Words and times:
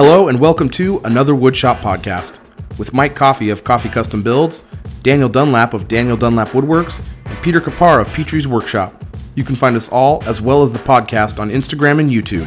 Hello 0.00 0.28
and 0.28 0.38
welcome 0.38 0.70
to 0.70 1.00
another 1.00 1.32
Woodshop 1.34 1.80
podcast 1.80 2.38
with 2.78 2.94
Mike 2.94 3.16
Coffee 3.16 3.50
of 3.50 3.64
Coffee 3.64 3.88
Custom 3.88 4.22
Builds, 4.22 4.62
Daniel 5.02 5.28
Dunlap 5.28 5.74
of 5.74 5.88
Daniel 5.88 6.16
Dunlap 6.16 6.50
Woodworks, 6.50 7.04
and 7.24 7.36
Peter 7.42 7.60
Kapar 7.60 8.00
of 8.00 8.08
Petrie's 8.14 8.46
Workshop. 8.46 9.04
You 9.34 9.42
can 9.42 9.56
find 9.56 9.74
us 9.74 9.88
all 9.88 10.22
as 10.22 10.40
well 10.40 10.62
as 10.62 10.72
the 10.72 10.78
podcast 10.78 11.40
on 11.40 11.50
Instagram 11.50 11.98
and 11.98 12.10
YouTube. 12.10 12.46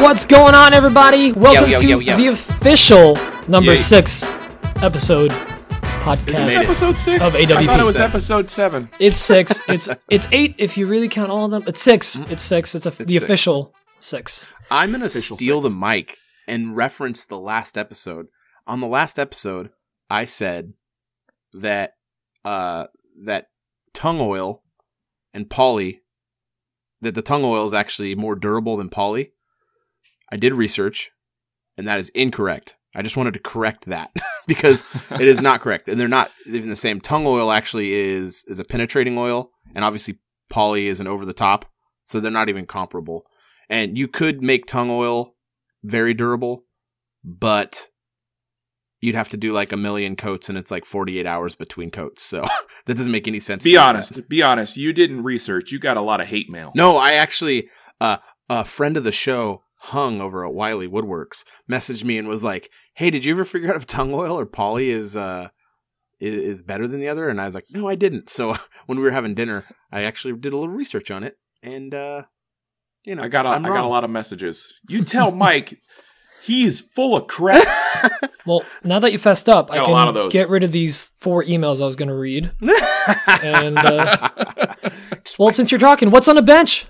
What's 0.00 0.24
going 0.24 0.54
on, 0.54 0.72
everybody? 0.72 1.32
Welcome 1.32 1.72
yo, 1.72 1.80
to 1.80 1.88
yo, 1.88 1.98
yo. 1.98 2.16
the 2.16 2.26
official 2.28 3.18
number 3.48 3.72
Yay. 3.72 3.78
six 3.78 4.22
episode 4.84 5.32
Is 5.32 5.55
podcast. 6.06 6.24
this 6.26 6.56
episode 6.56 6.96
six? 6.96 7.24
Of 7.24 7.34
I 7.34 7.40
AWP. 7.40 7.66
thought 7.66 7.80
it 7.80 7.86
was 7.86 7.98
episode 7.98 8.50
seven. 8.50 8.88
It's 9.00 9.18
six. 9.18 9.60
It's 9.68 9.88
it's 10.08 10.28
eight 10.30 10.54
if 10.58 10.76
you 10.78 10.86
really 10.86 11.08
count 11.08 11.30
all 11.30 11.46
of 11.46 11.50
them. 11.50 11.64
It's 11.66 11.82
six. 11.82 12.16
It's 12.30 12.42
six. 12.44 12.74
It's, 12.74 12.86
a, 12.86 12.90
the 12.90 13.14
six. 13.14 13.24
official 13.24 13.74
six. 13.98 14.46
I'm 14.70 14.92
gonna 14.92 15.06
Official 15.06 15.36
steal 15.36 15.62
six. 15.62 15.72
the 15.74 15.78
mic 15.78 16.16
and 16.46 16.76
reference 16.76 17.24
the 17.24 17.38
last 17.38 17.76
episode. 17.76 18.26
On 18.66 18.80
the 18.80 18.86
last 18.86 19.18
episode, 19.18 19.70
I 20.08 20.24
said 20.24 20.72
that 21.52 21.94
uh 22.44 22.86
that 23.24 23.46
tung 23.92 24.20
oil 24.20 24.62
and 25.34 25.50
poly 25.50 26.02
that 27.00 27.14
the 27.14 27.22
tung 27.22 27.44
oil 27.44 27.64
is 27.64 27.74
actually 27.74 28.14
more 28.14 28.36
durable 28.36 28.76
than 28.76 28.88
poly. 28.88 29.32
I 30.30 30.36
did 30.36 30.54
research, 30.54 31.10
and 31.76 31.86
that 31.88 31.98
is 31.98 32.08
incorrect. 32.10 32.76
I 32.96 33.02
just 33.02 33.16
wanted 33.16 33.34
to 33.34 33.40
correct 33.40 33.84
that 33.86 34.10
because 34.46 34.82
it 35.10 35.20
is 35.28 35.42
not 35.42 35.60
correct, 35.60 35.88
and 35.88 36.00
they're 36.00 36.08
not 36.08 36.30
even 36.46 36.70
the 36.70 36.76
same. 36.76 37.00
Tung 37.00 37.26
oil 37.26 37.52
actually 37.52 37.92
is 37.92 38.44
is 38.48 38.58
a 38.58 38.64
penetrating 38.64 39.18
oil, 39.18 39.50
and 39.74 39.84
obviously 39.84 40.18
poly 40.48 40.86
is 40.86 40.98
an 40.98 41.06
over 41.06 41.26
the 41.26 41.34
top, 41.34 41.66
so 42.04 42.18
they're 42.18 42.30
not 42.30 42.48
even 42.48 42.64
comparable. 42.66 43.24
And 43.68 43.98
you 43.98 44.08
could 44.08 44.42
make 44.42 44.66
tung 44.66 44.90
oil 44.90 45.34
very 45.84 46.14
durable, 46.14 46.64
but 47.22 47.88
you'd 49.00 49.14
have 49.14 49.28
to 49.30 49.36
do 49.36 49.52
like 49.52 49.72
a 49.72 49.76
million 49.76 50.16
coats, 50.16 50.48
and 50.48 50.56
it's 50.56 50.70
like 50.70 50.86
forty 50.86 51.18
eight 51.18 51.26
hours 51.26 51.54
between 51.54 51.90
coats. 51.90 52.22
So 52.22 52.44
that 52.86 52.96
doesn't 52.96 53.12
make 53.12 53.28
any 53.28 53.40
sense. 53.40 53.62
Be 53.62 53.72
to 53.72 53.78
me. 53.78 53.82
honest. 53.82 54.28
Be 54.28 54.42
honest. 54.42 54.78
You 54.78 54.94
didn't 54.94 55.22
research. 55.22 55.70
You 55.70 55.78
got 55.78 55.98
a 55.98 56.02
lot 56.02 56.22
of 56.22 56.28
hate 56.28 56.48
mail. 56.48 56.72
No, 56.74 56.96
I 56.96 57.12
actually, 57.12 57.68
uh, 58.00 58.18
a 58.48 58.64
friend 58.64 58.96
of 58.96 59.04
the 59.04 59.12
show, 59.12 59.62
Hung 59.78 60.20
over 60.20 60.44
at 60.44 60.54
Wiley 60.54 60.88
Woodworks, 60.88 61.44
messaged 61.70 62.02
me 62.02 62.18
and 62.18 62.26
was 62.26 62.42
like, 62.42 62.70
"Hey, 62.96 63.10
did 63.10 63.24
you 63.24 63.32
ever 63.34 63.44
figure 63.44 63.70
out 63.70 63.76
if 63.76 63.86
tung 63.86 64.12
oil 64.12 64.38
or 64.38 64.46
poly 64.46 64.90
is 64.90 65.16
uh 65.16 65.48
is, 66.20 66.34
is 66.38 66.62
better 66.62 66.86
than 66.88 67.00
the 67.00 67.08
other?" 67.08 67.28
And 67.28 67.40
I 67.40 67.44
was 67.44 67.54
like, 67.54 67.66
"No, 67.70 67.88
I 67.88 67.94
didn't." 67.94 68.28
So 68.30 68.54
when 68.86 68.98
we 68.98 69.04
were 69.04 69.10
having 69.12 69.34
dinner, 69.34 69.64
I 69.92 70.02
actually 70.02 70.34
did 70.38 70.52
a 70.52 70.56
little 70.58 70.74
research 70.74 71.10
on 71.10 71.22
it, 71.24 71.36
and 71.62 71.94
uh, 71.94 72.22
you 73.04 73.14
know, 73.14 73.22
I 73.22 73.28
got 73.28 73.46
a, 73.46 73.50
I'm 73.50 73.64
I 73.64 73.68
got 73.68 73.84
a 73.84 73.88
lot 73.88 74.04
of 74.04 74.10
messages. 74.10 74.72
You 74.88 75.04
tell 75.16 75.30
Mike 75.30 75.80
he's 76.42 76.80
full 76.80 77.16
of 77.16 77.26
crap. 77.28 77.66
Well, 78.46 78.62
now 78.84 79.00
that 79.00 79.10
you 79.10 79.18
fessed 79.18 79.48
up, 79.48 79.72
I 79.72 79.76
Got 79.76 79.82
a 79.82 79.84
can 79.86 79.92
lot 79.94 80.06
of 80.06 80.14
those. 80.14 80.32
get 80.32 80.48
rid 80.48 80.62
of 80.62 80.70
these 80.70 81.10
four 81.18 81.42
emails 81.42 81.82
I 81.82 81.86
was 81.86 81.96
going 81.96 82.10
to 82.10 82.14
read. 82.14 82.52
And 83.42 83.76
uh, 83.76 84.28
well, 85.36 85.50
since 85.50 85.72
you're 85.72 85.80
talking, 85.80 86.12
what's 86.12 86.28
on 86.28 86.36
the 86.36 86.42
bench? 86.42 86.86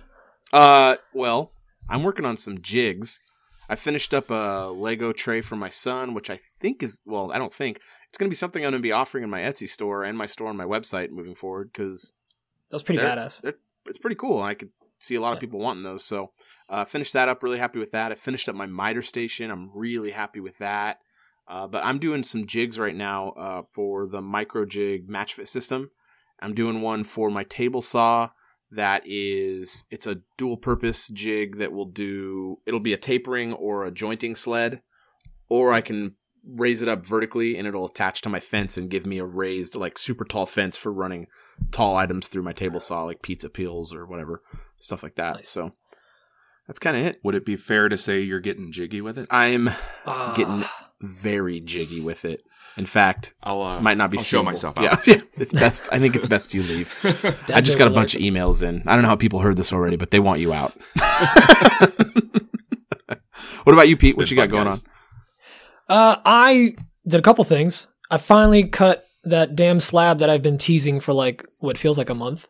Uh, 0.53 0.97
well, 1.15 1.53
I'm 1.89 2.03
working 2.03 2.27
on 2.27 2.37
some 2.37 2.59
jigs. 2.61 3.23
I 3.69 3.75
finished 3.77 4.15
up 4.15 4.31
a 4.31 4.69
Lego 4.73 5.13
tray 5.13 5.41
for 5.41 5.57
my 5.57 5.69
son, 5.69 6.15
which 6.15 6.31
I 6.31 6.39
think 6.61 6.83
is 6.83 7.01
well, 7.05 7.33
I 7.33 7.39
don't 7.39 7.53
think 7.53 7.81
it's 8.09 8.19
going 8.19 8.29
to 8.29 8.33
be 8.33 8.37
something 8.37 8.65
I'm 8.65 8.71
going 8.71 8.81
to 8.83 8.87
be 8.87 8.93
offering 8.93 9.25
in 9.25 9.31
my 9.31 9.41
Etsy 9.41 9.69
store 9.69 10.05
and 10.05 10.17
my 10.17 10.27
store 10.27 10.49
on 10.49 10.57
my 10.57 10.65
website 10.65 11.11
moving 11.11 11.35
forward 11.35 11.71
because 11.73 12.13
That 12.71 12.77
was 12.77 12.83
pretty 12.83 13.01
they're- 13.01 13.11
badass. 13.17 13.41
they're- 13.43 13.59
it's 13.89 13.99
pretty 13.99 14.17
cool. 14.17 14.43
I 14.43 14.55
could 14.55 14.71
see 14.99 15.15
a 15.15 15.21
lot 15.21 15.33
of 15.35 15.39
people 15.41 15.61
wanting 15.61 15.85
those. 15.85 16.05
So, 16.05 16.33
uh, 16.69 16.85
finished 16.85 17.13
that 17.13 17.29
up. 17.29 17.43
Really 17.43 17.59
happy 17.59 17.79
with 17.79 17.93
that. 17.93 18.11
I 18.11 18.15
finished 18.17 18.49
up 18.49 18.57
my 18.57 18.67
miter 18.67 19.03
station. 19.03 19.51
I'm 19.51 19.71
really 19.75 20.11
happy 20.11 20.41
with 20.41 20.59
that. 20.59 20.99
Uh, 21.47 21.69
but 21.69 21.85
I'm 21.85 22.01
doing 22.01 22.25
some 22.25 22.47
jigs 22.47 22.79
right 22.79 22.95
now 22.97 23.29
uh, 23.31 23.63
for 23.73 24.07
the 24.09 24.21
MicroJig 24.21 25.07
MatchFit 25.07 25.47
system. 25.47 25.91
I'm 26.41 26.55
doing 26.55 26.81
one 26.83 27.05
for 27.05 27.31
my 27.31 27.45
table 27.45 27.81
saw 27.83 28.31
that 28.71 29.03
is 29.07 29.85
it's 29.91 30.07
a 30.07 30.21
dual 30.37 30.57
purpose 30.57 31.09
jig 31.09 31.59
that 31.59 31.73
will 31.73 31.85
do 31.87 32.57
it'll 32.67 32.81
be 32.81 32.93
a 32.93 32.99
tapering 32.99 33.53
or 33.53 33.85
a 33.85 33.93
jointing 33.93 34.35
sled 34.35 34.83
or 35.49 35.73
I 35.73 35.81
can 35.81 36.17
raise 36.45 36.83
it 36.83 36.89
up 36.89 37.05
vertically 37.05 37.57
and 37.57 37.67
it'll 37.67 37.87
attach 37.87 38.21
to 38.23 38.29
my 38.29 38.41
fence 38.41 38.77
and 38.77 38.91
give 38.91 39.07
me 39.07 39.19
a 39.19 39.25
raised 39.25 39.75
like 39.75 39.99
super 39.99 40.25
tall 40.25 40.47
fence 40.47 40.77
for 40.77 40.93
running 40.93 41.27
tall 41.71 41.97
items 41.97 42.29
through 42.29 42.43
my 42.43 42.53
table 42.53 42.81
saw 42.81 43.03
like 43.05 43.23
pizza 43.23 43.49
peels 43.49 43.95
or 43.95 44.07
whatever 44.07 44.43
stuff 44.79 45.03
like 45.03 45.15
that. 45.17 45.37
Nice. 45.37 45.49
So 45.49 45.73
that's 46.67 46.79
kind 46.79 46.97
of 46.97 47.05
it. 47.05 47.19
Would 47.25 47.35
it 47.35 47.45
be 47.47 47.57
fair 47.57 47.89
to 47.89 47.97
say 47.97 48.21
you're 48.21 48.41
getting 48.41 48.71
jiggy 48.73 49.01
with 49.01 49.17
it? 49.19 49.27
I'm 49.31 49.71
Ah. 50.05 50.35
getting 50.37 50.65
very 51.01 51.61
jiggy 51.61 52.01
with 52.01 52.25
it. 52.25 52.43
In 52.77 52.85
fact, 52.87 53.33
I'll 53.43 53.63
uh, 53.63 53.81
might 53.81 53.97
not 53.97 54.11
be 54.11 54.19
I'll 54.19 54.25
show 54.25 54.43
myself 54.43 54.77
Yeah, 54.79 54.93
out. 54.93 55.07
yeah, 55.07 55.21
it's 55.35 55.55
best. 55.55 55.89
I 55.93 55.99
think 55.99 56.15
it's 56.15 56.27
best 56.27 56.53
you 56.53 56.63
leave. 56.63 56.93
I 57.55 57.61
just 57.63 57.79
got 57.79 57.89
a 57.89 57.91
bunch 57.91 58.15
of 58.15 58.21
emails 58.21 58.63
in. 58.63 58.83
I 58.87 58.93
don't 58.95 59.03
know 59.03 59.09
how 59.09 59.17
people 59.17 59.41
heard 59.41 59.57
this 59.57 59.73
already, 59.73 59.97
but 59.97 60.11
they 60.11 60.21
want 60.21 60.41
you 60.41 60.53
out. 60.53 60.75
what 63.65 63.73
about 63.73 63.89
you, 63.89 63.97
Pete? 63.97 64.17
What 64.17 64.31
you 64.31 64.37
got 64.37 64.51
going 64.51 64.67
guys. 64.67 64.83
on? 65.89 65.97
Uh, 65.97 66.17
I 66.25 66.77
did 67.07 67.19
a 67.19 67.23
couple 67.23 67.45
things. 67.45 67.87
I 68.11 68.19
finally 68.19 68.65
cut 68.69 69.05
that 69.25 69.57
damn 69.57 69.81
slab 69.81 70.19
that 70.19 70.31
I've 70.31 70.43
been 70.43 70.59
teasing 70.59 71.01
for 71.01 71.13
like 71.13 71.45
what 71.59 71.79
feels 71.79 71.99
like 71.99 72.11
a 72.11 72.15
month, 72.15 72.47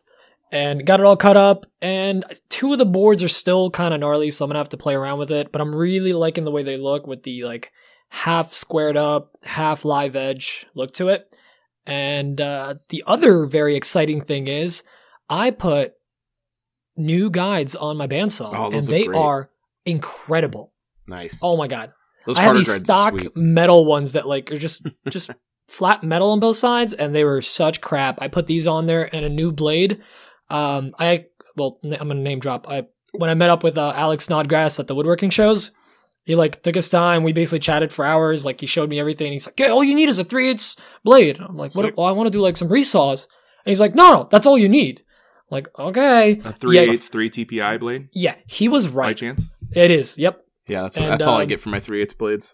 and 0.51 0.85
got 0.85 0.99
it 0.99 1.05
all 1.05 1.17
cut 1.17 1.37
up. 1.37 1.65
And 1.81 2.25
two 2.49 2.73
of 2.73 2.79
the 2.79 2.85
boards 2.85 3.23
are 3.23 3.27
still 3.27 3.69
kind 3.71 3.93
of 3.93 3.99
gnarly, 3.99 4.29
so 4.31 4.43
I'm 4.45 4.49
gonna 4.49 4.59
have 4.59 4.69
to 4.69 4.77
play 4.77 4.93
around 4.95 5.19
with 5.19 5.31
it. 5.31 5.51
But 5.51 5.61
I'm 5.61 5.75
really 5.75 6.13
liking 6.13 6.43
the 6.45 6.51
way 6.51 6.63
they 6.63 6.77
look 6.77 7.07
with 7.07 7.23
the 7.23 7.43
like 7.43 7.71
half 8.09 8.53
squared 8.53 8.97
up, 8.97 9.35
half 9.43 9.85
live 9.85 10.15
edge 10.15 10.65
look 10.75 10.93
to 10.93 11.09
it. 11.09 11.33
And 11.85 12.39
uh, 12.41 12.75
the 12.89 13.03
other 13.07 13.45
very 13.45 13.75
exciting 13.75 14.21
thing 14.21 14.47
is, 14.47 14.83
I 15.29 15.51
put 15.51 15.93
new 16.95 17.29
guides 17.29 17.75
on 17.75 17.97
my 17.97 18.07
bandsaw, 18.07 18.51
Oh, 18.53 18.71
and 18.71 18.85
they 18.85 19.05
great. 19.05 19.17
are 19.17 19.49
incredible. 19.85 20.73
Nice. 21.07 21.39
Oh 21.41 21.55
my 21.55 21.67
god! 21.67 21.93
Those 22.25 22.37
I 22.37 22.41
had 22.43 22.55
these 22.57 22.73
stock 22.73 23.35
metal 23.35 23.85
ones 23.85 24.13
that 24.13 24.27
like 24.27 24.51
are 24.51 24.59
just 24.59 24.85
just 25.09 25.31
flat 25.69 26.03
metal 26.03 26.31
on 26.31 26.39
both 26.41 26.57
sides, 26.57 26.93
and 26.93 27.15
they 27.15 27.23
were 27.23 27.41
such 27.41 27.79
crap. 27.79 28.21
I 28.21 28.27
put 28.27 28.47
these 28.47 28.67
on 28.67 28.85
there 28.85 29.13
and 29.15 29.23
a 29.25 29.29
new 29.29 29.51
blade. 29.53 30.01
Um, 30.49 30.93
I 30.99 31.25
well, 31.55 31.79
I'm 31.85 32.09
gonna 32.09 32.15
name 32.15 32.39
drop. 32.39 32.67
I 32.69 32.87
when 33.13 33.29
I 33.29 33.33
met 33.35 33.49
up 33.49 33.63
with 33.63 33.77
uh, 33.77 33.93
Alex 33.95 34.25
Snodgrass 34.25 34.77
at 34.79 34.87
the 34.87 34.95
woodworking 34.95 35.29
shows, 35.29 35.71
he 36.27 36.35
like 36.35 36.61
took 36.61 36.75
his 36.75 36.89
time. 36.89 37.23
We 37.23 37.31
basically 37.31 37.59
chatted 37.59 37.93
for 37.93 38.03
hours. 38.05 38.45
Like 38.45 38.59
he 38.59 38.67
showed 38.67 38.89
me 38.89 38.99
everything. 38.99 39.31
He's 39.31 39.47
like, 39.47 39.57
"Yeah, 39.57 39.69
all 39.69 39.83
you 39.83 39.95
need 39.95 40.09
is 40.09 40.19
a 40.19 40.25
three 40.25 40.49
eighths 40.49 40.75
blade." 41.05 41.39
I'm 41.39 41.55
like, 41.55 41.73
"What? 41.73 41.95
Well, 41.95 42.05
I 42.05 42.11
want 42.11 42.27
to 42.27 42.31
do 42.37 42.41
like 42.41 42.57
some 42.57 42.67
resaws." 42.67 43.27
And 43.65 43.71
he's 43.71 43.79
like, 43.79 43.95
"No, 43.95 44.11
no, 44.11 44.27
that's 44.29 44.45
all 44.45 44.57
you 44.57 44.67
need." 44.67 44.99
I'm 45.49 45.55
like, 45.55 45.67
okay, 45.79 46.41
A 46.43 46.51
three 46.51 46.75
Yeah. 46.75 46.91
eighths 46.91 47.07
three 47.07 47.29
TPI 47.29 47.79
blade 47.79 48.09
yeah, 48.11 48.35
he 48.45 48.67
was 48.67 48.89
right. 48.89 48.93
by 49.03 49.07
right. 49.07 49.17
chance. 49.17 49.43
It 49.71 49.89
is. 49.91 50.19
Yep. 50.19 50.43
Yeah, 50.67 50.81
that's 50.81 50.97
what, 50.97 51.03
And, 51.03 51.13
that's 51.13 51.25
all 51.25 51.37
I 51.37 51.43
um, 51.43 51.47
get 51.47 51.61
for 51.61 51.69
my 51.69 51.79
three 51.79 52.01
eighths 52.01 52.13
blades. 52.13 52.53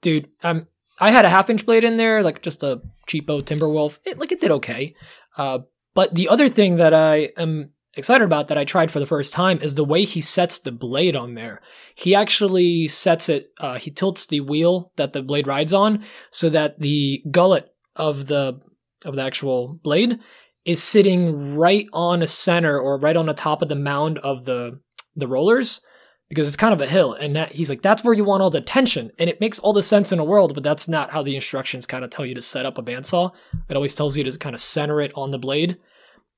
dude 0.00 0.28
um 0.44 0.68
i 1.00 1.10
had 1.10 1.24
a 1.24 1.28
half 1.28 1.50
inch 1.50 1.66
blade 1.66 1.82
in 1.84 1.96
there 1.96 2.22
like 2.22 2.42
just 2.42 2.62
a 2.62 2.80
cheapo 3.08 3.42
timberwolf 3.42 3.98
it 4.04 4.18
like 4.18 4.30
it 4.32 4.40
did 4.40 4.50
okay 4.52 4.94
uh 5.36 5.58
but 5.94 6.14
the 6.14 6.28
other 6.28 6.48
thing 6.48 6.76
that 6.76 6.94
i 6.94 7.30
am 7.36 7.70
excited 7.96 8.24
about 8.24 8.48
that 8.48 8.58
i 8.58 8.64
tried 8.64 8.90
for 8.90 9.00
the 9.00 9.06
first 9.06 9.32
time 9.32 9.58
is 9.60 9.74
the 9.74 9.84
way 9.84 10.04
he 10.04 10.20
sets 10.20 10.58
the 10.58 10.72
blade 10.72 11.16
on 11.16 11.34
there. 11.34 11.60
He 11.94 12.14
actually 12.14 12.86
sets 12.88 13.28
it 13.28 13.52
uh 13.58 13.78
he 13.78 13.90
tilts 13.90 14.26
the 14.26 14.40
wheel 14.40 14.92
that 14.96 15.12
the 15.12 15.22
blade 15.22 15.46
rides 15.46 15.72
on 15.72 16.04
so 16.30 16.48
that 16.50 16.80
the 16.80 17.22
gullet 17.30 17.72
of 17.96 18.26
the 18.26 18.60
of 19.04 19.16
the 19.16 19.22
actual 19.22 19.78
blade 19.82 20.18
is 20.64 20.82
sitting 20.82 21.56
right 21.56 21.86
on 21.92 22.22
a 22.22 22.26
center 22.26 22.78
or 22.78 22.98
right 22.98 23.16
on 23.16 23.26
the 23.26 23.34
top 23.34 23.62
of 23.62 23.68
the 23.68 23.74
mound 23.74 24.18
of 24.18 24.44
the 24.44 24.78
the 25.16 25.28
rollers 25.28 25.80
because 26.28 26.46
it's 26.46 26.56
kind 26.56 26.72
of 26.72 26.80
a 26.80 26.86
hill 26.86 27.12
and 27.12 27.36
that 27.36 27.52
he's 27.52 27.68
like 27.68 27.82
that's 27.82 28.02
where 28.02 28.14
you 28.14 28.24
want 28.24 28.42
all 28.42 28.48
the 28.48 28.60
tension. 28.60 29.10
And 29.18 29.28
it 29.28 29.40
makes 29.40 29.58
all 29.58 29.74
the 29.74 29.82
sense 29.82 30.12
in 30.12 30.18
the 30.18 30.24
world 30.24 30.54
but 30.54 30.62
that's 30.62 30.88
not 30.88 31.10
how 31.10 31.22
the 31.22 31.34
instructions 31.34 31.86
kind 31.86 32.04
of 32.04 32.10
tell 32.10 32.24
you 32.24 32.34
to 32.34 32.42
set 32.42 32.64
up 32.64 32.78
a 32.78 32.82
bandsaw. 32.82 33.32
It 33.68 33.76
always 33.76 33.94
tells 33.94 34.16
you 34.16 34.24
to 34.24 34.38
kind 34.38 34.54
of 34.54 34.60
center 34.60 35.00
it 35.00 35.12
on 35.14 35.30
the 35.30 35.38
blade. 35.38 35.76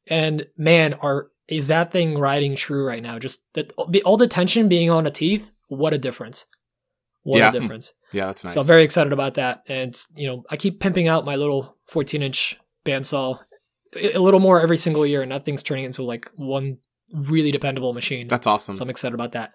And 0.09 0.47
man 0.57 0.95
are 0.95 1.29
is 1.49 1.69
that 1.69 1.91
thing 1.93 2.19
riding 2.19 2.55
true 2.57 2.85
right 2.87 3.03
now 3.03 3.19
just 3.19 3.41
that 3.55 3.73
all 4.05 4.17
the 4.17 4.27
tension 4.29 4.69
being 4.69 4.91
on 4.91 5.05
the 5.05 5.11
teeth 5.11 5.51
what 5.69 5.93
a 5.95 5.99
difference 5.99 6.47
what 7.23 7.39
Yeah. 7.39 7.49
a 7.49 7.53
difference 7.53 7.93
Yeah, 8.13 8.27
that's 8.27 8.45
nice. 8.45 8.55
so 8.55 8.61
I'm 8.61 8.67
very 8.67 8.85
excited 8.85 9.13
about 9.13 9.35
that. 9.35 9.63
And 9.69 9.99
you 10.15 10.27
know, 10.29 10.45
I 10.51 10.57
keep 10.57 10.81
pimping 10.81 11.09
out 11.09 11.25
my 11.25 11.37
little 11.37 11.77
14 11.89 12.23
inch 12.23 12.59
bandsaw 12.85 13.39
a 13.97 14.17
a 14.17 14.19
little 14.21 14.41
more 14.41 14.61
every 14.61 14.77
single 14.77 15.07
year, 15.07 15.23
and 15.23 15.31
that 15.33 15.45
thing's 15.45 15.63
turning 15.63 15.85
into 15.85 16.03
like 16.03 16.31
one 16.37 16.79
really 17.13 17.51
dependable 17.53 17.93
machine. 17.95 18.27
that's 18.29 18.47
awesome. 18.47 18.75
So 18.77 18.83
I'm 18.83 18.91
excited 18.91 19.15
about 19.15 19.33
that. 19.33 19.53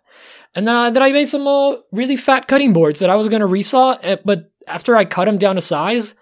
And 0.56 0.66
then, 0.68 0.76
uh, 0.76 0.90
then 0.92 1.04
I 1.04 1.12
made 1.12 1.28
some 1.28 1.46
uh, 1.48 1.76
really 1.92 2.16
fat 2.16 2.48
cutting 2.48 2.72
boards 2.74 3.00
that 3.02 3.10
I 3.10 3.16
was 3.16 3.28
going 3.28 3.42
to 3.42 3.48
resaw, 3.48 3.98
eh, 4.02 4.16
but 4.24 4.50
after 4.68 4.96
I 4.96 5.04
cut 5.06 5.26
them 5.26 5.38
down 5.38 5.56
to 5.56 5.62
size, 5.62 6.16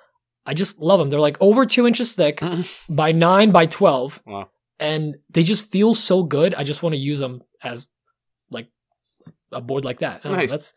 I 0.47 0.53
just 0.55 0.79
love 0.79 0.99
them. 0.99 1.09
They're 1.11 1.19
like 1.19 1.37
over 1.41 1.65
two 1.65 1.85
inches 1.85 2.13
thick 2.13 2.41
by 2.89 3.11
nine 3.11 3.51
by 3.51 3.67
12. 3.67 4.23
Wow. 4.25 4.49
And 4.79 5.15
they 5.29 5.43
just 5.43 5.71
feel 5.71 5.95
so 5.95 6.23
good. 6.23 6.53
I 6.53 6.63
just 6.63 6.83
want 6.83 6.93
to 6.93 6.99
use 6.99 7.19
them 7.19 7.41
as 7.63 7.87
like 8.51 8.67
a 9.51 9.59
board 9.61 9.83
like 9.85 9.99
that. 9.99 10.19
I 10.19 10.23
don't 10.23 10.31
know, 10.33 10.37
Nice. 10.39 10.51
that's, 10.51 10.73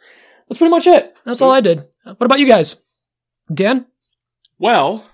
that's 0.49 0.58
pretty 0.58 0.70
much 0.70 0.87
it. 0.87 1.14
That's 1.25 1.43
all 1.43 1.50
I 1.50 1.61
did. 1.61 1.85
What 2.05 2.23
about 2.23 2.38
you 2.41 2.47
guys? 2.47 2.76
Dan? 3.52 3.87
Well, 4.58 5.05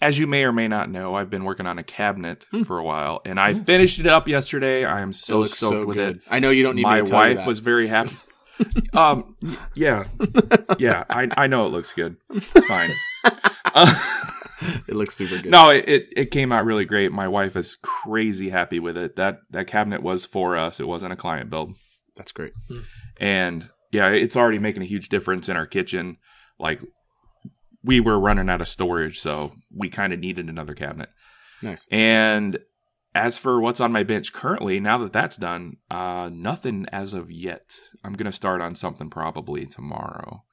as 0.00 0.18
you 0.18 0.26
may 0.26 0.44
or 0.44 0.52
may 0.52 0.68
not 0.68 0.90
know, 0.90 1.14
I've 1.14 1.30
been 1.30 1.44
working 1.44 1.66
on 1.66 1.78
a 1.78 1.82
cabinet 1.82 2.46
for 2.66 2.78
a 2.78 2.84
while, 2.84 3.20
and 3.24 3.38
I 3.40 3.54
finished 3.54 3.98
it 4.00 4.06
up 4.06 4.28
yesterday. 4.28 4.84
I 4.84 5.00
am 5.00 5.12
so 5.12 5.40
looks 5.40 5.56
stoked 5.56 5.86
with 5.86 5.96
good. 5.96 6.16
it. 6.16 6.22
I 6.28 6.38
know 6.40 6.50
you 6.50 6.62
don't 6.62 6.76
need 6.76 6.82
My 6.82 7.00
me 7.00 7.04
to 7.04 7.10
tell 7.10 7.22
you 7.22 7.28
wife 7.28 7.36
that. 7.38 7.46
was 7.46 7.58
very 7.60 7.86
happy. 7.88 8.16
um, 8.92 9.36
yeah, 9.74 10.04
yeah, 10.78 11.04
I 11.10 11.26
I 11.36 11.46
know 11.48 11.66
it 11.66 11.70
looks 11.70 11.92
good. 11.92 12.16
It's 12.30 12.46
fine. 12.66 12.90
Uh, 13.76 13.92
It 14.88 14.96
looks 14.96 15.14
super 15.14 15.36
good. 15.40 15.50
no, 15.50 15.70
it, 15.70 15.88
it 15.88 16.08
it 16.16 16.30
came 16.30 16.52
out 16.52 16.64
really 16.64 16.84
great. 16.84 17.12
My 17.12 17.28
wife 17.28 17.56
is 17.56 17.76
crazy 17.82 18.50
happy 18.50 18.78
with 18.78 18.96
it. 18.96 19.16
That 19.16 19.38
that 19.50 19.66
cabinet 19.66 20.02
was 20.02 20.24
for 20.24 20.56
us. 20.56 20.80
It 20.80 20.86
wasn't 20.88 21.12
a 21.12 21.16
client 21.16 21.50
build. 21.50 21.74
That's 22.16 22.32
great. 22.32 22.52
and 23.18 23.68
yeah, 23.92 24.08
it's 24.10 24.36
already 24.36 24.58
making 24.58 24.82
a 24.82 24.86
huge 24.86 25.08
difference 25.08 25.48
in 25.48 25.56
our 25.56 25.66
kitchen. 25.66 26.16
Like 26.58 26.80
we 27.82 28.00
were 28.00 28.18
running 28.18 28.48
out 28.48 28.60
of 28.60 28.68
storage, 28.68 29.18
so 29.20 29.52
we 29.74 29.88
kind 29.90 30.12
of 30.12 30.18
needed 30.20 30.48
another 30.48 30.74
cabinet. 30.74 31.10
Nice. 31.62 31.86
And 31.90 32.58
as 33.14 33.36
for 33.38 33.60
what's 33.60 33.80
on 33.80 33.92
my 33.92 34.02
bench 34.02 34.32
currently, 34.32 34.80
now 34.80 34.98
that 34.98 35.12
that's 35.12 35.36
done, 35.36 35.76
uh, 35.90 36.30
nothing 36.32 36.86
as 36.92 37.14
of 37.14 37.30
yet. 37.30 37.78
I'm 38.02 38.14
gonna 38.14 38.32
start 38.32 38.60
on 38.60 38.74
something 38.74 39.10
probably 39.10 39.66
tomorrow. 39.66 40.43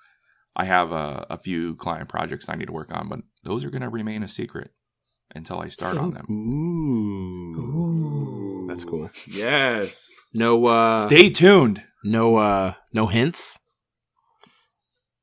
I 0.55 0.65
have 0.65 0.91
a, 0.91 1.25
a 1.29 1.37
few 1.37 1.75
client 1.75 2.09
projects 2.09 2.49
I 2.49 2.55
need 2.55 2.65
to 2.65 2.73
work 2.73 2.91
on, 2.91 3.07
but 3.07 3.19
those 3.43 3.63
are 3.63 3.69
gonna 3.69 3.89
remain 3.89 4.23
a 4.23 4.27
secret 4.27 4.71
until 5.33 5.59
I 5.59 5.67
start 5.69 5.97
on 5.97 6.09
them. 6.11 6.25
Ooh. 6.29 7.91
That's 8.67 8.83
cool. 8.85 9.09
Yes. 9.27 10.09
No 10.33 10.65
uh 10.65 11.01
Stay 11.01 11.29
tuned. 11.29 11.83
no 12.03 12.37
uh 12.37 12.73
no 12.93 13.07
hints? 13.07 13.59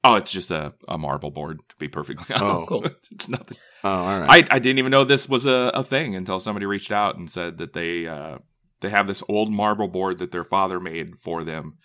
Oh, 0.04 0.14
it's 0.14 0.30
just 0.32 0.50
a, 0.50 0.74
a 0.86 0.96
marble 0.96 1.30
board, 1.30 1.58
to 1.68 1.76
be 1.76 1.88
perfectly 1.88 2.34
honest. 2.34 2.50
Oh. 2.50 2.66
Cool. 2.66 2.84
it's 3.10 3.28
nothing. 3.28 3.58
Oh, 3.84 3.90
all 3.90 4.20
right. 4.20 4.48
I, 4.50 4.56
I 4.56 4.58
didn't 4.58 4.78
even 4.78 4.90
know 4.90 5.04
this 5.04 5.28
was 5.28 5.44
a, 5.46 5.70
a 5.74 5.82
thing 5.82 6.14
until 6.14 6.40
somebody 6.40 6.66
reached 6.66 6.90
out 6.92 7.16
and 7.16 7.30
said 7.30 7.58
that 7.58 7.72
they 7.74 8.06
uh, 8.06 8.38
they 8.80 8.90
have 8.90 9.06
this 9.06 9.22
old 9.28 9.52
marble 9.52 9.88
board 9.88 10.18
that 10.18 10.32
their 10.32 10.44
father 10.44 10.80
made 10.80 11.18
for 11.18 11.44
them 11.44 11.78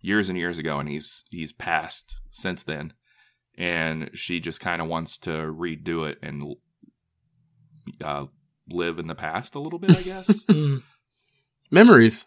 years 0.00 0.28
and 0.28 0.38
years 0.38 0.58
ago, 0.58 0.78
and 0.78 0.88
he's 0.88 1.24
he's 1.30 1.52
passed 1.52 2.16
since 2.36 2.62
then. 2.62 2.92
And 3.58 4.10
she 4.12 4.38
just 4.38 4.60
kind 4.60 4.82
of 4.82 4.88
wants 4.88 5.16
to 5.18 5.30
redo 5.30 6.08
it 6.08 6.18
and 6.22 6.44
uh, 8.04 8.26
live 8.68 8.98
in 8.98 9.06
the 9.06 9.14
past 9.14 9.54
a 9.54 9.58
little 9.58 9.78
bit, 9.78 9.96
I 9.96 10.02
guess. 10.02 10.30
Mm. 10.48 10.82
Memories. 11.70 12.26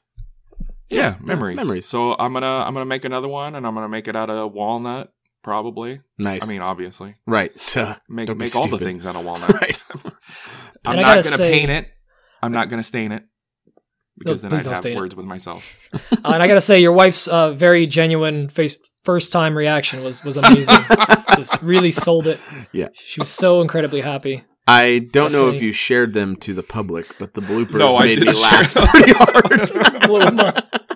yeah, 0.90 1.16
memories. 1.22 1.56
memories. 1.56 1.86
So 1.86 2.14
I'm 2.20 2.34
gonna 2.34 2.46
I'm 2.46 2.74
gonna 2.74 2.86
make 2.86 3.06
another 3.06 3.30
one, 3.30 3.56
and 3.56 3.66
I'm 3.66 3.74
gonna 3.74 3.88
make 3.88 4.10
it 4.10 4.16
out 4.18 4.30
of 4.30 4.52
walnut, 4.52 5.14
probably. 5.44 6.02
Nice. 6.18 6.44
I 6.44 6.52
mean, 6.52 6.62
obviously, 6.62 7.16
right. 7.26 7.52
make 8.10 8.36
make 8.38 8.56
all 8.56 8.68
the 8.68 8.78
things 8.78 9.06
out 9.06 9.16
of 9.16 9.24
walnut. 9.24 9.54
right. 9.62 9.82
I'm 10.86 10.94
And 10.98 11.02
not 11.02 11.14
going 11.14 11.24
to 11.24 11.30
say- 11.30 11.52
paint 11.60 11.72
it. 11.72 11.88
I'm 12.42 12.52
not 12.52 12.68
going 12.70 12.80
to 12.80 12.84
stain 12.84 13.12
it 13.14 13.24
because 14.20 14.42
then 14.42 14.54
I'd 14.54 14.64
don't 14.64 14.74
have 14.74 14.78
stain 14.84 14.94
it. 14.96 15.00
words 15.00 15.16
with 15.16 15.26
myself. 15.26 15.76
Uh, 16.12 16.34
and 16.34 16.44
I 16.44 16.48
gotta 16.48 16.62
say, 16.62 16.82
your 16.82 16.92
wife's 16.92 17.28
uh, 17.28 17.54
very 17.54 17.88
genuine 17.88 18.50
face 18.50 18.78
first 19.04 19.32
time 19.32 19.58
reaction 19.58 20.04
was 20.04 20.24
was 20.24 20.38
amazing. 20.38 20.76
Just 21.36 21.60
really 21.62 21.92
sold 21.92 22.28
it. 22.28 22.40
Yeah. 22.72 22.90
she 22.94 23.22
was 23.22 23.30
so 23.30 23.62
incredibly 23.62 24.02
happy. 24.02 24.44
I 24.68 25.00
don't 25.00 25.32
know 25.32 25.50
if 25.50 25.64
you 25.64 25.72
shared 25.72 26.14
them 26.14 26.36
to 26.38 26.54
the 26.54 26.62
public, 26.62 27.18
but 27.18 27.34
the 27.34 27.42
bloopers 27.42 27.80
No, 27.80 27.98
I 27.98 28.06
made 28.06 28.20
me 28.20 28.32
laugh 28.34 28.72
pretty 28.74 29.14
hard. 29.16 30.80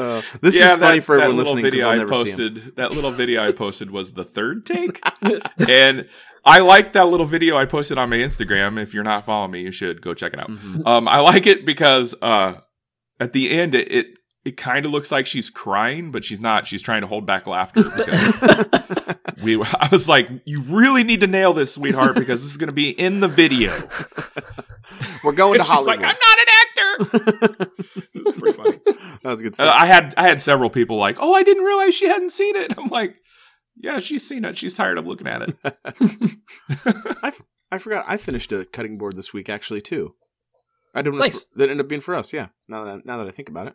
Blew 0.00 0.10
him 0.10 0.18
up. 0.18 0.24
Uh, 0.34 0.38
this 0.40 0.58
yeah, 0.58 0.74
is 0.74 0.80
funny 0.80 0.98
that, 0.98 1.04
for 1.04 1.14
everyone 1.16 1.36
little 1.36 1.54
listening 1.54 1.64
because 1.64 1.80
video 1.80 1.86
I'll 1.86 1.94
I 1.94 1.96
never 1.98 2.14
see 2.14 2.20
'em. 2.20 2.24
posted. 2.54 2.76
That 2.76 2.92
little 2.92 3.10
video 3.10 3.46
I 3.46 3.52
posted 3.52 3.90
was 3.90 4.12
the 4.12 4.24
third 4.24 4.66
take, 4.66 5.00
and 5.68 6.08
I 6.44 6.60
like 6.60 6.92
that 6.92 7.04
little 7.08 7.26
video 7.26 7.56
I 7.56 7.64
posted 7.66 7.98
on 7.98 8.08
my 8.10 8.16
Instagram. 8.16 8.80
If 8.82 8.94
you're 8.94 9.04
not 9.04 9.24
following 9.24 9.50
me, 9.52 9.60
you 9.60 9.72
should 9.72 10.00
go 10.00 10.14
check 10.14 10.32
it 10.32 10.40
out. 10.40 10.48
Mhm. 10.50 10.86
Um, 10.86 11.08
I 11.08 11.20
like 11.20 11.46
it 11.46 11.64
because 11.64 12.14
uh, 12.22 12.54
at 13.18 13.32
the 13.32 13.50
end 13.50 13.74
it 13.74 13.92
it, 13.92 14.06
it 14.44 14.56
kind 14.56 14.86
of 14.86 14.92
looks 14.92 15.10
like 15.12 15.26
she's 15.26 15.50
crying, 15.50 16.10
but 16.10 16.24
she's 16.24 16.40
not. 16.40 16.66
She's 16.66 16.82
trying 16.82 17.02
to 17.02 17.06
hold 17.06 17.26
back 17.26 17.46
laughter. 17.46 17.82
Because 19.40 19.44
we, 19.44 19.62
I 19.62 19.88
was 19.90 20.06
like, 20.08 20.28
you 20.44 20.60
really 20.62 21.02
need 21.02 21.20
to 21.20 21.26
nail 21.26 21.54
this, 21.54 21.72
sweetheart, 21.74 22.14
because 22.14 22.42
this 22.42 22.50
is 22.50 22.58
going 22.58 22.66
to 22.68 22.72
be 22.74 22.90
in 22.90 23.20
the 23.20 23.28
video. 23.28 23.70
We're 25.24 25.32
going 25.32 25.58
to 25.58 25.64
Hollywood. 25.64 26.02
like, 26.02 26.14
I'm 26.14 26.18
not 26.20 27.08
an 27.08 27.16
actor. 27.16 27.70
Pretty 28.38 28.56
funny. 28.56 28.78
that 29.22 29.30
was 29.30 29.40
good 29.42 29.58
Uh. 29.58 29.70
I 29.74 29.86
had 29.86 30.14
I 30.18 30.28
had 30.28 30.42
several 30.42 30.68
people 30.68 30.96
like, 30.98 31.16
"Oh, 31.20 31.32
I 31.32 31.42
didn't 31.42 31.64
realize 31.64 31.94
she 31.94 32.06
hadn't 32.08 32.30
seen 32.32 32.54
it." 32.56 32.74
I'm 32.76 32.88
like, 32.88 33.16
"Yeah, 33.76 33.98
she's 33.98 34.26
seen 34.26 34.44
it. 34.44 34.56
She's 34.58 34.74
tired 34.74 34.98
of 34.98 35.06
looking 35.06 35.26
at 35.26 35.42
it." 35.42 35.54
I, 37.22 37.28
f- 37.28 37.42
I 37.70 37.78
forgot. 37.78 38.04
I 38.08 38.16
finished 38.16 38.52
a 38.52 38.64
cutting 38.66 38.98
board 38.98 39.16
this 39.16 39.32
week 39.32 39.48
actually 39.48 39.80
too. 39.80 40.14
I 40.94 41.02
didn't. 41.02 41.18
Nice. 41.20 41.46
That 41.56 41.70
ended 41.70 41.84
up 41.86 41.88
being 41.88 42.00
for 42.00 42.14
us. 42.14 42.32
Yeah. 42.32 42.48
Now 42.68 42.84
that 42.84 43.06
now 43.06 43.16
that 43.18 43.28
I 43.28 43.30
think 43.30 43.48
about 43.48 43.68
it, 43.68 43.74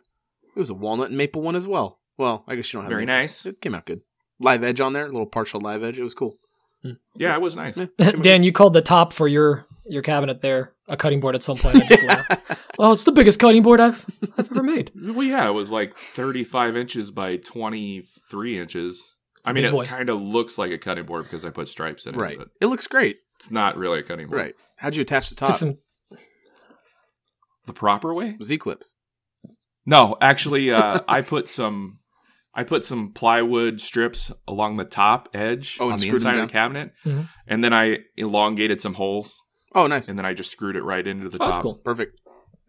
it 0.56 0.58
was 0.58 0.70
a 0.70 0.74
walnut 0.74 1.08
and 1.08 1.16
maple 1.18 1.42
one 1.42 1.54
as 1.54 1.66
well. 1.68 2.00
Well, 2.18 2.44
I 2.48 2.56
guess 2.56 2.72
you 2.72 2.78
don't 2.78 2.84
have 2.84 2.90
Very 2.90 3.04
maple. 3.06 3.18
nice. 3.22 3.46
It 3.46 3.60
came 3.60 3.74
out 3.74 3.84
good. 3.86 4.00
Live 4.40 4.64
edge 4.64 4.80
on 4.80 4.92
there, 4.94 5.04
a 5.04 5.08
little 5.10 5.26
partial 5.26 5.60
live 5.60 5.82
edge. 5.84 5.98
It 5.98 6.02
was 6.04 6.14
cool. 6.14 6.36
Mm. 6.84 6.98
Yeah, 7.14 7.34
it 7.34 7.40
was 7.40 7.56
nice. 7.56 7.74
Dan, 8.20 8.42
you 8.42 8.52
called 8.52 8.72
the 8.72 8.82
top 8.82 9.12
for 9.12 9.28
your 9.28 9.66
your 9.88 10.02
cabinet 10.02 10.42
there 10.42 10.72
a 10.88 10.96
cutting 10.96 11.20
board 11.20 11.34
at 11.36 11.42
some 11.42 11.56
point. 11.56 11.76
I 11.76 11.86
just 11.86 12.02
laughed. 12.04 12.30
Well, 12.78 12.92
it's 12.92 13.04
the 13.04 13.12
biggest 13.12 13.38
cutting 13.38 13.62
board 13.62 13.80
I've 13.80 14.04
I've 14.36 14.50
ever 14.50 14.62
made. 14.62 14.90
Well, 14.94 15.22
yeah, 15.26 15.48
it 15.48 15.52
was 15.52 15.70
like 15.70 15.96
35 15.96 16.76
inches 16.76 17.10
by 17.10 17.36
23 17.38 18.58
inches. 18.58 19.12
I 19.44 19.52
mean, 19.52 19.64
it 19.64 19.86
kind 19.86 20.08
of 20.10 20.20
looks 20.20 20.58
like 20.58 20.72
a 20.72 20.78
cutting 20.78 21.04
board 21.06 21.22
because 21.22 21.44
I 21.44 21.50
put 21.50 21.68
stripes 21.68 22.04
in 22.06 22.14
it, 22.16 22.18
Right. 22.18 22.36
but 22.36 22.48
It 22.60 22.66
looks 22.66 22.88
great. 22.88 23.18
it's 23.36 23.50
not 23.50 23.76
really 23.76 24.00
a 24.00 24.02
cutting 24.02 24.26
board. 24.26 24.40
Right. 24.40 24.54
How'd 24.76 24.96
you 24.96 25.02
attach 25.02 25.28
the 25.30 25.36
Took 25.36 25.48
top? 25.48 25.56
some. 25.56 25.78
The 27.66 27.72
proper 27.72 28.12
way? 28.14 28.36
Z 28.42 28.58
clips. 28.58 28.96
No, 29.86 30.16
actually, 30.20 30.70
uh, 30.72 31.00
I 31.08 31.22
put 31.22 31.48
some. 31.48 32.00
I 32.58 32.64
put 32.64 32.86
some 32.86 33.12
plywood 33.12 33.82
strips 33.82 34.32
along 34.48 34.78
the 34.78 34.84
top 34.86 35.28
edge 35.34 35.76
Oh, 35.78 35.90
on 35.90 35.98
the 35.98 36.06
screwed 36.06 36.22
them 36.22 36.28
inside 36.28 36.42
of 36.42 36.48
the 36.48 36.52
cabinet, 36.52 36.92
Mhm. 37.04 37.28
and 37.46 37.62
then 37.62 37.74
I 37.74 37.98
elongated 38.16 38.80
some 38.80 38.94
holes, 38.94 39.34
Oh, 39.74 39.86
nice. 39.86 40.08
and 40.08 40.18
then 40.18 40.24
I 40.24 40.32
just 40.32 40.50
screwed 40.52 40.74
it 40.74 40.82
right 40.82 41.06
into 41.06 41.28
the 41.28 41.36
Oh, 41.36 41.38
top. 41.38 41.46
that's 41.48 41.58
cool. 41.62 41.74
Perfect. 41.74 42.18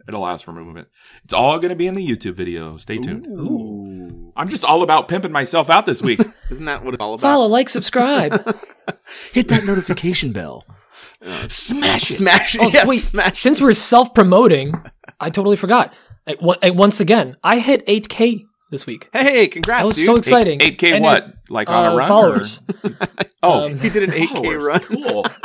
It 0.05 0.13
allows 0.13 0.41
for 0.41 0.51
movement. 0.51 0.89
It's 1.23 1.33
all 1.33 1.57
going 1.59 1.69
to 1.69 1.75
be 1.77 1.87
in 1.87 1.95
the 1.95 2.05
YouTube 2.05 2.33
video. 2.35 2.75
Stay 2.77 2.97
tuned. 2.97 3.27
Ooh. 3.27 4.33
I'm 4.35 4.49
just 4.49 4.65
all 4.65 4.83
about 4.83 5.07
pimping 5.07 5.31
myself 5.31 5.69
out 5.69 5.85
this 5.85 6.01
week. 6.01 6.19
Isn't 6.51 6.65
that 6.65 6.83
what 6.83 6.93
it's 6.93 7.01
all 7.01 7.13
about? 7.13 7.21
Follow, 7.21 7.47
like, 7.47 7.69
subscribe. 7.69 8.33
Hit 9.31 9.47
that 9.47 9.63
notification 9.65 10.33
bell. 10.33 10.65
Smash 11.49 12.09
it. 12.09 12.13
Smash 12.13 12.55
it. 12.55 12.61
Oh, 12.61 12.69
yes, 12.69 12.87
wait, 12.89 12.97
smash 12.99 13.37
since 13.37 13.61
we're 13.61 13.73
self 13.73 14.13
promoting, 14.13 14.73
I 15.19 15.29
totally 15.29 15.55
forgot. 15.55 15.93
I- 16.27 16.69
once 16.71 16.99
again, 16.99 17.37
I 17.43 17.59
hit 17.59 17.85
8K 17.87 18.45
this 18.71 18.85
week. 18.85 19.09
Hey, 19.13 19.47
congrats, 19.47 19.83
That 19.83 19.87
was 19.87 19.97
dude. 19.97 20.05
so 20.05 20.15
exciting. 20.15 20.59
8K 20.59 20.93
And 20.95 21.03
what? 21.03 21.23
it- 21.23 21.33
like 21.49 21.69
on 21.69 21.85
uh, 21.85 21.91
a 21.93 21.95
run? 21.95 22.07
followers. 22.07 22.61
Oh, 23.43 23.65
Um, 23.67 23.77
He 23.77 23.89
did 23.89 24.03
an 24.03 24.11
8K 24.11 24.27
followers. 24.29 24.63
run. 24.63 24.79
Cool. 24.81 25.23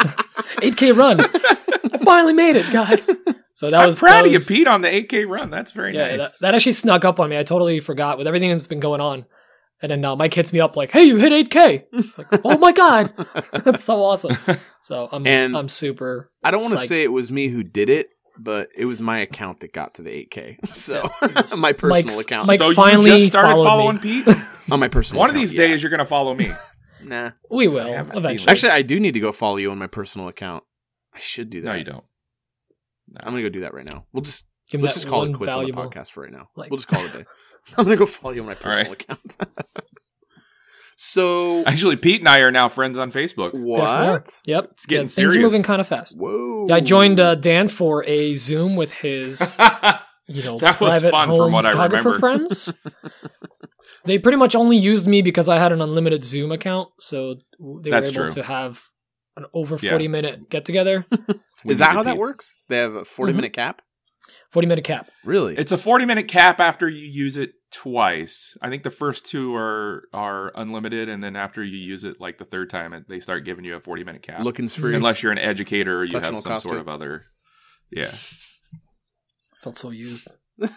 8K 0.63 0.97
run. 0.97 1.21
I 1.21 1.99
finally 1.99 2.33
made 2.33 2.57
it, 2.57 2.71
guys. 2.73 3.09
So 3.55 3.71
that 3.71 3.81
I'm 3.81 3.87
was 3.87 3.99
proud 3.99 4.15
that 4.15 4.25
of 4.27 4.33
you, 4.33 4.37
was- 4.39 4.47
Pete, 4.49 4.67
on 4.67 4.81
the 4.81 4.89
8K 4.89 5.29
run. 5.29 5.51
That's 5.51 5.73
very 5.73 5.95
Yeah, 5.95 6.17
nice. 6.17 6.19
that, 6.19 6.31
that 6.41 6.55
actually 6.55 6.73
snuck 6.73 7.05
up 7.05 7.21
on 7.21 7.29
me. 7.31 7.39
I 7.39 7.43
totally 7.45 7.81
forgot 7.81 8.19
with 8.19 8.27
everything 8.27 8.51
that's 8.51 8.67
been 8.67 8.81
going 8.81 9.01
on. 9.03 9.27
And 9.83 9.91
then 9.91 10.05
uh, 10.05 10.15
Mike 10.17 10.33
hits 10.33 10.53
me 10.53 10.61
up 10.61 10.77
like, 10.77 10.93
"Hey, 10.93 11.03
you 11.05 11.17
hit 11.17 11.33
8K!" 11.51 11.83
It's 11.93 12.17
like, 12.17 12.29
"Oh 12.45 12.57
my 12.59 12.71
god, 12.71 13.13
that's 13.53 13.83
so 13.83 14.01
awesome!" 14.01 14.37
So 14.81 15.09
I'm 15.11 15.27
And 15.27 15.57
I'm 15.57 15.69
super. 15.69 16.31
I 16.43 16.53
don't 16.53 16.61
want 16.63 16.73
to 16.75 16.87
say 16.87 17.03
it 17.03 17.11
was 17.11 17.33
me 17.33 17.49
who 17.49 17.65
did 17.65 17.91
it, 17.91 18.09
but 18.39 18.69
it 18.77 18.85
was 18.87 19.01
my 19.01 19.19
account 19.19 19.61
that 19.61 19.73
got 19.73 19.95
to 19.95 20.03
the 20.03 20.11
8K. 20.11 20.59
So 20.69 21.03
my 21.57 21.73
personal 21.73 22.05
Mike's- 22.07 22.21
account. 22.21 22.47
Mike 22.47 22.59
so 22.61 22.73
finally 22.73 23.11
you 23.13 23.19
just 23.19 23.33
started 23.33 23.53
following 23.63 23.97
me. 23.97 24.23
Pete? 24.25 24.37
on 24.71 24.81
my 24.81 24.89
personal 24.89 25.21
One 25.21 25.31
of 25.31 25.37
account, 25.37 25.43
these 25.49 25.55
yeah. 25.55 25.67
days, 25.69 25.83
you're 25.83 25.91
going 25.91 25.99
to 26.01 26.05
follow 26.07 26.35
me. 26.35 26.49
Nah. 27.05 27.33
we 27.51 27.67
will 27.69 27.93
have 27.93 28.09
eventually. 28.11 28.39
feeling. 28.39 28.49
Actually, 28.49 28.71
I 28.73 28.83
do 28.83 29.01
need 29.01 29.15
to 29.15 29.21
go 29.21 29.33
follow 29.33 29.57
you 29.57 29.71
on 29.73 29.79
my 29.79 29.89
personal 29.89 30.29
account. 30.29 30.63
I 31.15 31.19
should 31.19 31.51
do 31.51 31.61
that. 31.63 31.67
No, 31.67 31.75
you 31.75 31.85
don't. 31.85 32.05
I'm 33.23 33.33
gonna 33.33 33.43
go 33.43 33.49
do 33.51 33.61
that 33.61 33.75
right 33.75 33.85
now. 33.85 34.07
We'll 34.13 34.23
just 34.23 34.47
Give 34.71 34.81
let's 34.81 34.95
that 34.95 35.01
just 35.01 35.11
call 35.11 35.25
it 35.25 35.27
one 35.31 35.35
quits 35.35 35.53
valuable- 35.53 35.83
on 35.83 35.91
the 35.91 35.95
podcast 35.97 36.11
for 36.13 36.23
right 36.23 36.33
now. 36.33 36.49
like- 36.57 36.71
we'll 36.71 36.79
just 36.79 36.89
call 36.89 37.05
it 37.05 37.13
a 37.15 37.19
day. 37.19 37.25
I'm 37.77 37.85
gonna 37.85 37.97
go 37.97 38.07
follow 38.07 38.33
you 38.35 38.41
on 38.41 38.47
my 38.47 38.55
All 38.55 38.71
right. 38.71 38.89
personal 38.89 38.93
account. 38.93 39.37
So 41.05 41.65
Actually, 41.65 41.97
Pete 41.97 42.21
and 42.21 42.29
I 42.29 42.39
are 42.41 42.53
now 42.53 42.69
friends 42.69 42.97
on 42.97 43.11
Facebook. 43.11 43.53
Yes, 43.55 43.63
what? 43.65 44.41
Yep, 44.47 44.69
It's 44.73 44.87
getting 44.87 45.07
yeah, 45.09 45.11
things 45.29 45.37
moving 45.37 45.63
kind 45.65 45.81
of 45.81 45.89
fast. 45.89 46.17
Whoa! 46.17 46.67
Yeah, 46.69 46.77
I 46.77 46.81
joined 46.81 47.19
uh, 47.19 47.35
Dan 47.35 47.67
for 47.69 48.05
a 48.07 48.35
Zoom 48.37 48.77
with 48.77 48.93
his, 48.93 49.41
you 50.29 50.43
know, 50.45 50.59
That 50.59 50.79
was 50.81 50.91
private 50.91 51.11
fun 51.11 51.29
from 51.29 51.37
home 51.39 51.53
what 51.53 51.67
I 51.67 51.73
photographer 51.73 52.11
remember. 52.11 52.19
friends. 52.21 52.73
they 54.05 54.19
pretty 54.19 54.39
much 54.39 54.55
only 54.55 54.77
used 54.77 55.07
me 55.09 55.23
because 55.23 55.49
I 55.49 55.59
had 55.59 55.73
an 55.73 55.81
unlimited 55.81 56.25
Zoom 56.25 56.53
account, 56.53 56.89
so 57.01 57.35
they 57.83 57.91
That's 57.91 58.17
were 58.17 58.25
able 58.27 58.33
true. 58.35 58.43
to 58.43 58.47
have 58.49 58.81
an 59.37 59.47
over 59.55 59.77
Yeah. 59.83 59.91
40 59.91 60.09
minute 60.09 60.51
get 60.51 60.65
together. 60.65 61.05
Is 61.65 61.79
that 61.79 61.91
need 61.91 61.97
how 61.97 62.03
that 62.05 62.17
works? 62.19 62.59
They 62.69 62.79
have 62.79 62.95
a 62.95 63.05
40 63.05 63.33
Mhm. 63.33 63.37
minute 63.37 63.53
cap? 63.55 63.83
40 64.53 64.69
minute 64.69 64.85
cap. 64.85 65.11
Really? 65.25 65.57
It's 65.57 65.73
a 65.73 65.79
40 65.79 66.05
minute 66.05 66.29
cap 66.29 66.61
after 66.61 66.89
you 66.89 67.07
use 67.07 67.37
it 67.39 67.53
twice. 67.73 68.57
I 68.61 68.69
think 68.69 68.83
the 68.83 68.91
first 68.91 69.25
two 69.25 69.57
are 69.57 70.05
are 70.13 70.53
unlimited, 70.55 71.09
and 71.09 71.23
then 71.23 71.37
after 71.37 71.65
you 71.65 71.79
use 71.79 72.05
it 72.05 72.21
like 72.21 72.37
the 72.39 72.45
third 72.45 72.69
time, 72.69 72.93
it, 72.93 73.09
they 73.09 73.19
start 73.19 73.45
giving 73.45 73.65
you 73.65 73.77
a 73.77 73.81
40 73.81 74.05
minute 74.05 74.23
cap. 74.23 74.45
Looking's 74.45 74.75
free. 74.75 74.95
Unless 74.95 75.23
you're 75.23 75.33
an 75.33 75.39
educator 75.39 75.99
or 76.01 76.05
you 76.05 76.13
Touch 76.13 76.25
have 76.25 76.39
some 76.41 76.53
cost 76.53 76.65
sort 76.65 76.75
too. 76.77 76.81
of 76.81 76.89
other. 76.89 77.25
Yeah. 77.91 78.13
Felt 79.63 79.77
so 79.77 79.91
used. 79.91 80.29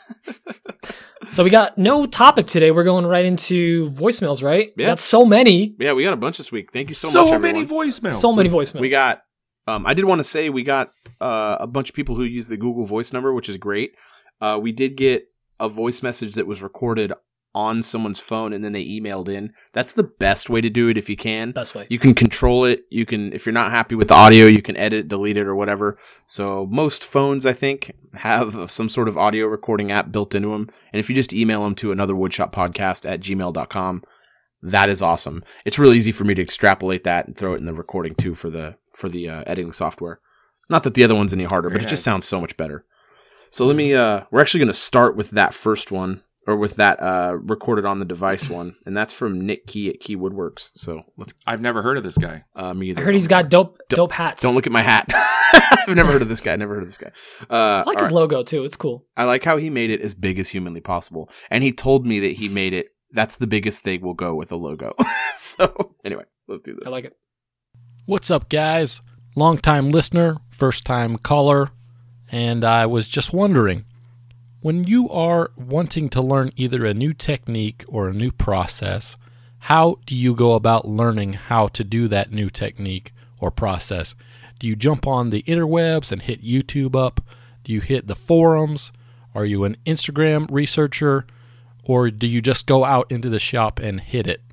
so 1.32 1.44
we 1.44 1.50
got 1.50 1.78
no 1.78 2.06
topic 2.06 2.46
today. 2.46 2.72
We're 2.72 2.84
going 2.86 3.06
right 3.06 3.26
into 3.26 3.90
voicemails, 3.92 4.42
right? 4.42 4.72
Yeah. 4.78 4.88
That's 4.88 5.04
so 5.04 5.26
many. 5.26 5.76
yeah, 5.80 5.94
we 5.94 6.04
got 6.04 6.14
a 6.14 6.18
bunch 6.18 6.38
this 6.38 6.52
week. 6.52 6.72
Thank 6.72 6.90
you 6.90 6.96
so, 6.96 7.10
So, 7.10 7.24
much, 7.24 7.32
So 7.32 7.40
many 7.40 7.66
voicemails. 7.66 8.14
So 8.14 8.34
many 8.34 8.50
voicemails. 8.50 8.80
We 8.80 8.90
got. 8.90 9.22
Um, 9.68 9.86
I 9.86 9.94
did 9.94 10.06
want 10.06 10.20
to 10.20 10.24
say 10.24 10.50
we 10.50 10.64
got 10.64 10.94
uh, 11.20 11.58
a 11.60 11.68
bunch 11.68 11.90
of 11.90 11.96
people 11.96 12.16
who 12.16 12.24
use 12.24 12.48
the 12.48 12.58
Google 12.58 12.86
Voice 12.86 13.12
number, 13.12 13.34
which 13.34 13.50
is 13.50 13.58
great. 13.58 13.94
Uh, 14.42 14.60
we 14.62 14.72
did 14.72 14.96
get 14.96 15.28
a 15.60 15.70
voice 15.70 16.04
message 16.04 16.34
that 16.34 16.48
was 16.48 16.62
recorded 16.62 17.14
on 17.56 17.82
someone's 17.82 18.20
phone 18.20 18.52
and 18.52 18.64
then 18.66 18.74
they 18.74 18.84
emailed 18.84 19.30
in. 19.30 19.54
That's 19.72 19.94
the 19.94 20.04
best 20.04 20.50
way 20.50 20.60
to 20.60 20.70
do 20.70 20.90
it 20.90 20.98
if 20.98 21.10
you 21.10 21.16
can. 21.16 21.54
best 21.54 21.74
way. 21.74 21.88
You 21.90 21.98
can 21.98 22.14
control 22.14 22.66
it. 22.66 22.84
You 22.90 23.06
can, 23.06 23.32
if 23.32 23.46
you're 23.46 23.54
not 23.54 23.72
happy 23.72 23.96
with 23.96 24.10
the 24.10 24.14
audio, 24.14 24.46
you 24.46 24.62
can 24.62 24.76
edit, 24.76 25.08
delete 25.08 25.38
it, 25.38 25.48
or 25.48 25.56
whatever. 25.56 25.98
So 26.28 26.68
most 26.70 27.06
phones, 27.06 27.46
I 27.46 27.54
think, 27.54 27.96
have 28.14 28.70
some 28.70 28.90
sort 28.90 29.08
of 29.08 29.18
audio 29.18 29.46
recording 29.46 29.90
app 29.90 30.12
built 30.12 30.36
into 30.36 30.50
them. 30.50 30.70
And 30.92 31.00
if 31.00 31.10
you 31.10 31.16
just 31.16 31.34
email 31.34 31.64
them 31.64 31.76
to 31.76 31.94
another 31.94 32.14
woodshop 32.14 32.52
podcast 32.52 33.10
at 33.10 33.22
gmail.com, 33.22 34.04
that 34.62 34.90
is 34.90 35.02
awesome. 35.02 35.44
It's 35.64 35.80
really 35.80 35.96
easy 35.96 36.12
for 36.12 36.26
me 36.26 36.34
to 36.34 36.42
extrapolate 36.42 37.06
that 37.06 37.28
and 37.28 37.38
throw 37.38 37.54
it 37.54 37.60
in 37.60 37.66
the 37.66 37.74
recording 37.74 38.16
too 38.16 38.36
for 38.36 38.50
the 38.50 38.78
for 38.96 39.10
the 39.10 39.30
uh, 39.30 39.44
editing 39.46 39.74
software. 39.74 40.20
Not 40.70 40.84
that 40.84 40.94
the 40.94 41.04
other 41.04 41.16
one's 41.16 41.34
any 41.34 41.44
harder, 41.44 41.70
but 41.70 41.76
Very 41.76 41.86
it 41.86 41.90
just 41.90 42.04
sounds 42.04 42.26
so 42.26 42.42
much 42.42 42.58
better. 42.58 42.86
So 43.52 43.66
let 43.66 43.76
me. 43.76 43.94
uh 43.94 44.24
We're 44.32 44.42
actually 44.42 44.60
going 44.60 44.68
to 44.68 44.74
start 44.74 45.16
with 45.16 45.32
that 45.32 45.54
first 45.54 45.92
one, 45.92 46.24
or 46.48 46.56
with 46.56 46.76
that 46.76 47.02
uh 47.02 47.38
recorded 47.40 47.86
on 47.86 48.00
the 48.00 48.06
device 48.06 48.50
one, 48.50 48.76
and 48.86 48.98
that's 48.98 49.14
from 49.14 49.46
Nick 49.46 49.68
Key 49.68 49.90
at 49.90 50.00
Key 50.00 50.16
Woodworks. 50.18 50.72
So 50.74 51.04
let's. 51.18 51.34
I've 51.46 51.62
never 51.62 51.82
heard 51.82 51.98
of 51.98 52.04
this 52.04 52.18
guy. 52.18 52.44
Uh, 52.56 52.74
me 52.74 52.90
either. 52.90 53.02
I 53.02 53.06
heard 53.06 53.14
he's 53.14 53.28
got 53.28 53.50
dope 53.50 53.78
dope 53.90 54.12
hats. 54.12 54.42
Don't 54.42 54.56
look 54.56 54.66
at 54.66 54.74
my 54.74 54.82
hat. 54.82 55.10
I've 55.88 55.96
never 55.96 56.12
heard 56.12 56.22
of 56.22 56.30
this 56.30 56.42
guy. 56.42 56.54
I 56.54 56.56
never 56.56 56.74
heard 56.74 56.84
of 56.84 56.90
this 56.90 56.98
guy. 56.98 57.12
Uh, 57.50 57.54
I 57.54 57.84
like 57.86 58.00
his 58.00 58.08
right. 58.08 58.16
logo 58.16 58.44
too. 58.44 58.64
It's 58.64 58.76
cool. 58.76 59.06
I 59.16 59.26
like 59.26 59.44
how 59.44 59.58
he 59.58 59.70
made 59.70 59.92
it 59.92 60.02
as 60.02 60.16
big 60.16 60.40
as 60.40 60.50
humanly 60.50 60.82
possible, 60.82 61.30
and 61.50 61.64
he 61.64 61.72
told 61.72 62.06
me 62.06 62.20
that 62.22 62.34
he 62.34 62.50
made 62.50 62.74
it. 62.74 62.90
That's 63.12 63.38
the 63.38 63.48
biggest 63.48 63.84
thing 63.84 64.02
we'll 64.02 64.16
go 64.16 64.36
with 64.36 64.52
a 64.52 64.58
logo. 64.58 64.94
so 65.36 65.96
anyway, 66.04 66.26
let's 66.48 66.62
do 66.62 66.74
this. 66.74 66.88
I 66.88 66.90
like 66.90 67.06
it. 67.06 67.16
What's 68.08 68.30
up, 68.30 68.50
guys? 68.50 69.02
Long 69.36 69.58
time 69.58 69.90
listener, 69.90 70.38
first 70.52 70.86
time 70.86 71.18
caller, 71.18 71.72
and 72.32 72.64
I 72.64 72.86
was 72.86 73.10
just 73.10 73.34
wondering 73.34 73.84
when 74.62 74.84
you 74.84 75.10
are 75.10 75.50
wanting 75.58 76.10
to 76.10 76.22
learn 76.22 76.52
either 76.56 76.86
a 76.86 76.94
new 76.94 77.14
technique 77.14 77.84
or 77.88 78.08
a 78.08 78.14
new 78.14 78.32
process, 78.32 79.18
how 79.58 79.98
do 80.06 80.16
you 80.16 80.36
go 80.36 80.54
about 80.54 80.88
learning 80.88 81.34
how 81.34 81.68
to 81.70 81.84
do 81.84 82.08
that 82.10 82.32
new 82.32 82.52
technique 82.52 83.12
or 83.40 83.50
process? 83.50 84.14
Do 84.60 84.68
you 84.68 84.76
jump 84.76 85.08
on 85.08 85.32
the 85.32 85.42
interwebs 85.42 86.12
and 86.12 86.22
hit 86.22 86.44
YouTube 86.44 86.96
up? 86.96 87.22
Do 87.64 87.74
you 87.74 87.82
hit 87.82 88.06
the 88.06 88.14
forums? 88.14 88.92
Are 89.34 89.46
you 89.46 89.64
an 89.64 89.78
Instagram 89.84 90.46
researcher? 90.52 91.26
Or 91.84 92.12
do 92.12 92.28
you 92.28 92.40
just 92.40 92.68
go 92.68 92.86
out 92.86 93.12
into 93.12 93.30
the 93.30 93.40
shop 93.40 93.80
and 93.80 94.00
hit 94.00 94.28
it? 94.28 94.44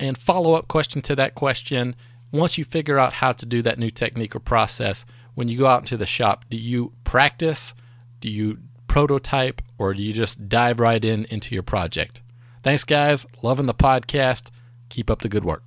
And 0.00 0.18
follow 0.18 0.54
up 0.54 0.66
question 0.66 1.00
to 1.02 1.14
that 1.14 1.36
question 1.36 1.94
once 2.32 2.58
you 2.58 2.64
figure 2.64 2.98
out 2.98 3.14
how 3.14 3.32
to 3.32 3.46
do 3.46 3.62
that 3.62 3.78
new 3.78 3.90
technique 3.90 4.36
or 4.36 4.40
process, 4.40 5.04
when 5.34 5.48
you 5.48 5.58
go 5.58 5.66
out 5.66 5.80
into 5.80 5.96
the 5.96 6.06
shop, 6.06 6.44
do 6.50 6.56
you 6.56 6.92
practice? 7.04 7.74
Do 8.20 8.28
you 8.28 8.58
prototype? 8.86 9.62
Or 9.78 9.94
do 9.94 10.02
you 10.02 10.12
just 10.12 10.48
dive 10.48 10.80
right 10.80 11.04
in 11.04 11.24
into 11.26 11.54
your 11.54 11.62
project? 11.62 12.22
Thanks, 12.62 12.84
guys. 12.84 13.26
Loving 13.42 13.66
the 13.66 13.74
podcast. 13.74 14.50
Keep 14.88 15.10
up 15.10 15.22
the 15.22 15.28
good 15.28 15.44
work. 15.44 15.62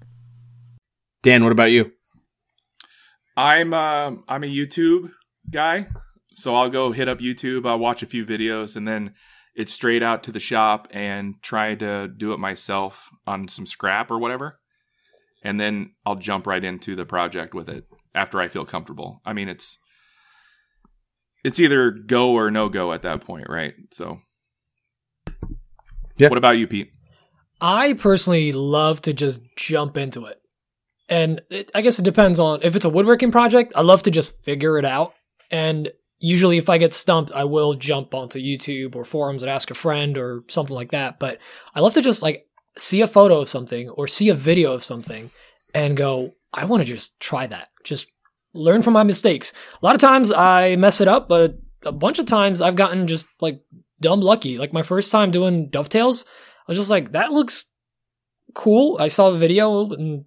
Dan, 1.23 1.43
what 1.43 1.51
about 1.51 1.71
you? 1.71 1.91
I'm 3.37 3.73
uh, 3.73 4.11
I'm 4.27 4.43
a 4.43 4.47
YouTube 4.47 5.11
guy, 5.49 5.87
so 6.35 6.53
I'll 6.53 6.69
go 6.69 6.91
hit 6.91 7.07
up 7.07 7.19
YouTube. 7.19 7.65
I'll 7.65 7.79
watch 7.79 8.03
a 8.03 8.07
few 8.07 8.25
videos, 8.25 8.75
and 8.75 8.87
then 8.87 9.13
it's 9.55 9.73
straight 9.73 10.03
out 10.03 10.23
to 10.23 10.31
the 10.31 10.39
shop 10.39 10.87
and 10.91 11.35
try 11.41 11.75
to 11.75 12.07
do 12.07 12.33
it 12.33 12.39
myself 12.39 13.09
on 13.25 13.47
some 13.47 13.65
scrap 13.65 14.11
or 14.11 14.19
whatever, 14.19 14.59
and 15.41 15.59
then 15.59 15.91
I'll 16.05 16.15
jump 16.15 16.47
right 16.47 16.63
into 16.63 16.95
the 16.95 17.05
project 17.05 17.53
with 17.53 17.69
it 17.69 17.85
after 18.13 18.39
I 18.39 18.47
feel 18.47 18.65
comfortable. 18.65 19.21
I 19.25 19.33
mean, 19.33 19.49
it's 19.49 19.77
it's 21.43 21.59
either 21.59 21.91
go 21.91 22.33
or 22.33 22.51
no 22.51 22.69
go 22.69 22.93
at 22.93 23.01
that 23.01 23.21
point, 23.21 23.47
right? 23.49 23.73
So, 23.91 24.19
Yeah. 26.17 26.29
What 26.29 26.37
about 26.37 26.57
you, 26.57 26.67
Pete? 26.67 26.91
I 27.59 27.93
personally 27.93 28.51
love 28.51 29.01
to 29.01 29.13
just 29.13 29.41
jump 29.55 29.97
into 29.97 30.25
it. 30.25 30.39
And 31.09 31.41
it, 31.49 31.71
I 31.75 31.81
guess 31.81 31.99
it 31.99 32.03
depends 32.05 32.39
on 32.39 32.61
if 32.63 32.75
it's 32.75 32.85
a 32.85 32.89
woodworking 32.89 33.31
project, 33.31 33.73
I 33.75 33.81
love 33.81 34.03
to 34.03 34.11
just 34.11 34.43
figure 34.43 34.77
it 34.77 34.85
out. 34.85 35.13
And 35.49 35.91
usually, 36.19 36.57
if 36.57 36.69
I 36.69 36.77
get 36.77 36.93
stumped, 36.93 37.31
I 37.33 37.43
will 37.43 37.73
jump 37.73 38.13
onto 38.13 38.39
YouTube 38.39 38.95
or 38.95 39.03
forums 39.03 39.43
and 39.43 39.49
ask 39.49 39.69
a 39.71 39.75
friend 39.75 40.17
or 40.17 40.43
something 40.47 40.75
like 40.75 40.91
that. 40.91 41.19
But 41.19 41.39
I 41.75 41.81
love 41.81 41.93
to 41.95 42.01
just 42.01 42.21
like 42.21 42.45
see 42.77 43.01
a 43.01 43.07
photo 43.07 43.41
of 43.41 43.49
something 43.49 43.89
or 43.89 44.07
see 44.07 44.29
a 44.29 44.35
video 44.35 44.73
of 44.73 44.83
something 44.83 45.29
and 45.73 45.97
go, 45.97 46.31
I 46.53 46.65
want 46.65 46.81
to 46.81 46.85
just 46.85 47.19
try 47.19 47.47
that. 47.47 47.69
Just 47.83 48.11
learn 48.53 48.81
from 48.81 48.93
my 48.93 49.03
mistakes. 49.03 49.53
A 49.81 49.85
lot 49.85 49.95
of 49.95 50.01
times 50.01 50.31
I 50.31 50.75
mess 50.75 51.01
it 51.01 51.07
up, 51.07 51.29
but 51.29 51.57
a 51.83 51.91
bunch 51.91 52.19
of 52.19 52.25
times 52.25 52.61
I've 52.61 52.75
gotten 52.75 53.07
just 53.07 53.25
like 53.41 53.61
dumb 53.99 54.21
lucky. 54.21 54.57
Like 54.57 54.73
my 54.73 54.83
first 54.83 55.11
time 55.11 55.31
doing 55.31 55.69
dovetails, 55.69 56.25
I 56.67 56.71
was 56.71 56.77
just 56.77 56.89
like, 56.89 57.13
that 57.13 57.31
looks 57.31 57.65
cool. 58.53 58.97
I 58.99 59.07
saw 59.07 59.29
a 59.29 59.37
video 59.37 59.89
and 59.91 60.25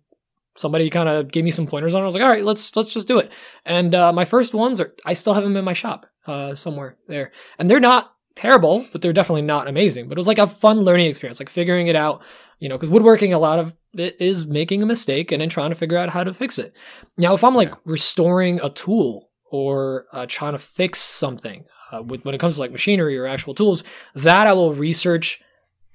somebody 0.56 0.88
kind 0.90 1.08
of 1.08 1.30
gave 1.30 1.44
me 1.44 1.50
some 1.50 1.66
pointers 1.66 1.94
on 1.94 2.00
it. 2.00 2.04
I 2.04 2.06
was 2.06 2.14
like, 2.14 2.24
all 2.24 2.30
right, 2.30 2.44
let's 2.44 2.74
let's 2.76 2.92
just 2.92 3.08
do 3.08 3.18
it. 3.18 3.30
And 3.64 3.94
uh, 3.94 4.12
my 4.12 4.24
first 4.24 4.54
ones 4.54 4.80
are 4.80 4.94
I 5.04 5.12
still 5.14 5.34
have 5.34 5.44
them 5.44 5.56
in 5.56 5.64
my 5.64 5.72
shop 5.72 6.06
uh, 6.26 6.54
somewhere 6.54 6.96
there, 7.08 7.32
and 7.58 7.68
they're 7.68 7.80
not 7.80 8.13
terrible, 8.34 8.86
but 8.92 9.02
they're 9.02 9.12
definitely 9.12 9.42
not 9.42 9.68
amazing. 9.68 10.08
But 10.08 10.16
it 10.16 10.18
was 10.18 10.26
like 10.26 10.38
a 10.38 10.46
fun 10.46 10.80
learning 10.80 11.06
experience, 11.06 11.40
like 11.40 11.48
figuring 11.48 11.86
it 11.86 11.96
out. 11.96 12.22
You 12.60 12.68
know, 12.68 12.76
because 12.76 12.90
woodworking, 12.90 13.32
a 13.32 13.38
lot 13.38 13.58
of 13.58 13.74
it 13.94 14.16
is 14.20 14.46
making 14.46 14.82
a 14.82 14.86
mistake 14.86 15.32
and 15.32 15.40
then 15.40 15.48
trying 15.48 15.70
to 15.70 15.76
figure 15.76 15.98
out 15.98 16.10
how 16.10 16.24
to 16.24 16.32
fix 16.32 16.58
it. 16.58 16.72
Now, 17.18 17.34
if 17.34 17.44
I'm 17.44 17.54
like 17.54 17.68
Yeah. 17.68 17.74
restoring 17.84 18.60
a 18.62 18.70
tool 18.70 19.28
or 19.50 20.06
uh, 20.12 20.26
trying 20.28 20.52
to 20.52 20.58
fix 20.58 21.00
something 21.00 21.64
uh, 21.92 22.02
with, 22.02 22.24
when 22.24 22.34
it 22.34 22.38
comes 22.38 22.54
to 22.54 22.60
like 22.60 22.72
machinery 22.72 23.18
or 23.18 23.26
actual 23.26 23.54
tools, 23.54 23.84
that 24.14 24.46
I 24.46 24.52
will 24.52 24.72
research 24.74 25.42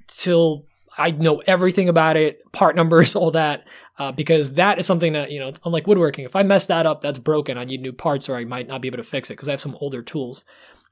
till 0.07 0.65
I 0.97 1.11
know 1.11 1.41
everything 1.47 1.89
about 1.89 2.17
it, 2.17 2.51
part 2.51 2.75
numbers, 2.75 3.15
all 3.17 3.31
that, 3.31 3.67
uh, 3.97 4.11
because 4.11 4.53
that 4.53 4.79
is 4.79 4.85
something 4.85 5.13
that, 5.13 5.31
you 5.31 5.39
know, 5.39 5.51
unlike 5.65 5.87
woodworking, 5.87 6.25
if 6.25 6.35
I 6.35 6.43
mess 6.43 6.65
that 6.67 6.85
up, 6.85 7.01
that's 7.01 7.19
broken. 7.19 7.57
I 7.57 7.65
need 7.65 7.81
new 7.81 7.93
parts 7.93 8.29
or 8.29 8.35
I 8.35 8.45
might 8.45 8.67
not 8.67 8.81
be 8.81 8.87
able 8.87 8.97
to 8.97 9.03
fix 9.03 9.29
it 9.29 9.33
because 9.33 9.47
I 9.47 9.51
have 9.51 9.61
some 9.61 9.77
older 9.81 10.01
tools. 10.01 10.45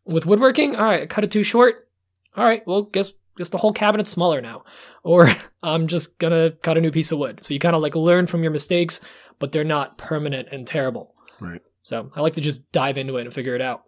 With 0.07 0.25
woodworking, 0.25 0.75
all 0.75 0.85
right, 0.85 1.03
I 1.03 1.05
cut 1.05 1.23
it 1.23 1.31
too 1.31 1.43
short. 1.43 1.87
All 2.35 2.45
right, 2.45 2.65
well, 2.65 2.83
guess 2.83 3.13
guess 3.37 3.49
the 3.49 3.57
whole 3.57 3.73
cabinet's 3.73 4.09
smaller 4.09 4.41
now. 4.41 4.63
Or 5.03 5.33
I'm 5.63 5.87
just 5.87 6.17
gonna 6.19 6.51
cut 6.51 6.77
a 6.77 6.81
new 6.81 6.91
piece 6.91 7.11
of 7.11 7.19
wood. 7.19 7.43
So 7.43 7.53
you 7.53 7.59
kind 7.59 7.75
of 7.75 7.81
like 7.81 7.95
learn 7.95 8.27
from 8.27 8.43
your 8.43 8.51
mistakes, 8.51 9.01
but 9.39 9.51
they're 9.51 9.63
not 9.63 9.97
permanent 9.97 10.49
and 10.51 10.65
terrible. 10.65 11.13
Right. 11.39 11.61
So 11.83 12.11
I 12.15 12.21
like 12.21 12.33
to 12.33 12.41
just 12.41 12.71
dive 12.71 12.97
into 12.97 13.17
it 13.17 13.21
and 13.21 13.33
figure 13.33 13.55
it 13.55 13.61
out. 13.61 13.83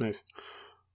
Nice. 0.00 0.24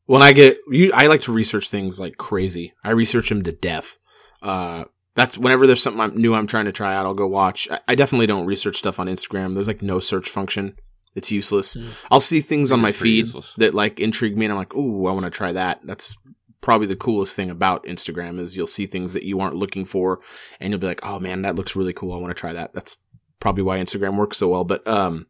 When 0.05 0.22
I 0.22 0.34
get 0.34 0.57
you, 0.69 0.91
I 0.93 1.07
like 1.07 1.22
to 1.22 1.31
research 1.31 1.69
things 1.69 2.00
like 2.00 2.17
crazy. 2.17 2.74
I 2.84 2.91
research 2.91 3.29
them 3.29 3.43
to 3.43 3.51
death. 3.51 3.98
Uh, 4.41 4.86
that's 5.15 5.38
whenever 5.38 5.65
there's 5.65 5.81
something 5.81 6.01
I'm, 6.01 6.15
new 6.15 6.36
I'm 6.36 6.48
trying 6.48 6.65
to 6.65 6.72
try 6.72 6.95
out, 6.95 7.05
I'll 7.05 7.13
go 7.13 7.27
watch. 7.27 7.67
I, 7.72 7.79
I 7.88 7.95
definitely 7.95 8.27
don't 8.27 8.45
research 8.45 8.77
stuff 8.77 9.00
on 9.00 9.07
Instagram. 9.07 9.55
There's 9.55 9.67
like 9.67 9.81
no 9.81 10.00
search 10.00 10.29
function. 10.29 10.75
It's 11.15 11.31
useless. 11.31 11.75
Mm. 11.75 11.93
I'll 12.12 12.19
see 12.19 12.41
things 12.41 12.72
on 12.72 12.81
my 12.81 12.89
is 12.89 12.98
feed 12.98 13.25
useless. 13.25 13.53
that 13.53 13.74
like 13.74 14.00
intrigue 14.00 14.38
me, 14.38 14.45
and 14.45 14.51
I'm 14.51 14.57
like, 14.57 14.75
"Ooh, 14.75 15.07
I 15.07 15.12
want 15.13 15.25
to 15.25 15.29
try 15.29 15.53
that." 15.53 15.79
That's 15.84 16.15
probably 16.62 16.88
the 16.88 16.95
coolest 16.95 17.36
thing 17.36 17.50
about 17.50 17.86
Instagram 17.86 18.39
is 18.39 18.57
you'll 18.57 18.67
see 18.67 18.86
things 18.86 19.13
that 19.13 19.24
you 19.24 19.39
aren't 19.39 19.55
looking 19.55 19.86
for, 19.86 20.19
and 20.60 20.72
you'll 20.72 20.79
be 20.79 20.88
like, 20.88 21.05
"Oh 21.05 21.19
man, 21.19 21.43
that 21.43 21.55
looks 21.55 21.75
really 21.75 21.93
cool. 21.93 22.13
I 22.13 22.17
want 22.17 22.36
to 22.36 22.39
try 22.39 22.53
that." 22.53 22.74
That's 22.74 22.98
probably 23.39 23.63
why 23.63 23.77
Instagram 23.77 24.17
works 24.17 24.38
so 24.38 24.50
well. 24.50 24.63
But 24.63 24.86
um, 24.88 25.27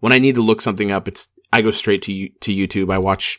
when 0.00 0.12
I 0.12 0.18
need 0.18 0.34
to 0.34 0.42
look 0.42 0.60
something 0.60 0.90
up, 0.90 1.06
it's 1.06 1.28
I 1.52 1.62
go 1.62 1.70
straight 1.70 2.02
to 2.02 2.28
to 2.28 2.52
YouTube. 2.52 2.92
I 2.92 2.98
watch, 2.98 3.38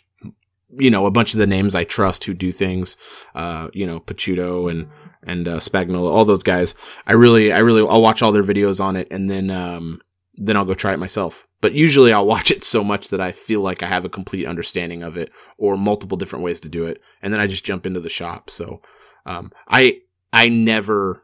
you 0.70 0.90
know, 0.90 1.06
a 1.06 1.12
bunch 1.12 1.34
of 1.34 1.40
the 1.40 1.48
names 1.48 1.76
I 1.76 1.84
trust 1.84 2.24
who 2.24 2.34
do 2.34 2.52
things. 2.52 2.96
Uh, 3.36 3.68
you 3.74 3.86
know, 3.86 4.00
Pachuto 4.00 4.72
and 4.72 4.90
and 5.24 5.48
uh, 5.48 5.58
Spagnuolo, 5.58 6.12
all 6.12 6.26
those 6.26 6.44
guys. 6.44 6.74
I 7.06 7.14
really, 7.14 7.52
I 7.52 7.60
really, 7.60 7.82
I'll 7.88 8.02
watch 8.02 8.22
all 8.22 8.32
their 8.32 8.44
videos 8.44 8.80
on 8.80 8.96
it, 8.96 9.08
and 9.12 9.30
then 9.30 9.50
um, 9.50 10.02
then 10.36 10.58
I'll 10.58 10.66
go 10.66 10.74
try 10.74 10.94
it 10.94 11.00
myself. 11.00 11.48
But 11.62 11.74
usually, 11.74 12.12
I'll 12.12 12.26
watch 12.26 12.52
it 12.52 12.64
so 12.64 12.84
much 12.84 13.10
that 13.10 13.22
I 13.22 13.32
feel 13.32 13.62
like 13.62 13.84
I 13.84 13.88
have 13.88 14.04
a 14.04 14.10
complete 14.10 14.48
understanding 14.48 15.04
of 15.04 15.16
it, 15.16 15.32
or 15.58 15.78
multiple 15.78 16.18
different 16.18 16.44
ways 16.44 16.60
to 16.62 16.70
do 16.70 16.86
it, 16.86 17.02
and 17.22 17.32
then 17.32 17.40
I 17.40 17.48
just 17.48 17.66
jump 17.66 17.86
into 17.86 18.00
the 18.00 18.10
shop. 18.10 18.50
So 18.50 18.82
um, 19.26 19.52
I 19.68 20.02
I 20.34 20.50
never, 20.50 21.24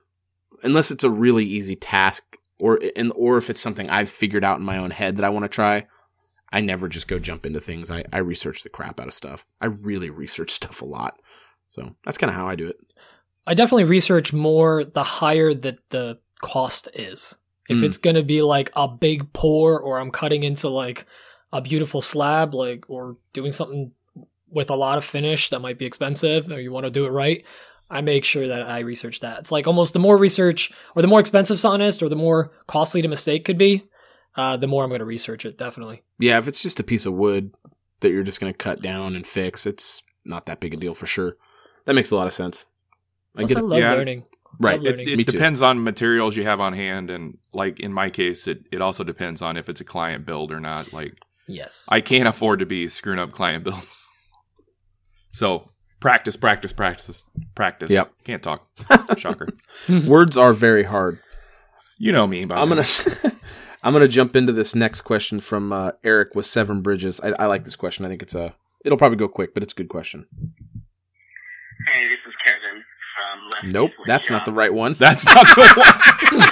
unless 0.63 0.91
it's 0.91 1.03
a 1.03 1.09
really 1.09 1.45
easy 1.45 1.75
task 1.75 2.37
or 2.59 2.79
and 2.95 3.11
or 3.15 3.37
if 3.37 3.49
it's 3.49 3.61
something 3.61 3.89
I've 3.89 4.09
figured 4.09 4.43
out 4.43 4.59
in 4.59 4.65
my 4.65 4.77
own 4.77 4.91
head 4.91 5.17
that 5.17 5.25
I 5.25 5.29
want 5.29 5.43
to 5.43 5.49
try, 5.49 5.87
I 6.51 6.61
never 6.61 6.87
just 6.87 7.07
go 7.07 7.19
jump 7.19 7.45
into 7.45 7.59
things. 7.59 7.91
I 7.91 8.03
I 8.13 8.19
research 8.19 8.63
the 8.63 8.69
crap 8.69 8.99
out 8.99 9.07
of 9.07 9.13
stuff. 9.13 9.45
I 9.61 9.67
really 9.67 10.09
research 10.09 10.51
stuff 10.51 10.81
a 10.81 10.85
lot. 10.85 11.19
So 11.67 11.95
that's 12.03 12.17
kind 12.17 12.29
of 12.29 12.35
how 12.35 12.47
I 12.47 12.55
do 12.55 12.67
it. 12.67 12.77
I 13.45 13.53
definitely 13.53 13.85
research 13.85 14.33
more 14.33 14.83
the 14.83 15.03
higher 15.03 15.53
that 15.53 15.79
the 15.89 16.19
cost 16.41 16.89
is. 16.93 17.37
If 17.69 17.77
Mm. 17.79 17.83
it's 17.83 17.97
going 17.97 18.15
to 18.15 18.23
be 18.23 18.41
like 18.41 18.71
a 18.75 18.87
big 18.87 19.31
pour 19.33 19.79
or 19.79 19.99
I'm 19.99 20.11
cutting 20.11 20.43
into 20.43 20.69
like 20.69 21.05
a 21.53 21.61
beautiful 21.61 22.01
slab 22.01 22.53
like 22.53 22.85
or 22.89 23.17
doing 23.33 23.51
something 23.51 23.91
with 24.49 24.69
a 24.69 24.75
lot 24.75 24.97
of 24.97 25.03
finish 25.05 25.49
that 25.49 25.59
might 25.59 25.77
be 25.77 25.85
expensive 25.85 26.49
or 26.49 26.61
you 26.61 26.71
want 26.71 26.85
to 26.85 26.89
do 26.89 27.05
it 27.05 27.09
right, 27.09 27.43
I 27.89 28.01
make 28.01 28.23
sure 28.25 28.47
that 28.47 28.63
I 28.63 28.79
research 28.79 29.19
that. 29.21 29.39
It's 29.39 29.51
like 29.51 29.67
almost 29.67 29.93
the 29.93 29.99
more 29.99 30.17
research 30.17 30.71
or 30.95 31.01
the 31.01 31.07
more 31.07 31.19
expensive 31.19 31.59
something 31.59 31.81
is 31.85 32.01
or 32.01 32.09
the 32.09 32.15
more 32.15 32.51
costly 32.67 33.01
the 33.01 33.07
mistake 33.09 33.43
could 33.45 33.57
be, 33.57 33.83
uh, 34.35 34.55
the 34.57 34.67
more 34.67 34.83
I'm 34.83 34.89
going 34.89 34.99
to 34.99 35.05
research 35.05 35.45
it 35.45 35.57
definitely. 35.57 36.03
Yeah, 36.19 36.37
if 36.37 36.47
it's 36.47 36.61
just 36.63 36.79
a 36.79 36.83
piece 36.83 37.05
of 37.05 37.13
wood 37.13 37.53
that 38.01 38.11
you're 38.11 38.23
just 38.23 38.39
going 38.39 38.53
to 38.53 38.57
cut 38.57 38.81
down 38.81 39.15
and 39.15 39.25
fix, 39.27 39.65
it's 39.65 40.01
not 40.23 40.45
that 40.45 40.59
big 40.59 40.73
a 40.73 40.77
deal 40.77 40.93
for 40.93 41.05
sure. 41.05 41.35
That 41.85 41.93
makes 41.95 42.11
a 42.11 42.15
lot 42.15 42.27
of 42.27 42.33
sense. 42.33 42.65
I 43.35 43.39
Plus, 43.41 43.49
get 43.49 43.57
I 43.57 43.61
it. 43.61 43.63
love 43.63 43.79
Yeah. 43.79 43.93
learning. 43.93 44.23
Right. 44.59 44.83
It, 44.83 44.99
it 44.99 45.27
depends 45.27 45.61
on 45.61 45.83
materials 45.83 46.35
you 46.35 46.43
have 46.43 46.59
on 46.59 46.73
hand, 46.73 47.09
and 47.11 47.37
like 47.53 47.79
in 47.79 47.93
my 47.93 48.09
case, 48.09 48.47
it 48.47 48.63
it 48.71 48.81
also 48.81 49.03
depends 49.03 49.41
on 49.41 49.57
if 49.57 49.69
it's 49.69 49.81
a 49.81 49.85
client 49.85 50.25
build 50.25 50.51
or 50.51 50.59
not. 50.59 50.93
Like 50.93 51.13
Yes. 51.47 51.87
I 51.89 52.01
can't 52.01 52.27
afford 52.27 52.59
to 52.59 52.65
be 52.65 52.87
screwing 52.87 53.19
up 53.19 53.31
client 53.31 53.63
builds. 53.63 54.03
So 55.31 55.69
practice, 55.99 56.35
practice, 56.35 56.73
practice, 56.73 57.23
practice. 57.53 57.91
Yep. 57.91 58.11
Can't 58.23 58.41
talk. 58.41 58.67
Shocker. 59.17 59.49
Words 59.87 60.35
are 60.35 60.51
very 60.51 60.81
hard. 60.81 61.19
You 61.99 62.11
know 62.11 62.25
me. 62.25 62.45
By 62.45 62.55
I'm 62.55 62.69
gonna 62.69 62.85
I'm 63.83 63.93
gonna 63.93 64.07
jump 64.07 64.35
into 64.35 64.51
this 64.51 64.73
next 64.73 65.01
question 65.01 65.39
from 65.39 65.71
uh, 65.71 65.91
Eric 66.03 66.33
with 66.33 66.47
Seven 66.47 66.81
Bridges. 66.81 67.19
I, 67.21 67.33
I 67.37 67.45
like 67.45 67.65
this 67.65 67.75
question. 67.75 68.03
I 68.03 68.09
think 68.09 68.23
it's 68.23 68.33
a 68.33 68.55
it'll 68.83 68.97
probably 68.97 69.17
go 69.17 69.27
quick, 69.27 69.53
but 69.53 69.61
it's 69.61 69.73
a 69.73 69.75
good 69.75 69.89
question. 69.89 70.25
Hey, 71.87 72.07
this 72.09 72.21
is 72.21 72.33
Kevin 72.43 72.83
from 73.15 73.36
Lefty's 73.36 73.36
Nope, 73.65 73.91
Wood 73.97 74.07
that's 74.07 74.29
not 74.29 74.45
the 74.45 74.51
right 74.51 74.73
one. 74.73 74.93
That's 74.99 75.25
not 75.25 75.45
the 75.47 75.73
one. 75.75 76.43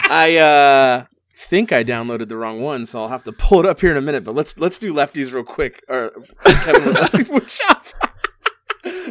I 0.10 0.36
uh 0.36 1.06
think 1.36 1.72
I 1.72 1.84
downloaded 1.84 2.28
the 2.28 2.36
wrong 2.36 2.60
one, 2.60 2.86
so 2.86 3.02
I'll 3.02 3.08
have 3.08 3.24
to 3.24 3.32
pull 3.32 3.60
it 3.60 3.66
up 3.66 3.80
here 3.80 3.90
in 3.90 3.96
a 3.96 4.02
minute. 4.02 4.24
But 4.24 4.34
let's 4.34 4.58
let's 4.58 4.78
do 4.78 4.92
lefties 4.92 5.32
real 5.32 5.44
quick. 5.44 5.82
Or 5.88 6.10
Kevin 6.44 6.94
lefties 6.94 7.30
wood 7.32 7.50
shop. 7.50 7.86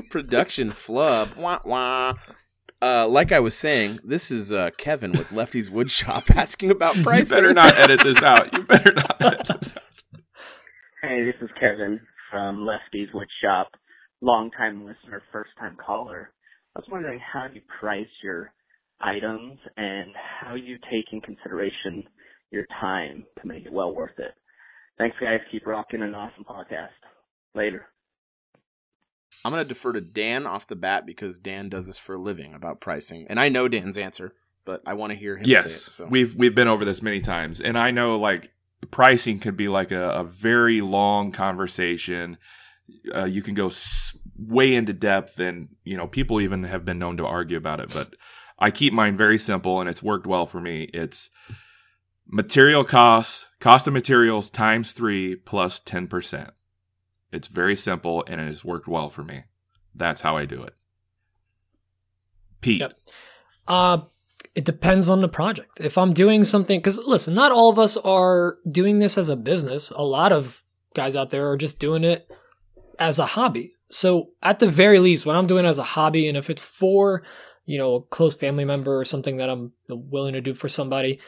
Production 0.09 0.71
flub. 0.71 1.35
Wah 1.35 1.59
wah. 1.65 2.13
Uh, 2.81 3.07
like 3.07 3.31
I 3.31 3.39
was 3.39 3.55
saying, 3.55 3.99
this 4.03 4.29
is 4.29 4.51
uh, 4.51 4.71
Kevin 4.77 5.13
with 5.13 5.31
Lefty's 5.31 5.71
Wood 5.71 5.89
Shop 5.89 6.29
asking 6.35 6.69
about 6.69 6.97
you 6.97 7.03
better 7.03 7.53
not 7.53 7.77
edit 7.79 8.01
this 8.03 8.21
out. 8.21 8.51
You 8.51 8.63
better 8.63 8.91
not 8.91 9.21
edit 9.21 9.47
this 9.47 9.77
out. 9.77 9.83
Hey, 11.01 11.23
this 11.23 11.35
is 11.41 11.49
Kevin 11.57 12.01
from 12.29 12.65
Lefty's 12.65 13.07
Wood 13.13 13.29
Shop. 13.41 13.69
Long-time 14.19 14.85
listener, 14.85 15.21
first-time 15.31 15.77
caller. 15.85 16.31
I 16.75 16.79
was 16.79 16.87
wondering 16.91 17.19
how 17.19 17.47
you 17.53 17.61
price 17.79 18.07
your 18.23 18.51
items 19.01 19.59
and 19.77 20.11
how 20.41 20.55
you 20.55 20.77
take 20.91 21.05
in 21.11 21.21
consideration 21.21 22.03
your 22.51 22.65
time 22.79 23.25
to 23.41 23.47
make 23.47 23.65
it 23.65 23.73
well 23.73 23.93
worth 23.93 24.17
it. 24.17 24.31
Thanks, 24.97 25.15
guys. 25.19 25.39
Keep 25.51 25.67
rocking 25.67 26.01
an 26.01 26.15
awesome 26.15 26.43
podcast. 26.43 26.89
Later. 27.55 27.85
I'm 29.43 29.51
going 29.51 29.63
to 29.63 29.67
defer 29.67 29.93
to 29.93 30.01
Dan 30.01 30.47
off 30.47 30.67
the 30.67 30.75
bat 30.75 31.05
because 31.05 31.37
Dan 31.37 31.69
does 31.69 31.87
this 31.87 31.99
for 31.99 32.15
a 32.15 32.19
living 32.19 32.53
about 32.53 32.81
pricing, 32.81 33.25
and 33.29 33.39
I 33.39 33.49
know 33.49 33.67
Dan's 33.67 33.97
answer, 33.97 34.33
but 34.65 34.81
I 34.85 34.93
want 34.93 35.11
to 35.11 35.17
hear 35.17 35.37
him 35.37 35.45
yes, 35.45 35.71
say 35.71 35.75
it. 35.75 35.93
So. 35.93 36.05
we've 36.05 36.35
we've 36.35 36.55
been 36.55 36.67
over 36.67 36.85
this 36.85 37.01
many 37.01 37.19
times, 37.19 37.59
and 37.59 37.77
I 37.77 37.91
know 37.91 38.17
like 38.17 38.51
pricing 38.91 39.39
could 39.39 39.57
be 39.57 39.67
like 39.67 39.91
a, 39.91 40.09
a 40.11 40.23
very 40.23 40.81
long 40.81 41.31
conversation. 41.31 42.37
Uh, 43.13 43.25
you 43.25 43.41
can 43.41 43.53
go 43.53 43.67
s- 43.67 44.17
way 44.47 44.73
into 44.75 44.93
depth, 44.93 45.39
and 45.39 45.69
you 45.83 45.97
know 45.97 46.07
people 46.07 46.41
even 46.41 46.63
have 46.63 46.85
been 46.85 46.99
known 46.99 47.17
to 47.17 47.25
argue 47.25 47.57
about 47.57 47.79
it. 47.79 47.93
But 47.93 48.15
I 48.59 48.71
keep 48.71 48.93
mine 48.93 49.17
very 49.17 49.37
simple, 49.37 49.79
and 49.79 49.89
it's 49.89 50.03
worked 50.03 50.27
well 50.27 50.45
for 50.45 50.59
me. 50.59 50.83
It's 50.93 51.29
material 52.27 52.83
costs, 52.83 53.45
cost 53.59 53.87
of 53.87 53.93
materials 53.93 54.49
times 54.49 54.91
three 54.91 55.35
plus 55.35 55.79
plus 55.79 55.79
ten 55.79 56.07
percent. 56.07 56.51
It's 57.31 57.47
very 57.47 57.75
simple, 57.75 58.23
and 58.27 58.39
it 58.39 58.47
has 58.47 58.63
worked 58.63 58.87
well 58.87 59.09
for 59.09 59.23
me. 59.23 59.43
That's 59.95 60.21
how 60.21 60.37
I 60.37 60.45
do 60.45 60.63
it. 60.63 60.75
Pete, 62.61 62.81
Yep. 62.81 62.93
Uh, 63.67 63.97
it 64.55 64.65
depends 64.65 65.09
on 65.09 65.21
the 65.21 65.27
project. 65.27 65.79
If 65.79 65.97
I'm 65.97 66.13
doing 66.13 66.43
something, 66.43 66.79
because 66.79 66.99
listen, 66.99 67.33
not 67.33 67.51
all 67.51 67.69
of 67.69 67.79
us 67.79 67.97
are 67.97 68.57
doing 68.69 68.99
this 68.99 69.17
as 69.17 69.29
a 69.29 69.35
business. 69.35 69.89
A 69.91 70.03
lot 70.03 70.31
of 70.31 70.61
guys 70.93 71.15
out 71.15 71.31
there 71.31 71.49
are 71.49 71.57
just 71.57 71.79
doing 71.79 72.03
it 72.03 72.29
as 72.99 73.19
a 73.19 73.25
hobby. 73.25 73.73
So 73.93 74.29
at 74.41 74.59
the 74.59 74.67
very 74.67 74.99
least, 74.99 75.25
when 75.25 75.35
I'm 75.35 75.47
doing 75.47 75.65
as 75.65 75.77
a 75.77 75.83
hobby, 75.83 76.27
and 76.27 76.37
if 76.37 76.49
it's 76.49 76.63
for, 76.63 77.23
you 77.65 77.77
know, 77.77 77.95
a 77.95 78.01
close 78.01 78.35
family 78.35 78.65
member 78.65 78.99
or 78.99 79.05
something 79.05 79.37
that 79.37 79.49
I'm 79.49 79.71
willing 79.87 80.33
to 80.33 80.41
do 80.41 80.53
for 80.53 80.67
somebody, 80.67 81.19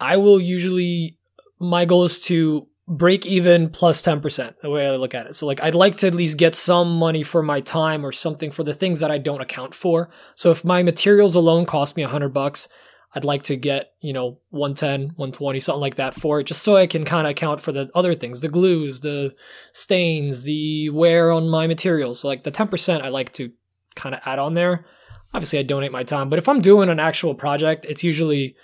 I 0.00 0.16
will 0.16 0.40
usually, 0.40 1.18
my 1.60 1.84
goal 1.84 2.04
is 2.04 2.20
to 2.22 2.66
break 2.86 3.26
even 3.26 3.68
plus 3.68 4.00
10%, 4.00 4.60
the 4.60 4.70
way 4.70 4.86
I 4.86 4.96
look 4.96 5.14
at 5.14 5.26
it. 5.26 5.34
So 5.34 5.46
like, 5.46 5.62
I'd 5.62 5.74
like 5.74 5.98
to 5.98 6.06
at 6.06 6.14
least 6.14 6.38
get 6.38 6.54
some 6.54 6.96
money 6.96 7.22
for 7.22 7.42
my 7.42 7.60
time 7.60 8.04
or 8.06 8.12
something 8.12 8.50
for 8.50 8.64
the 8.64 8.72
things 8.72 9.00
that 9.00 9.10
I 9.10 9.18
don't 9.18 9.42
account 9.42 9.74
for. 9.74 10.08
So 10.34 10.50
if 10.50 10.64
my 10.64 10.82
materials 10.82 11.34
alone 11.34 11.66
cost 11.66 11.96
me 11.96 12.02
a 12.02 12.08
hundred 12.08 12.32
bucks, 12.32 12.68
I'd 13.14 13.24
like 13.24 13.42
to 13.44 13.56
get, 13.56 13.92
you 14.00 14.12
know, 14.12 14.38
110, 14.50 15.14
120, 15.16 15.60
something 15.60 15.80
like 15.80 15.94
that 15.94 16.14
for 16.14 16.40
it, 16.40 16.44
just 16.44 16.62
so 16.62 16.76
I 16.76 16.86
can 16.86 17.04
kind 17.04 17.26
of 17.26 17.30
account 17.30 17.60
for 17.60 17.72
the 17.72 17.90
other 17.94 18.14
things, 18.14 18.40
the 18.40 18.48
glues, 18.48 19.00
the 19.00 19.34
stains, 19.72 20.44
the 20.44 20.90
wear 20.90 21.30
on 21.30 21.48
my 21.48 21.66
materials. 21.66 22.20
So 22.20 22.28
like 22.28 22.42
the 22.42 22.52
10% 22.52 23.02
I 23.02 23.08
like 23.08 23.32
to 23.34 23.50
kind 23.94 24.14
of 24.14 24.20
add 24.26 24.38
on 24.38 24.54
there. 24.54 24.84
Obviously 25.32 25.58
I 25.58 25.62
donate 25.62 25.92
my 25.92 26.04
time, 26.04 26.28
but 26.28 26.38
if 26.38 26.48
I'm 26.48 26.60
doing 26.60 26.90
an 26.90 27.00
actual 27.00 27.34
project, 27.34 27.86
it's 27.86 28.04
usually, 28.04 28.56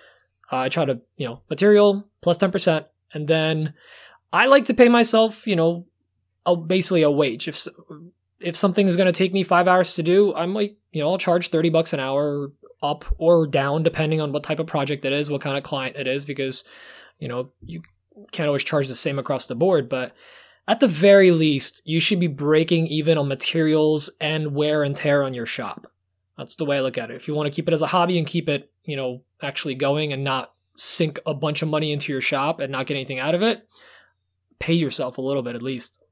uh, 0.52 0.58
I 0.58 0.68
try 0.68 0.84
to, 0.84 1.00
you 1.16 1.26
know, 1.26 1.40
material 1.48 2.06
plus 2.20 2.36
10%. 2.36 2.84
And 3.14 3.28
then 3.28 3.72
I 4.30 4.46
like 4.46 4.66
to 4.66 4.74
pay 4.74 4.90
myself, 4.90 5.46
you 5.46 5.56
know, 5.56 5.86
a, 6.44 6.54
basically 6.54 7.02
a 7.02 7.10
wage. 7.10 7.48
If, 7.48 7.66
if 8.40 8.56
something 8.56 8.86
is 8.86 8.96
going 8.96 9.06
to 9.06 9.12
take 9.12 9.32
me 9.32 9.42
five 9.42 9.68
hours 9.68 9.94
to 9.94 10.02
do, 10.02 10.34
I 10.34 10.44
might, 10.44 10.76
you 10.92 11.02
know, 11.02 11.08
I'll 11.08 11.18
charge 11.18 11.48
30 11.48 11.70
bucks 11.70 11.94
an 11.94 12.00
hour 12.00 12.52
up 12.84 13.04
or 13.18 13.46
down 13.46 13.82
depending 13.82 14.20
on 14.20 14.30
what 14.30 14.44
type 14.44 14.58
of 14.58 14.66
project 14.66 15.04
it 15.04 15.12
is, 15.12 15.30
what 15.30 15.40
kind 15.40 15.56
of 15.56 15.64
client 15.64 15.96
it 15.96 16.06
is, 16.06 16.24
because, 16.24 16.62
you 17.18 17.26
know, 17.26 17.50
you 17.64 17.82
can't 18.30 18.46
always 18.46 18.62
charge 18.62 18.86
the 18.86 18.94
same 18.94 19.18
across 19.18 19.46
the 19.46 19.54
board. 19.54 19.88
But 19.88 20.14
at 20.68 20.80
the 20.80 20.88
very 20.88 21.30
least, 21.30 21.80
you 21.84 21.98
should 21.98 22.20
be 22.20 22.26
breaking 22.26 22.86
even 22.88 23.18
on 23.18 23.26
materials 23.26 24.10
and 24.20 24.54
wear 24.54 24.82
and 24.82 24.94
tear 24.94 25.22
on 25.22 25.34
your 25.34 25.46
shop. 25.46 25.90
That's 26.36 26.56
the 26.56 26.64
way 26.64 26.76
I 26.76 26.80
look 26.80 26.98
at 26.98 27.10
it. 27.10 27.16
If 27.16 27.28
you 27.28 27.34
want 27.34 27.46
to 27.46 27.54
keep 27.54 27.68
it 27.68 27.74
as 27.74 27.82
a 27.82 27.86
hobby 27.86 28.18
and 28.18 28.26
keep 28.26 28.48
it, 28.48 28.70
you 28.84 28.96
know, 28.96 29.22
actually 29.40 29.74
going 29.74 30.12
and 30.12 30.22
not 30.22 30.52
sink 30.76 31.20
a 31.24 31.32
bunch 31.32 31.62
of 31.62 31.68
money 31.68 31.92
into 31.92 32.12
your 32.12 32.20
shop 32.20 32.60
and 32.60 32.70
not 32.70 32.86
get 32.86 32.94
anything 32.94 33.20
out 33.20 33.34
of 33.34 33.42
it, 33.42 33.66
pay 34.58 34.74
yourself 34.74 35.16
a 35.16 35.22
little 35.22 35.42
bit 35.42 35.54
at 35.54 35.62
least. 35.62 36.02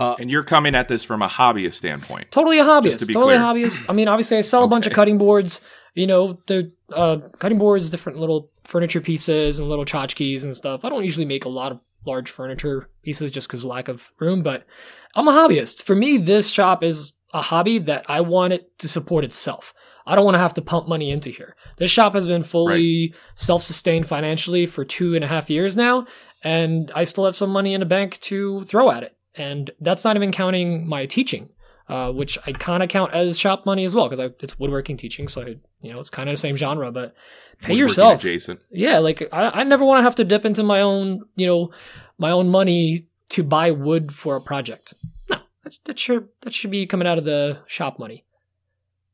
And 0.00 0.30
you're 0.30 0.42
coming 0.42 0.74
at 0.74 0.88
this 0.88 1.04
from 1.04 1.22
a 1.22 1.28
hobbyist 1.28 1.74
standpoint. 1.74 2.30
Totally 2.30 2.58
a 2.58 2.64
hobbyist. 2.64 2.98
to 3.00 3.06
totally 3.06 3.36
clear. 3.36 3.36
a 3.36 3.40
hobbyist. 3.40 3.84
I 3.88 3.92
mean, 3.92 4.08
obviously, 4.08 4.38
I 4.38 4.40
sell 4.40 4.64
a 4.64 4.68
bunch 4.68 4.86
of 4.86 4.92
cutting 4.92 5.18
boards. 5.18 5.60
You 5.94 6.06
know, 6.06 6.38
the 6.46 6.72
uh, 6.92 7.18
cutting 7.38 7.58
boards, 7.58 7.90
different 7.90 8.18
little 8.18 8.50
furniture 8.64 9.00
pieces 9.00 9.58
and 9.58 9.68
little 9.68 9.84
tchotchkes 9.84 10.44
and 10.44 10.56
stuff. 10.56 10.84
I 10.84 10.88
don't 10.88 11.02
usually 11.02 11.26
make 11.26 11.44
a 11.44 11.48
lot 11.48 11.72
of 11.72 11.82
large 12.06 12.30
furniture 12.30 12.88
pieces 13.02 13.30
just 13.30 13.48
because 13.48 13.64
lack 13.64 13.88
of 13.88 14.10
room, 14.18 14.42
but 14.42 14.66
I'm 15.14 15.28
a 15.28 15.32
hobbyist. 15.32 15.82
For 15.82 15.94
me, 15.94 16.16
this 16.16 16.50
shop 16.50 16.82
is 16.82 17.12
a 17.34 17.42
hobby 17.42 17.78
that 17.78 18.06
I 18.08 18.20
want 18.20 18.52
it 18.52 18.78
to 18.78 18.88
support 18.88 19.24
itself. 19.24 19.74
I 20.06 20.14
don't 20.14 20.24
want 20.24 20.34
to 20.34 20.40
have 20.40 20.54
to 20.54 20.62
pump 20.62 20.88
money 20.88 21.10
into 21.10 21.30
here. 21.30 21.56
This 21.76 21.90
shop 21.90 22.14
has 22.14 22.26
been 22.26 22.42
fully 22.42 23.14
self-sustained 23.34 24.06
financially 24.06 24.66
for 24.66 24.84
two 24.84 25.14
and 25.14 25.24
a 25.24 25.28
half 25.28 25.50
years 25.50 25.76
now, 25.76 26.06
and 26.42 26.90
I 26.94 27.04
still 27.04 27.26
have 27.26 27.36
some 27.36 27.50
money 27.50 27.74
in 27.74 27.80
the 27.80 27.86
bank 27.86 28.18
to 28.20 28.62
throw 28.62 28.90
at 28.90 29.02
it. 29.02 29.16
And 29.36 29.70
that's 29.80 30.04
not 30.04 30.16
even 30.16 30.32
counting 30.32 30.88
my 30.88 31.06
teaching, 31.06 31.50
uh, 31.88 32.10
which 32.12 32.38
I 32.46 32.52
kind 32.52 32.82
of 32.82 32.88
count 32.88 33.12
as 33.12 33.38
shop 33.38 33.64
money 33.66 33.84
as 33.84 33.94
well 33.94 34.08
because 34.08 34.32
it's 34.40 34.58
woodworking 34.58 34.96
teaching, 34.96 35.28
so 35.28 35.42
I, 35.42 35.56
you 35.80 35.92
know 35.92 36.00
it's 36.00 36.10
kind 36.10 36.28
of 36.28 36.32
the 36.34 36.36
same 36.38 36.56
genre. 36.56 36.90
But 36.90 37.14
pay 37.62 37.72
Woodworking 37.74 37.78
yourself, 37.78 38.20
adjacent. 38.20 38.60
yeah. 38.70 38.98
Like 38.98 39.28
I, 39.32 39.60
I 39.60 39.64
never 39.64 39.84
want 39.84 40.00
to 40.00 40.02
have 40.02 40.16
to 40.16 40.24
dip 40.24 40.44
into 40.44 40.62
my 40.62 40.80
own, 40.80 41.22
you 41.36 41.46
know, 41.46 41.70
my 42.18 42.30
own 42.32 42.48
money 42.48 43.06
to 43.30 43.42
buy 43.44 43.70
wood 43.70 44.12
for 44.12 44.34
a 44.34 44.40
project. 44.40 44.94
No, 45.30 45.38
that, 45.62 45.78
that 45.84 45.98
should 45.98 46.28
that 46.42 46.52
should 46.52 46.70
be 46.72 46.86
coming 46.86 47.06
out 47.06 47.18
of 47.18 47.24
the 47.24 47.60
shop 47.66 47.98
money. 48.00 48.24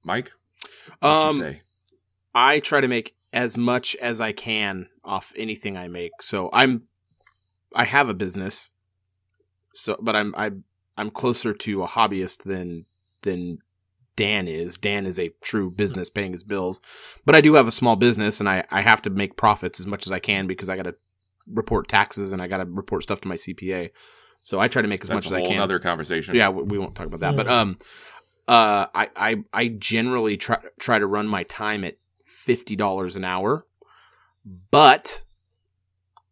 Mike, 0.02 0.30
what'd 1.00 1.28
Um, 1.30 1.36
you 1.36 1.42
say? 1.42 1.62
I 2.34 2.60
try 2.60 2.80
to 2.80 2.88
make 2.88 3.14
as 3.32 3.56
much 3.56 3.94
as 3.96 4.20
I 4.20 4.32
can 4.32 4.88
off 5.04 5.32
anything 5.36 5.76
I 5.76 5.88
make. 5.88 6.12
So 6.22 6.48
I'm, 6.52 6.84
I 7.74 7.84
have 7.84 8.08
a 8.08 8.14
business. 8.14 8.70
So, 9.76 9.96
but 10.00 10.16
I'm 10.16 10.34
I 10.36 10.52
I'm 10.96 11.10
closer 11.10 11.52
to 11.52 11.82
a 11.82 11.86
hobbyist 11.88 12.44
than 12.44 12.86
than 13.22 13.58
Dan 14.16 14.48
is. 14.48 14.78
Dan 14.78 15.06
is 15.06 15.18
a 15.18 15.34
true 15.42 15.70
business 15.70 16.08
paying 16.08 16.32
his 16.32 16.42
bills. 16.42 16.80
But 17.24 17.34
I 17.34 17.40
do 17.40 17.54
have 17.54 17.68
a 17.68 17.72
small 17.72 17.96
business 17.96 18.40
and 18.40 18.48
I, 18.48 18.64
I 18.70 18.80
have 18.80 19.02
to 19.02 19.10
make 19.10 19.36
profits 19.36 19.78
as 19.78 19.86
much 19.86 20.06
as 20.06 20.12
I 20.12 20.18
can 20.18 20.46
because 20.46 20.70
I 20.70 20.76
got 20.76 20.84
to 20.84 20.94
report 21.46 21.88
taxes 21.88 22.32
and 22.32 22.40
I 22.40 22.46
got 22.46 22.58
to 22.58 22.64
report 22.64 23.02
stuff 23.02 23.20
to 23.20 23.28
my 23.28 23.34
CPA. 23.34 23.90
So 24.42 24.58
I 24.58 24.68
try 24.68 24.80
to 24.80 24.88
make 24.88 25.02
as 25.02 25.08
That's 25.08 25.16
much 25.16 25.26
as 25.26 25.32
I 25.32 25.46
can. 25.46 25.60
other 25.60 25.78
conversation. 25.78 26.34
Yeah, 26.34 26.48
we 26.48 26.62
we 26.62 26.78
won't 26.78 26.94
talk 26.94 27.06
about 27.06 27.20
that. 27.20 27.36
But 27.36 27.48
um, 27.48 27.78
uh, 28.48 28.86
I 28.94 29.10
I 29.16 29.36
I 29.52 29.68
generally 29.68 30.36
try 30.36 30.58
try 30.80 30.98
to 30.98 31.06
run 31.06 31.26
my 31.26 31.42
time 31.42 31.84
at 31.84 31.96
fifty 32.24 32.76
dollars 32.76 33.16
an 33.16 33.24
hour, 33.24 33.66
but 34.70 35.24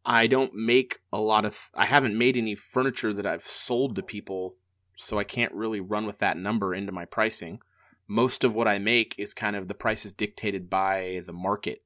I 0.05 0.27
don't 0.27 0.55
make 0.55 1.01
a 1.13 1.21
lot 1.21 1.45
of. 1.45 1.71
I 1.75 1.87
haven't 1.87 2.19
made 2.19 2.37
any 2.37 2.55
furniture 2.55 3.13
that 3.13 3.27
I've 3.27 3.47
sold 3.47 3.97
to 3.97 4.03
people, 4.03 4.57
so 4.97 5.19
I 5.19 5.25
can't 5.25 5.53
really 5.55 5.81
run 5.81 6.07
with 6.07 6.19
that 6.19 6.37
number 6.37 6.75
into 6.75 6.93
my 6.93 7.05
pricing. 7.05 7.61
Most 8.07 8.45
of 8.45 8.55
what 8.55 8.69
I 8.69 8.79
make 8.79 9.15
is 9.17 9.33
kind 9.33 9.57
of 9.57 9.67
the 9.67 9.75
price 9.75 10.05
is 10.05 10.13
dictated 10.13 10.69
by 10.69 11.23
the 11.27 11.33
market, 11.33 11.83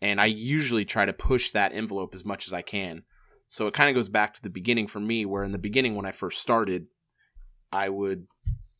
and 0.00 0.20
I 0.20 0.26
usually 0.26 0.86
try 0.86 1.04
to 1.04 1.12
push 1.12 1.50
that 1.50 1.72
envelope 1.74 2.14
as 2.14 2.24
much 2.24 2.46
as 2.46 2.54
I 2.54 2.62
can. 2.62 3.02
So 3.46 3.66
it 3.66 3.74
kind 3.74 3.90
of 3.90 3.94
goes 3.94 4.08
back 4.08 4.32
to 4.34 4.42
the 4.42 4.48
beginning 4.48 4.86
for 4.86 5.00
me, 5.00 5.26
where 5.26 5.44
in 5.44 5.52
the 5.52 5.58
beginning 5.58 5.94
when 5.94 6.06
I 6.06 6.12
first 6.12 6.40
started, 6.40 6.86
I 7.70 7.90
would 7.90 8.26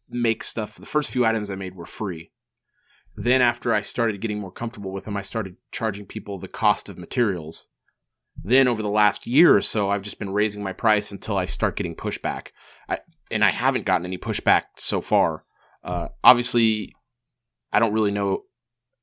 make 0.09 0.43
stuff. 0.43 0.77
The 0.77 0.87
first 0.87 1.11
few 1.11 1.27
items 1.27 1.51
I 1.51 1.55
made 1.55 1.75
were 1.75 1.85
free. 1.85 2.33
Then 3.15 3.43
after 3.43 3.75
I 3.75 3.83
started 3.83 4.21
getting 4.21 4.41
more 4.41 4.51
comfortable 4.51 4.91
with 4.91 5.05
them, 5.05 5.17
I 5.17 5.23
started 5.23 5.57
charging 5.71 6.07
people 6.07 6.39
the 6.39 6.49
cost 6.49 6.89
of 6.89 6.99
materials. 6.99 7.69
Then 8.43 8.69
over 8.69 8.83
the 8.83 8.89
last 8.89 9.27
year 9.27 9.57
or 9.57 9.61
so, 9.61 9.91
I've 9.91 10.03
just 10.03 10.19
been 10.19 10.33
raising 10.33 10.63
my 10.63 10.73
price 10.73 11.13
until 11.13 11.37
I 11.37 11.45
start 11.45 11.77
getting 11.77 11.95
pushback. 11.95 12.49
I, 12.89 12.99
and 13.31 13.45
I 13.45 13.51
haven't 13.51 13.87
gotten 13.87 14.05
any 14.05 14.19
pushback 14.19 14.65
so 14.77 15.01
far. 15.01 15.45
Uh, 15.83 16.09
obviously, 16.23 16.95
I 17.73 17.79
don't 17.79 17.93
really 17.93 18.11
know 18.11 18.43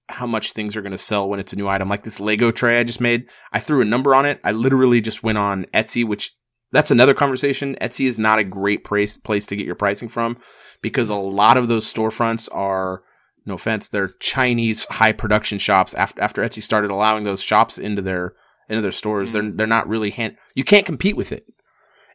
how 0.10 0.28
much 0.28 0.52
things 0.52 0.76
are 0.76 0.82
going 0.82 0.91
to 0.91 0.98
sell 0.98 1.28
when 1.28 1.39
it's 1.39 1.54
a 1.54 1.56
new 1.56 1.67
item. 1.67 1.89
Like 1.89 2.04
this 2.04 2.20
Lego 2.20 2.52
tray 2.52 2.80
I 2.80 2.84
just 2.84 3.02
made, 3.02 3.30
I 3.52 3.60
threw 3.60 3.82
a 3.82 3.86
number 3.86 4.13
on 4.13 4.26
it. 4.26 4.39
I 4.44 4.52
literally 4.52 5.02
just 5.02 5.24
went 5.24 5.38
on 5.38 5.65
Etsy, 5.74 6.06
which 6.06 6.36
that's 6.72 6.91
another 6.91 7.13
conversation. 7.13 7.76
Etsy 7.82 8.06
is 8.06 8.20
not 8.20 8.39
a 8.39 8.44
great 8.44 8.84
place 8.84 9.17
place 9.17 9.46
to 9.48 9.56
get 9.56 9.65
your 9.65 9.76
pricing 9.76 10.10
from 10.10 10.38
because 10.82 11.10
a 11.10 11.15
lot 11.15 11.58
of 11.58 11.67
those 11.67 11.91
storefronts 11.91 12.50
are 12.54 13.04
no 13.46 13.56
offense, 13.56 13.89
they're 13.89 14.12
Chinese 14.20 14.86
high 14.86 15.12
production 15.12 15.58
shops. 15.58 15.94
After 15.96 16.22
after 16.22 16.41
Etsy 16.41 16.62
started 16.62 16.91
allowing 16.91 17.24
those 17.24 17.41
shops 17.41 17.78
into 17.78 18.02
their 18.02 18.34
into 18.71 18.81
their 18.81 18.91
stores, 18.91 19.31
they're 19.31 19.51
they're 19.51 19.67
not 19.67 19.88
really 19.88 20.10
hand. 20.10 20.38
You 20.55 20.63
can't 20.63 20.86
compete 20.86 21.17
with 21.17 21.31
it, 21.31 21.45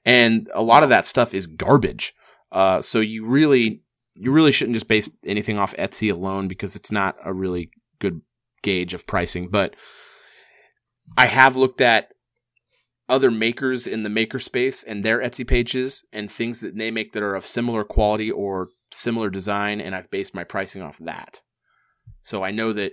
and 0.05 0.51
a 0.55 0.63
lot 0.63 0.83
of 0.83 0.89
that 0.89 1.05
stuff 1.05 1.35
is 1.35 1.47
garbage. 1.47 2.15
Uh, 2.51 2.81
so 2.81 3.01
you 3.01 3.27
really 3.27 3.83
you 4.15 4.33
really 4.33 4.53
shouldn't 4.53 4.75
just 4.75 4.89
base 4.89 5.11
anything 5.25 5.59
off 5.59 5.75
Etsy 5.77 6.11
alone 6.11 6.49
because 6.49 6.75
it's 6.75 6.91
not 6.91 7.17
a 7.25 7.33
really 7.33 7.71
good 7.99 8.23
gauge 8.63 8.95
of 8.95 9.07
pricing. 9.07 9.49
But 9.49 9.77
I 11.17 11.27
have 11.27 11.57
looked 11.57 11.81
at 11.81 12.09
other 13.09 13.31
makers 13.31 13.87
in 13.87 14.03
the 14.03 14.09
maker 14.09 14.39
space 14.39 14.83
and 14.83 15.05
their 15.05 15.21
Etsy 15.21 15.47
pages 15.47 16.05
and 16.13 16.31
things 16.31 16.61
that 16.61 16.77
they 16.77 16.91
make 16.91 17.13
that 17.13 17.23
are 17.23 17.37
of 17.37 17.47
similar 17.47 17.85
quality 17.85 18.31
or 18.31 18.71
similar 18.91 19.31
design, 19.31 19.81
and 19.81 19.95
I've 19.95 20.11
based 20.11 20.35
my 20.35 20.45
pricing 20.45 20.83
off 20.83 20.99
that. 20.99 21.43
So 22.23 22.43
I 22.43 22.51
know 22.51 22.73
that 22.73 22.93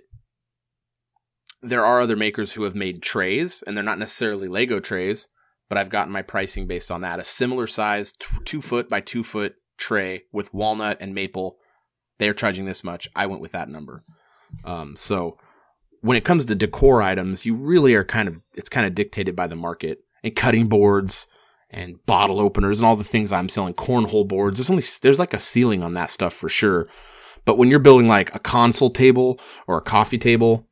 there 1.64 1.86
are 1.86 2.02
other 2.02 2.16
makers 2.16 2.54
who 2.54 2.64
have 2.64 2.76
made 2.76 3.02
trays, 3.02 3.64
and 3.66 3.76
they're 3.76 3.84
not 3.84 4.00
necessarily 4.00 4.48
Lego 4.48 4.80
trays, 4.80 5.30
but 5.70 5.78
I've 5.78 5.90
gotten 5.90 6.12
my 6.12 6.22
pricing 6.22 6.68
based 6.68 6.92
on 6.92 7.02
that. 7.02 7.20
A 7.20 7.24
similar 7.24 7.68
size, 7.68 8.12
t- 8.12 8.28
two 8.46 8.62
foot 8.62 8.90
by 8.90 9.00
two 9.00 9.24
foot 9.24 9.56
tray 9.78 10.24
with 10.32 10.54
walnut 10.54 10.98
and 11.00 11.16
maple. 11.16 11.58
They're 12.20 12.34
charging 12.34 12.66
this 12.66 12.84
much. 12.84 13.10
I 13.16 13.26
went 13.26 13.42
with 13.42 13.54
that 13.54 13.70
number. 13.70 14.04
Um, 14.66 14.96
so 14.96 15.38
when 16.02 16.18
it 16.18 16.26
comes 16.26 16.46
to 16.46 16.56
decor 16.56 17.02
items, 17.02 17.46
you 17.46 17.56
really 17.56 17.96
are 17.96 18.04
kind 18.04 18.28
of 18.28 18.42
it's 18.54 18.70
kind 18.70 18.86
of 18.86 18.94
dictated 18.94 19.36
by 19.36 19.48
the 19.48 19.56
market 19.56 20.00
and 20.24 20.36
cutting 20.36 20.68
boards 20.68 21.28
and 21.70 22.06
bottle 22.06 22.40
openers 22.40 22.80
and 22.80 22.86
all 22.86 22.96
the 22.96 23.04
things 23.04 23.32
I'm 23.32 23.50
selling, 23.50 23.74
cornhole 23.74 24.28
boards. 24.28 24.60
There's 24.60 24.70
only 24.70 24.84
there's 25.02 25.20
like 25.20 25.34
a 25.34 25.40
ceiling 25.40 25.82
on 25.82 25.94
that 25.94 26.12
stuff 26.12 26.34
for 26.34 26.50
sure. 26.50 26.88
But 27.46 27.58
when 27.58 27.70
you're 27.70 27.80
building 27.80 28.08
like 28.08 28.34
a 28.36 28.40
console 28.40 28.90
table 28.90 29.40
or 29.66 29.78
a 29.78 29.82
coffee 29.82 30.18
table, 30.18 30.68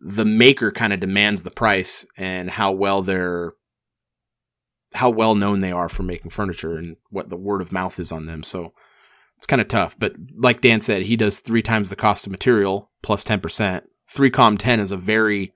the 0.00 0.24
maker 0.24 0.70
kind 0.70 0.92
of 0.92 1.00
demands 1.00 1.42
the 1.42 1.50
price 1.50 2.06
and 2.16 2.50
how 2.50 2.72
well 2.72 3.02
they're 3.02 3.52
how 4.94 5.10
well 5.10 5.34
known 5.34 5.60
they 5.60 5.72
are 5.72 5.88
for 5.88 6.02
making 6.02 6.30
furniture 6.30 6.76
and 6.76 6.96
what 7.10 7.28
the 7.28 7.36
word 7.36 7.60
of 7.60 7.72
mouth 7.72 7.98
is 7.98 8.12
on 8.12 8.26
them. 8.26 8.42
So 8.42 8.72
it's 9.36 9.46
kind 9.46 9.60
of 9.60 9.68
tough. 9.68 9.96
But 9.98 10.14
like 10.36 10.60
Dan 10.60 10.80
said, 10.80 11.02
he 11.02 11.16
does 11.16 11.40
three 11.40 11.60
times 11.62 11.90
the 11.90 11.96
cost 11.96 12.24
of 12.26 12.32
material 12.32 12.90
plus 13.02 13.24
10%. 13.24 13.82
3Com 14.14 14.56
10 14.58 14.80
is 14.80 14.92
a 14.92 14.96
very 14.96 15.52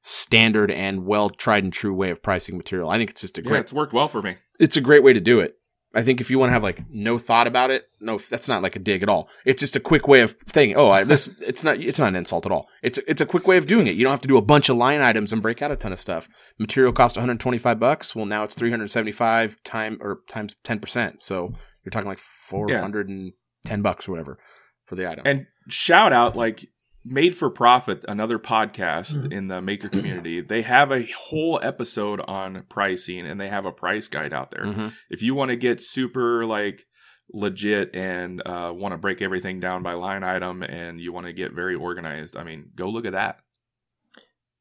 standard 0.00 0.70
and 0.70 1.04
well 1.04 1.28
tried 1.30 1.64
and 1.64 1.72
true 1.72 1.92
way 1.94 2.10
of 2.10 2.22
pricing 2.22 2.56
material. 2.56 2.88
I 2.90 2.98
think 2.98 3.10
it's 3.10 3.20
just 3.22 3.38
a 3.38 3.42
Yeah, 3.42 3.48
great 3.48 3.60
it's 3.60 3.72
worked 3.72 3.92
well 3.92 4.08
for 4.08 4.22
me. 4.22 4.36
it's 4.60 4.76
a 4.76 4.80
great 4.80 5.02
way 5.02 5.12
to 5.12 5.20
do 5.20 5.40
it. 5.40 5.56
I 5.94 6.02
think 6.02 6.20
if 6.20 6.30
you 6.30 6.38
want 6.38 6.50
to 6.50 6.54
have 6.54 6.62
like 6.62 6.82
no 6.90 7.18
thought 7.18 7.46
about 7.46 7.70
it, 7.70 7.84
no, 8.00 8.18
that's 8.18 8.48
not 8.48 8.62
like 8.62 8.76
a 8.76 8.80
dig 8.80 9.02
at 9.02 9.08
all. 9.08 9.28
It's 9.44 9.60
just 9.60 9.76
a 9.76 9.80
quick 9.80 10.08
way 10.08 10.20
of 10.20 10.36
saying, 10.52 10.74
oh, 10.76 10.90
I, 10.90 11.04
this, 11.04 11.28
it's 11.40 11.62
not, 11.62 11.80
it's 11.80 11.98
not 11.98 12.08
an 12.08 12.16
insult 12.16 12.46
at 12.46 12.52
all. 12.52 12.68
It's, 12.82 12.98
it's 13.06 13.20
a 13.20 13.26
quick 13.26 13.46
way 13.46 13.56
of 13.56 13.66
doing 13.66 13.86
it. 13.86 13.94
You 13.94 14.04
don't 14.04 14.12
have 14.12 14.20
to 14.22 14.28
do 14.28 14.36
a 14.36 14.42
bunch 14.42 14.68
of 14.68 14.76
line 14.76 15.00
items 15.00 15.32
and 15.32 15.40
break 15.40 15.62
out 15.62 15.70
a 15.70 15.76
ton 15.76 15.92
of 15.92 15.98
stuff. 15.98 16.28
Material 16.58 16.92
cost 16.92 17.16
125 17.16 17.78
bucks. 17.78 18.14
Well, 18.14 18.26
now 18.26 18.42
it's 18.42 18.54
375 18.54 19.62
time 19.62 19.98
or 20.00 20.20
times 20.28 20.56
10%. 20.64 21.20
So 21.20 21.52
you're 21.84 21.90
talking 21.90 22.08
like 22.08 22.18
410 22.18 23.82
bucks 23.82 24.08
or 24.08 24.12
whatever 24.12 24.38
for 24.86 24.96
the 24.96 25.08
item. 25.08 25.22
And 25.26 25.46
shout 25.68 26.12
out, 26.12 26.36
like 26.36 26.66
Made 27.04 27.36
for 27.36 27.50
Profit, 27.50 28.04
another 28.08 28.38
podcast 28.38 29.14
Mhm. 29.14 29.32
in 29.32 29.48
the 29.48 29.60
maker 29.60 29.88
community. 29.90 30.40
They 30.40 30.62
have 30.62 30.90
a 30.90 31.02
whole 31.12 31.60
episode 31.62 32.20
on 32.26 32.64
pricing 32.70 33.26
and 33.26 33.38
they 33.38 33.48
have 33.48 33.66
a 33.66 33.72
price 33.72 34.08
guide 34.08 34.32
out 34.32 34.50
there. 34.50 34.64
Mhm. 34.64 34.92
If 35.10 35.22
you 35.22 35.34
want 35.34 35.50
to 35.50 35.56
get 35.56 35.80
super 35.82 36.46
like 36.46 36.86
legit 37.32 37.94
and 37.94 38.40
uh, 38.46 38.72
want 38.74 38.92
to 38.92 38.98
break 38.98 39.20
everything 39.20 39.60
down 39.60 39.82
by 39.82 39.92
line 39.94 40.22
item 40.24 40.62
and 40.62 40.98
you 41.00 41.12
want 41.12 41.26
to 41.26 41.32
get 41.34 41.52
very 41.52 41.74
organized, 41.74 42.36
I 42.38 42.44
mean, 42.44 42.70
go 42.74 42.88
look 42.88 43.04
at 43.06 43.12
that. 43.12 43.38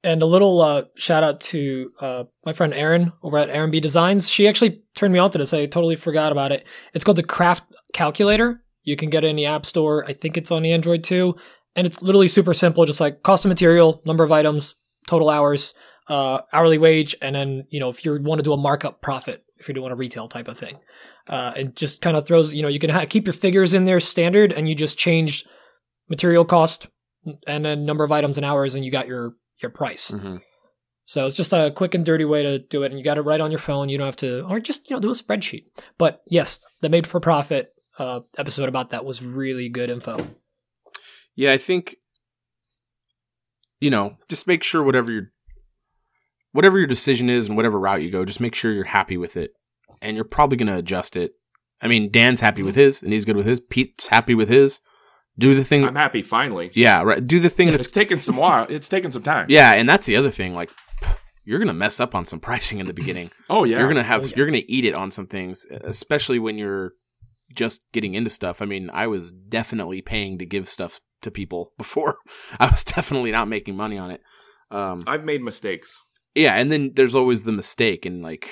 And 0.03 0.21
a 0.21 0.25
little 0.25 0.62
uh, 0.62 0.84
shout 0.95 1.23
out 1.23 1.39
to 1.41 1.91
uh, 2.01 2.23
my 2.45 2.51
friend 2.51 2.73
Erin 2.73 3.13
over 3.23 3.38
at 3.38 3.49
Aaron 3.49 3.71
B 3.71 3.79
Designs. 3.79 4.29
She 4.29 4.49
actually 4.49 4.82
turned 4.95 5.13
me 5.13 5.19
on 5.19 5.32
to 5.32 5.38
this. 5.38 5.53
I 5.53 5.65
totally 5.65 5.95
forgot 5.95 6.34
about 6.34 6.51
it. 6.51 6.65
It's 6.93 7.06
called 7.06 7.17
the 7.17 7.23
Craft 7.23 7.63
Calculator. 7.93 8.62
You 8.84 8.97
can 8.97 9.10
get 9.10 9.23
it 9.23 9.27
in 9.27 9.38
the 9.38 9.45
App 9.45 9.65
Store. 9.65 10.03
I 10.06 10.12
think 10.12 10.36
it's 10.36 10.51
on 10.51 10.63
the 10.63 10.73
Android 10.73 11.06
too. 11.06 11.36
And 11.75 11.88
it's 11.88 12.01
literally 12.01 12.27
super 12.27 12.53
simple, 12.53 12.86
just 12.86 13.01
like 13.01 13.23
cost 13.23 13.45
of 13.45 13.49
material, 13.49 14.01
number 14.05 14.23
of 14.23 14.31
items, 14.31 14.75
total 15.07 15.29
hours, 15.29 15.73
uh, 16.07 16.41
hourly 16.51 16.77
wage, 16.77 17.15
and 17.21 17.36
then 17.36 17.65
you 17.69 17.79
know 17.79 17.89
if 17.89 18.05
you 18.05 18.19
want 18.21 18.39
to 18.39 18.43
do 18.43 18.53
a 18.53 18.57
markup 18.57 19.01
profit, 19.01 19.43
if 19.57 19.67
you're 19.67 19.73
doing 19.73 19.91
a 19.91 19.95
retail 19.95 20.27
type 20.27 20.47
of 20.47 20.57
thing, 20.57 20.77
uh, 21.29 21.53
it 21.55 21.75
just 21.75 22.01
kind 22.01 22.15
of 22.17 22.27
throws 22.27 22.53
you 22.53 22.62
know 22.62 22.67
you 22.67 22.79
can 22.79 22.89
ha- 22.89 23.05
keep 23.09 23.25
your 23.25 23.33
figures 23.33 23.73
in 23.73 23.86
there 23.86 23.99
standard, 23.99 24.51
and 24.51 24.67
you 24.69 24.75
just 24.75 24.97
changed 24.97 25.47
material 26.09 26.45
cost 26.45 26.88
and 27.47 27.63
then 27.63 27.86
number 27.86 28.03
of 28.03 28.12
items 28.12 28.38
and 28.38 28.45
hours, 28.45 28.75
and 28.75 28.83
you 28.86 28.91
got 28.91 29.07
your 29.07 29.36
your 29.62 29.71
price. 29.71 30.12
Mhm. 30.12 30.41
So 31.05 31.25
it's 31.25 31.36
just 31.36 31.53
a 31.53 31.71
quick 31.75 31.93
and 31.95 32.05
dirty 32.05 32.25
way 32.25 32.43
to 32.43 32.59
do 32.59 32.83
it, 32.83 32.91
and 32.91 32.97
you 32.99 33.03
got 33.03 33.17
it 33.17 33.21
right 33.21 33.41
on 33.41 33.51
your 33.51 33.59
phone. 33.59 33.89
You 33.89 33.97
don't 33.97 34.07
have 34.07 34.15
to, 34.17 34.45
or 34.45 34.59
just 34.59 34.89
you 34.89 34.95
know, 34.95 35.01
do 35.01 35.09
a 35.09 35.13
spreadsheet. 35.13 35.65
But 35.97 36.21
yes, 36.27 36.63
the 36.81 36.89
made 36.89 37.07
for 37.07 37.19
profit 37.19 37.73
uh, 37.97 38.21
episode 38.38 38.69
about 38.69 38.89
that 38.91 39.05
was 39.05 39.23
really 39.23 39.69
good 39.69 39.89
info. 39.89 40.17
Yeah, 41.36 41.52
I 41.54 41.58
think 41.58 41.96
you 43.80 43.89
know, 43.89 44.15
just 44.30 44.48
make 44.48 44.63
sure 44.63 44.82
whatever 44.82 45.12
your 45.12 45.30
whatever 46.54 46.78
your 46.78 46.88
decision 46.88 47.30
is 47.30 47.48
and 47.48 47.58
whatever 47.58 47.80
route 47.80 48.02
you 48.02 48.10
go, 48.12 48.24
just 48.24 48.39
make 48.39 48.56
sure 48.56 48.72
you're 48.72 48.86
happy 48.86 49.17
with 49.17 49.36
it. 49.36 49.52
And 50.02 50.15
you're 50.15 50.26
probably 50.26 50.58
going 50.58 50.67
to 50.67 50.78
adjust 50.78 51.15
it. 51.17 51.32
I 51.82 51.88
mean, 51.88 52.10
Dan's 52.12 52.39
happy 52.41 52.62
with 52.63 52.76
his 52.76 53.04
and 53.04 53.12
he's 53.12 53.26
good 53.26 53.36
with 53.36 53.46
his. 53.46 53.60
Pete's 53.60 54.08
happy 54.08 54.36
with 54.36 54.48
his. 54.50 54.80
Do 55.38 55.54
the 55.56 55.63
thing 55.63 55.84
I'm 55.84 55.96
happy 55.96 56.22
finally. 56.22 56.72
Yeah, 56.76 57.02
right. 57.02 57.26
Do 57.26 57.39
the 57.39 57.50
thing 57.50 57.69
It's 57.69 57.78
that's 57.78 57.91
taken 57.91 58.22
some 58.22 58.38
while. 58.38 58.67
It's 58.69 58.88
taken 58.88 59.12
some 59.12 59.24
time. 59.24 59.48
Yeah, 59.50 59.74
and 59.74 59.89
that's 59.89 60.06
the 60.06 60.15
other 60.15 60.30
thing 60.32 60.54
like 60.54 60.69
you're 61.43 61.60
going 61.60 61.67
to 61.67 61.74
mess 61.74 62.00
up 62.00 62.15
on 62.15 62.24
some 62.24 62.39
pricing 62.39 62.80
in 62.80 62.86
the 62.86 62.93
beginning. 62.93 63.32
Oh 63.50 63.65
yeah. 63.65 63.80
You're 63.80 63.88
going 63.88 63.98
to 63.98 64.04
have 64.04 64.22
Oh, 64.22 64.26
yeah. 64.28 64.34
you're 64.38 64.46
going 64.46 64.62
to 64.62 64.72
eat 64.72 64.86
it 64.86 64.96
on 64.96 65.12
some 65.12 65.28
things, 65.28 65.65
especially 65.84 66.39
when 66.39 66.58
you're 66.58 66.93
just 67.54 67.84
getting 67.91 68.13
into 68.13 68.30
stuff. 68.30 68.62
I 68.62 68.65
mean, 68.65 68.89
I 68.93 69.08
was 69.08 69.32
definitely 69.32 70.02
paying 70.02 70.38
to 70.39 70.46
give 70.46 70.67
stuff 70.69 71.00
to 71.23 71.31
people 71.31 71.73
before. 71.77 72.17
I 72.59 72.67
was 72.69 72.83
definitely 72.83 73.31
not 73.31 73.47
making 73.47 73.75
money 73.75 73.97
on 73.97 74.12
it. 74.12 74.21
Um, 74.71 75.03
I've 75.07 75.23
made 75.23 75.41
mistakes. 75.43 76.01
yeah, 76.36 76.55
and 76.55 76.71
then 76.71 76.93
there's 76.95 77.15
always 77.15 77.43
the 77.43 77.51
mistake, 77.51 78.05
and 78.05 78.21
like, 78.23 78.49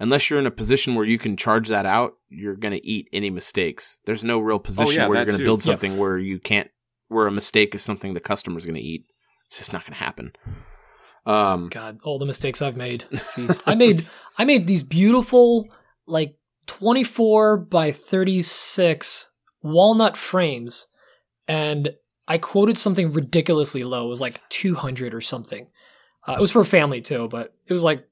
unless 0.00 0.28
you're 0.28 0.38
in 0.40 0.46
a 0.46 0.50
position 0.50 0.94
where 0.96 1.04
you 1.04 1.18
can 1.18 1.36
charge 1.36 1.68
that 1.68 1.86
out, 1.86 2.14
you're 2.28 2.56
gonna 2.56 2.80
eat 2.82 3.08
any 3.12 3.30
mistakes. 3.30 4.00
There's 4.04 4.24
no 4.24 4.38
real 4.40 4.58
position 4.58 5.02
yeah, 5.02 5.06
where 5.08 5.18
you're 5.18 5.24
gonna 5.26 5.38
too. 5.38 5.44
build 5.44 5.60
Yep. 5.60 5.64
something 5.80 5.96
where 5.98 6.18
you 6.18 6.40
can't, 6.40 6.70
where 7.08 7.26
a 7.26 7.30
mistake 7.32 7.74
is 7.74 7.82
something 7.82 8.14
the 8.14 8.20
customer's 8.20 8.66
gonna 8.66 8.78
eat. 8.80 9.04
It's 9.46 9.58
just 9.58 9.72
not 9.72 9.84
gonna 9.86 9.96
happen. 9.96 10.32
Um, 11.26 11.68
God, 11.70 12.00
all 12.04 12.18
the 12.18 12.26
mistakes 12.26 12.60
I've 12.60 12.76
made. 12.76 13.04
I 13.66 13.74
made 13.76 14.06
I 14.36 14.44
made 14.44 14.66
these 14.66 14.82
beautiful 14.82 15.68
like 16.06 16.36
24 16.66 17.58
by 17.58 17.92
36 17.92 19.30
walnut 19.62 20.16
frames, 20.16 20.86
and 21.48 21.94
I 22.26 22.38
quoted 22.38 22.78
something 22.78 23.12
ridiculously 23.12 23.82
low. 23.82 24.06
It 24.06 24.10
was 24.10 24.20
like 24.20 24.40
200 24.48 25.14
or 25.14 25.20
something. 25.20 25.68
Uh, 26.26 26.36
it 26.38 26.40
was 26.40 26.50
for 26.50 26.60
a 26.60 26.66
family 26.66 27.00
too, 27.00 27.28
but 27.28 27.54
it 27.66 27.72
was 27.72 27.84
like 27.84 28.06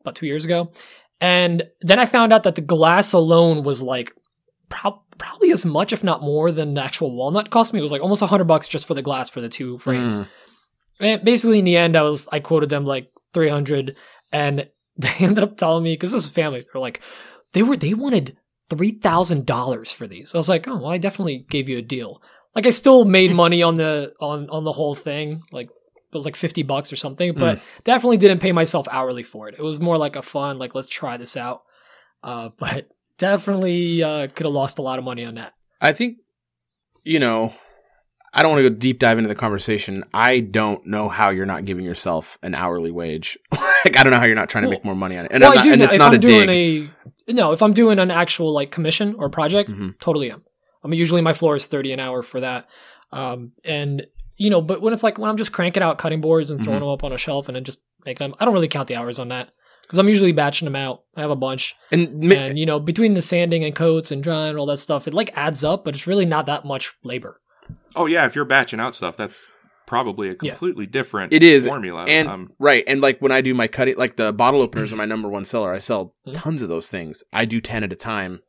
about 0.00 0.14
two 0.14 0.26
years 0.26 0.44
ago. 0.44 0.72
And 1.20 1.64
then 1.82 1.98
I 1.98 2.06
found 2.06 2.32
out 2.32 2.44
that 2.44 2.54
the 2.54 2.62
glass 2.62 3.12
alone 3.12 3.62
was 3.62 3.82
like 3.82 4.14
prob- 4.70 5.02
probably 5.18 5.50
as 5.50 5.66
much, 5.66 5.92
if 5.92 6.02
not 6.02 6.22
more, 6.22 6.50
than 6.50 6.74
the 6.74 6.82
actual 6.82 7.14
walnut 7.14 7.50
cost 7.50 7.74
me. 7.74 7.78
It 7.78 7.82
was 7.82 7.92
like 7.92 8.00
almost 8.00 8.22
a 8.22 8.26
hundred 8.26 8.44
bucks 8.44 8.68
just 8.68 8.86
for 8.86 8.94
the 8.94 9.02
glass 9.02 9.28
for 9.28 9.42
the 9.42 9.50
two 9.50 9.76
frames. 9.78 10.20
Mm. 10.20 10.28
And 11.00 11.24
basically, 11.24 11.58
in 11.58 11.66
the 11.66 11.76
end, 11.76 11.96
I 11.96 12.02
was 12.02 12.28
I 12.32 12.40
quoted 12.40 12.70
them 12.70 12.86
like 12.86 13.12
300, 13.34 13.96
and 14.32 14.68
they 14.96 15.12
ended 15.18 15.44
up 15.44 15.58
telling 15.58 15.84
me 15.84 15.92
because 15.92 16.12
this 16.12 16.24
is 16.24 16.30
family. 16.30 16.62
They're 16.72 16.80
like, 16.80 17.00
they 17.52 17.62
were 17.62 17.76
they 17.76 17.92
wanted 17.92 18.38
three 18.70 18.92
thousand 18.92 19.44
dollars 19.44 19.92
for 19.92 20.06
these. 20.06 20.34
I 20.34 20.38
was 20.38 20.48
like, 20.48 20.66
oh 20.66 20.76
well, 20.76 20.88
I 20.88 20.98
definitely 20.98 21.44
gave 21.50 21.68
you 21.68 21.76
a 21.78 21.82
deal. 21.82 22.22
Like 22.54 22.66
I 22.66 22.70
still 22.70 23.04
made 23.04 23.32
money 23.44 23.62
on 23.62 23.74
the 23.74 24.12
on 24.20 24.48
on 24.50 24.64
the 24.64 24.72
whole 24.72 24.94
thing. 24.94 25.42
Like 25.52 25.66
it 25.68 26.14
was 26.14 26.24
like 26.24 26.36
fifty 26.36 26.62
bucks 26.62 26.92
or 26.92 26.96
something, 26.96 27.34
but 27.34 27.60
definitely 27.84 28.16
didn't 28.16 28.40
pay 28.40 28.52
myself 28.52 28.88
hourly 28.90 29.22
for 29.22 29.48
it. 29.48 29.54
It 29.58 29.62
was 29.62 29.80
more 29.80 29.96
like 29.98 30.16
a 30.16 30.22
fun 30.22 30.58
like 30.58 30.74
let's 30.74 30.88
try 30.88 31.16
this 31.16 31.36
out. 31.36 31.62
Uh, 32.22 32.50
but 32.58 32.88
definitely 33.18 34.02
uh, 34.02 34.26
could 34.28 34.46
have 34.46 34.52
lost 34.52 34.78
a 34.78 34.82
lot 34.82 34.98
of 34.98 35.04
money 35.04 35.24
on 35.24 35.34
that. 35.36 35.54
I 35.80 35.92
think, 35.92 36.18
you 37.04 37.18
know, 37.18 37.54
I 38.34 38.42
don't 38.42 38.52
want 38.52 38.62
to 38.64 38.70
go 38.70 38.76
deep 38.76 38.98
dive 38.98 39.18
into 39.18 39.28
the 39.28 39.34
conversation. 39.34 40.04
I 40.12 40.40
don't 40.40 40.86
know 40.86 41.08
how 41.08 41.30
you're 41.30 41.46
not 41.46 41.64
giving 41.64 41.84
yourself 41.84 42.38
an 42.42 42.54
hourly 42.54 42.90
wage. 42.90 43.38
like, 43.84 43.96
I 43.96 44.02
don't 44.02 44.10
know 44.12 44.18
how 44.18 44.26
you're 44.26 44.34
not 44.34 44.48
trying 44.48 44.64
to 44.64 44.70
make 44.70 44.84
more 44.84 44.94
money 44.94 45.16
on 45.16 45.24
it. 45.26 45.32
And, 45.32 45.42
well, 45.42 45.54
not, 45.54 45.66
and 45.66 45.78
know 45.78 45.84
it's 45.84 45.96
not 45.96 46.08
I'm 46.12 46.18
a 46.18 46.18
doing 46.18 46.46
dig. 46.48 46.90
a 47.28 47.32
no. 47.32 47.52
If 47.52 47.62
I'm 47.62 47.72
doing 47.72 47.98
an 47.98 48.10
actual 48.10 48.52
like 48.52 48.70
commission 48.70 49.14
or 49.18 49.28
project, 49.30 49.70
Mhm. 49.70 49.98
totally 49.98 50.30
am. 50.30 50.42
I 50.82 50.88
mean, 50.88 50.98
usually 50.98 51.20
my 51.20 51.32
floor 51.32 51.56
is 51.56 51.66
thirty 51.66 51.92
an 51.92 52.00
hour 52.00 52.22
for 52.22 52.40
that, 52.40 52.68
um, 53.12 53.52
and 53.64 54.06
you 54.36 54.48
know, 54.50 54.60
but 54.62 54.80
when 54.80 54.92
it's 54.94 55.02
like 55.02 55.18
when 55.18 55.28
I'm 55.30 55.36
just 55.36 55.52
cranking 55.52 55.82
out 55.82 55.98
cutting 55.98 56.20
boards 56.20 56.50
and 56.50 56.62
throwing 56.62 56.78
Mhm. 56.78 56.82
them 56.82 56.88
up 56.88 57.04
on 57.04 57.12
a 57.12 57.18
shelf 57.18 57.48
and 57.48 57.56
then 57.56 57.64
just 57.64 57.80
making 58.06 58.26
them, 58.26 58.34
I 58.40 58.44
don't 58.46 58.54
really 58.54 58.68
count 58.68 58.88
the 58.88 58.96
hours 58.96 59.18
on 59.18 59.28
that 59.28 59.50
because 59.82 59.98
I'm 59.98 60.08
usually 60.08 60.32
batching 60.32 60.64
them 60.64 60.76
out. 60.76 61.02
I 61.14 61.20
have 61.20 61.30
a 61.30 61.36
bunch, 61.36 61.74
And, 61.92 62.14
mi- 62.20 62.36
and 62.36 62.58
you 62.58 62.64
know, 62.64 62.80
between 62.80 63.12
the 63.12 63.20
sanding 63.20 63.64
and 63.64 63.74
coats 63.74 64.10
and 64.10 64.22
drying 64.22 64.50
and 64.50 64.58
all 64.58 64.64
that 64.66 64.78
stuff, 64.78 65.06
it 65.06 65.12
like 65.12 65.30
adds 65.36 65.62
up, 65.64 65.84
but 65.84 65.94
it's 65.94 66.06
really 66.06 66.24
not 66.24 66.46
that 66.46 66.64
much 66.64 66.94
labor. 67.04 67.40
Oh 67.94 68.06
yeah, 68.06 68.24
if 68.24 68.34
you're 68.34 68.46
batching 68.46 68.80
out 68.80 68.94
stuff, 68.94 69.16
that's 69.18 69.46
probably 69.86 70.28
a 70.28 70.36
Yeah. 70.40 70.52
completely 70.52 70.86
different 70.86 71.34
It 71.34 71.42
is, 71.42 71.66
formula. 71.66 72.04
and 72.06 72.28
um, 72.28 72.52
right, 72.58 72.84
and 72.86 73.00
like 73.02 73.18
when 73.20 73.32
I 73.32 73.42
do 73.42 73.52
my 73.52 73.66
cutting, 73.66 73.94
like 73.98 74.16
the 74.16 74.32
bottle 74.32 74.62
openers 74.62 74.92
are 74.92 74.96
my 74.96 75.04
number 75.04 75.28
one 75.28 75.44
seller. 75.44 75.70
I 75.72 75.78
sell 75.78 76.14
Mhm. 76.26 76.32
tons 76.32 76.62
of 76.62 76.68
those 76.70 76.88
things. 76.88 77.22
I 77.32 77.44
do 77.44 77.60
ten 77.60 77.84
at 77.84 77.92
a 77.92 77.96
time, 77.96 78.40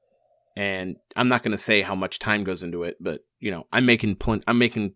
and 0.62 0.98
I'm 1.16 1.28
not 1.28 1.42
going 1.42 1.54
to 1.54 1.58
say 1.58 1.82
how 1.82 1.96
much 1.96 2.20
time 2.20 2.44
goes 2.44 2.62
into 2.62 2.84
it, 2.84 2.98
but 3.00 3.22
you 3.40 3.50
know, 3.50 3.66
I'm 3.74 3.88
making 3.88 4.18
plen- 4.18 4.44
I'm 4.46 4.60
making. 4.60 4.94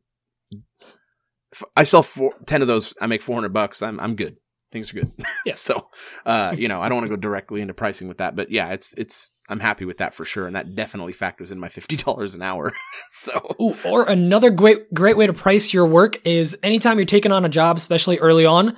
I 1.75 1.81
sell 1.81 2.03
four, 2.03 2.33
ten 2.45 2.61
of 2.61 2.67
those. 2.67 2.93
I 3.01 3.07
make 3.07 3.23
four 3.23 3.35
hundred 3.35 3.53
bucks. 3.53 3.81
I'm 3.81 3.99
I'm 3.99 4.15
good. 4.15 4.37
Things 4.71 4.91
are 4.91 4.95
good. 4.95 5.11
Yeah. 5.43 5.53
so, 5.55 5.87
uh, 6.23 6.53
you 6.55 6.67
know, 6.67 6.83
I 6.83 6.89
don't 6.89 6.97
want 6.97 7.05
to 7.05 7.15
go 7.15 7.19
directly 7.19 7.61
into 7.61 7.73
pricing 7.73 8.07
with 8.07 8.19
that, 8.19 8.35
but 8.35 8.51
yeah, 8.51 8.73
it's 8.73 8.93
it's. 8.93 9.33
I'm 9.49 9.59
happy 9.59 9.85
with 9.85 9.97
that 9.97 10.13
for 10.13 10.23
sure, 10.23 10.45
and 10.45 10.55
that 10.55 10.75
definitely 10.75 11.13
factors 11.13 11.51
in 11.51 11.59
my 11.59 11.69
fifty 11.69 11.95
dollars 11.95 12.35
an 12.35 12.43
hour. 12.43 12.71
so, 13.09 13.55
Ooh, 13.59 13.75
or 13.83 14.03
another 14.07 14.51
great 14.51 14.93
great 14.93 15.17
way 15.17 15.25
to 15.25 15.33
price 15.33 15.73
your 15.73 15.87
work 15.87 16.23
is 16.27 16.55
anytime 16.61 16.99
you're 16.99 17.05
taking 17.05 17.31
on 17.31 17.43
a 17.43 17.49
job, 17.49 17.77
especially 17.77 18.19
early 18.19 18.45
on, 18.45 18.77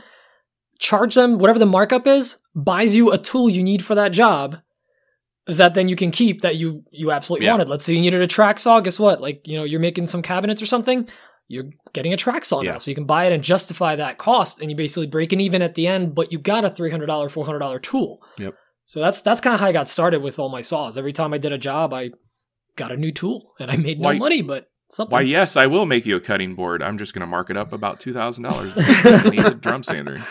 charge 0.79 1.15
them 1.15 1.37
whatever 1.37 1.59
the 1.59 1.65
markup 1.65 2.07
is, 2.07 2.37
buys 2.55 2.95
you 2.95 3.11
a 3.11 3.17
tool 3.17 3.49
you 3.49 3.61
need 3.61 3.83
for 3.83 3.95
that 3.95 4.13
job 4.13 4.61
that 5.47 5.73
then 5.73 5.87
you 5.87 5.95
can 5.95 6.11
keep 6.11 6.41
that 6.41 6.55
you 6.57 6.83
you 6.91 7.11
absolutely 7.11 7.45
Yeah. 7.45 7.53
wanted. 7.53 7.69
Let's 7.69 7.85
say 7.85 7.93
you 7.93 8.01
needed 8.01 8.21
a 8.21 8.27
track 8.27 8.59
saw, 8.59 8.79
guess 8.79 8.99
what? 8.99 9.21
Like, 9.21 9.47
you 9.47 9.57
know, 9.57 9.63
you're 9.63 9.79
making 9.79 10.07
some 10.07 10.21
cabinets 10.21 10.61
or 10.61 10.65
something, 10.65 11.07
you're 11.47 11.65
getting 11.93 12.13
a 12.13 12.17
track 12.17 12.43
saw 12.45 12.61
Yeah. 12.61 12.73
now. 12.73 12.77
So 12.79 12.91
you 12.91 12.95
can 12.95 13.05
buy 13.05 13.25
it 13.25 13.33
and 13.33 13.43
justify 13.43 13.95
that 13.95 14.17
cost 14.17 14.59
and 14.61 14.69
you 14.69 14.75
basically 14.75 15.07
break 15.07 15.31
it 15.33 15.39
even 15.41 15.61
at 15.61 15.75
the 15.75 15.87
end, 15.87 16.13
but 16.15 16.31
you 16.31 16.39
got 16.39 16.65
a 16.65 16.69
$300, 16.69 17.29
$400 17.31 17.79
tool. 17.81 18.19
Yep. 18.37 18.53
So 18.85 18.99
that's 18.99 19.21
that's 19.21 19.41
kind 19.41 19.53
of 19.53 19.59
how 19.59 19.67
I 19.67 19.71
got 19.71 19.87
started 19.87 20.21
with 20.21 20.39
all 20.39 20.49
my 20.49 20.61
saws. 20.61 20.97
Every 20.97 21.13
time 21.13 21.33
I 21.33 21.37
did 21.37 21.51
a 21.51 21.57
job, 21.57 21.93
I 21.93 22.11
got 22.75 22.91
a 22.91 22.97
new 22.97 23.11
tool 23.11 23.53
and 23.59 23.69
I 23.71 23.75
made 23.77 23.99
no 23.99 24.05
Why- 24.09 24.17
money, 24.17 24.41
but 24.41 24.67
something. 24.89 25.11
why, 25.11 25.21
yes, 25.21 25.57
I 25.57 25.67
will 25.67 25.85
make 25.85 26.05
you 26.05 26.15
a 26.15 26.21
cutting 26.21 26.55
board. 26.55 26.81
I'm 26.81 26.97
just 26.97 27.13
going 27.13 27.21
to 27.21 27.27
mark 27.27 27.49
it 27.49 27.57
up 27.57 27.73
about 27.73 27.99
two 27.99 28.13
thousand 28.13 28.43
dollars. 28.43 28.73
Need 29.25 29.45
a 29.45 29.53
drum 29.55 29.83
sander. 29.83 30.23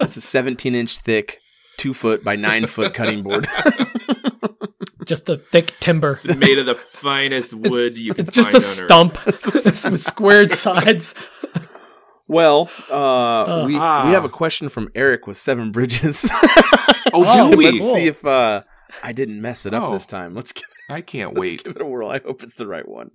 it's 0.00 0.16
a 0.16 0.20
17 0.20 0.74
inch 0.74 0.98
thick, 0.98 1.40
two 1.76 1.92
foot 1.94 2.24
by 2.24 2.36
nine 2.36 2.66
foot 2.66 2.94
cutting 2.94 3.22
board. 3.22 3.46
just 5.06 5.28
a 5.28 5.36
thick 5.36 5.74
timber. 5.80 6.12
It's 6.12 6.34
made 6.36 6.58
of 6.58 6.66
the 6.66 6.74
finest 6.74 7.54
wood 7.54 7.96
you 7.96 8.12
can 8.14 8.24
It's 8.26 8.34
just 8.34 8.54
a 8.54 8.60
stump 8.60 9.24
with 9.26 10.00
squared 10.00 10.50
sides. 10.52 11.14
Well, 12.28 12.70
uh, 12.90 13.64
we 13.66 13.76
Ah. 13.76 14.06
we 14.08 14.12
have 14.14 14.24
a 14.24 14.28
question 14.28 14.68
from 14.68 14.90
Eric 14.96 15.26
with 15.28 15.36
Seven 15.36 15.70
Bridges. 15.70 16.28
Oh, 17.12 17.50
do 17.50 17.56
we? 17.56 17.70
Let's 17.70 17.92
see 17.92 18.06
if 18.08 18.24
uh, 18.26 18.62
I 19.02 19.12
didn't 19.12 19.40
mess 19.40 19.64
it 19.64 19.72
up 19.72 19.84
Oh. 19.84 19.92
this 19.92 20.06
time. 20.06 20.34
Let's 20.34 20.52
give 20.52 20.64
it, 20.64 20.92
I 20.92 21.00
can't 21.02 21.30
let's 21.34 21.40
wait. 21.40 21.64
give 21.64 21.76
it 21.76 21.82
a 21.82 21.86
whirl. 21.86 22.10
I 22.10 22.18
hope 22.18 22.42
it's 22.42 22.56
the 22.56 22.66
right 22.66 22.86
one. 22.88 23.10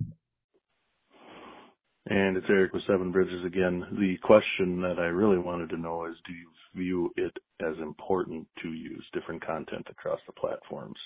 And 2.08 2.36
it's 2.38 2.47
Eric 2.50 2.74
with 2.74 2.84
Seven 2.88 3.12
Bridges 3.12 3.45
again. 3.45 3.86
The 4.00 4.15
question 4.24 4.82
that 4.82 4.97
I 4.97 5.06
really 5.08 5.38
wanted 5.38 5.69
to 5.71 5.78
know 5.78 6.06
is 6.06 6.15
do 6.26 6.34
you 6.34 6.47
view 6.76 7.12
it 7.18 7.34
as 7.62 7.78
important 7.82 8.48
to 8.62 8.70
use 8.70 9.06
different 9.14 9.46
content 9.46 9.86
across 9.90 10.20
the 10.28 10.34
platforms? 10.34 10.98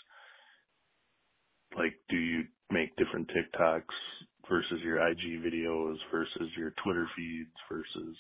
Like, 1.78 1.94
do 2.10 2.18
you 2.18 2.44
make 2.72 2.96
different 2.96 3.30
TikToks 3.30 3.84
versus 4.50 4.80
your 4.84 5.06
IG 5.08 5.42
videos 5.44 5.96
versus 6.12 6.50
your 6.58 6.74
Twitter 6.84 7.08
feeds 7.16 7.52
versus 7.70 8.16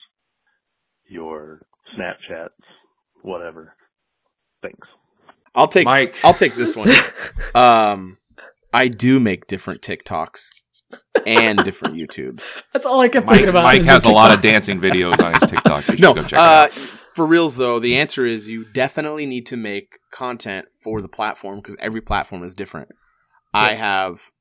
your 1.07 1.61
Snapchats, 1.97 2.49
whatever? 3.21 3.73
Thanks. 4.61 4.87
I'll 5.53 5.67
take 5.69 5.85
Mike. 5.85 6.17
I'll 6.23 6.33
take 6.33 6.55
this 6.55 6.75
one. 6.75 6.89
um, 7.55 8.17
I 8.73 8.89
do 8.89 9.21
make 9.21 9.47
different 9.47 9.81
TikToks 9.81 10.49
and 11.25 11.63
different 11.63 11.95
YouTubes. 11.95 12.61
That's 12.73 12.85
all 12.85 12.99
I 12.99 13.07
kept 13.07 13.25
Mike, 13.25 13.35
thinking 13.35 13.49
about. 13.49 13.63
Mike 13.63 13.81
is 13.81 13.87
has 13.87 14.05
a 14.05 14.11
lot 14.11 14.31
of 14.31 14.41
dancing 14.41 14.81
videos 14.81 15.23
on 15.23 15.33
his 15.39 15.49
TikTok. 15.49 15.87
You 15.87 15.93
should 15.93 16.01
No, 16.01 16.13
go 16.13 16.23
check 16.23 16.39
uh, 16.39 16.69
it 16.69 16.77
out. 16.77 17.04
For 17.15 17.25
reals 17.25 17.55
though, 17.55 17.79
the 17.79 17.95
answer 17.95 18.25
is 18.25 18.49
you 18.49 18.65
definitely 18.65 19.25
need 19.25 19.45
to 19.47 19.55
make 19.57 19.99
content 20.11 20.67
for 20.83 21.01
the 21.01 21.07
platform 21.07 21.57
because 21.57 21.77
every 21.79 22.01
platform 22.01 22.43
is 22.43 22.53
different. 22.53 22.89
I 23.53 23.75
have 23.75 24.31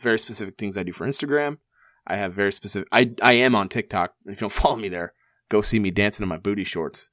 very 0.00 0.18
specific 0.18 0.56
things 0.56 0.78
I 0.78 0.82
do 0.82 0.92
for 0.92 1.06
Instagram. 1.06 1.58
I 2.06 2.16
have 2.16 2.32
very 2.32 2.50
specific. 2.50 2.88
I 2.90 3.12
I 3.22 3.34
am 3.34 3.54
on 3.54 3.68
TikTok. 3.68 4.14
If 4.24 4.40
you 4.40 4.48
don't 4.48 4.52
follow 4.62 4.76
me 4.76 4.88
there, 4.88 5.12
go 5.50 5.60
see 5.60 5.78
me 5.78 5.90
dancing 5.90 6.24
in 6.24 6.28
my 6.28 6.38
booty 6.38 6.64
shorts. 6.64 7.10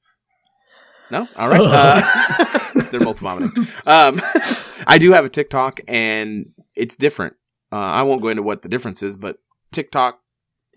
No, 1.10 1.28
all 1.36 1.50
right. 1.50 1.60
Uh, 1.60 2.82
they're 2.90 3.00
both 3.00 3.18
vomiting. 3.18 3.66
Um, 3.84 4.20
I 4.86 4.96
do 4.98 5.12
have 5.12 5.26
a 5.26 5.28
TikTok, 5.28 5.80
and 5.86 6.46
it's 6.74 6.96
different. 6.96 7.34
Uh, 7.70 7.76
I 7.76 8.02
won't 8.04 8.22
go 8.22 8.28
into 8.28 8.42
what 8.42 8.62
the 8.62 8.68
difference 8.68 9.02
is, 9.02 9.16
but 9.16 9.36
TikTok, 9.70 10.20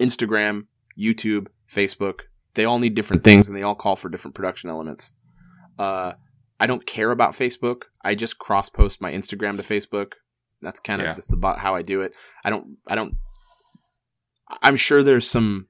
Instagram, 0.01 0.65
YouTube, 0.99 1.47
Facebook, 1.71 2.21
they 2.56 2.66
all 2.66 2.80
need 2.80 2.96
different 2.96 3.24
things, 3.24 3.48
and 3.50 3.58
they 3.58 3.63
all 3.63 3.76
call 3.76 3.96
for 3.96 4.10
different 4.10 4.36
production 4.36 4.70
elements. 4.70 5.13
Uh, 5.80 6.13
I 6.60 6.68
don't 6.68 6.86
care 6.86 7.12
about 7.12 7.34
Facebook. 7.34 7.84
I 8.04 8.16
just 8.16 8.38
cross 8.38 8.70
post 8.70 9.02
my 9.02 9.12
Instagram 9.12 9.58
to 9.58 9.63
Facebook. 9.63 10.13
That's 10.62 10.80
kind 10.80 11.02
of 11.02 11.08
Yeah. 11.08 11.13
just 11.16 11.34
about 11.34 11.60
how 11.60 11.76
I 11.76 11.82
do 11.82 12.02
it. 12.02 12.13
I 12.46 12.50
don't. 12.50 12.78
I 12.88 12.96
don't. 12.96 13.16
I'm 14.62 14.76
sure 14.76 15.02
there's 15.04 15.30
some 15.30 15.68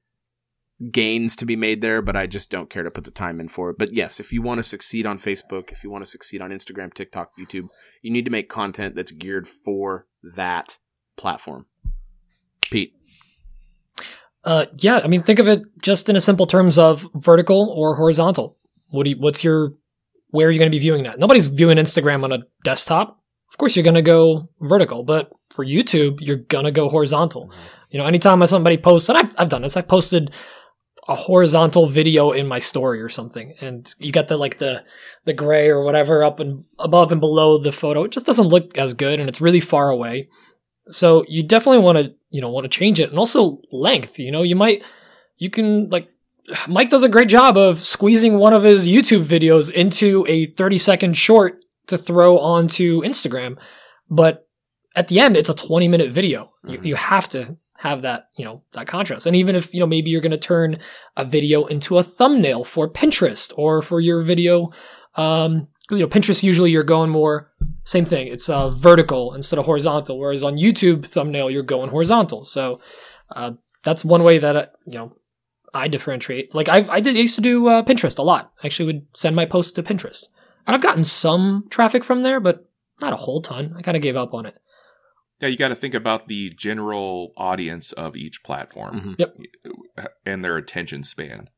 gains 0.91 1.35
to 1.37 1.45
be 1.45 1.55
made 1.55 1.81
there, 1.81 2.01
but 2.01 2.15
I 2.15 2.27
just 2.27 2.49
don't 2.49 2.69
care 2.69 2.83
to 2.83 2.91
put 2.91 3.05
the 3.05 3.11
time 3.11 3.39
in 3.39 3.47
for 3.47 3.69
it. 3.69 3.77
But 3.79 3.93
yes, 3.93 4.19
if 4.19 4.33
you 4.33 4.41
want 4.41 4.59
to 4.59 4.63
succeed 4.63 5.05
on 5.05 5.17
Facebook, 5.19 5.71
if 5.71 5.83
you 5.83 5.89
want 5.89 6.03
to 6.03 6.09
succeed 6.09 6.41
on 6.41 6.49
Instagram, 6.51 6.93
TikTok, 6.93 7.31
YouTube, 7.39 7.67
you 8.01 8.11
need 8.11 8.25
to 8.25 8.31
make 8.31 8.49
content 8.49 8.95
that's 8.95 9.11
geared 9.11 9.47
for 9.47 10.07
that 10.35 10.77
platform. 11.15 11.67
Pete. 12.69 12.93
Uh, 14.43 14.65
yeah, 14.79 14.99
I 15.03 15.07
mean, 15.07 15.23
think 15.23 15.39
of 15.39 15.47
it 15.47 15.61
just 15.81 16.09
in 16.09 16.15
a 16.15 16.21
simple 16.21 16.45
terms 16.45 16.77
of 16.77 17.07
vertical 17.15 17.69
or 17.75 17.95
horizontal. 17.95 18.57
What 18.89 19.05
do 19.05 19.11
you, 19.11 19.15
what's 19.17 19.43
your, 19.43 19.73
where 20.29 20.47
are 20.47 20.51
you 20.51 20.59
going 20.59 20.69
to 20.69 20.75
be 20.75 20.81
viewing 20.81 21.03
that? 21.03 21.19
Nobody's 21.19 21.45
viewing 21.45 21.77
Instagram 21.77 22.23
on 22.23 22.31
a 22.31 22.39
desktop. 22.63 23.19
Of 23.51 23.57
course, 23.57 23.75
you're 23.75 23.83
going 23.83 23.93
to 23.93 24.01
go 24.01 24.49
vertical, 24.59 25.03
but 25.03 25.31
for 25.51 25.63
YouTube, 25.63 26.17
you're 26.19 26.37
going 26.37 26.65
to 26.65 26.71
go 26.71 26.89
horizontal. 26.89 27.53
You 27.91 27.99
know, 27.99 28.05
anytime 28.05 28.45
somebody 28.47 28.77
posts, 28.77 29.09
and 29.09 29.17
I've, 29.17 29.33
I've 29.37 29.49
done 29.49 29.61
this, 29.61 29.77
I've 29.77 29.87
posted 29.87 30.33
a 31.07 31.15
horizontal 31.15 31.87
video 31.87 32.31
in 32.31 32.47
my 32.47 32.59
story 32.59 33.01
or 33.01 33.09
something, 33.09 33.53
and 33.59 33.93
you 33.99 34.11
got 34.11 34.27
the 34.29 34.37
like 34.37 34.57
the 34.57 34.83
the 35.25 35.33
gray 35.33 35.69
or 35.69 35.83
whatever 35.83 36.23
up 36.23 36.39
and 36.39 36.63
above 36.79 37.11
and 37.11 37.19
below 37.19 37.57
the 37.57 37.71
photo. 37.71 38.05
It 38.05 38.11
just 38.11 38.25
doesn't 38.25 38.47
look 38.47 38.77
as 38.77 38.93
good, 38.93 39.19
and 39.19 39.29
it's 39.29 39.41
really 39.41 39.59
far 39.59 39.89
away. 39.89 40.29
So 40.89 41.23
you 41.27 41.43
definitely 41.43 41.81
want 41.83 41.97
to, 41.97 42.13
you 42.29 42.41
know, 42.41 42.49
want 42.49 42.65
to 42.65 42.69
change 42.69 42.99
it. 42.99 43.09
And 43.09 43.17
also 43.19 43.59
length, 43.71 44.19
you 44.19 44.31
know, 44.31 44.43
you 44.43 44.55
might, 44.55 44.83
you 45.37 45.49
can 45.49 45.89
like, 45.89 46.09
Mike 46.67 46.89
does 46.89 47.03
a 47.03 47.09
great 47.09 47.29
job 47.29 47.55
of 47.57 47.81
squeezing 47.81 48.37
one 48.37 48.53
of 48.53 48.63
his 48.63 48.87
YouTube 48.87 49.23
videos 49.23 49.71
into 49.71 50.25
a 50.27 50.45
30 50.47 50.77
second 50.77 51.17
short 51.17 51.59
to 51.87 51.97
throw 51.97 52.37
onto 52.37 53.01
Instagram. 53.03 53.57
But 54.09 54.47
at 54.95 55.07
the 55.07 55.19
end, 55.19 55.37
it's 55.37 55.49
a 55.49 55.53
20 55.53 55.87
minute 55.87 56.11
video. 56.11 56.51
You, 56.67 56.79
Mhm. 56.79 56.85
you 56.85 56.95
have 56.95 57.29
to 57.29 57.57
have 57.77 58.01
that, 58.03 58.27
you 58.37 58.45
know, 58.45 58.61
that 58.73 58.87
contrast. 58.87 59.25
And 59.25 59.35
even 59.35 59.55
if, 59.55 59.73
you 59.73 59.79
know, 59.79 59.87
maybe 59.87 60.09
you're 60.09 60.21
going 60.21 60.31
to 60.31 60.37
turn 60.37 60.79
a 61.17 61.25
video 61.25 61.65
into 61.65 61.97
a 61.97 62.03
thumbnail 62.03 62.63
for 62.63 62.89
Pinterest 62.89 63.51
or 63.57 63.81
for 63.81 63.99
your 63.99 64.21
video, 64.21 64.69
um, 65.15 65.67
because, 65.83 65.99
you 65.99 66.05
know, 66.05 66.09
Pinterest 66.09 66.43
usually 66.43 66.71
you're 66.71 66.83
going 66.83 67.09
more, 67.09 67.51
same 67.83 68.05
thing. 68.05 68.27
It's 68.27 68.49
uh, 68.49 68.69
vertical 68.69 69.33
instead 69.33 69.59
of 69.59 69.65
horizontal. 69.65 70.17
Whereas 70.17 70.43
on 70.43 70.55
YouTube 70.55 71.05
thumbnail, 71.05 71.49
you're 71.51 71.63
going 71.63 71.89
horizontal. 71.89 72.45
So, 72.45 72.79
uh, 73.35 73.51
that's 73.83 74.05
one 74.05 74.23
way 74.23 74.37
that, 74.39 74.55
uh, 74.55 74.65
you 74.85 74.97
know, 74.97 75.13
I 75.73 75.87
differentiate. 75.87 76.53
Like 76.55 76.69
I, 76.69 76.87
I 76.89 76.99
did 76.99 77.15
I 77.15 77.19
used 77.19 77.35
to 77.35 77.41
do 77.41 77.67
uh, 77.67 77.83
Pinterest 77.83 78.17
a 78.17 78.21
lot. 78.21 78.53
I 78.63 78.67
actually 78.67 78.85
would 78.85 79.07
send 79.15 79.35
my 79.35 79.45
posts 79.45 79.71
to 79.73 79.83
Pinterest, 79.83 80.23
and 80.67 80.75
I've 80.75 80.83
gotten 80.83 81.03
some 81.03 81.65
traffic 81.69 82.03
from 82.03 82.21
there, 82.23 82.39
but 82.39 82.69
not 83.01 83.11
a 83.11 83.17
whole 83.17 83.41
ton. 83.41 83.73
I 83.75 83.81
kind 83.81 83.97
of 83.97 84.03
gave 84.03 84.15
up 84.15 84.33
on 84.33 84.45
it. 84.45 84.55
Yeah, 85.41 85.47
you 85.47 85.57
got 85.57 85.69
to 85.69 85.75
think 85.75 85.95
about 85.95 86.27
the 86.27 86.51
general 86.51 87.33
audience 87.35 87.91
of 87.91 88.15
each 88.15 88.43
platform. 88.43 89.17
Mhm. 89.17 89.19
Yep. 89.19 89.37
And 90.25 90.45
their 90.45 90.57
attention 90.57 91.03
span, 91.03 91.49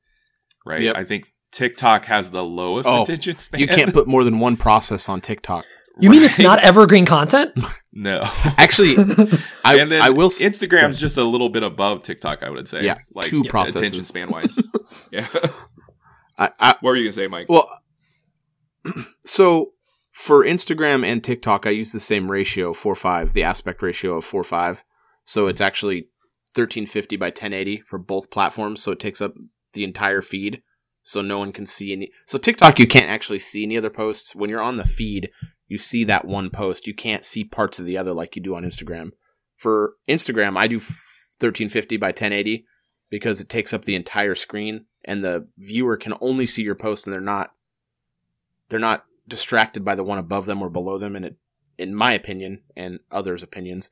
right? 0.65 0.81
Yep. 0.81 0.95
I 0.95 1.03
think 1.03 1.33
TikTok 1.55 2.05
has 2.05 2.29
the 2.31 2.43
lowest 2.43 2.87
Oh, 2.87 3.03
attention 3.03 3.37
span. 3.37 3.61
You 3.61 3.67
can't 3.67 3.93
put 3.93 4.07
more 4.07 4.23
than 4.25 4.39
one 4.39 4.57
process 4.57 5.07
on 5.07 5.21
TikTok. 5.21 5.65
You 6.01 6.09
mean 6.09 6.23
it's 6.23 6.37
not 6.39 6.59
evergreen 6.59 7.05
content? 7.05 7.51
No. 7.97 8.23
Actually, 8.57 8.95
I, 9.63 9.77
and 9.77 9.89
then 9.89 10.01
I 10.01 10.09
will. 10.09 10.25
s- 10.25 10.41
Instagram's 10.43 10.99
just 10.99 11.15
a 11.15 11.23
little 11.23 11.47
bit 11.47 11.63
above 11.63 12.03
TikTok, 12.03 12.43
I 12.43 12.49
would 12.49 12.67
say. 12.67 12.83
Yeah, 12.83 12.97
like 13.13 13.27
two 13.27 13.43
yeah, 13.45 13.49
processes. 13.49 13.77
attention 13.77 14.03
span 14.03 14.29
wise. 14.31 14.59
yeah. 15.11 15.25
I, 16.37 16.49
I, 16.59 16.67
What 16.81 16.83
were 16.89 16.95
you 16.97 17.05
gonna 17.05 17.13
say, 17.13 17.27
Mike? 17.27 17.47
well, 17.47 17.69
so 19.25 19.71
for 20.11 20.43
Instagram 20.43 21.05
and 21.05 21.23
TikTok, 21.23 21.65
I 21.65 21.69
use 21.69 21.93
the 21.93 22.01
same 22.01 22.29
ratio, 22.29 22.73
four 22.73 22.95
five, 22.95 23.31
the 23.31 23.43
aspect 23.43 23.81
ratio 23.81 24.17
of 24.17 24.25
four 24.25 24.43
five. 24.43 24.83
So 25.23 25.47
it's 25.47 25.61
actually 25.61 26.09
thirteen 26.53 26.85
fifty 26.85 27.15
by 27.15 27.29
ten 27.29 27.53
eighty 27.53 27.81
for 27.85 27.97
both 27.97 28.29
platforms. 28.29 28.81
So 28.83 28.91
it 28.91 28.99
takes 28.99 29.21
up 29.21 29.35
the 29.71 29.85
entire 29.85 30.21
feed, 30.21 30.61
so 31.07 31.21
no 31.21 31.37
one 31.37 31.51
can 31.51 31.67
see 31.67 31.93
any. 31.93 32.11
So 32.25 32.39
TikTok, 32.39 32.79
you 32.79 32.87
can't 32.87 33.11
actually 33.11 33.37
see 33.37 33.63
any 33.63 33.77
other 33.77 33.91
posts. 33.91 34.35
When 34.35 34.49
you're 34.49 34.59
on 34.59 34.77
the 34.77 34.83
feed, 34.83 35.29
you 35.67 35.77
see 35.77 36.03
that 36.05 36.25
one 36.25 36.49
post. 36.49 36.87
You 36.87 36.95
can't 36.95 37.23
see 37.23 37.43
parts 37.43 37.77
of 37.77 37.85
the 37.85 37.95
other 37.95 38.11
like 38.11 38.35
you 38.35 38.41
do 38.41 38.55
on 38.55 38.63
Instagram. 38.63 39.11
For 39.55 39.93
Instagram, 40.09 40.57
I 40.57 40.65
do 40.65 40.79
thirteen 40.79 41.69
fifty 41.69 41.95
by 41.95 42.11
ten 42.11 42.33
eighty 42.33 42.65
because 43.11 43.39
it 43.39 43.49
takes 43.49 43.71
up 43.71 43.85
the 43.85 43.93
entire 43.93 44.33
screen, 44.33 44.85
and 45.03 45.23
the 45.23 45.47
viewer 45.59 45.95
can 45.95 46.15
only 46.21 46.47
see 46.47 46.63
your 46.63 46.73
post, 46.73 47.05
and 47.05 47.13
they're 47.13 47.21
not 47.21 47.51
they're 48.69 48.79
not 48.79 49.05
distracted 49.27 49.85
by 49.85 49.93
the 49.93 50.03
one 50.03 50.17
above 50.17 50.47
them 50.47 50.59
or 50.59 50.71
below 50.71 50.97
them. 50.97 51.15
And 51.15 51.23
it, 51.23 51.37
in 51.77 51.93
my 51.93 52.13
opinion 52.13 52.63
and 52.75 52.99
others' 53.11 53.43
opinions, 53.43 53.91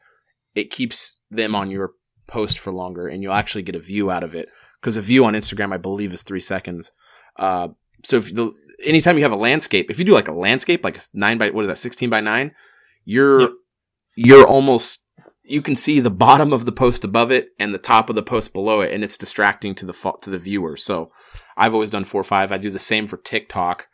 it 0.56 0.72
keeps 0.72 1.20
them 1.30 1.54
on 1.54 1.70
your 1.70 1.92
post 2.26 2.58
for 2.58 2.74
longer, 2.74 3.08
and 3.08 3.22
you'll 3.22 3.34
actually 3.34 3.62
get 3.62 3.76
a 3.76 3.80
view 3.80 4.10
out 4.10 4.24
of 4.24 4.34
it 4.34 4.50
because 4.82 4.98
a 4.98 5.02
view 5.02 5.26
on 5.26 5.34
Instagram, 5.34 5.72
I 5.72 5.78
believe, 5.78 6.12
is 6.12 6.24
three 6.24 6.40
seconds. 6.40 6.92
Uh, 7.38 7.70
so 8.04 8.18
if 8.18 8.34
the 8.34 8.52
anytime 8.86 9.18
you 9.18 9.24
have 9.24 9.32
a 9.32 9.36
landscape, 9.36 9.90
if 9.90 9.98
you 10.00 10.06
do 10.06 10.14
like 10.14 10.28
a 10.28 10.34
landscape, 10.34 10.84
like 10.84 10.98
a 10.98 11.02
nine 11.14 11.38
by 11.38 11.50
what 11.50 11.64
is 11.64 11.68
that, 11.70 11.78
sixteen 11.78 12.10
by 12.10 12.20
nine, 12.22 12.52
you're 13.06 13.42
Yep. 13.42 13.52
you're 14.16 14.48
almost 14.48 15.00
you 15.46 15.62
can 15.62 15.76
see 15.76 16.00
the 16.00 16.10
bottom 16.10 16.54
of 16.54 16.64
the 16.66 16.72
post 16.72 17.04
above 17.04 17.30
it 17.30 17.50
and 17.60 17.74
the 17.74 17.78
top 17.78 18.10
of 18.10 18.16
the 18.16 18.24
post 18.24 18.54
below 18.54 18.80
it, 18.82 18.94
and 18.94 19.04
it's 19.04 19.18
distracting 19.18 19.76
to 19.76 19.86
the 19.86 20.14
to 20.22 20.30
the 20.30 20.38
viewer. 20.38 20.78
So 20.78 21.12
I've 21.58 21.74
always 21.74 21.92
done 21.92 22.04
four 22.06 22.22
or 22.22 22.26
five. 22.26 22.52
I 22.52 22.58
do 22.58 22.70
the 22.70 22.80
same 22.80 23.08
for 23.08 23.18
TikTok, 23.18 23.88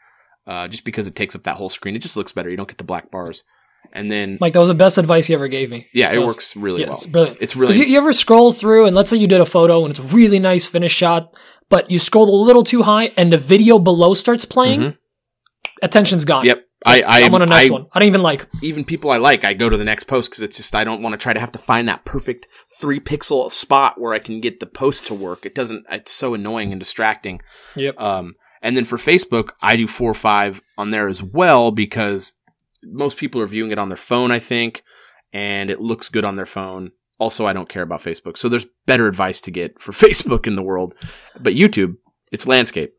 uh, 0.48 0.68
just 0.68 0.86
because 0.86 1.08
it 1.08 1.16
takes 1.16 1.36
up 1.36 1.44
that 1.44 1.56
whole 1.58 1.70
screen. 1.70 1.96
It 1.96 2.02
just 2.04 2.16
looks 2.18 2.32
better. 2.32 2.50
You 2.50 2.58
don't 2.58 2.68
get 2.70 2.78
the 2.78 2.84
black 2.84 3.10
bars, 3.10 3.44
and 3.94 4.12
then 4.12 4.38
Mike, 4.40 4.54
that 4.54 4.60
was 4.60 4.68
the 4.68 4.76
best 4.76 4.98
advice 5.00 5.28
you 5.30 5.36
ever 5.36 5.48
gave 5.48 5.70
me. 5.72 5.88
yeah, 5.94 6.12
it 6.12 6.16
That 6.16 6.22
was- 6.22 6.36
works 6.36 6.56
really 6.56 6.82
yeah, 6.82 6.88
well. 6.90 6.98
It's 6.98 7.06
brilliant. 7.08 7.38
It's 7.42 7.56
really 7.56 7.78
you, 7.78 7.84
you 7.86 7.98
ever 7.98 8.14
scroll 8.14 8.52
through 8.54 8.86
and 8.86 8.96
let's 8.96 9.10
say 9.10 9.18
you 9.18 9.28
did 9.28 9.42
a 9.42 9.46
photo 9.46 9.84
and 9.86 9.90
it's 9.92 10.00
a 10.00 10.16
really 10.16 10.38
nice 10.40 10.68
finished 10.68 10.96
shot, 10.98 11.36
but 11.70 11.90
you 11.92 12.00
scrolled 12.00 12.30
a 12.30 12.32
little 12.32 12.64
too 12.64 12.82
high 12.84 13.12
and 13.18 13.32
the 13.32 13.38
video 13.38 13.80
below 13.80 14.14
starts 14.14 14.46
playing, 14.46 14.80
Mhm. 14.82 14.98
attention's 15.82 16.26
gone. 16.26 16.46
Yep. 16.46 16.66
I, 16.86 17.02
I, 17.02 17.22
I'm 17.24 17.36
on 17.36 17.42
a 17.42 17.46
nice 17.46 17.70
I- 17.70 17.74
one. 17.74 17.88
I 17.92 18.00
don't 18.00 18.08
even 18.08 18.22
like. 18.22 18.48
even 18.64 18.86
people 18.86 19.12
I 19.12 19.18
like, 19.18 19.44
I 19.44 19.54
go 19.54 19.68
to 19.70 19.76
the 19.76 19.84
next 19.84 20.06
post 20.06 20.30
because 20.32 20.42
it's 20.42 20.56
just 20.58 20.74
I 20.76 20.86
don't 20.86 21.02
want 21.02 21.12
to 21.14 21.18
try 21.18 21.34
to 21.34 21.40
have 21.40 21.52
to 21.52 21.60
find 21.60 21.88
that 21.90 22.06
perfect 22.06 22.48
three 22.80 23.02
pixel 23.02 23.52
spot 23.52 24.00
where 24.00 24.14
I 24.14 24.20
can 24.20 24.40
get 24.40 24.60
the 24.62 24.66
post 24.66 25.06
to 25.08 25.14
work. 25.14 25.46
It 25.46 25.54
doesn't. 25.54 25.86
It's 25.92 26.12
so 26.12 26.34
annoying 26.34 26.72
and 26.72 26.80
distracting. 26.80 27.42
Yep. 27.76 28.00
Um, 28.00 28.36
and 28.62 28.78
then 28.78 28.86
for 28.86 28.98
Facebook, 28.98 29.50
I 29.62 29.76
do 29.76 29.88
four 29.88 30.10
or 30.12 30.14
five 30.16 30.62
on 30.78 30.92
there 30.92 31.10
as 31.10 31.22
well 31.22 31.72
because 31.72 32.34
most 32.82 33.18
people 33.18 33.42
are 33.42 33.46
viewing 33.46 33.72
it 33.72 33.80
on 33.80 33.90
their 33.90 33.98
phone, 33.98 34.32
I 34.32 34.40
think, 34.40 34.84
and 35.34 35.70
it 35.70 35.82
looks 35.82 36.08
good 36.08 36.24
on 36.24 36.36
their 36.38 36.46
phone. 36.46 36.92
Also, 37.20 37.46
I 37.46 37.54
don't 37.54 37.70
care 37.70 37.84
about 37.84 38.00
Facebook, 38.02 38.38
so 38.38 38.50
there's 38.50 38.66
better 38.86 39.08
advice 39.08 39.42
to 39.42 39.52
get 39.52 39.80
for 39.82 39.92
Facebook 40.06 40.48
in 40.48 40.56
the 40.56 40.64
world. 40.64 40.94
But 41.40 41.54
YouTube, 41.54 41.98
it's 42.32 42.48
landscape. 42.48 42.94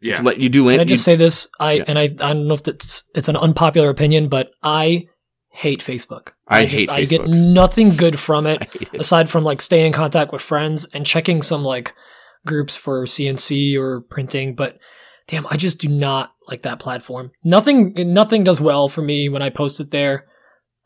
yeah. 0.00 0.12
It's 0.12 0.22
let 0.22 0.38
you 0.38 0.48
do 0.48 0.62
Can 0.64 0.72
I 0.72 0.76
land. 0.78 0.88
just 0.88 1.04
say 1.04 1.16
this? 1.16 1.48
I 1.58 1.72
Yeah. 1.74 1.84
and 1.88 1.98
I 1.98 2.02
I 2.04 2.32
don't 2.34 2.46
know 2.46 2.54
if 2.54 2.66
it's 2.68 3.04
it's 3.14 3.28
an 3.28 3.36
unpopular 3.36 3.88
opinion, 3.90 4.28
but 4.28 4.50
I 4.62 5.08
hate 5.50 5.80
Facebook. 5.82 6.32
I 6.46 6.66
just, 6.66 6.74
hate 6.76 6.90
I 6.90 7.04
get 7.04 7.26
nothing 7.26 7.96
good 7.96 8.18
from 8.20 8.46
it 8.52 8.68
it. 8.80 8.94
aside 9.00 9.28
from 9.28 9.42
like 9.44 9.60
staying 9.62 9.86
in 9.86 9.92
contact 9.92 10.32
with 10.32 10.42
friends 10.42 10.84
and 10.94 11.04
checking 11.06 11.42
some 11.42 11.64
like 11.64 11.94
groups 12.46 12.76
for 12.76 13.04
CNC 13.06 13.76
or 13.76 14.02
printing. 14.02 14.54
But 14.54 14.78
damn, 15.26 15.46
I 15.48 15.56
just 15.56 15.78
do 15.78 15.88
not 15.88 16.32
like 16.46 16.62
that 16.62 16.78
platform. 16.78 17.32
Nothing 17.44 17.92
nothing 17.96 18.44
does 18.44 18.60
well 18.60 18.88
for 18.88 19.02
me 19.02 19.28
when 19.28 19.42
I 19.42 19.50
post 19.50 19.80
it 19.80 19.90
there. 19.90 20.26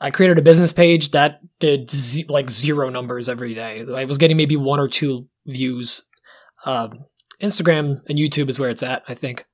I 0.02 0.10
created 0.10 0.38
a 0.38 0.42
business 0.42 0.72
page 0.72 1.12
that 1.12 1.40
did 1.60 1.90
z- 1.90 2.26
like 2.28 2.50
zero 2.50 2.90
numbers 2.90 3.28
every 3.28 3.54
day. 3.54 3.84
I 3.94 4.04
was 4.04 4.18
getting 4.18 4.36
maybe 4.36 4.56
one 4.56 4.80
or 4.80 4.88
two 4.88 5.28
views. 5.46 6.02
Um, 6.66 7.06
Instagram 7.40 8.00
and 8.08 8.18
YouTube 8.18 8.48
is 8.48 8.58
where 8.58 8.70
it's 8.70 8.82
at. 8.82 9.02
I 9.08 9.14
think. 9.14 9.44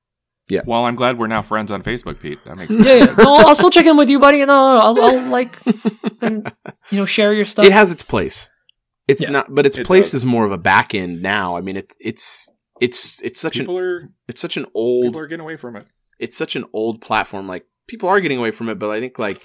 Yeah. 0.47 0.61
Well, 0.65 0.85
I'm 0.85 0.95
glad 0.95 1.19
we're 1.19 1.27
now 1.27 1.43
friends 1.43 1.69
on 1.71 1.83
Facebook, 1.83 2.19
Pete. 2.21 2.43
That 2.45 2.57
makes 2.57 2.73
Yeah, 2.85 2.95
yeah. 2.95 3.15
No, 3.19 3.35
I'll 3.35 3.53
still 3.55 3.69
check 3.69 3.85
in 3.85 3.95
with 3.97 4.09
you, 4.09 4.19
buddy. 4.19 4.39
No, 4.39 4.45
no, 4.47 4.73
no, 4.73 4.79
I'll, 4.79 5.01
I'll 5.19 5.29
like, 5.29 5.55
and, 6.21 6.51
you 6.89 6.97
know, 6.97 7.05
share 7.05 7.33
your 7.33 7.45
stuff. 7.45 7.65
it 7.65 7.71
has 7.71 7.91
its 7.91 8.01
place. 8.03 8.49
It's 9.07 9.23
Yeah. 9.23 9.29
not, 9.31 9.53
but 9.53 9.65
its 9.67 9.77
It 9.77 9.85
place 9.85 10.07
does. 10.11 10.21
is 10.21 10.25
more 10.25 10.45
of 10.45 10.51
a 10.51 10.57
back 10.57 10.95
end 10.95 11.21
now. 11.21 11.55
I 11.55 11.61
mean, 11.61 11.77
it's 11.77 11.95
it's 11.99 12.49
it's 12.81 13.21
it's 13.21 13.39
such 13.39 13.53
people 13.57 13.77
an 13.77 13.83
are 13.83 14.09
it's 14.27 14.41
such 14.41 14.57
an 14.57 14.65
old 14.73 15.05
people 15.13 15.21
are 15.21 15.27
getting 15.27 15.43
away 15.43 15.55
from 15.57 15.75
it. 15.75 15.85
it's 16.17 16.35
such 16.37 16.55
an 16.55 16.65
old 16.73 17.01
platform. 17.01 17.47
Like 17.47 17.65
people 17.87 18.09
are 18.09 18.19
getting 18.19 18.37
away 18.39 18.49
from 18.51 18.69
it, 18.69 18.79
but 18.79 18.89
I 18.89 18.99
think 18.99 19.19
like 19.19 19.41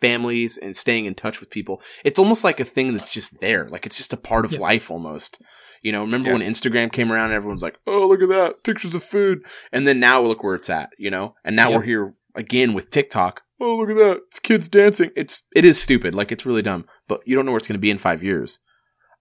families 0.00 0.58
and 0.58 0.76
staying 0.76 1.04
in 1.06 1.14
touch 1.14 1.40
with 1.40 1.50
people, 1.50 1.82
it's 2.04 2.18
almost 2.18 2.44
like 2.44 2.60
a 2.60 2.64
thing 2.64 2.92
that's 2.94 3.12
just 3.12 3.40
there. 3.40 3.68
Like 3.68 3.86
it's 3.86 3.96
just 3.96 4.12
a 4.12 4.16
part 4.16 4.44
of 4.44 4.52
Yeah. 4.52 4.60
life 4.60 4.90
almost. 4.90 5.42
You 5.82 5.92
know, 5.92 6.02
remember 6.02 6.28
Yeah. 6.28 6.34
when 6.38 6.42
Instagram 6.52 6.92
came 6.92 7.10
around 7.10 7.26
and 7.26 7.34
everyone's 7.34 7.62
like, 7.62 7.78
"Oh, 7.86 8.06
look 8.06 8.22
at 8.22 8.28
that, 8.28 8.62
pictures 8.64 8.94
of 8.94 9.02
food," 9.02 9.44
and 9.72 9.86
then 9.86 9.98
now 10.00 10.20
look 10.22 10.42
where 10.42 10.54
it's 10.54 10.68
at. 10.70 10.90
You 10.98 11.10
know, 11.10 11.34
and 11.44 11.56
now 11.56 11.70
Yeah. 11.70 11.76
we're 11.76 11.82
here 11.84 12.14
again 12.34 12.74
with 12.74 12.90
TikTok. 12.90 13.42
Oh, 13.62 13.76
look 13.76 13.90
at 13.90 13.96
that, 13.96 14.20
it's 14.28 14.38
kids 14.40 14.68
dancing. 14.68 15.10
It's 15.16 15.42
it 15.54 15.64
is 15.64 15.80
stupid. 15.80 16.14
Like 16.14 16.32
it's 16.32 16.44
really 16.46 16.62
dumb, 16.62 16.84
but 17.08 17.20
you 17.26 17.34
don't 17.36 17.44
know 17.46 17.52
where 17.52 17.58
it's 17.58 17.68
going 17.68 17.74
to 17.78 17.80
be 17.80 17.90
in 17.90 17.98
five 17.98 18.22
years. 18.22 18.58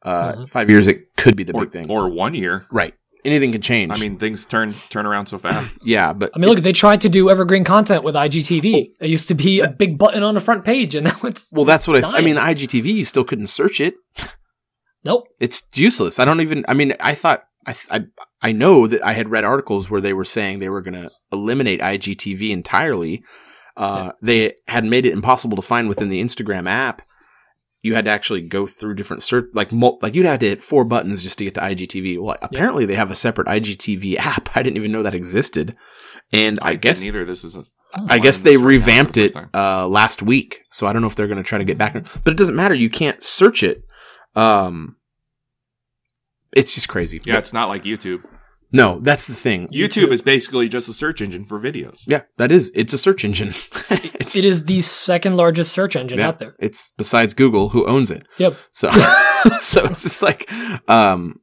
Uh, 0.04 0.34
Mhm. 0.34 0.50
Five 0.50 0.70
years, 0.70 0.88
it 0.88 1.14
could 1.18 1.36
be 1.36 1.44
the 1.44 1.52
Or, 1.54 1.66
big 1.66 1.72
thing. 1.74 1.90
or 1.92 2.10
one 2.10 2.34
year. 2.34 2.66
right, 2.72 2.94
anything 3.26 3.52
can 3.52 3.62
change. 3.62 3.92
I 3.92 3.98
mean, 3.98 4.18
things 4.18 4.46
turn 4.46 4.74
turn 4.90 5.06
around 5.06 5.28
so 5.28 5.38
fast. 5.38 5.78
yeah, 5.86 6.14
but 6.14 6.32
I 6.36 6.40
mean, 6.40 6.50
look, 6.50 6.60
they 6.60 6.72
tried 6.74 7.02
to 7.02 7.10
do 7.10 7.30
evergreen 7.30 7.64
content 7.64 8.04
with 8.04 8.16
IGTV. 8.16 8.92
It 9.00 9.10
used 9.10 9.28
to 9.30 9.36
be 9.36 9.60
a 9.60 9.70
big 9.70 9.98
button 9.98 10.24
on 10.24 10.34
the 10.34 10.42
front 10.42 10.66
page, 10.66 10.96
and 10.96 11.06
now 11.08 11.20
it's 11.24 11.52
well, 11.54 11.66
that's 11.66 11.88
what 11.88 12.04
I. 12.04 12.18
I 12.18 12.22
mean, 12.22 12.36
IGTV, 12.36 12.86
you 12.94 13.06
still 13.06 13.24
couldn't 13.24 13.48
search 13.48 13.80
it. 13.82 13.96
nope. 15.04 15.28
it's 15.40 15.64
useless. 15.76 16.20
I 16.20 16.26
don't 16.26 16.42
even. 16.42 16.66
I 16.68 16.74
mean, 16.74 16.96
I 17.00 17.16
thought 17.16 17.44
I 17.66 17.76
I 17.92 18.06
I 18.42 18.52
know 18.52 18.88
that 18.88 19.06
I 19.06 19.14
had 19.14 19.30
read 19.30 19.44
articles 19.44 19.90
where 19.90 20.02
they 20.02 20.14
were 20.14 20.26
saying 20.26 20.60
they 20.60 20.70
were 20.70 20.82
going 20.82 21.02
to 21.02 21.12
eliminate 21.32 21.82
IGTV 21.82 22.52
entirely. 22.52 23.24
Uh, 23.78 24.12
They 24.22 24.56
had 24.68 24.84
made 24.84 25.06
it 25.06 25.14
impossible 25.14 25.56
to 25.56 25.62
find 25.62 25.88
within 25.88 26.10
the 26.10 26.22
Instagram 26.22 26.68
app. 26.70 27.02
You 27.82 27.96
had 27.96 28.06
to 28.06 28.12
actually 28.12 28.42
go 28.42 28.68
through 28.68 28.96
different 28.96 29.24
search, 29.24 29.50
like 29.54 29.72
mul- 29.72 30.00
like 30.02 30.14
you'd 30.14 30.26
have 30.26 30.40
to 30.40 30.50
hit 30.50 30.62
four 30.62 30.84
buttons 30.84 31.24
just 31.24 31.38
to 31.38 31.46
get 31.46 31.54
to 31.56 31.62
IGTV. 31.62 32.20
Well, 32.20 32.38
apparently 32.42 32.86
they 32.86 32.96
have 32.96 33.10
a 33.10 33.16
separate 33.16 33.48
IGTV 33.48 34.16
app. 34.20 34.50
I 34.56 34.64
didn't 34.64 34.78
even 34.78 34.92
know 34.92 35.04
that 35.04 35.16
existed. 35.16 35.76
And 36.32 36.60
I, 36.62 36.76
guess 36.76 37.02
neither. 37.04 37.26
This 37.26 37.44
is 37.44 37.56
a. 37.56 37.64
I 38.08 38.20
guess 38.20 38.42
they 38.42 38.52
this 38.52 38.58
right 38.58 38.62
now 38.62 38.62
for 38.62 38.68
revamped 38.68 39.14
the 39.16 39.24
it 39.24 39.36
uh, 39.54 39.88
last 39.88 40.22
week, 40.22 40.62
so 40.70 40.86
I 40.86 40.94
don't 40.94 41.02
know 41.02 41.08
if 41.08 41.16
they're 41.16 41.28
going 41.28 41.38
to 41.38 41.44
try 41.44 41.58
to 41.58 41.64
get 41.64 41.78
back. 41.78 41.94
But 41.94 42.32
it 42.34 42.38
doesn't 42.38 42.56
matter. 42.56 42.76
You 42.76 42.90
can't 42.90 43.24
search 43.24 43.64
it. 43.64 43.84
Um, 44.36 44.98
it's 46.56 46.76
just 46.76 46.88
crazy. 46.88 47.20
Yeah, 47.24 47.36
But 47.36 47.40
it's 47.40 47.54
not 47.54 47.70
like 47.70 47.84
YouTube. 47.84 48.24
No, 48.72 49.00
that's 49.02 49.26
the 49.26 49.34
thing. 49.34 49.68
YouTube 49.70 50.12
is 50.12 50.22
basically 50.22 50.70
just 50.70 50.88
a 50.90 50.94
search 50.94 51.22
engine 51.22 51.46
for 51.46 51.60
videos. 51.60 52.04
Yeah, 52.06 52.22
that 52.38 52.52
is. 52.52 52.72
It's 52.76 52.94
a 52.94 53.00
search 53.00 53.26
engine. 53.26 53.50
it's 53.90 54.36
It 54.36 54.46
is 54.46 54.66
the 54.66 54.82
second 54.82 55.38
largest 55.38 55.72
search 55.72 55.96
engine 55.96 56.20
yeah, 56.20 56.28
out 56.28 56.40
there. 56.40 56.56
It's 56.60 56.92
besides 56.98 57.34
Google, 57.34 57.70
who 57.70 57.88
owns 57.88 58.12
it. 58.12 58.28
Yep. 58.38 58.56
So, 58.72 58.92
so 59.60 59.86
it's 59.86 60.04
just 60.04 60.22
like, 60.22 60.52
um, 60.88 61.40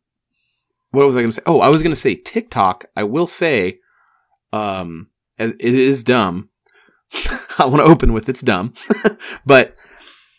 what 0.92 1.06
was 1.06 1.16
I 1.16 1.20
going 1.20 1.30
to 1.30 1.36
say? 1.36 1.42
Oh, 1.46 1.60
I 1.60 1.68
was 1.68 1.82
going 1.82 1.92
to 1.92 2.00
say 2.00 2.14
TikTok. 2.14 2.86
I 2.94 3.02
will 3.02 3.26
say, 3.26 3.78
um, 4.52 5.08
it 5.38 5.60
is 5.60 6.04
dumb. 6.04 6.50
I 7.58 7.66
want 7.66 7.78
to 7.78 7.90
open 7.90 8.12
with 8.12 8.28
it's 8.28 8.42
dumb, 8.42 8.72
but 9.44 9.74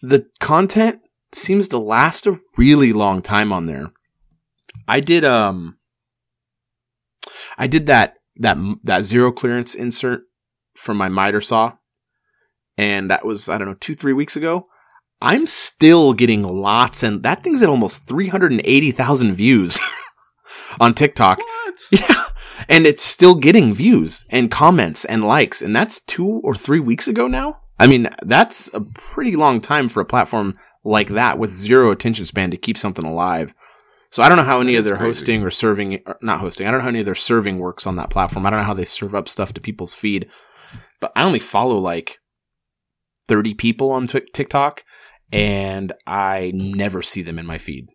the 0.01 0.27
content 0.39 0.99
seems 1.33 1.67
to 1.69 1.77
last 1.77 2.27
a 2.27 2.39
really 2.55 2.93
long 2.93 3.21
time 3.21 3.51
on 3.51 3.65
there. 3.65 3.91
I 4.87 4.99
did 4.99 5.25
um 5.25 5.76
I 7.57 7.67
did 7.67 7.85
that 7.87 8.15
that 8.37 8.57
that 8.83 9.03
zero 9.03 9.31
clearance 9.31 9.73
insert 9.75 10.21
from 10.75 10.97
my 10.97 11.09
miter 11.09 11.41
saw 11.41 11.73
and 12.77 13.09
that 13.09 13.25
was 13.25 13.49
I 13.49 13.57
don't 13.57 13.67
know 13.67 13.77
2 13.79 13.95
3 13.95 14.13
weeks 14.13 14.35
ago. 14.35 14.67
I'm 15.21 15.47
still 15.47 16.13
getting 16.13 16.43
lots 16.43 17.01
and 17.01 17.23
that 17.23 17.43
thing's 17.43 17.63
at 17.63 17.69
almost 17.69 18.07
380,000 18.07 19.33
views 19.33 19.79
on 20.79 20.93
TikTok. 20.93 21.39
What? 21.39 21.75
Yeah. 21.91 22.23
And 22.67 22.87
it's 22.87 23.03
still 23.03 23.35
getting 23.35 23.71
views 23.71 24.25
and 24.31 24.49
comments 24.49 25.05
and 25.05 25.23
likes 25.23 25.61
and 25.61 25.75
that's 25.75 26.01
2 26.01 26.41
or 26.43 26.55
3 26.55 26.79
weeks 26.79 27.07
ago 27.07 27.27
now. 27.27 27.61
I 27.79 27.85
mean, 27.85 28.09
that's 28.23 28.73
a 28.73 28.81
pretty 28.81 29.35
long 29.35 29.61
time 29.61 29.87
for 29.87 30.01
a 30.01 30.05
platform 30.05 30.57
like 30.83 31.09
that 31.09 31.37
with 31.37 31.53
zero 31.53 31.91
attention 31.91 32.25
span 32.25 32.49
to 32.51 32.57
keep 32.57 32.77
something 32.77 33.05
alive. 33.05 33.53
So 34.17 34.23
I 34.23 34.29
don't 34.29 34.37
know 34.39 34.43
how 34.45 34.61
any 34.61 34.73
That 34.73 34.79
of 34.79 34.85
their 34.85 34.97
crazy. 34.97 35.07
hosting 35.09 35.43
or 35.43 35.51
serving, 35.51 35.99
or 36.07 36.17
not 36.23 36.39
hosting. 36.39 36.65
I 36.65 36.71
don't 36.71 36.79
know 36.79 36.85
how 36.85 36.89
any 36.89 37.01
of 37.01 37.05
their 37.05 37.13
serving 37.13 37.59
works 37.59 37.85
on 37.85 37.97
that 37.97 38.09
platform. 38.09 38.47
I 38.47 38.49
don't 38.49 38.61
know 38.61 38.65
how 38.65 38.73
they 38.73 38.83
serve 38.83 39.13
up 39.13 39.29
stuff 39.29 39.53
to 39.53 39.61
people's 39.61 39.93
feed. 39.93 40.27
But 40.99 41.11
I 41.15 41.23
only 41.23 41.37
follow 41.37 41.77
like 41.77 42.17
30 43.27 43.53
people 43.53 43.91
on 43.91 44.07
Tik- 44.07 44.33
TikTok 44.33 44.83
and 45.31 45.93
I 46.07 46.51
never 46.55 47.03
see 47.03 47.21
them 47.21 47.37
in 47.37 47.45
my 47.45 47.59
feed. 47.59 47.89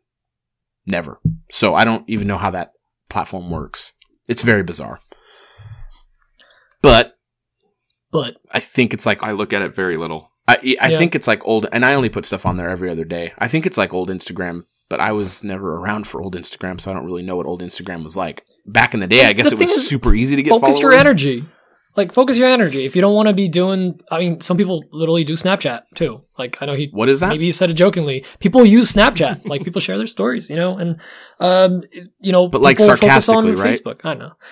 Never. 0.87 1.21
So 1.51 1.75
I 1.75 1.85
don't 1.85 2.09
even 2.09 2.29
know 2.29 2.39
how 2.39 2.53
that 2.53 2.71
platform 3.11 3.51
works. 3.51 3.95
It's 4.29 4.43
very 4.43 4.63
bizarre. 4.63 5.01
But 6.83 7.15
But 8.13 8.37
I 8.53 8.61
think 8.61 8.95
it's 8.95 9.07
like 9.07 9.25
I 9.25 9.33
look 9.33 9.53
at 9.53 9.63
it 9.63 9.75
very 9.75 9.97
little. 9.97 10.31
I, 10.47 10.77
I 10.81 10.89
Yeah. 10.91 10.99
think 10.99 11.17
it's 11.17 11.27
like 11.27 11.45
old, 11.45 11.67
and 11.73 11.85
I 11.85 11.95
only 11.95 12.11
put 12.11 12.27
stuff 12.27 12.47
on 12.47 12.59
there 12.59 12.69
every 12.69 12.91
other 12.91 13.05
day. 13.05 13.33
I 13.39 13.49
think 13.49 13.67
it's 13.67 13.79
like 13.79 13.93
old 13.93 14.09
Instagram, 14.09 14.63
but 14.93 15.01
I 15.01 15.13
was 15.13 15.43
never 15.43 15.77
around 15.77 16.07
for 16.07 16.21
old 16.21 16.37
Instagram, 16.37 16.79
so 16.79 16.91
I 16.91 16.95
don't 16.95 17.07
really 17.07 17.23
know 17.23 17.35
what 17.35 17.47
old 17.47 17.63
Instagram 17.63 18.05
was 18.05 18.15
like. 18.15 18.45
Back 18.67 18.93
in 18.93 19.01
the 19.01 19.07
day, 19.07 19.25
I 19.25 19.33
guess 19.33 19.49
The 19.49 19.57
it 19.57 19.61
was 19.61 19.71
is, 19.71 19.89
super 19.89 20.15
easy 20.15 20.37
to 20.37 20.43
get 20.43 20.51
focus 20.51 20.81
your 20.81 20.93
energy. 20.93 21.47
Like 21.95 22.13
focus 22.13 22.39
your 22.39 22.49
energy. 22.49 22.87
If 22.87 22.97
you 22.97 23.03
don't 23.03 23.15
want 23.15 23.29
to 23.29 23.35
be 23.35 23.49
doing, 23.49 24.01
I 24.11 24.19
mean, 24.19 24.41
some 24.41 24.57
people 24.57 24.83
literally 24.93 25.25
do 25.25 25.35
Snapchat 25.35 25.83
too. 25.95 26.23
Like 26.39 26.57
I 26.63 26.67
know 26.67 26.75
he. 26.75 26.89
What 26.91 27.11
is 27.11 27.21
that? 27.21 27.29
Maybe 27.29 27.45
he 27.45 27.53
said 27.53 27.69
it 27.69 27.75
jokingly. 27.75 28.25
People 28.39 28.65
use 28.65 28.93
Snapchat. 28.93 29.47
like 29.49 29.63
people 29.63 29.81
share 29.81 29.99
their 29.99 30.07
stories, 30.07 30.49
you 30.49 30.57
know, 30.57 30.79
and 30.79 30.99
um, 31.39 31.83
you 32.21 32.33
know, 32.33 32.49
But, 32.49 32.63
like, 32.63 32.79
people 32.79 32.97
focus 32.97 33.29
on 33.29 33.45
sarcastically, 33.45 33.55
right? 33.55 33.75
Facebook. 33.75 34.01
I 34.05 34.15
know. 34.15 34.33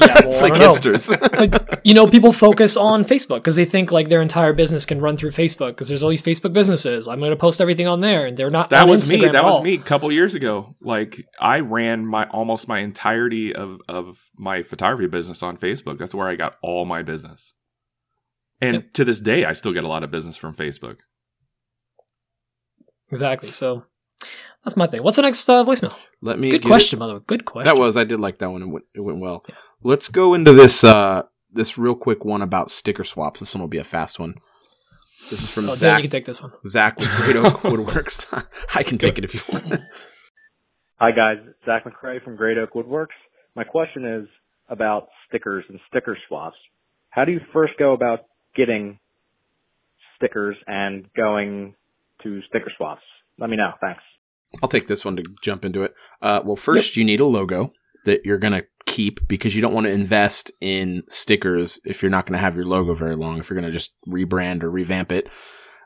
Yeah, 0.00 0.14
well, 0.14 0.28
it's 0.28 0.40
I 0.40 0.48
like 0.48 0.54
hipsters. 0.54 1.38
Like, 1.38 1.80
you 1.82 1.92
know, 1.92 2.06
people 2.06 2.32
focus 2.32 2.76
on 2.76 3.04
Facebook 3.04 3.38
because 3.38 3.56
they 3.56 3.64
think 3.64 3.90
like 3.90 4.08
their 4.08 4.22
entire 4.22 4.52
business 4.52 4.86
can 4.86 5.00
run 5.00 5.16
through 5.16 5.32
Facebook 5.32 5.70
because 5.70 5.88
there's 5.88 6.04
all 6.04 6.10
these 6.10 6.22
Facebook 6.22 6.52
businesses. 6.52 7.08
I'm 7.08 7.18
going 7.18 7.30
to 7.30 7.36
post 7.36 7.60
everything 7.60 7.88
on 7.88 8.00
there, 8.00 8.26
and 8.26 8.36
they're 8.36 8.50
not. 8.50 8.70
That 8.70 8.82
on 8.82 8.88
was 8.90 9.12
me. 9.12 9.26
That 9.26 9.44
was 9.44 9.60
me 9.60 9.74
a 9.74 9.78
couple 9.78 10.10
years 10.12 10.36
ago. 10.36 10.76
Like 10.80 11.20
I 11.40 11.60
ran 11.60 12.06
my 12.06 12.28
almost 12.28 12.68
my 12.68 12.78
entirety 12.78 13.54
of 13.54 13.80
of 13.88 14.18
my 14.38 14.62
photography 14.62 15.08
business 15.08 15.42
on 15.42 15.56
Facebook. 15.56 15.98
That's 15.98 16.14
where 16.14 16.28
I 16.28 16.36
got 16.36 16.56
all 16.62 16.84
my 16.84 17.02
business. 17.02 17.54
And 18.60 18.74
Yep. 18.74 18.92
to 18.94 19.04
this 19.04 19.20
day, 19.20 19.44
I 19.44 19.52
still 19.52 19.72
get 19.72 19.84
a 19.84 19.88
lot 19.88 20.02
of 20.02 20.10
business 20.10 20.36
from 20.36 20.54
Facebook. 20.54 20.98
Exactly. 23.10 23.50
So 23.50 23.84
that's 24.64 24.76
my 24.76 24.86
thing. 24.86 25.02
What's 25.02 25.16
the 25.16 25.22
next 25.22 25.48
uh, 25.48 25.64
voicemail? 25.64 25.96
Let 26.20 26.38
me 26.38 26.50
Good 26.50 26.62
get 26.62 26.66
it. 26.66 26.70
question, 26.70 26.98
by 26.98 27.06
the 27.06 27.14
way. 27.14 27.20
Good 27.26 27.44
question. 27.44 27.72
That 27.72 27.80
was 27.80 27.96
I 27.96 28.04
did 28.04 28.20
like 28.20 28.38
that 28.38 28.50
one. 28.50 28.62
It 28.62 28.66
went, 28.66 28.84
it 28.94 29.00
went 29.00 29.18
well. 29.20 29.44
Let's 29.82 30.08
go 30.08 30.34
into 30.34 30.52
this 30.52 30.82
uh 30.84 31.22
this 31.50 31.78
real 31.78 31.94
quick 31.94 32.24
one 32.24 32.42
about 32.42 32.70
sticker 32.70 33.04
swaps. 33.04 33.40
This 33.40 33.54
one 33.54 33.60
will 33.62 33.68
be 33.68 33.78
a 33.78 33.84
fast 33.84 34.18
one. 34.18 34.34
This 35.30 35.42
is 35.42 35.50
from 35.50 35.64
Oh, 35.64 35.68
Dan, 35.68 35.76
Zach. 35.76 35.98
you 35.98 36.02
can 36.02 36.10
take 36.10 36.24
this 36.26 36.42
one. 36.42 36.52
Zach 36.66 36.98
with 36.98 37.08
Great 37.16 37.36
Oak 37.36 37.54
Woodworks. 37.62 38.46
I 38.74 38.82
can 38.82 38.98
take 38.98 39.18
it 39.18 39.24
if 39.24 39.34
you 39.34 39.40
want. 39.52 39.80
Hi 40.96 41.12
guys, 41.12 41.36
Zach 41.64 41.84
McCrae 41.84 42.22
from 42.22 42.36
Great 42.36 42.58
Oak 42.58 42.74
Woodworks. 42.74 43.14
My 43.58 43.64
question 43.64 44.04
is 44.04 44.28
about 44.68 45.08
stickers 45.26 45.64
and 45.68 45.80
sticker 45.88 46.16
swaps. 46.28 46.54
How 47.10 47.24
do 47.24 47.32
you 47.32 47.40
first 47.52 47.72
go 47.76 47.92
about 47.92 48.20
getting 48.54 49.00
stickers 50.14 50.54
and 50.68 51.12
going 51.16 51.74
to 52.22 52.40
sticker 52.48 52.70
swaps? 52.76 53.02
Let 53.36 53.50
me 53.50 53.56
know. 53.56 53.72
Thanks. 53.80 54.00
I'll 54.62 54.68
take 54.68 54.86
this 54.86 55.04
one 55.04 55.16
to 55.16 55.24
jump 55.42 55.64
into 55.64 55.82
it. 55.82 55.92
Uh, 56.22 56.40
well, 56.44 56.54
first 56.54 56.96
you 56.96 57.04
need 57.04 57.18
a 57.18 57.24
logo 57.24 57.72
that 58.04 58.24
you're 58.24 58.38
gonna 58.38 58.62
keep 58.86 59.26
because 59.26 59.56
you 59.56 59.60
don't 59.60 59.74
want 59.74 59.86
to 59.86 59.92
invest 59.92 60.52
in 60.60 61.02
stickers 61.08 61.80
if 61.84 62.00
you're 62.00 62.10
not 62.10 62.26
gonna 62.26 62.38
have 62.38 62.54
your 62.54 62.64
logo 62.64 62.94
very 62.94 63.16
long. 63.16 63.40
If 63.40 63.50
you're 63.50 63.58
gonna 63.60 63.72
just 63.72 63.92
rebrand 64.06 64.62
or 64.62 64.70
revamp 64.70 65.10
it, 65.10 65.28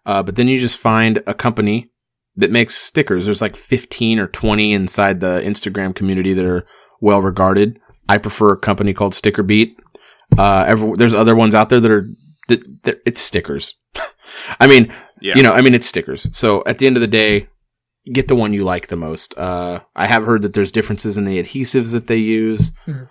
uh, 0.04 0.22
but 0.22 0.36
then 0.36 0.46
you 0.46 0.58
just 0.58 0.78
find 0.78 1.22
a 1.26 1.32
company 1.32 1.90
that 2.36 2.50
makes 2.50 2.74
stickers. 2.74 3.24
There's 3.24 3.40
like 3.40 3.56
15 3.56 4.18
or 4.18 4.26
20 4.26 4.74
inside 4.74 5.20
the 5.20 5.40
Instagram 5.40 5.94
community 5.94 6.34
that 6.34 6.44
are 6.44 6.66
well 7.02 7.20
regarded. 7.20 7.78
I 8.08 8.16
prefer 8.16 8.54
a 8.54 8.56
company 8.58 8.94
called 8.94 9.14
Sticker 9.14 9.42
Beat. 9.42 9.78
Uh, 10.38 10.64
every, 10.66 10.92
there's 10.96 11.12
other 11.14 11.36
ones 11.36 11.54
out 11.54 11.68
there 11.68 11.80
that 11.80 11.90
are 11.90 12.08
that, 12.48 12.82
that 12.84 13.00
it's 13.04 13.20
stickers. 13.20 13.74
I 14.60 14.66
mean, 14.66 14.92
Yeah. 15.20 15.34
you 15.36 15.42
know, 15.42 15.52
I 15.52 15.60
mean, 15.60 15.74
it's 15.74 15.86
stickers. 15.86 16.26
So 16.36 16.62
at 16.66 16.78
the 16.78 16.86
end 16.86 16.96
of 16.96 17.00
the 17.02 17.06
day, 17.06 17.48
get 18.12 18.28
the 18.28 18.34
one 18.34 18.52
you 18.52 18.64
like 18.64 18.86
the 18.88 18.96
most. 18.96 19.36
Uh, 19.38 19.80
I 19.94 20.06
have 20.06 20.24
heard 20.24 20.42
that 20.42 20.54
there's 20.54 20.72
differences 20.72 21.16
in 21.18 21.24
the 21.26 21.40
adhesives 21.42 21.92
that 21.92 22.06
they 22.06 22.16
use. 22.16 22.72
Mhm. 22.86 23.08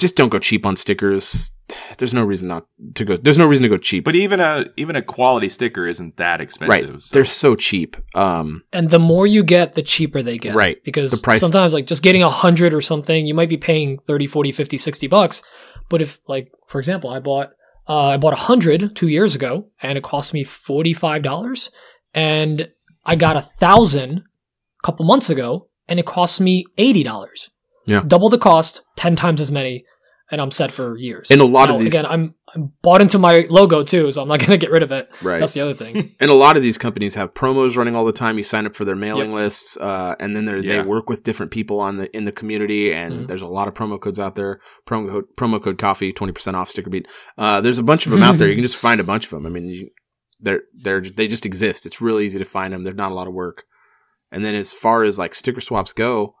Just 0.00 0.16
don't 0.16 0.28
go 0.30 0.38
cheap 0.38 0.64
on 0.66 0.76
stickers. 0.76 1.50
There's 1.98 2.12
no 2.12 2.24
reason 2.24 2.48
not 2.48 2.66
to 2.94 3.04
go. 3.04 3.16
There's 3.16 3.38
no 3.38 3.46
reason 3.46 3.62
to 3.62 3.68
go 3.68 3.76
cheap. 3.76 4.04
But 4.04 4.16
even 4.16 4.40
a 4.40 4.66
even 4.76 4.96
a 4.96 5.02
quality 5.02 5.48
sticker 5.48 5.86
isn't 5.86 6.16
that 6.16 6.40
expensive. 6.40 6.90
right, 6.94 7.02
so- 7.02 7.12
they're 7.14 7.24
so 7.24 7.54
cheap. 7.54 7.96
Um, 8.16 8.64
And 8.72 8.90
the 8.90 8.98
more 8.98 9.26
you 9.26 9.44
get, 9.44 9.74
the 9.74 9.82
cheaper 9.82 10.20
they 10.22 10.36
get. 10.36 10.54
Right. 10.56 10.82
Because 10.84 11.12
The 11.12 11.18
price- 11.18 11.40
sometimes, 11.40 11.72
like, 11.74 11.86
just 11.86 12.02
getting 12.02 12.22
a 12.24 12.28
100 12.28 12.74
or 12.74 12.80
something, 12.80 13.26
you 13.26 13.34
might 13.34 13.48
be 13.48 13.56
paying 13.56 13.98
30, 14.08 14.26
40, 14.26 14.50
50, 14.52 14.78
60 14.78 15.06
bucks. 15.06 15.42
But 15.88 16.02
if, 16.02 16.18
like, 16.26 16.50
for 16.66 16.78
example, 16.80 17.10
I 17.10 17.20
bought, 17.20 17.50
uh, 17.88 18.06
I 18.14 18.16
bought 18.16 18.32
a 18.32 18.46
100 18.50 18.96
two 18.96 19.08
years 19.08 19.34
ago 19.36 19.66
and 19.82 19.96
it 19.96 20.02
cost 20.02 20.32
me 20.34 20.42
$45. 20.44 21.70
And 22.14 22.68
I 23.04 23.16
got 23.16 23.36
a 23.36 23.40
thousand 23.40 24.18
a 24.18 24.86
couple 24.86 25.04
months 25.06 25.30
ago 25.30 25.68
and 25.88 26.00
it 26.00 26.06
cost 26.06 26.40
me 26.40 26.64
$80. 26.78 27.50
Yeah. 27.86 28.02
Double 28.06 28.28
the 28.28 28.38
cost, 28.38 28.82
10 28.96 29.16
times 29.16 29.40
as 29.40 29.50
many. 29.50 29.84
And 30.32 30.40
I'm 30.40 30.50
set 30.52 30.70
for 30.70 30.96
years. 30.96 31.30
And 31.30 31.40
a 31.40 31.44
lot 31.44 31.70
of 31.70 31.76
Now, 31.76 31.82
these- 31.82 31.92
Again, 31.92 32.06
I'm, 32.06 32.34
I'm 32.54 32.72
bought 32.82 33.00
into 33.00 33.18
my 33.18 33.46
logo 33.50 33.82
too, 33.82 34.10
so 34.12 34.22
I'm 34.22 34.28
not 34.28 34.38
going 34.44 34.50
to 34.50 34.58
get 34.58 34.70
rid 34.70 34.84
of 34.84 34.92
it. 34.92 35.10
Right. 35.22 35.40
That's 35.40 35.54
the 35.54 35.60
other 35.60 35.74
thing. 35.74 36.14
and 36.20 36.30
a 36.30 36.34
lot 36.34 36.56
of 36.56 36.62
these 36.62 36.78
companies 36.78 37.16
have 37.16 37.34
promos 37.34 37.76
running 37.76 37.96
all 37.96 38.04
the 38.04 38.12
time. 38.12 38.36
You 38.38 38.44
sign 38.44 38.64
up 38.64 38.76
for 38.76 38.84
their 38.84 38.94
mailing 38.94 39.32
lists, 39.32 39.76
uh, 39.76 40.14
and 40.20 40.36
then 40.36 40.44
they're- 40.44 40.58
Yeah. 40.58 40.82
they 40.82 40.88
work 40.88 41.08
with 41.08 41.24
different 41.24 41.50
people 41.50 41.80
on 41.80 41.96
the 41.96 42.16
in 42.16 42.26
the 42.26 42.32
community. 42.32 42.92
And 42.92 43.12
Mhm. 43.12 43.26
there's 43.28 43.42
a 43.42 43.48
lot 43.48 43.66
of 43.66 43.74
promo 43.74 44.00
codes 44.00 44.20
out 44.20 44.36
there. 44.36 44.60
Promo 44.88 45.10
code, 45.10 45.24
promo 45.36 45.60
code 45.60 45.78
coffee 45.78 46.12
twenty 46.12 46.32
percent 46.32 46.56
off 46.56 46.68
sticker 46.70 46.90
beat. 46.90 47.08
Uh, 47.36 47.60
there's 47.60 47.78
a 47.80 47.82
bunch 47.82 48.06
of 48.06 48.12
them 48.12 48.22
out 48.22 48.38
there. 48.38 48.48
You 48.48 48.54
can 48.54 48.62
just 48.64 48.76
find 48.88 49.00
a 49.00 49.04
bunch 49.04 49.24
of 49.24 49.30
them. 49.30 49.46
I 49.46 49.48
mean, 49.50 49.66
you, 49.66 49.90
they're 50.38 50.62
they're 50.80 51.00
they 51.00 51.26
just 51.26 51.44
exist. 51.46 51.86
It's 51.86 52.00
really 52.00 52.24
easy 52.24 52.38
to 52.38 52.44
find 52.44 52.72
them. 52.72 52.84
They're 52.84 52.94
not 52.94 53.10
a 53.10 53.14
lot 53.16 53.26
of 53.26 53.34
work. 53.34 53.64
And 54.32 54.44
then 54.44 54.54
as 54.54 54.72
far 54.72 55.02
as 55.02 55.18
like 55.18 55.34
sticker 55.34 55.60
swaps 55.60 55.92
go, 55.92 56.34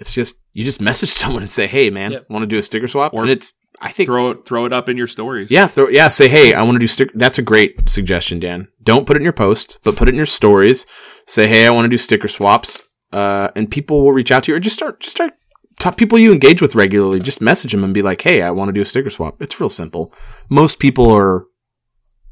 it's 0.00 0.12
just 0.12 0.40
you 0.52 0.64
just 0.64 0.80
message 0.90 1.10
someone 1.10 1.42
and 1.42 1.50
say, 1.50 1.66
"Hey, 1.66 1.90
man, 1.90 2.12
Yep. 2.12 2.26
want 2.30 2.42
to 2.42 2.46
do 2.46 2.58
a 2.58 2.62
sticker 2.62 2.88
swap?" 2.88 3.12
Or 3.14 3.22
and 3.22 3.30
it's 3.30 3.54
I 3.80 3.90
think 3.92 4.08
throw 4.08 4.30
it 4.30 4.44
throw 4.46 4.64
it 4.64 4.72
up 4.72 4.88
in 4.88 4.96
your 4.96 5.06
stories. 5.06 5.50
yeah, 5.50 5.66
throw, 5.66 5.88
yeah. 5.88 6.08
Say, 6.08 6.28
hey, 6.28 6.52
I 6.54 6.62
want 6.62 6.74
to 6.76 6.80
do 6.80 6.86
sticker. 6.88 7.12
That's 7.14 7.38
a 7.38 7.42
great 7.42 7.88
suggestion, 7.88 8.40
Dan. 8.40 8.68
Don't 8.82 9.06
put 9.06 9.16
it 9.16 9.20
in 9.20 9.24
your 9.24 9.32
posts, 9.32 9.78
but 9.84 9.94
put 9.96 10.08
it 10.08 10.12
in 10.12 10.16
your 10.16 10.26
stories. 10.26 10.84
Say, 11.26 11.46
hey, 11.48 11.66
I 11.66 11.70
want 11.70 11.84
to 11.84 11.88
do 11.90 11.98
sticker 11.98 12.26
swaps, 12.28 12.84
uh, 13.12 13.48
and 13.54 13.70
people 13.70 14.02
will 14.02 14.12
reach 14.12 14.32
out 14.32 14.44
to 14.44 14.52
you, 14.52 14.56
or 14.56 14.60
just 14.60 14.76
start, 14.76 15.00
just 15.00 15.14
start. 15.16 15.32
Top 15.78 15.96
people 15.96 16.18
you 16.18 16.32
engage 16.32 16.60
with 16.60 16.74
regularly, 16.74 17.20
just 17.20 17.40
message 17.40 17.70
them 17.70 17.84
and 17.84 17.94
be 17.94 18.02
like, 18.02 18.22
hey, 18.22 18.42
I 18.42 18.50
want 18.50 18.68
to 18.68 18.72
do 18.72 18.80
a 18.80 18.84
sticker 18.84 19.10
swap. 19.10 19.40
It's 19.40 19.60
real 19.60 19.68
simple. 19.70 20.12
Most 20.50 20.80
people 20.80 21.08
are, 21.14 21.44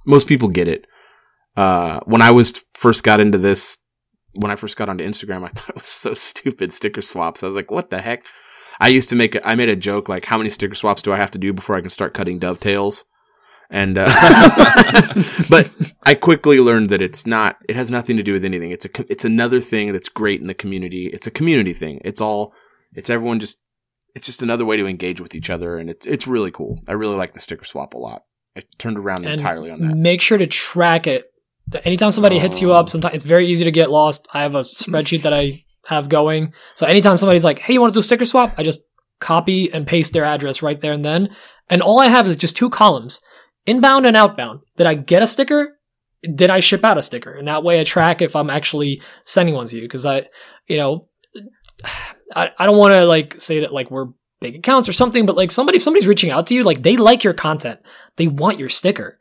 most 0.04 0.26
people 0.26 0.48
get 0.48 0.66
it. 0.66 0.84
Uh, 1.56 2.00
when 2.06 2.22
I 2.22 2.32
was 2.32 2.64
first 2.74 3.04
got 3.04 3.20
into 3.20 3.38
this, 3.38 3.78
when 4.36 4.50
I 4.50 4.56
first 4.56 4.76
got 4.76 4.88
onto 4.88 5.06
Instagram, 5.06 5.44
I 5.44 5.48
thought 5.54 5.70
it 5.70 5.76
was 5.76 5.88
so 5.88 6.14
stupid 6.14 6.72
sticker 6.72 7.02
swaps. 7.02 7.42
I 7.42 7.46
was 7.46 7.56
like, 7.56 7.70
what 7.70 7.90
the 7.90 8.00
heck? 8.00 8.24
I 8.80 8.88
used 8.88 9.08
to 9.08 9.16
make, 9.16 9.34
a, 9.34 9.46
I 9.46 9.54
made 9.54 9.68
a 9.68 9.76
joke 9.76 10.08
like, 10.08 10.26
how 10.26 10.36
many 10.36 10.50
sticker 10.50 10.74
swaps 10.74 11.02
do 11.02 11.12
I 11.12 11.16
have 11.16 11.30
to 11.32 11.38
do 11.38 11.52
before 11.52 11.76
I 11.76 11.80
can 11.80 11.90
start 11.90 12.14
cutting 12.14 12.38
dovetails? 12.38 13.04
And, 13.70 13.98
uh, 13.98 14.06
but 15.50 15.70
I 16.04 16.14
quickly 16.14 16.60
learned 16.60 16.90
that 16.90 17.02
it's 17.02 17.26
not, 17.26 17.56
it 17.68 17.74
has 17.74 17.90
nothing 17.90 18.16
to 18.16 18.22
do 18.22 18.32
with 18.32 18.44
anything. 18.44 18.70
It's 18.70 18.84
a, 18.84 18.90
it's 19.10 19.24
another 19.24 19.60
thing 19.60 19.92
that's 19.92 20.08
great 20.08 20.40
in 20.40 20.46
the 20.46 20.54
community. 20.54 21.06
It's 21.06 21.26
a 21.26 21.30
community 21.30 21.72
thing. 21.72 22.00
It's 22.04 22.20
all, 22.20 22.52
it's 22.92 23.10
everyone 23.10 23.40
just, 23.40 23.58
it's 24.14 24.26
just 24.26 24.42
another 24.42 24.64
way 24.64 24.76
to 24.76 24.86
engage 24.86 25.20
with 25.20 25.34
each 25.34 25.50
other. 25.50 25.78
And 25.78 25.90
it's, 25.90 26.06
it's 26.06 26.26
really 26.26 26.50
cool. 26.50 26.80
I 26.86 26.92
really 26.92 27.16
like 27.16 27.32
the 27.32 27.40
sticker 27.40 27.64
swap 27.64 27.94
a 27.94 27.98
lot. 27.98 28.22
I 28.56 28.62
turned 28.78 28.98
around 28.98 29.24
and 29.24 29.32
entirely 29.32 29.70
on 29.70 29.80
that. 29.80 29.96
Make 29.96 30.20
sure 30.20 30.38
to 30.38 30.46
track 30.46 31.06
it. 31.06 31.30
Anytime 31.84 32.12
somebody 32.12 32.38
hits 32.38 32.60
you 32.60 32.72
Oh. 32.72 32.76
up, 32.76 32.88
sometimes 32.88 33.14
it's 33.16 33.24
very 33.24 33.46
easy 33.48 33.64
to 33.64 33.70
get 33.70 33.90
lost. 33.90 34.28
I 34.32 34.42
have 34.42 34.54
a 34.54 34.60
spreadsheet 34.60 35.22
that 35.22 35.32
I 35.32 35.62
have 35.86 36.08
going. 36.08 36.52
So 36.74 36.86
anytime 36.86 37.16
somebody's 37.16 37.44
like, 37.44 37.58
"Hey, 37.58 37.74
you 37.74 37.80
want 37.80 37.92
to 37.92 37.96
do 37.96 38.00
a 38.00 38.04
sticker 38.04 38.24
swap?" 38.24 38.54
I 38.56 38.62
just 38.62 38.80
copy 39.20 39.72
and 39.72 39.86
paste 39.86 40.12
their 40.12 40.24
address 40.24 40.62
right 40.62 40.80
there 40.80 40.92
and 40.92 41.04
then. 41.04 41.30
And 41.68 41.82
all 41.82 42.00
I 42.00 42.08
have 42.08 42.26
is 42.26 42.36
just 42.36 42.56
two 42.56 42.70
columns, 42.70 43.20
inbound 43.66 44.06
and 44.06 44.16
outbound. 44.16 44.60
Did 44.76 44.86
I 44.86 44.94
get 44.94 45.22
a 45.22 45.26
sticker? 45.26 45.72
did 46.34 46.50
I 46.50 46.58
ship 46.58 46.82
out 46.84 46.98
a 46.98 47.02
sticker? 47.02 47.32
And 47.32 47.46
that 47.46 47.62
way 47.62 47.78
I 47.78 47.84
track 47.84 48.20
if 48.20 48.34
I'm 48.34 48.50
actually 48.50 49.00
sending 49.24 49.54
one 49.54 49.66
to 49.68 49.78
you. 49.78 49.88
Cause 49.88 50.04
I, 50.04 50.26
you 50.66 50.76
know, 50.76 51.08
I, 52.34 52.50
I 52.58 52.66
don't 52.66 52.78
want 52.78 52.94
to 52.94 53.04
like 53.04 53.40
say 53.40 53.60
that 53.60 53.72
like 53.72 53.90
we're 53.92 54.08
big 54.40 54.56
accounts 54.56 54.88
or 54.88 54.92
something, 54.92 55.24
but 55.24 55.36
like 55.36 55.52
somebody, 55.52 55.76
if 55.76 55.82
somebody's 55.82 56.08
reaching 56.08 56.30
out 56.30 56.46
to 56.46 56.54
you, 56.54 56.64
like 56.64 56.82
they 56.82 56.96
like 56.96 57.22
your 57.22 57.34
content. 57.34 57.78
They 58.16 58.26
want 58.26 58.58
your 58.58 58.68
sticker. 58.68 59.18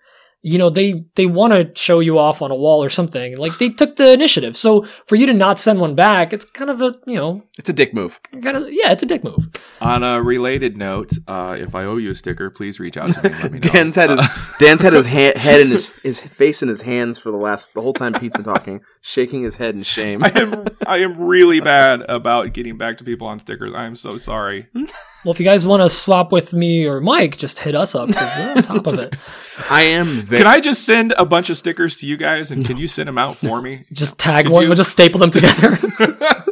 You 0.48 0.60
know, 0.60 0.70
they, 0.70 1.04
they 1.16 1.26
want 1.26 1.54
to 1.54 1.72
show 1.82 2.00
you 2.02 2.20
off 2.20 2.44
on 2.44 2.52
a 2.52 2.56
wall 2.56 2.84
or 2.84 2.90
something. 2.90 3.36
Like 3.36 3.58
they 3.58 3.70
took 3.70 3.96
the 3.96 4.12
initiative. 4.14 4.56
So 4.56 4.86
for 5.08 5.16
you 5.16 5.26
to 5.26 5.34
not 5.34 5.58
send 5.58 5.80
one 5.80 5.96
back, 5.96 6.34
it's 6.34 6.46
kind 6.46 6.70
of 6.70 6.82
a, 6.84 6.94
you 7.08 7.16
know, 7.16 7.42
It's 7.58 7.68
a 7.70 7.74
dick 7.74 7.96
move. 7.96 8.20
kind 8.44 8.56
of, 8.56 8.68
yeah, 8.70 8.92
it's 8.92 9.02
a 9.02 9.08
dick 9.08 9.24
move. 9.24 9.50
On 9.82 10.04
a 10.04 10.22
related 10.22 10.78
note, 10.78 11.14
uh, 11.28 11.56
if 11.60 11.74
I 11.74 11.86
owe 11.86 11.98
you 11.98 12.12
a 12.12 12.16
sticker, 12.16 12.52
please 12.52 12.80
reach 12.80 12.96
out 12.96 13.10
to 13.10 13.24
me 13.24 13.34
and 13.34 13.42
let 13.44 13.52
me 13.54 13.60
know. 13.64 13.70
Dan's 13.72 13.96
had 13.96 14.12
his 14.12 14.22
Dan's 14.60 14.82
had 14.84 14.94
his 14.94 15.08
ha- 15.08 15.34
head 15.36 15.62
in 15.62 15.70
his 15.70 15.98
his 16.04 16.20
face 16.20 16.62
in 16.62 16.70
his 16.70 16.82
hands 16.84 17.18
for 17.18 17.32
the 17.32 17.38
last 17.38 17.74
the 17.74 17.82
whole 17.82 17.94
time 17.94 18.14
Pete's 18.14 18.36
been 18.36 18.46
talking, 18.46 18.82
shaking 19.02 19.42
his 19.42 19.58
head 19.58 19.74
in 19.74 19.82
shame. 19.82 20.24
I 20.24 20.30
am 20.36 20.66
I 20.86 20.98
am 21.00 21.18
really 21.20 21.60
bad 21.60 22.04
about 22.08 22.54
getting 22.54 22.78
back 22.78 23.00
to 23.00 23.04
people 23.04 23.26
on 23.28 23.40
stickers. 23.40 23.72
I 23.76 23.86
am 23.86 23.96
so 23.96 24.18
sorry. 24.18 24.68
Well, 24.76 25.32
if 25.34 25.40
you 25.40 25.46
guys 25.46 25.66
want 25.66 25.82
to 25.82 25.90
swap 25.90 26.32
with 26.32 26.54
me 26.54 26.86
or 26.86 27.02
Mike, 27.02 27.36
just 27.38 27.58
hit 27.60 27.74
us 27.74 27.96
up 27.96 28.10
because 28.10 28.30
we're 28.38 28.52
on 28.58 28.62
top 28.64 28.86
of 28.86 29.00
it. 29.00 29.16
I 29.70 29.84
am 29.84 30.20
very. 30.22 30.40
Can 30.44 30.48
I 30.48 30.60
just 30.60 30.86
send 30.86 31.14
a 31.18 31.26
bunch 31.26 31.50
of 31.50 31.58
stickers 31.58 31.96
to 31.98 32.08
you 32.08 32.18
guys 32.18 32.52
and 32.52 32.66
can 32.66 32.78
you 32.78 32.88
send 32.88 33.08
them 33.08 33.18
out 33.18 33.38
for 33.38 33.62
me? 33.62 33.86
Just 33.94 34.20
tag 34.20 34.46
Could 34.46 34.54
one, 34.54 34.64
you- 34.64 34.70
we'll 34.70 34.76
just 34.76 34.92
staple 34.92 35.20
them 35.20 35.32
together. 35.32 35.78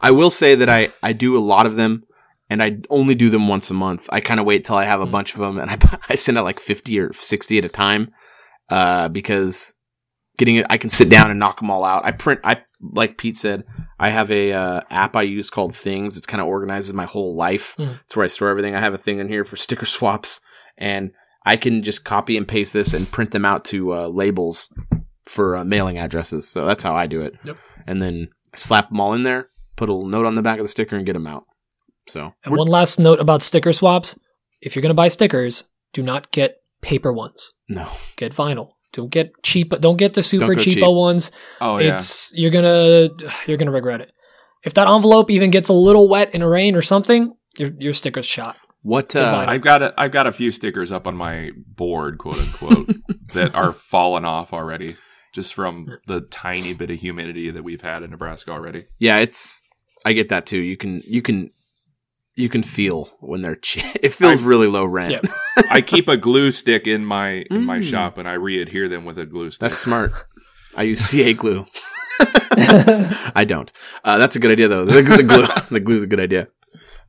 I 0.00 0.10
will 0.10 0.30
say 0.30 0.54
that 0.54 0.68
I 0.68 0.90
I 1.02 1.12
do 1.12 1.36
a 1.36 1.40
lot 1.40 1.66
of 1.66 1.76
them, 1.76 2.04
and 2.50 2.62
I 2.62 2.78
only 2.90 3.14
do 3.14 3.30
them 3.30 3.48
once 3.48 3.70
a 3.70 3.74
month. 3.74 4.08
I 4.10 4.20
kind 4.20 4.38
of 4.40 4.46
wait 4.46 4.64
till 4.64 4.76
I 4.76 4.84
have 4.84 5.00
a 5.00 5.06
bunch 5.06 5.34
of 5.34 5.40
them, 5.40 5.58
and 5.58 5.70
I 5.70 5.98
I 6.08 6.14
send 6.14 6.38
out 6.38 6.44
like 6.44 6.60
fifty 6.60 6.98
or 6.98 7.12
sixty 7.12 7.58
at 7.58 7.64
a 7.64 7.68
time, 7.68 8.12
uh, 8.70 9.08
because 9.08 9.74
getting 10.38 10.56
it, 10.56 10.66
I 10.68 10.76
can 10.78 10.90
sit 10.90 11.08
down 11.08 11.30
and 11.30 11.38
knock 11.40 11.58
them 11.60 11.70
all 11.70 11.84
out. 11.84 12.04
I 12.04 12.12
print. 12.12 12.40
I 12.44 12.62
like 12.80 13.16
Pete 13.18 13.36
said, 13.38 13.64
I 13.98 14.10
have 14.10 14.30
a 14.30 14.52
uh, 14.52 14.80
app 14.90 15.16
I 15.16 15.22
use 15.22 15.48
called 15.50 15.74
Things. 15.74 16.16
It's 16.18 16.26
kind 16.26 16.42
of 16.42 16.46
organizes 16.46 16.92
my 16.92 17.06
whole 17.06 17.34
life. 17.34 17.74
Mhm. 17.78 17.98
It's 18.04 18.14
where 18.14 18.24
I 18.24 18.28
store 18.28 18.48
everything. 18.50 18.74
I 18.74 18.80
have 18.80 18.94
a 18.94 18.98
thing 18.98 19.18
in 19.18 19.28
here 19.28 19.44
for 19.44 19.56
sticker 19.56 19.86
swaps, 19.86 20.40
and 20.76 21.10
I 21.46 21.56
can 21.56 21.82
just 21.82 22.04
copy 22.04 22.36
and 22.36 22.46
paste 22.46 22.72
this 22.72 22.92
and 22.92 23.10
print 23.10 23.30
them 23.30 23.44
out 23.44 23.64
to 23.66 23.94
uh, 23.94 24.08
labels 24.08 24.68
for 25.22 25.56
uh, 25.56 25.64
mailing 25.64 25.96
addresses. 25.96 26.48
So 26.48 26.66
that's 26.66 26.82
how 26.82 26.94
I 26.94 27.06
do 27.06 27.20
it. 27.22 27.34
Yep. 27.44 27.58
And 27.86 28.02
then 28.02 28.28
slap 28.54 28.88
them 28.88 29.00
all 29.00 29.12
in 29.14 29.22
there, 29.22 29.48
put 29.76 29.88
a 29.88 29.92
little 29.94 30.08
note 30.08 30.26
on 30.26 30.34
the 30.34 30.42
back 30.42 30.58
of 30.58 30.64
the 30.64 30.68
sticker, 30.68 30.96
and 30.96 31.06
get 31.06 31.12
them 31.14 31.26
out. 31.26 31.44
So 32.08 32.34
and 32.44 32.56
one 32.56 32.68
last 32.68 32.98
note 32.98 33.20
about 33.20 33.42
sticker 33.42 33.72
swaps: 33.72 34.18
if 34.60 34.74
you're 34.74 34.82
going 34.82 34.90
to 34.90 34.94
buy 34.94 35.08
stickers, 35.08 35.64
do 35.92 36.02
not 36.02 36.30
get 36.32 36.56
paper 36.82 37.12
ones. 37.12 37.52
no, 37.68 37.88
Get 38.16 38.32
vinyl. 38.32 38.70
Don't 38.92 39.10
get 39.10 39.30
cheap. 39.42 39.70
Don't 39.80 39.96
get 39.96 40.14
the 40.14 40.22
super 40.22 40.54
go 40.54 40.60
cheapo 40.62 40.74
cheap. 40.74 40.84
ones. 40.96 41.30
Oh 41.60 41.78
yeah. 41.78 41.96
It's 41.96 42.32
you're 42.32 42.50
gonna 42.50 43.08
you're 43.46 43.58
gonna 43.58 43.70
regret 43.70 44.00
it. 44.00 44.10
If 44.64 44.74
that 44.74 44.88
envelope 44.88 45.30
even 45.30 45.50
gets 45.50 45.68
a 45.68 45.74
little 45.74 46.08
wet 46.08 46.34
in 46.34 46.42
a 46.42 46.48
rain 46.48 46.74
or 46.74 46.82
something, 46.82 47.34
your 47.58 47.70
your 47.78 47.92
sticker's 47.92 48.24
shot. 48.26 48.56
What? 48.86 49.16
Uh, 49.16 49.44
I've 49.48 49.62
got 49.62 49.82
a, 49.82 49.94
I've 50.00 50.12
got 50.12 50.26
a 50.26 50.32
few 50.32 50.50
stickers 50.50 50.92
up 50.92 51.06
on 51.06 51.16
my 51.16 51.50
board, 51.66 52.18
quote 52.18 52.38
unquote, 52.38 52.90
that 53.34 53.54
are 53.54 53.72
falling 53.72 54.24
off 54.24 54.52
already, 54.52 54.96
just 55.34 55.54
from 55.54 55.88
the 56.06 56.20
tiny 56.20 56.72
bit 56.74 56.90
of 56.90 56.98
humidity 57.00 57.50
that 57.50 57.64
we've 57.64 57.80
had 57.82 58.02
in 58.02 58.10
Nebraska 58.10 58.50
already. 58.52 58.86
yeah, 58.98 59.18
it's. 59.18 59.62
I 60.04 60.12
get 60.12 60.28
that 60.28 60.46
too. 60.46 60.58
You 60.58 60.76
can 60.76 61.02
you 61.06 61.20
can 61.20 61.50
you 62.36 62.48
can 62.48 62.62
feel 62.62 63.10
when 63.20 63.42
they're. 63.42 63.56
Che- 63.56 63.98
it 64.02 64.10
feels 64.12 64.42
really 64.42 64.68
low 64.68 64.84
rent. 64.84 65.12
Yeah. 65.12 65.62
I 65.70 65.80
keep 65.80 66.06
a 66.06 66.16
glue 66.16 66.52
stick 66.52 66.86
in 66.86 67.04
my 67.04 67.44
in 67.50 67.64
my 67.64 67.78
Mm. 67.80 67.84
shop, 67.90 68.18
and 68.18 68.28
I 68.28 68.34
re-adhere 68.34 68.88
them 68.88 69.04
with 69.04 69.18
a 69.18 69.26
glue 69.26 69.50
stick. 69.50 69.68
That's 69.68 69.80
smart. 69.80 70.12
I 70.76 70.82
use 70.82 71.00
CA 71.00 71.32
glue. 71.32 71.66
I 72.58 73.44
don't. 73.46 73.70
Uh, 74.04 74.18
that's 74.18 74.36
a 74.36 74.38
good 74.38 74.50
idea 74.50 74.68
though. 74.68 74.84
The, 74.84 75.02
the 75.02 75.22
glue, 75.22 75.46
the 75.70 75.80
glue 75.80 75.94
is 75.96 76.02
a 76.02 76.06
good 76.06 76.20
idea. 76.20 76.48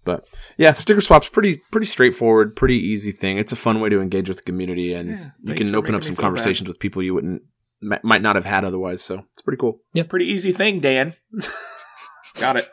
But 0.07 0.25
yeah, 0.57 0.71
sticker 0.71 1.01
swaps 1.01 1.27
pretty 1.27 1.57
pretty 1.69 1.85
straightforward, 1.85 2.55
pretty 2.55 2.77
easy 2.77 3.11
thing. 3.11 3.37
It's 3.37 3.51
a 3.51 3.57
fun 3.57 3.81
way 3.81 3.89
to 3.89 3.99
engage 3.99 4.29
with 4.29 4.37
the 4.37 4.43
community, 4.43 4.93
and 4.93 5.09
Yeah, 5.09 5.29
you 5.43 5.53
can 5.55 5.75
open 5.75 5.95
up 5.95 6.01
some 6.01 6.13
me 6.13 6.15
feel 6.15 6.23
conversations 6.23 6.69
with 6.69 6.79
people 6.79 7.03
you 7.03 7.13
wouldn't 7.13 7.41
mi- 7.81 7.97
might 8.03 8.21
not 8.21 8.37
have 8.37 8.45
had 8.45 8.63
otherwise. 8.63 9.01
So 9.01 9.25
it's 9.33 9.41
pretty 9.41 9.57
cool. 9.59 9.81
Yeah, 9.93 10.03
pretty 10.03 10.23
easy 10.25 10.53
thing, 10.53 10.79
Dan. 10.79 11.13
got 12.39 12.55
it. 12.55 12.69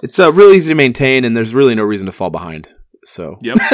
It's 0.00 0.20
uh, 0.20 0.32
really 0.32 0.56
easy 0.58 0.70
to 0.70 0.76
maintain, 0.76 1.24
and 1.24 1.36
there's 1.36 1.56
really 1.56 1.74
no 1.74 1.82
reason 1.82 2.06
to 2.06 2.12
fall 2.12 2.30
behind. 2.30 2.68
So 3.04 3.36
Yep. 3.42 3.58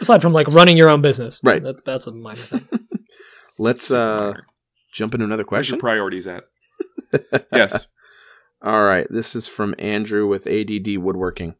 Aside 0.00 0.20
from 0.22 0.32
like 0.32 0.48
running 0.48 0.76
your 0.76 0.88
own 0.88 1.00
business, 1.00 1.40
Right. 1.44 1.62
That, 1.62 1.84
that's 1.84 2.08
a 2.08 2.12
minor 2.12 2.40
thing. 2.40 2.66
let's 3.58 3.92
uh, 3.92 4.32
jump 4.92 5.14
into 5.14 5.26
another 5.26 5.44
question. 5.44 5.78
Where's 5.80 5.96
your 6.02 6.18
question. 6.18 6.24
priorities 6.24 6.26
at? 6.26 6.42
yes. 7.52 7.86
All 8.66 8.82
right, 8.82 9.06
this 9.08 9.36
is 9.36 9.46
from 9.46 9.76
Andrew 9.78 10.26
with 10.26 10.48
ADD 10.48 10.98
Woodworking. 10.98 11.54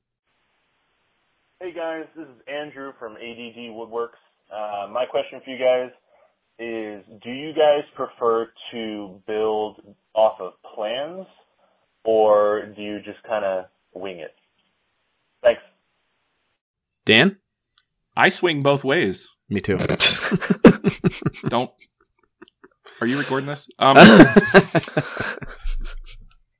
Hey 1.61 1.73
guys, 1.73 2.07
this 2.17 2.27
is 2.27 2.43
Andrew 2.49 2.95
from 2.99 3.13
ADD 3.13 3.71
Woodworks. 3.71 4.19
Uh, 4.53 4.89
my 4.91 5.05
question 5.09 5.41
for 5.45 5.51
you 5.53 5.57
guys 5.57 5.91
is, 6.59 7.05
do 7.23 7.31
you 7.31 7.53
guys 7.53 7.85
prefer 7.95 8.49
to 8.73 9.23
build 9.25 9.83
off 10.17 10.41
of 10.41 10.55
plans 10.75 11.29
or 12.05 12.73
do 12.75 12.83
you 12.83 12.99
just 13.05 13.23
kind 13.23 13.45
of 13.45 13.67
wing 13.95 14.19
it? 14.19 14.35
Thanks. 15.45 15.63
Dan, 17.05 17.37
I 18.17 18.31
swing 18.31 18.65
both 18.65 18.83
ways. 18.83 19.29
me 19.49 19.61
too. 19.61 19.79
Don't. 21.49 21.71
Are 23.01 23.07
you 23.07 23.17
recording 23.17 23.47
this? 23.47 23.69
Um, 23.79 23.97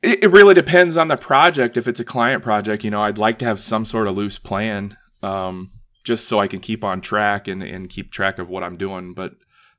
it, 0.03 0.25
it 0.25 0.29
really 0.29 0.55
depends 0.55 0.97
on 0.97 1.09
the 1.09 1.17
project. 1.17 1.77
If 1.77 1.89
it's 1.89 2.01
a 2.01 2.05
client 2.05 2.43
project, 2.43 2.85
you 2.85 2.91
know, 2.91 3.03
I'd 3.03 3.19
like 3.19 3.39
to 3.41 3.45
have 3.45 3.61
some 3.61 3.85
sort 3.85 4.07
of 4.07 4.17
loose 4.17 4.39
plan, 4.39 4.97
um, 5.23 5.71
just 6.05 6.29
so 6.29 6.39
I 6.39 6.47
can 6.49 6.61
keep 6.61 6.85
on 6.85 7.01
track 7.01 7.49
and, 7.49 7.63
and 7.63 7.89
keep 7.91 8.13
track 8.13 8.39
of 8.39 8.49
what 8.49 8.63
I'm 8.63 8.77
doing. 8.77 9.15
But 9.15 9.33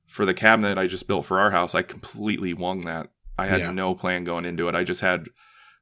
for 0.08 0.26
the 0.26 0.34
cabinet 0.34 0.78
I 0.78 0.88
just 0.88 1.08
built 1.08 1.26
for 1.26 1.40
our 1.40 1.52
house, 1.52 1.76
I 1.76 1.82
completely 1.82 2.54
wung 2.54 2.82
that. 2.82 3.10
I 3.38 3.48
had 3.48 3.60
Yeah. 3.62 3.72
no 3.72 3.94
plan 3.96 4.24
going 4.24 4.46
into 4.46 4.68
it. 4.68 4.76
I 4.76 4.84
just 4.84 5.02
had 5.02 5.28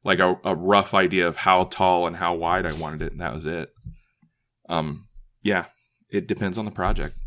like 0.04 0.20
a, 0.20 0.36
a 0.44 0.54
rough 0.56 0.94
idea 0.94 1.28
of 1.28 1.38
how 1.38 1.64
tall 1.64 2.06
and 2.06 2.16
how 2.18 2.36
wide 2.36 2.66
I 2.66 2.74
wanted 2.74 3.02
it, 3.02 3.12
and 3.14 3.22
that 3.22 3.34
was 3.34 3.46
it. 3.46 3.70
Um, 4.70 5.08
yeah, 5.42 5.66
it 6.10 6.28
depends 6.28 6.58
on 6.58 6.66
the 6.66 6.72
project. 6.72 7.18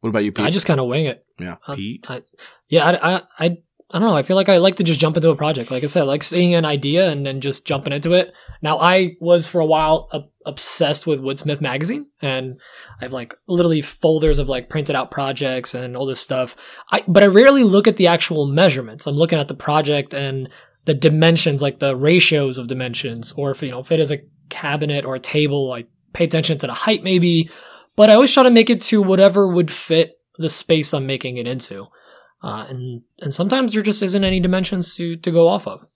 what 0.00 0.10
about 0.10 0.24
you, 0.24 0.32
Pete? 0.32 0.44
I 0.46 0.50
just 0.50 0.66
kind 0.66 0.80
of 0.80 0.88
wing 0.88 1.06
it. 1.06 1.24
yeah. 1.38 1.56
I- 1.66 1.74
Pete? 1.76 2.10
I, 2.10 2.22
yeah, 2.68 2.84
I, 2.86 3.14
I, 3.16 3.22
I, 3.38 3.56
I 3.92 4.00
don't 4.00 4.08
know. 4.08 4.16
I 4.16 4.24
feel 4.24 4.34
like 4.34 4.48
I 4.48 4.58
like 4.58 4.76
to 4.76 4.84
just 4.84 5.00
jump 5.00 5.16
into 5.16 5.30
a 5.30 5.36
project. 5.36 5.70
Like 5.70 5.84
I 5.84 5.86
said, 5.86 6.02
I 6.02 6.06
like 6.06 6.24
seeing 6.24 6.54
an 6.54 6.64
idea 6.64 7.08
and 7.08 7.24
then 7.24 7.40
just 7.40 7.64
jumping 7.64 7.92
into 7.92 8.14
it. 8.14 8.34
Now, 8.60 8.78
I 8.78 9.16
was 9.20 9.46
for 9.46 9.60
a 9.60 9.66
while 9.66 10.10
obsessed 10.44 11.06
with 11.06 11.20
Woodsmith 11.20 11.60
magazine, 11.60 12.06
and 12.20 12.60
I 13.00 13.04
have 13.04 13.12
like 13.12 13.34
literally 13.46 13.82
folders 13.82 14.40
of 14.40 14.48
like 14.48 14.68
printed 14.68 14.96
out 14.96 15.12
projects 15.12 15.74
and 15.74 15.96
all 15.96 16.04
this 16.04 16.20
stuff. 16.20 16.56
I, 16.90 17.04
but 17.06 17.22
I 17.22 17.26
rarely 17.26 17.62
look 17.62 17.86
at 17.86 17.96
the 17.96 18.08
actual 18.08 18.46
measurements. 18.46 19.06
I'm 19.06 19.14
looking 19.14 19.38
at 19.38 19.46
the 19.46 19.54
project 19.54 20.14
and 20.14 20.50
the 20.84 20.94
dimensions, 20.94 21.62
like 21.62 21.78
the 21.78 21.94
ratios 21.94 22.58
of 22.58 22.66
dimensions, 22.66 23.34
or 23.36 23.52
if 23.52 23.62
you 23.62 23.70
know 23.70 23.80
if 23.80 23.92
it 23.92 24.00
is 24.00 24.10
a 24.10 24.22
cabinet 24.48 25.04
or 25.04 25.14
a 25.14 25.20
table, 25.20 25.68
like 25.68 25.86
pay 26.12 26.24
attention 26.24 26.58
to 26.58 26.66
the 26.66 26.74
height 26.74 27.04
maybe. 27.04 27.50
But 27.94 28.10
I 28.10 28.14
always 28.14 28.32
try 28.32 28.42
to 28.42 28.50
make 28.50 28.68
it 28.68 28.82
to 28.82 29.00
whatever 29.00 29.46
would 29.46 29.70
fit 29.70 30.18
the 30.38 30.48
space 30.48 30.92
I'm 30.92 31.06
making 31.06 31.36
it 31.36 31.46
into. 31.46 31.86
Uh, 32.42 32.66
and 32.68 33.02
and 33.20 33.34
sometimes 33.34 33.72
there 33.72 33.82
just 33.82 34.02
isn't 34.02 34.24
any 34.24 34.40
dimensions 34.40 34.94
to, 34.96 35.16
to 35.16 35.30
go 35.30 35.48
off 35.48 35.66
of. 35.66 35.86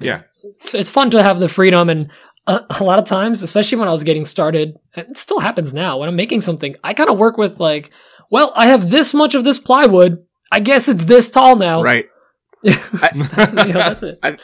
Yeah. 0.00 0.22
It's, 0.60 0.74
it's 0.74 0.90
fun 0.90 1.10
to 1.10 1.22
have 1.22 1.38
the 1.38 1.48
freedom, 1.48 1.88
and 1.88 2.10
a, 2.46 2.60
a 2.70 2.84
lot 2.84 2.98
of 2.98 3.04
times, 3.04 3.42
especially 3.42 3.78
when 3.78 3.88
I 3.88 3.92
was 3.92 4.02
getting 4.02 4.24
started, 4.24 4.74
and 4.94 5.08
it 5.10 5.16
still 5.16 5.40
happens 5.40 5.72
now 5.74 5.98
when 5.98 6.08
I'm 6.08 6.16
making 6.16 6.40
something. 6.40 6.76
I 6.82 6.94
kind 6.94 7.10
of 7.10 7.18
work 7.18 7.36
with 7.36 7.60
like, 7.60 7.90
well, 8.30 8.52
I 8.56 8.66
have 8.66 8.90
this 8.90 9.14
much 9.14 9.34
of 9.34 9.44
this 9.44 9.58
plywood. 9.58 10.24
I 10.50 10.60
guess 10.60 10.88
it's 10.88 11.04
this 11.04 11.30
tall 11.30 11.56
now. 11.56 11.82
Right. 11.82 12.06
that's, 12.62 13.52
you 13.52 13.72
know, 13.72 13.80
that's 13.80 14.02
it. 14.02 14.20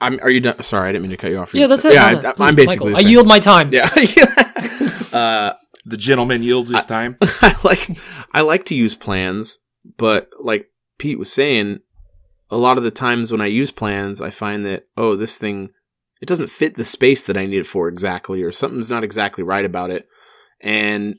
I'm, 0.00 0.20
are 0.22 0.30
you 0.30 0.40
done? 0.40 0.62
Sorry, 0.62 0.88
I 0.88 0.92
didn't 0.92 1.02
mean 1.02 1.10
to 1.10 1.16
cut 1.16 1.30
you 1.30 1.38
off. 1.38 1.52
Yeah, 1.54 1.66
that's 1.66 1.84
it. 1.84 1.94
Yeah, 1.94 2.12
No, 2.12 2.18
I, 2.18 2.22
no, 2.22 2.28
I'm 2.38 2.54
please, 2.54 2.66
basically. 2.66 2.92
Michael, 2.92 3.06
I 3.06 3.10
yield 3.10 3.26
my 3.26 3.40
time. 3.40 3.72
Yeah. 3.72 3.88
uh, 5.12 5.54
The 5.84 5.96
gentleman 5.96 6.42
yields 6.44 6.70
his 6.70 6.84
time. 6.84 7.16
I 7.20 7.56
like 7.64 7.88
I 8.32 8.42
like 8.42 8.66
to 8.66 8.76
use 8.76 8.94
plans, 8.94 9.58
but 9.96 10.30
like 10.38 10.70
Pete 10.98 11.18
was 11.18 11.32
saying, 11.32 11.80
a 12.50 12.56
lot 12.56 12.78
of 12.78 12.84
the 12.84 12.90
times 12.90 13.30
when 13.30 13.40
I 13.40 13.46
use 13.46 13.70
plans, 13.70 14.20
I 14.20 14.30
find 14.30 14.64
that 14.66 14.86
oh, 14.96 15.16
this 15.16 15.36
thing 15.36 15.70
it 16.20 16.26
doesn't 16.26 16.48
fit 16.48 16.74
the 16.74 16.84
space 16.84 17.22
that 17.24 17.36
I 17.36 17.46
need 17.46 17.58
it 17.58 17.66
for 17.66 17.88
exactly, 17.88 18.42
or 18.42 18.52
something's 18.52 18.90
not 18.90 19.04
exactly 19.04 19.44
right 19.44 19.64
about 19.64 19.90
it. 19.90 20.08
And 20.60 21.16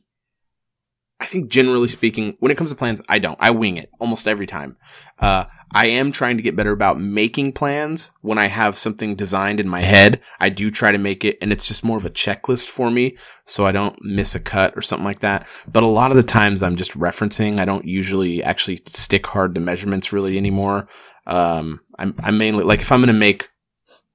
I 1.20 1.26
think 1.26 1.50
generally 1.50 1.88
speaking, 1.88 2.36
when 2.40 2.52
it 2.52 2.58
comes 2.58 2.70
to 2.70 2.76
plans, 2.76 3.02
I 3.08 3.20
don't. 3.20 3.38
I 3.42 3.52
wing 3.52 3.78
it 3.78 3.90
almost 4.00 4.28
every 4.28 4.48
time. 4.48 4.78
Uh, 5.18 5.46
I 5.72 5.86
am 5.86 6.12
trying 6.12 6.38
to 6.38 6.44
get 6.44 6.56
better 6.56 6.72
about 6.72 7.00
making 7.00 7.54
plans 7.54 8.12
when 8.22 8.38
I 8.38 8.48
have 8.48 8.78
something 8.78 9.16
designed 9.16 9.60
in 9.60 9.68
my 9.68 9.84
head. 9.84 10.20
I 10.40 10.50
do 10.50 10.72
try 10.72 10.92
to 10.92 10.98
make 10.98 11.24
it 11.24 11.38
and 11.42 11.52
it's 11.52 11.68
just 11.68 11.84
more 11.84 11.98
of 11.98 12.06
a 12.06 12.10
checklist 12.10 12.68
for 12.68 12.90
me 12.90 13.18
so 13.46 13.66
I 13.66 13.72
don't 13.72 13.98
miss 14.02 14.34
a 14.34 14.40
cut 14.40 14.76
or 14.76 14.82
something 14.82 15.06
like 15.06 15.20
that. 15.20 15.48
But 15.72 15.84
a 15.84 15.88
lot 15.88 16.10
of 16.12 16.18
the 16.18 16.24
times 16.24 16.64
I'm 16.64 16.76
just 16.76 16.98
referencing. 16.98 17.60
I 17.60 17.66
don't 17.66 17.86
usually 17.86 18.42
actually 18.42 18.82
stick 18.88 19.28
hard 19.28 19.54
to 19.56 19.62
measurements 19.62 20.12
really 20.12 20.38
anymore. 20.38 20.88
Um, 21.28 21.82
I'm, 22.00 22.16
I'm 22.24 22.38
mainly 22.38 22.64
like 22.64 22.82
if 22.82 22.92
I'm 22.92 23.02
going 23.02 23.08
to 23.08 23.14
make 23.14 23.50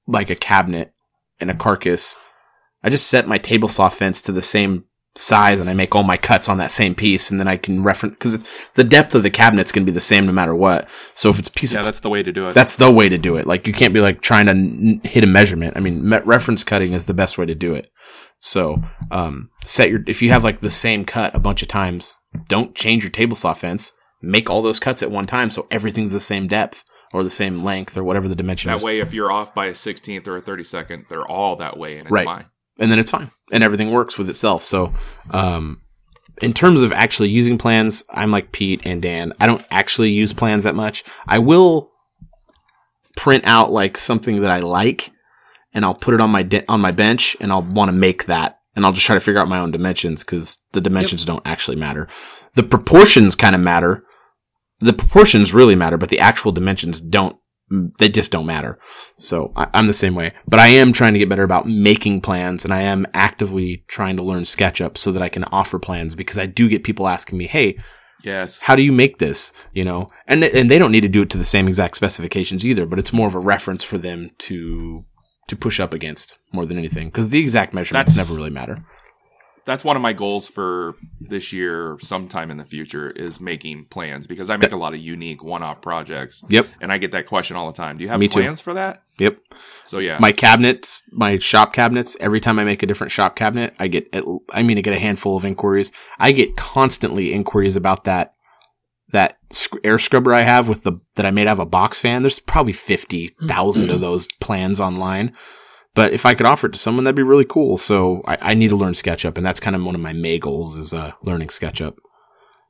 like 0.09 0.31
a 0.31 0.37
cabinet 0.37 0.93
and 1.39 1.51
a 1.51 1.55
carcass, 1.55 2.19
I 2.83 2.91
just 2.91 3.07
set 3.07 3.29
my 3.29 3.39
table 3.39 3.69
saw 3.69 3.89
fence 3.89 4.21
to 4.23 4.33
the 4.33 4.43
same 4.43 4.85
size 5.17 5.61
and 5.61 5.71
I 5.71 5.75
make 5.75 5.95
all 5.95 6.03
my 6.03 6.17
cuts 6.17 6.49
on 6.49 6.59
that 6.59 6.73
same 6.73 6.95
piece 6.95 7.31
and 7.31 7.39
then 7.39 7.47
I 7.47 7.57
can 7.57 7.83
reference 7.83 8.15
because 8.17 8.35
it's 8.35 8.49
the 8.75 8.83
depth 8.85 9.15
of 9.15 9.23
the 9.23 9.31
cabinet's 9.31 9.71
going 9.71 9.85
to 9.87 9.91
be 9.91 9.95
the 9.95 10.01
same 10.01 10.27
no 10.27 10.33
matter 10.33 10.55
what. 10.55 10.89
So 11.15 11.29
if 11.31 11.39
it's 11.39 11.49
a 11.49 11.53
piece 11.53 11.73
Yeah, 11.73 11.81
of 11.81 11.85
that's 11.85 12.01
the 12.01 12.11
way 12.11 12.23
to 12.23 12.33
do 12.33 12.49
it. 12.49 12.55
that's 12.55 12.77
the 12.77 12.91
way 12.91 13.09
to 13.09 13.17
do 13.19 13.37
it. 13.37 13.47
Like 13.47 13.67
you 13.67 13.73
can't 13.73 13.95
be 13.95 14.01
like 14.01 14.21
trying 14.23 14.47
to 14.47 14.51
n- 14.53 15.01
hit 15.05 15.23
a 15.23 15.29
measurement. 15.29 15.77
I 15.77 15.81
mean, 15.81 16.09
me- 16.09 16.19
reference 16.25 16.65
cutting 16.65 16.93
is 16.95 17.07
the 17.07 17.15
best 17.15 17.39
way 17.39 17.47
to 17.47 17.55
do 17.55 17.75
it. 17.75 17.91
So, 18.41 18.83
um, 19.11 19.51
set 19.65 19.89
your 19.89 20.01
if 20.07 20.21
you 20.21 20.31
have 20.31 20.45
like 20.45 20.59
the 20.61 20.69
same 20.71 21.05
cut 21.05 21.35
a 21.35 21.39
bunch 21.39 21.63
of 21.63 21.69
times, 21.69 22.17
don't 22.49 22.75
change 22.75 23.05
your 23.05 23.11
table 23.11 23.37
saw 23.37 23.55
fence. 23.55 23.93
Make 24.21 24.51
all 24.51 24.63
those 24.63 24.81
cuts 24.81 25.03
at 25.03 25.11
one 25.11 25.27
time 25.27 25.51
so 25.51 25.67
everything's 25.71 26.13
the 26.13 26.21
same 26.21 26.49
depth 26.49 26.83
or 27.13 27.23
the 27.23 27.31
same 27.31 27.61
length 27.63 27.97
or 27.97 28.03
whatever 28.03 28.27
the 28.27 28.35
dimension 28.35 28.71
that 28.71 28.79
is. 28.79 28.83
way, 28.83 28.99
if 28.99 29.13
you're 29.15 29.31
off 29.31 29.55
by 29.55 29.67
a 29.67 29.75
sixteenth 29.75 30.27
or 30.27 30.37
a 30.37 30.41
thirty 30.41 30.65
second, 30.65 31.05
they're 31.09 31.27
all 31.27 31.57
that 31.57 31.79
way, 31.79 31.93
and 31.93 32.03
it's 32.03 32.11
Right. 32.11 32.25
fine. 32.25 32.47
And 32.79 32.91
then 32.91 32.99
it's 32.99 33.11
fine 33.11 33.31
and 33.53 33.63
everything 33.63 33.91
works 33.91 34.19
with 34.19 34.29
itself. 34.29 34.63
So, 34.63 34.93
um, 35.31 35.81
in 36.43 36.53
terms 36.53 36.83
of 36.83 36.93
actually 36.93 37.29
using 37.29 37.59
plans, 37.59 38.03
I'm 38.11 38.33
like 38.33 38.53
Pete 38.53 38.85
and 38.85 39.01
Dan. 39.01 39.33
I 39.39 39.47
don't 39.47 39.65
actually 39.71 40.11
use 40.11 40.33
plans 40.33 40.65
that 40.65 40.75
much. 40.75 41.05
I 41.29 41.39
will 41.39 41.93
print 43.17 43.45
out 43.47 43.71
like 43.71 43.97
something 43.99 44.41
that 44.41 44.51
I 44.51 44.59
like 44.59 45.13
and 45.73 45.85
I'll 45.85 45.95
put 45.95 46.15
it 46.15 46.21
on 46.21 46.31
my 46.31 46.43
de- 46.43 46.69
on 46.69 46.81
my 46.81 46.91
bench 46.91 47.37
and 47.41 47.53
I'll 47.53 47.63
want 47.63 47.89
to 47.89 47.93
make 47.93 48.27
that 48.27 48.59
and 48.75 48.85
I'll 48.85 48.93
just 48.93 49.07
try 49.07 49.15
to 49.15 49.21
figure 49.21 49.41
out 49.41 49.49
my 49.49 49.61
own 49.61 49.71
dimensions 49.71 50.25
cuz 50.25 50.59
the 50.73 50.81
dimensions 50.81 51.25
don't 51.25 51.47
actually 51.47 51.77
matter. 51.77 52.09
The 52.55 52.65
proportions 52.65 53.37
kind 53.37 53.55
of 53.55 53.61
matter. 53.61 54.05
The 54.81 54.93
proportions 54.93 55.55
really 55.55 55.77
matter, 55.77 55.97
but 55.97 56.09
the 56.09 56.19
actual 56.19 56.51
dimensions 56.51 57.01
don't 57.01 57.37
Mm, 57.73 57.97
they 57.99 58.09
just 58.09 58.31
don't 58.31 58.47
matter. 58.47 58.79
So 59.17 59.53
I, 59.57 59.69
I'm 59.75 59.87
the 59.87 59.95
same 59.95 60.15
way, 60.15 60.33
but 60.47 60.61
I 60.61 60.69
am 60.69 60.93
trying 60.93 61.15
to 61.15 61.19
get 61.19 61.29
better 61.31 61.43
about 61.45 61.67
making 61.67 62.21
plans 62.21 62.65
and 62.65 62.75
I 62.75 62.83
am 62.83 63.07
actively 63.15 63.85
trying 63.89 64.17
to 64.19 64.25
learn 64.25 64.43
SketchUp 64.43 64.99
so 64.99 65.11
that 65.13 65.23
I 65.23 65.29
can 65.31 65.45
offer 65.45 65.79
plans 65.79 66.15
because 66.15 66.39
I 66.39 66.47
do 66.47 66.69
get 66.69 66.85
people 66.85 67.09
asking 67.09 67.39
me, 67.39 67.47
Hey, 67.47 67.79
Yes. 68.23 68.61
how 68.63 68.75
do 68.77 68.83
you 68.83 68.93
make 68.93 69.19
this? 69.19 69.53
You 69.73 69.85
know, 69.85 70.09
and, 70.27 70.45
and 70.45 70.71
they 70.71 70.79
don't 70.79 70.93
need 70.93 71.03
to 71.03 71.09
do 71.09 71.23
it 71.23 71.31
to 71.31 71.39
the 71.39 71.45
same 71.45 71.67
exact 71.69 71.97
specifications 71.97 72.65
either, 72.67 72.87
but 72.87 72.99
it's 72.99 73.13
more 73.13 73.29
of 73.29 73.35
a 73.35 73.39
reference 73.41 73.83
for 73.85 73.99
them 73.99 74.31
to, 74.39 75.05
to 75.49 75.57
push 75.57 75.79
up 75.81 75.93
against 75.95 76.39
more 76.53 76.65
than 76.67 76.79
anything 76.79 77.09
because 77.09 77.31
the 77.31 77.41
exact 77.41 77.73
measurements 77.75 78.15
That's- 78.15 78.29
never 78.29 78.37
really 78.37 78.51
matter. 78.51 78.85
That's 79.65 79.85
one 79.85 79.97
of 79.97 80.03
my 80.03 80.13
goals 80.13 80.49
for 80.49 80.95
this 81.21 81.53
year 81.53 81.93
or 81.93 82.01
sometime 82.01 82.51
in 82.51 82.57
the 82.57 82.65
future 82.65 83.11
is 83.11 83.41
making 83.41 83.87
plans 83.87 84.27
because 84.27 84.51
I 84.51 84.57
make 84.57 84.73
a 84.73 84.77
lot 84.77 84.95
of 84.95 85.01
unique 85.01 85.43
one-off 85.43 85.81
projects. 85.81 86.45
Yep. 86.49 86.69
And 86.81 86.93
I 86.93 86.99
get 86.99 87.13
that 87.13 87.27
question 87.27 87.57
all 87.57 87.67
the 87.67 87.77
time. 87.77 87.97
Do 87.97 88.05
you 88.05 88.11
have 88.11 88.21
Me 88.21 88.29
too. 88.29 88.41
plans 88.41 88.61
for 88.61 88.75
that? 88.75 89.03
Yep. 89.19 89.39
So 89.85 89.99
yeah. 89.99 90.19
my 90.21 90.33
cabinets, 90.33 91.03
my 91.13 91.39
shop 91.39 91.73
cabinets, 91.73 92.17
every 92.21 92.41
time 92.41 92.59
I 92.59 92.65
make 92.65 92.83
a 92.83 92.87
different 92.87 93.11
shop 93.11 93.37
cabinet, 93.37 93.75
I 93.79 93.87
get, 93.89 94.09
at- 94.13 94.25
I 94.53 94.63
mean, 94.63 94.77
I 94.77 94.81
get 94.81 94.95
a 94.95 94.99
handful 95.01 95.37
of 95.37 95.45
inquiries. 95.45 95.93
I 96.19 96.33
get 96.33 96.57
constantly 96.57 97.33
inquiries 97.33 97.77
about 97.77 98.05
that, 98.05 98.35
that 99.13 99.39
air 99.85 99.99
scrubber 99.99 100.35
I 100.35 100.43
have 100.43 100.69
with 100.69 100.83
the, 100.83 100.95
that 101.15 101.25
I 101.25 101.31
made 101.31 101.47
out 101.47 101.53
of 101.55 101.59
a 101.61 101.67
box 101.67 102.01
fan. 102.01 102.23
There's 102.23 102.41
probably 102.41 102.73
50,000 102.73 103.91
of 103.91 104.01
those 104.01 104.27
plans 104.41 104.81
online. 104.81 105.35
But 105.95 106.13
if 106.13 106.27
I 106.27 106.35
could 106.35 106.47
offer 106.47 106.67
it 106.67 106.73
to 106.73 106.79
someone, 106.79 107.05
that'd 107.05 107.15
be 107.17 107.23
really 107.23 107.45
cool. 107.45 107.79
So 107.79 108.23
I, 108.27 108.37
I 108.51 108.55
need 108.55 108.71
to 108.71 108.77
learn 108.77 108.95
SketchUp 108.95 109.37
and 109.37 109.47
that's 109.47 109.61
kind 109.61 109.77
of 109.77 109.85
one 109.85 109.95
of 109.95 110.01
my 110.01 110.13
May 110.13 110.39
goals 110.39 110.77
is, 110.77 110.93
uh, 110.93 111.13
learning 111.23 111.49
SketchUp. 111.49 111.97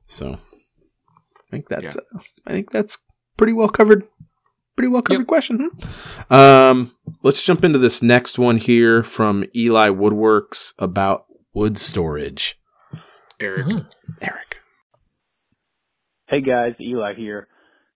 So 0.06 0.32
I 0.34 1.50
think 1.50 1.68
that's, 1.68 1.96
uh, 1.96 2.00
I 2.46 2.52
think 2.52 2.70
that's 2.70 2.98
pretty 3.36 3.54
well 3.54 3.68
covered. 3.68 4.04
Pretty 4.76 4.88
well 4.88 5.02
covered 5.02 5.26
question. 5.28 5.70
Hmm? 6.28 6.34
Um, 6.34 6.90
let's 7.22 7.42
jump 7.44 7.64
into 7.64 7.78
this 7.78 8.02
next 8.02 8.38
one 8.38 8.58
here 8.58 9.02
from 9.04 9.44
Eli 9.54 9.88
Woodworks 9.88 10.74
about 10.78 11.26
wood 11.54 11.78
storage. 11.78 12.58
Eric. 13.40 13.66
Mhm. 13.66 13.90
Eric. 14.20 14.58
Hey 16.28 16.40
guys, 16.40 16.74
Eli 16.80 17.14
here. 17.14 17.46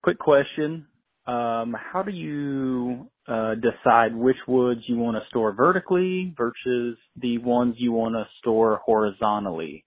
Quick 0.03 0.19
question. 0.21 0.87
Um, 1.29 1.77
how 1.77 2.03
do 2.03 2.11
you 2.11 3.11
uh, 3.29 3.55
decide 3.57 4.17
which 4.17 4.39
woods 4.47 4.81
you 4.87 4.97
want 4.97 5.19
to 5.23 5.29
store 5.29 5.53
vertically 5.53 6.35
versus 6.35 6.97
the 7.21 7.37
ones 7.37 7.75
you 7.77 7.93
want 7.93 8.15
to 8.15 8.25
store 8.39 8.81
horizontally? 8.83 9.85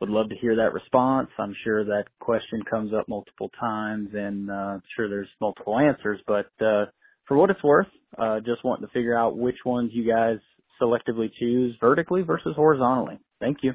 Would 0.00 0.08
love 0.08 0.28
to 0.28 0.36
hear 0.36 0.54
that 0.56 0.72
response. 0.72 1.30
I'm 1.36 1.54
sure 1.64 1.84
that 1.84 2.04
question 2.20 2.62
comes 2.70 2.92
up 2.94 3.08
multiple 3.08 3.50
times 3.58 4.10
and 4.14 4.50
uh, 4.50 4.54
I'm 4.54 4.82
sure 4.94 5.08
there's 5.08 5.28
multiple 5.40 5.78
answers, 5.80 6.20
but 6.28 6.50
uh, 6.64 6.86
for 7.26 7.36
what 7.36 7.50
it's 7.50 7.62
worth, 7.64 7.88
uh, 8.16 8.38
just 8.38 8.64
wanting 8.64 8.86
to 8.86 8.92
figure 8.92 9.18
out 9.18 9.36
which 9.36 9.58
ones 9.66 9.90
you 9.92 10.08
guys 10.08 10.38
selectively 10.80 11.28
choose 11.40 11.76
vertically 11.80 12.22
versus 12.22 12.54
horizontally. 12.54 13.18
Thank 13.40 13.58
you. 13.62 13.72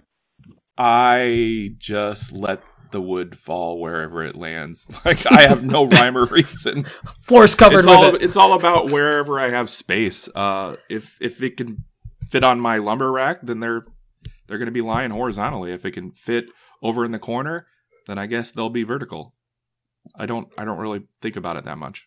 I 0.78 1.76
just 1.80 2.32
let 2.32 2.62
the 2.92 3.02
wood 3.02 3.38
fall 3.38 3.80
wherever 3.80 4.24
it 4.24 4.36
lands. 4.36 4.90
Like 5.06 5.32
I 5.32 5.44
have 5.44 5.64
no 5.64 5.86
rhyme 5.86 6.18
or 6.18 6.26
reason. 6.26 6.84
Floor's 7.22 7.56
covered 7.56 7.80
it's 7.80 7.88
with 7.88 7.96
all 7.96 8.16
it. 8.16 8.22
it's 8.22 8.38
all 8.38 8.54
about 8.54 8.92
wherever 8.92 9.40
I 9.40 9.50
have 9.50 9.70
space. 9.70 10.28
Uh, 10.34 10.76
if 10.90 11.18
if 11.22 11.42
it 11.42 11.58
can 11.58 11.86
fit 12.30 12.44
on 12.44 12.60
my 12.60 12.78
lumber 12.78 13.12
rack, 13.12 13.40
then 13.42 13.60
they're 13.60 13.86
they're 14.48 14.58
going 14.58 14.68
to 14.68 14.72
be 14.72 14.82
lying 14.82 15.12
horizontally. 15.12 15.72
If 15.72 15.86
it 15.86 15.92
can 15.92 16.12
fit 16.12 16.46
over 16.82 17.06
in 17.06 17.12
the 17.12 17.20
corner, 17.20 17.68
then 18.08 18.18
I 18.18 18.26
guess 18.26 18.52
they'll 18.52 18.70
be 18.70 18.84
vertical. 18.84 19.34
I 20.16 20.26
don't 20.26 20.48
I 20.58 20.66
don't 20.66 20.78
really 20.78 21.04
think 21.22 21.36
about 21.36 21.58
it 21.58 21.66
that 21.66 21.78
much. 21.78 22.04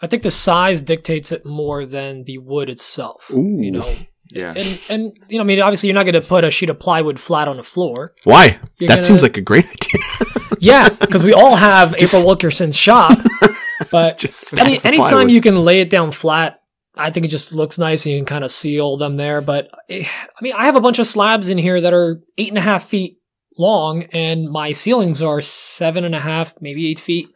I 0.00 0.06
think 0.06 0.22
the 0.22 0.30
size 0.30 0.80
dictates 0.80 1.32
it 1.32 1.44
more 1.44 1.84
than 1.84 2.24
the 2.24 2.38
wood 2.38 2.68
itself. 2.70 3.26
You 3.62 3.70
know, 3.72 3.94
Yeah. 4.30 4.52
and 4.56 4.80
and 4.90 5.18
you 5.28 5.38
know, 5.38 5.44
I 5.44 5.46
mean, 5.46 5.60
obviously, 5.60 5.88
you're 5.88 5.94
not 5.94 6.04
going 6.04 6.20
to 6.20 6.20
put 6.26 6.44
a 6.44 6.50
sheet 6.50 6.70
of 6.70 6.78
plywood 6.78 7.18
flat 7.18 7.48
on 7.48 7.56
the 7.56 7.62
floor. 7.62 8.14
Why? 8.24 8.58
You're 8.78 8.88
that 8.88 8.94
gonna- 8.96 9.02
seems 9.02 9.22
like 9.22 9.36
a 9.36 9.40
great 9.40 9.64
idea. 9.70 10.56
Yeah, 10.60 10.88
because 10.88 11.24
we 11.24 11.32
all 11.32 11.56
have 11.56 11.96
Just- 11.96 12.14
April 12.14 12.26
Wilkerson's 12.28 12.76
shop, 12.76 13.18
but 13.90 14.18
Just 14.18 14.58
any 14.58 14.72
stacks 14.78 14.84
anytime 14.84 15.08
plywood. 15.10 15.30
you 15.30 15.40
can 15.40 15.60
lay 15.62 15.80
it 15.80 15.88
down 15.90 16.10
flat, 16.10 16.60
I 16.96 17.10
think 17.10 17.24
it 17.26 17.28
just 17.28 17.52
looks 17.52 17.78
nice 17.78 18.04
and 18.04 18.12
you 18.14 18.18
can 18.18 18.26
kind 18.26 18.44
of 18.44 18.50
seal 18.50 18.96
them 18.96 19.16
there. 19.16 19.40
But 19.40 19.70
eh, 19.88 20.04
I 20.06 20.42
mean, 20.42 20.52
I 20.56 20.66
have 20.66 20.76
a 20.76 20.80
bunch 20.80 20.98
of 20.98 21.06
slabs 21.06 21.48
in 21.48 21.58
here 21.58 21.80
that 21.80 21.94
are 21.94 22.20
eight 22.36 22.48
and 22.48 22.58
a 22.58 22.62
half 22.62 22.84
feet 22.86 23.18
long, 23.56 24.04
and 24.12 24.48
my 24.50 24.72
ceilings 24.72 25.22
are 25.22 25.40
seven 25.40 26.04
and 26.04 26.14
a 26.14 26.20
half, 26.20 26.54
maybe 26.60 26.90
eight 26.90 27.00
feet. 27.00 27.28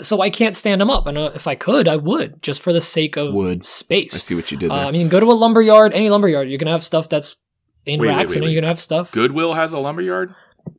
So 0.00 0.20
I 0.20 0.30
can't 0.30 0.56
stand 0.56 0.80
them 0.80 0.90
up, 0.90 1.06
and 1.08 1.18
uh, 1.18 1.32
if 1.34 1.46
I 1.48 1.54
could, 1.56 1.88
I 1.88 1.96
would 1.96 2.40
just 2.42 2.62
for 2.62 2.72
the 2.72 2.80
sake 2.80 3.16
of 3.16 3.34
Would. 3.34 3.66
space. 3.66 4.14
I 4.14 4.18
see 4.18 4.34
what 4.36 4.50
you 4.52 4.56
did 4.56 4.70
Uh, 4.70 4.76
there. 4.76 4.84
I 4.86 4.90
mean, 4.92 5.08
go 5.08 5.18
to 5.18 5.26
a 5.26 5.32
lumber 5.34 5.60
yard, 5.60 5.92
any 5.92 6.08
lumber 6.08 6.28
yard. 6.28 6.48
You 6.48 6.56
can 6.58 6.68
have 6.68 6.84
stuff 6.84 7.08
that's 7.08 7.36
in 7.84 7.98
Wait, 8.00 8.06
wait, 8.08 8.14
racks, 8.14 8.30
wait, 8.30 8.36
and 8.36 8.42
then 8.42 8.48
wait. 8.48 8.52
you 8.54 8.60
can 8.60 8.68
have 8.68 8.78
stuff. 8.78 9.10
Goodwill 9.10 9.54
has 9.54 9.72
a 9.72 9.78
lumber 9.78 10.02
yard. 10.02 10.34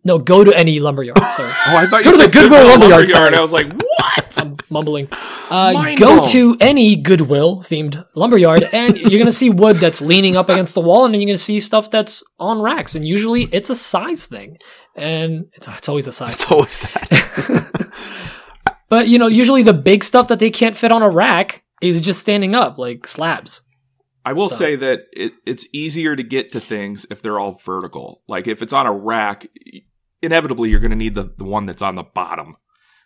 No, 0.05 0.19
go 0.19 0.43
to 0.43 0.55
any 0.55 0.79
lumber 0.79 1.03
yard. 1.03 1.17
Sorry. 1.17 1.51
Oh, 1.67 1.75
I 1.75 1.85
thought 1.87 2.03
Go 2.03 2.11
you 2.11 2.15
to 2.15 2.17
the 2.17 2.23
said 2.25 2.31
Goodwill 2.33 2.65
lumber 2.67 2.87
yard, 2.87 3.07
sorry. 3.09 3.35
I 3.35 3.41
was 3.41 3.51
like, 3.51 3.73
what? 3.73 4.37
I'm 4.39 4.55
mumbling. 4.69 5.07
Uh, 5.49 5.95
go 5.95 6.19
blown. 6.19 6.23
to 6.31 6.55
any 6.61 6.95
Goodwill 6.95 7.61
themed 7.61 8.05
lumberyard, 8.15 8.69
and 8.71 8.97
you're 8.97 9.19
gonna 9.19 9.31
see 9.31 9.49
wood 9.49 9.77
that's 9.77 9.99
leaning 9.99 10.37
up 10.37 10.47
against 10.47 10.75
the 10.75 10.81
wall, 10.81 11.05
and 11.05 11.13
then 11.13 11.19
you're 11.21 11.27
gonna 11.27 11.37
see 11.39 11.59
stuff 11.59 11.89
that's 11.91 12.23
on 12.39 12.61
racks. 12.61 12.95
And 12.95 13.03
usually, 13.03 13.43
it's 13.51 13.69
a 13.69 13.75
size 13.75 14.27
thing, 14.27 14.57
and 14.95 15.47
it's, 15.55 15.67
it's 15.67 15.89
always 15.89 16.07
a 16.07 16.11
size. 16.11 16.33
It's 16.33 16.51
always 16.51 16.79
that. 16.81 17.91
But 18.89 19.07
you 19.07 19.17
know, 19.19 19.27
usually 19.27 19.63
the 19.63 19.73
big 19.73 20.03
stuff 20.03 20.27
that 20.29 20.39
they 20.39 20.49
can't 20.49 20.75
fit 20.75 20.91
on 20.91 21.01
a 21.01 21.09
rack 21.09 21.63
is 21.81 22.01
just 22.01 22.19
standing 22.19 22.55
up, 22.55 22.77
like 22.77 23.07
slabs. 23.07 23.61
I 24.25 24.33
will 24.33 24.49
So- 24.49 24.55
say 24.57 24.75
that 24.75 25.01
it, 25.13 25.33
it's 25.45 25.67
easier 25.73 26.15
to 26.15 26.23
get 26.23 26.51
to 26.51 26.59
things 26.59 27.05
if 27.09 27.21
they're 27.21 27.39
all 27.39 27.59
vertical. 27.63 28.21
Like 28.27 28.47
if 28.47 28.61
it's 28.61 28.73
on 28.73 28.85
a 28.85 28.91
rack, 28.93 29.47
inevitably 30.21 30.69
you're 30.69 30.79
going 30.81 30.91
to 30.91 30.97
need 30.97 31.15
the, 31.15 31.33
the 31.37 31.45
one 31.45 31.65
that's 31.65 31.81
on 31.81 31.95
the 31.95 32.03
bottom. 32.03 32.55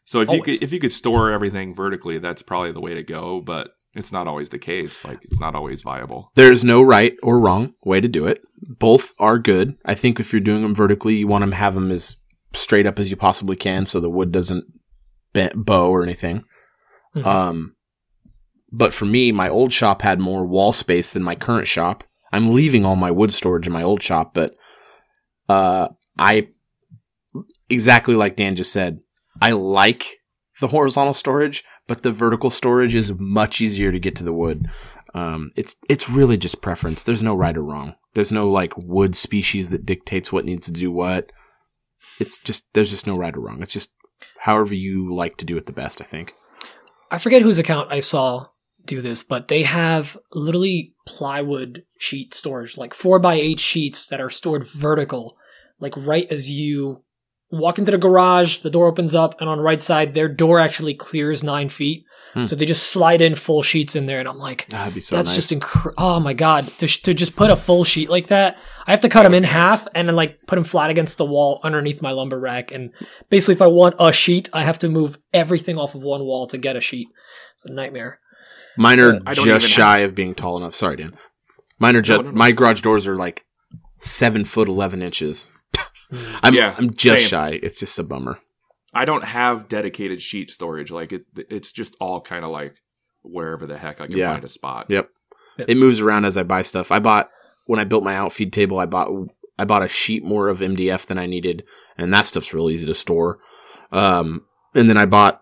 So 0.06 0.20
if 0.22 0.30
you 0.30 0.42
could 0.44 0.62
if 0.62 0.74
you 0.74 0.80
could 0.82 0.92
store 0.92 1.32
everything 1.32 1.74
vertically, 1.74 2.18
that's 2.18 2.42
probably 2.42 2.72
the 2.74 2.82
way 2.82 2.94
to 2.96 3.04
go. 3.04 3.40
But 3.40 3.70
it's 3.94 4.12
not 4.12 4.28
always 4.28 4.50
the 4.50 4.60
case. 4.60 5.06
Like 5.06 5.20
it's 5.24 5.40
not 5.40 5.56
always 5.56 5.82
viable. 5.82 6.30
There's 6.36 6.64
no 6.66 6.82
right 6.82 7.14
or 7.24 7.40
wrong 7.40 7.74
way 7.86 8.02
to 8.02 8.08
do 8.10 8.26
it. 8.28 8.42
Both 8.62 9.14
are 9.18 9.38
good. 9.38 9.78
I 9.86 9.94
think 9.94 10.20
if 10.20 10.34
you're 10.34 10.42
doing 10.42 10.62
them 10.64 10.76
vertically, 10.76 11.16
you 11.16 11.28
want 11.28 11.46
to 11.50 11.56
have 11.56 11.76
them 11.76 11.90
as 11.92 12.18
straight 12.54 12.86
up 12.86 13.00
as 13.00 13.10
you 13.10 13.16
possibly 13.16 13.56
can 13.56 13.86
so 13.86 14.00
the 14.02 14.10
wood 14.10 14.32
doesn't 14.34 14.66
bent, 14.66 14.74
bow 15.34 15.90
or 15.90 16.04
anything. 16.04 16.44
Mhm. 17.16 17.26
Um, 17.26 17.76
but 18.72 18.94
for 18.94 19.06
me, 19.06 19.32
my 19.32 19.50
old 19.50 19.72
shop 19.72 20.02
had 20.02 20.20
more 20.20 20.46
wall 20.46 20.74
space 20.74 21.14
than 21.14 21.24
my 21.24 21.36
current 21.36 21.68
shop. 21.68 22.04
I'm 22.32 22.54
leaving 22.54 22.86
all 22.86 22.96
my 22.96 23.12
wood 23.12 23.32
storage 23.32 23.68
in 23.68 23.74
my 23.74 23.84
old 23.84 24.02
shop, 24.02 24.34
but 24.34 24.56
uh, 25.48 25.90
I 26.18 26.48
exactly 27.70 28.16
like 28.16 28.36
Dan 28.36 28.56
just 28.56 28.74
said. 28.74 29.00
I 29.42 29.52
like 29.52 30.18
the 30.62 30.68
horizontal 30.68 31.14
storage, 31.14 31.64
but 31.88 32.02
the 32.04 32.12
vertical 32.12 32.50
storage 32.50 32.96
is 32.96 33.14
much 33.20 33.62
easier 33.62 33.92
to 33.92 34.00
get 34.00 34.16
to 34.18 34.24
the 34.24 34.34
wood. 34.34 34.66
Um, 35.14 35.52
it's 35.56 35.76
it's 35.90 36.10
really 36.10 36.38
just 36.38 36.62
preference. 36.62 37.04
There's 37.04 37.24
no 37.24 37.36
right 37.36 37.56
or 37.56 37.64
wrong. 37.64 37.94
There's 38.16 38.32
no 38.32 38.50
like 38.50 38.74
wood 38.78 39.16
species 39.16 39.70
that 39.70 39.86
dictates 39.86 40.32
what 40.32 40.46
needs 40.46 40.66
to 40.68 40.72
do 40.72 40.92
what. 40.92 41.32
It's 42.20 42.40
just 42.40 42.74
there's 42.74 42.90
just 42.90 43.08
no 43.08 43.16
right 43.16 43.36
or 43.36 43.42
wrong. 43.42 43.62
It's 43.62 43.74
just 43.74 43.96
however 44.44 44.76
you 44.76 45.14
like 45.14 45.38
to 45.38 45.46
do 45.46 45.56
it 45.56 45.66
the 45.66 45.74
best. 45.74 46.02
I 46.02 46.06
think. 46.06 46.34
I 47.10 47.18
forget 47.18 47.42
whose 47.42 47.60
account 47.60 47.92
I 47.92 48.00
saw 48.00 48.46
do 48.86 49.02
this, 49.02 49.24
but 49.24 49.48
they 49.48 49.64
have 49.64 50.18
literally 50.34 50.94
plywood 51.08 51.86
sheet 51.98 52.34
storage, 52.34 52.78
like 52.78 52.94
four 52.94 53.20
by 53.20 53.36
eight 53.36 53.60
sheets 53.60 54.08
that 54.08 54.20
are 54.20 54.30
stored 54.30 54.68
vertical, 54.68 55.38
like 55.80 55.96
right 55.96 56.28
as 56.30 56.52
you 56.52 57.04
walk 57.52 57.78
into 57.78 57.92
the 57.92 57.98
garage, 57.98 58.60
the 58.60 58.70
door 58.70 58.88
opens 58.88 59.16
up, 59.16 59.40
and 59.40 59.50
on 59.50 59.60
the 59.60 59.64
right 59.64 59.82
side, 59.82 60.14
their 60.14 60.28
door 60.28 60.60
actually 60.60 60.94
clears 60.94 61.44
nine 61.44 61.70
feet. 61.70 62.04
Hmm. 62.34 62.46
So 62.46 62.56
they 62.56 62.66
just 62.66 62.88
slide 62.92 63.22
in 63.22 63.36
full 63.36 63.62
sheets 63.62 63.96
in 63.96 64.08
there, 64.08 64.20
and 64.20 64.28
I'm 64.28 64.40
like, 64.40 64.68
That'd 64.70 64.96
be 64.96 65.00
so 65.00 65.16
that's 65.16 65.30
nice. 65.30 65.36
just 65.36 65.52
incredible. 65.52 65.94
Oh 65.98 66.20
my 66.20 66.34
god, 66.34 66.68
to, 66.80 66.88
sh- 66.88 67.02
to 67.04 67.14
just 67.14 67.36
put 67.36 67.52
a 67.52 67.56
full 67.56 67.84
sheet 67.84 68.10
like 68.10 68.28
that, 68.28 68.58
I 68.88 68.92
have 68.92 69.02
to 69.02 69.10
cut 69.10 69.22
them 69.24 69.36
in 69.36 69.44
half 69.44 69.88
and 69.94 70.08
then 70.08 70.16
like 70.16 70.40
put 70.48 70.56
them 70.56 70.64
flat 70.64 70.90
against 70.90 71.20
the 71.20 71.26
wall 71.26 71.60
underneath 71.64 72.02
my 72.02 72.10
lumber 72.12 72.40
rack. 72.40 72.72
And 72.72 72.90
basically, 73.30 73.54
if 73.54 73.62
I 73.62 73.68
want 73.68 73.96
a 74.00 74.12
sheet, 74.12 74.50
I 74.52 74.64
have 74.64 74.80
to 74.80 74.90
move 74.90 75.20
everything 75.32 75.78
off 75.78 75.94
of 75.94 76.02
one 76.02 76.24
wall 76.26 76.48
to 76.48 76.58
get 76.58 76.76
a 76.76 76.82
sheet. 76.82 77.08
It's 77.56 77.66
a 77.66 77.72
nightmare. 77.72 78.20
Mine 78.78 79.00
are 79.00 79.20
I 79.28 79.36
just 79.36 79.46
even 79.46 79.60
shy 79.60 80.00
of 80.00 80.16
being 80.16 80.34
tall 80.34 80.58
enough. 80.58 80.74
Sorry, 80.74 80.96
Dan. 80.96 81.16
Mine 81.78 81.96
are 81.96 82.02
just 82.02 82.24
no, 82.24 82.32
no. 82.32 82.36
my 82.36 82.52
garage 82.52 82.82
doors 82.82 83.06
are 83.06 83.16
like 83.16 83.46
seven 84.00 84.44
foot 84.44 84.68
eleven 84.68 85.04
inches. 85.04 85.48
I'm 86.42 86.56
Yeah, 86.56 86.74
I'm 86.80 86.92
just 86.96 87.22
same. 87.24 87.30
shy. 87.30 87.60
It's 87.62 87.80
just 87.80 88.00
a 88.00 88.04
bummer. 88.04 88.40
I 88.94 89.06
don't 89.06 89.24
have 89.24 89.68
dedicated 89.68 90.22
sheet 90.22 90.50
storage. 90.52 90.92
Like 90.92 91.12
it, 91.14 91.26
it's 91.50 91.72
just 91.72 91.96
all 92.00 92.22
kind 92.22 92.46
of 92.46 92.52
like 92.52 92.76
wherever 93.24 93.66
the 93.66 93.78
heck 93.78 94.02
I 94.02 94.08
can 94.08 94.18
Yeah. 94.18 94.34
find 94.34 94.44
a 94.44 94.50
spot. 94.50 94.88
Yep. 94.90 95.10
Yep. 95.58 95.70
It 95.70 95.78
moves 95.78 96.00
around 96.02 96.26
as 96.26 96.38
I 96.38 96.44
buy 96.44 96.62
stuff. 96.62 96.92
I 96.92 97.00
bought 97.00 97.30
when 97.66 97.80
I 97.80 97.84
built 97.84 98.04
my 98.04 98.16
outfeed 98.16 98.52
table. 98.54 98.80
I 98.80 98.86
bought 98.86 99.10
I 99.58 99.66
bought 99.66 99.84
a 99.84 99.88
sheet 99.88 100.24
more 100.24 100.48
of 100.50 100.60
MDF 100.60 101.06
than 101.06 101.18
I 101.20 101.26
needed, 101.28 101.64
and 101.98 102.14
that 102.14 102.26
stuff's 102.26 102.54
real 102.54 102.70
easy 102.72 102.86
to 102.88 102.94
store. 102.94 103.40
Um, 103.92 104.42
and 104.74 104.90
then 104.90 104.98
I 104.98 105.06
bought 105.06 105.42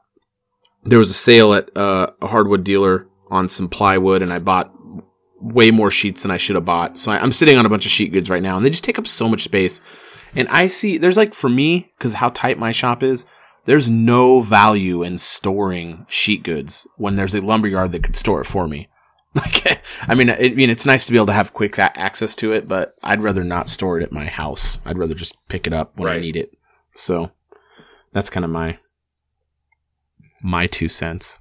there 0.83 0.99
was 0.99 1.09
a 1.11 1.13
sale 1.15 1.53
at 1.53 1.75
uh, 1.77 2.07
a 2.21 2.27
hardwood 2.27 2.63
dealer 2.63 3.07
on 3.29 3.47
some 3.47 3.69
plywood, 3.69 4.21
and 4.21 4.33
I 4.33 4.39
bought 4.39 4.73
way 5.39 5.71
more 5.71 5.89
sheets 5.91 6.21
than 6.23 6.31
I 6.31 6.37
should 6.37 6.55
have 6.55 6.65
bought. 6.65 6.99
So 6.99 7.11
I, 7.11 7.19
I'm 7.19 7.31
sitting 7.31 7.57
on 7.57 7.65
a 7.65 7.69
bunch 7.69 7.85
of 7.85 7.91
sheet 7.91 8.11
goods 8.11 8.29
right 8.29 8.43
now, 8.43 8.57
and 8.57 8.65
they 8.65 8.69
just 8.69 8.83
take 8.83 8.99
up 8.99 9.07
so 9.07 9.27
much 9.29 9.43
space. 9.43 9.79
And 10.35 10.47
I 10.49 10.67
see 10.67 10.97
there's 10.97 11.17
like 11.17 11.33
for 11.33 11.49
me 11.49 11.91
because 11.97 12.13
how 12.15 12.29
tight 12.29 12.59
my 12.59 12.71
shop 12.71 13.03
is. 13.03 13.25
There's 13.65 13.89
no 13.89 14.41
value 14.41 15.03
in 15.03 15.17
storing 15.17 16.05
sheet 16.09 16.43
goods 16.43 16.87
when 16.97 17.15
there's 17.15 17.35
a 17.35 17.41
lumberyard 17.41 17.91
that 17.91 18.03
could 18.03 18.15
store 18.15 18.41
it 18.41 18.45
for 18.45 18.67
me. 18.67 18.87
Like, 19.33 19.81
I 20.09 20.13
mean, 20.13 20.29
I 20.29 20.49
mean, 20.49 20.69
it's 20.69 20.85
nice 20.85 21.05
to 21.05 21.11
be 21.13 21.17
able 21.17 21.27
to 21.27 21.31
have 21.33 21.53
quick 21.53 21.77
a- 21.77 21.97
access 21.97 22.35
to 22.35 22.51
it, 22.51 22.67
but 22.67 22.95
I'd 23.01 23.21
rather 23.21 23.45
not 23.45 23.69
store 23.69 23.97
it 23.97 24.03
at 24.03 24.11
my 24.11 24.25
house. 24.25 24.77
I'd 24.85 24.97
rather 24.97 25.13
just 25.13 25.37
pick 25.47 25.65
it 25.65 25.71
up 25.71 25.95
when 25.97 26.11
I 26.11 26.19
need 26.19 26.35
it. 26.35 26.51
So 26.95 27.31
that's 28.11 28.29
kind 28.29 28.43
of 28.43 28.51
my 28.51 28.77
my 30.43 30.67
two 30.67 30.89
cents. 30.89 31.39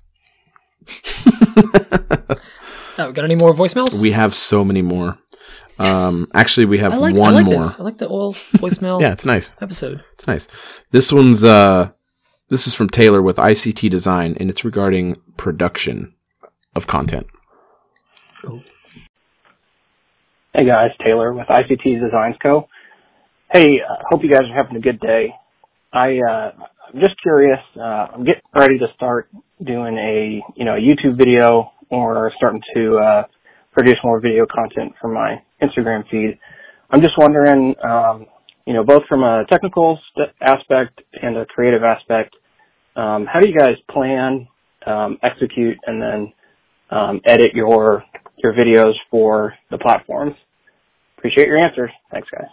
Oh, 2.99 3.12
got 3.12 3.25
any 3.25 3.35
more 3.35 3.55
voicemails? 3.55 4.01
We 4.03 4.12
have 4.12 4.35
so 4.35 4.62
many 4.62 4.83
more. 4.83 5.16
Um, 5.79 6.27
actually, 6.35 6.66
we 6.66 6.79
have 6.79 6.93
I 6.93 6.97
like, 6.97 7.14
one 7.14 7.33
I 7.33 7.37
like 7.39 7.47
more. 7.47 7.62
this. 7.62 7.81
I 7.81 7.83
like 7.83 7.97
the 7.97 8.07
old 8.07 8.35
voicemail 8.35 9.01
Yeah, 9.01 9.12
it's 9.12 9.25
nice. 9.25 9.57
episode. 9.62 10.05
It's 10.12 10.27
nice. 10.27 10.49
This 10.91 11.11
one's 11.11 11.43
uh, 11.43 11.91
this 12.51 12.66
is 12.66 12.74
from 12.74 12.90
Taylor 12.90 13.22
with 13.22 13.36
ICT 13.36 13.88
Design, 13.88 14.36
and 14.38 14.51
it's 14.51 14.64
regarding 14.64 15.16
production 15.36 16.12
of 16.74 16.86
content. 16.86 17.28
Hey 20.53 20.66
guys, 20.66 20.90
Taylor 21.03 21.32
with 21.32 21.46
ICT 21.46 22.01
Designs 22.01 22.34
Co. 22.42 22.68
Hey, 23.53 23.78
uh, 23.80 24.03
hope 24.11 24.22
you 24.24 24.30
guys 24.30 24.42
are 24.51 24.55
having 24.55 24.76
a 24.76 24.80
good 24.80 24.98
day. 24.98 25.32
I 25.92 26.18
uh, 26.18 26.53
I'm 26.92 27.01
just 27.01 27.20
curious. 27.22 27.61
Uh, 27.76 28.09
I'm 28.14 28.24
getting 28.24 28.42
ready 28.55 28.78
to 28.78 28.86
start 28.96 29.28
doing 29.64 29.96
a 29.96 30.42
you 30.57 30.64
know 30.64 30.74
a 30.74 30.80
YouTube 30.80 31.16
video 31.16 31.70
or 31.88 32.32
starting 32.36 32.62
to 32.74 32.96
uh, 32.98 33.22
produce 33.72 33.96
more 34.03 34.20
video 34.20 34.44
content 34.53 34.92
for 35.01 35.09
my 35.09 35.40
Instagram 35.62 36.03
feed. 36.11 36.38
I'm 36.90 37.01
just 37.01 37.14
wondering, 37.16 37.76
um, 37.84 38.26
you 38.66 38.74
know, 38.74 38.84
both 38.84 39.03
from 39.09 39.22
a 39.22 39.44
technical 39.48 40.01
st- 40.11 40.34
aspect 40.40 41.01
and 41.22 41.36
a 41.36 41.46
creative 41.46 41.82
aspect, 41.84 42.34
how 43.01 43.40
do 43.40 43.48
you 43.48 43.59
guys 43.59 43.76
plan, 43.90 44.46
um, 44.86 45.18
execute, 45.22 45.78
and 45.86 46.01
then 46.01 46.32
um, 46.90 47.20
edit 47.26 47.53
your 47.55 48.05
your 48.38 48.53
videos 48.53 48.94
for 49.11 49.55
the 49.70 49.78
platforms? 49.78 50.34
Appreciate 51.18 51.46
your 51.46 51.62
answers. 51.62 51.90
Thanks, 52.11 52.28
guys. 52.30 52.48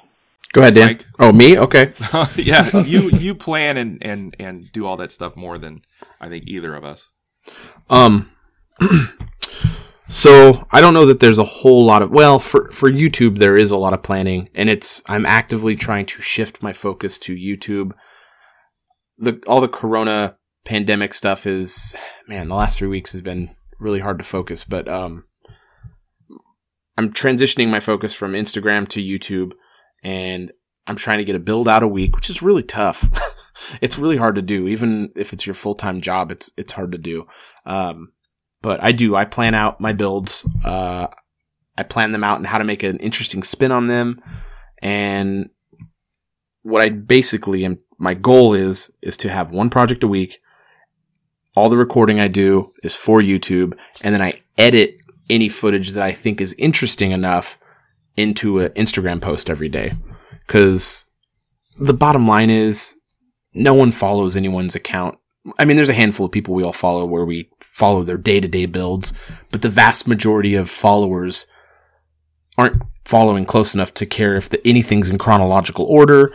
Go 0.53 0.61
ahead, 0.61 0.75
Dan. 0.75 0.87
Mike? 0.87 1.05
Oh, 1.19 1.31
me? 1.31 1.57
Okay. 1.57 1.93
yeah, 2.35 2.77
you 2.81 3.09
you 3.11 3.35
plan 3.35 3.77
and 3.77 3.97
and 4.03 4.35
and 4.39 4.71
do 4.71 4.85
all 4.85 4.97
that 4.97 5.11
stuff 5.11 5.35
more 5.35 5.57
than 5.57 5.81
I 6.21 6.29
think 6.29 6.45
either 6.47 6.75
of 6.75 6.83
us. 6.83 7.09
Um, 7.89 8.29
so 10.09 10.67
I 10.71 10.81
don't 10.81 10.93
know 10.93 11.05
that 11.05 11.19
there's 11.19 11.39
a 11.39 11.43
whole 11.43 11.85
lot 11.85 12.01
of 12.01 12.11
well 12.11 12.39
for 12.39 12.71
for 12.71 12.91
YouTube 12.91 13.37
there 13.37 13.57
is 13.57 13.71
a 13.71 13.77
lot 13.77 13.93
of 13.93 14.03
planning, 14.03 14.49
and 14.55 14.69
it's 14.69 15.01
I'm 15.07 15.25
actively 15.25 15.75
trying 15.75 16.05
to 16.07 16.21
shift 16.21 16.63
my 16.63 16.73
focus 16.73 17.17
to 17.19 17.35
YouTube. 17.35 17.93
The 19.18 19.41
all 19.47 19.61
the 19.61 19.68
Corona 19.68 20.38
pandemic 20.65 21.13
stuff 21.13 21.47
is 21.47 21.95
man, 22.28 22.49
the 22.49 22.55
last 22.55 22.78
three 22.78 22.88
weeks 22.88 23.11
has 23.13 23.22
been 23.22 23.49
really 23.80 23.99
hard 23.99 24.18
to 24.18 24.24
focus, 24.24 24.63
but 24.63 24.88
um, 24.88 25.26
I'm 26.97 27.13
transitioning 27.13 27.70
my 27.70 27.80
focus 27.80 28.13
from 28.13 28.34
Instagram 28.34 28.88
to 28.89 29.03
YouTube, 29.03 29.53
and 30.03 30.51
I'm 30.86 30.95
trying 30.95 31.20
to 31.20 31.26
get 31.26 31.36
a 31.36 31.39
build 31.39 31.68
out 31.68 31.84
a 31.84 31.88
week, 31.88 32.15
which 32.15 32.30
is 32.30 32.41
really 32.41 32.63
tough. 32.63 33.07
it's 33.82 33.99
really 33.99 34.18
hard 34.18 34.36
to 34.36 34.41
do, 34.41 34.68
even 34.68 35.11
if 35.15 35.34
it's 35.34 35.45
your 35.45 35.53
full 35.53 35.76
time 35.76 36.01
job. 36.01 36.32
It's 36.32 36.51
it's 36.57 36.74
hard 36.74 36.91
to 36.93 36.97
do. 36.97 37.28
Um, 37.65 38.13
but 38.61 38.84
I 38.84 38.91
do. 38.91 39.15
I 39.15 39.26
plan 39.26 39.53
out 39.53 39.80
my 39.80 39.93
builds. 39.93 40.49
Uh, 40.65 41.07
I 41.78 41.84
plan 41.84 42.11
them 42.11 42.24
out 42.24 42.38
and 42.38 42.47
how 42.47 42.57
to 42.57 42.63
make 42.63 42.84
an 42.84 42.97
interesting 42.97 43.43
spin 43.43 43.72
on 43.72 43.88
them. 43.88 44.22
And 44.82 45.49
what 46.63 46.82
I 46.82 46.89
basically 46.89 47.65
am, 47.65 47.80
my 47.97 48.13
goal 48.13 48.53
is, 48.53 48.91
is 49.01 49.17
to 49.17 49.29
have 49.29 49.51
one 49.51 49.69
project 49.69 50.03
a 50.03 50.07
week. 50.07 50.39
All 51.55 51.69
the 51.69 51.77
recording 51.77 52.19
I 52.19 52.27
do 52.27 52.73
is 52.83 52.95
for 52.95 53.21
YouTube 53.21 53.77
and 54.03 54.13
then 54.13 54.21
I 54.21 54.39
edit 54.57 55.01
any 55.29 55.49
footage 55.49 55.91
that 55.91 56.03
I 56.03 56.11
think 56.11 56.39
is 56.39 56.55
interesting 56.57 57.11
enough 57.11 57.57
into 58.15 58.59
an 58.59 58.69
Instagram 58.71 59.21
post 59.21 59.49
every 59.49 59.69
day. 59.69 59.93
Cause 60.47 61.07
the 61.79 61.93
bottom 61.93 62.27
line 62.27 62.49
is 62.49 62.95
no 63.53 63.73
one 63.73 63.91
follows 63.91 64.35
anyone's 64.35 64.75
account 64.75 65.17
I 65.57 65.65
mean, 65.65 65.77
there's 65.77 65.89
a 65.89 65.93
handful 65.93 66.25
of 66.25 66.31
people 66.31 66.53
we 66.53 66.63
all 66.63 66.73
follow 66.73 67.05
where 67.05 67.25
we 67.25 67.49
follow 67.59 68.03
their 68.03 68.17
day 68.17 68.39
to 68.39 68.47
day 68.47 68.65
builds, 68.65 69.13
but 69.51 69.61
the 69.61 69.69
vast 69.69 70.07
majority 70.07 70.55
of 70.55 70.69
followers 70.69 71.47
aren't 72.57 72.81
following 73.05 73.45
close 73.45 73.73
enough 73.73 73.93
to 73.95 74.05
care 74.05 74.35
if 74.35 74.49
the, 74.49 74.65
anything's 74.67 75.09
in 75.09 75.17
chronological 75.17 75.85
order, 75.85 76.33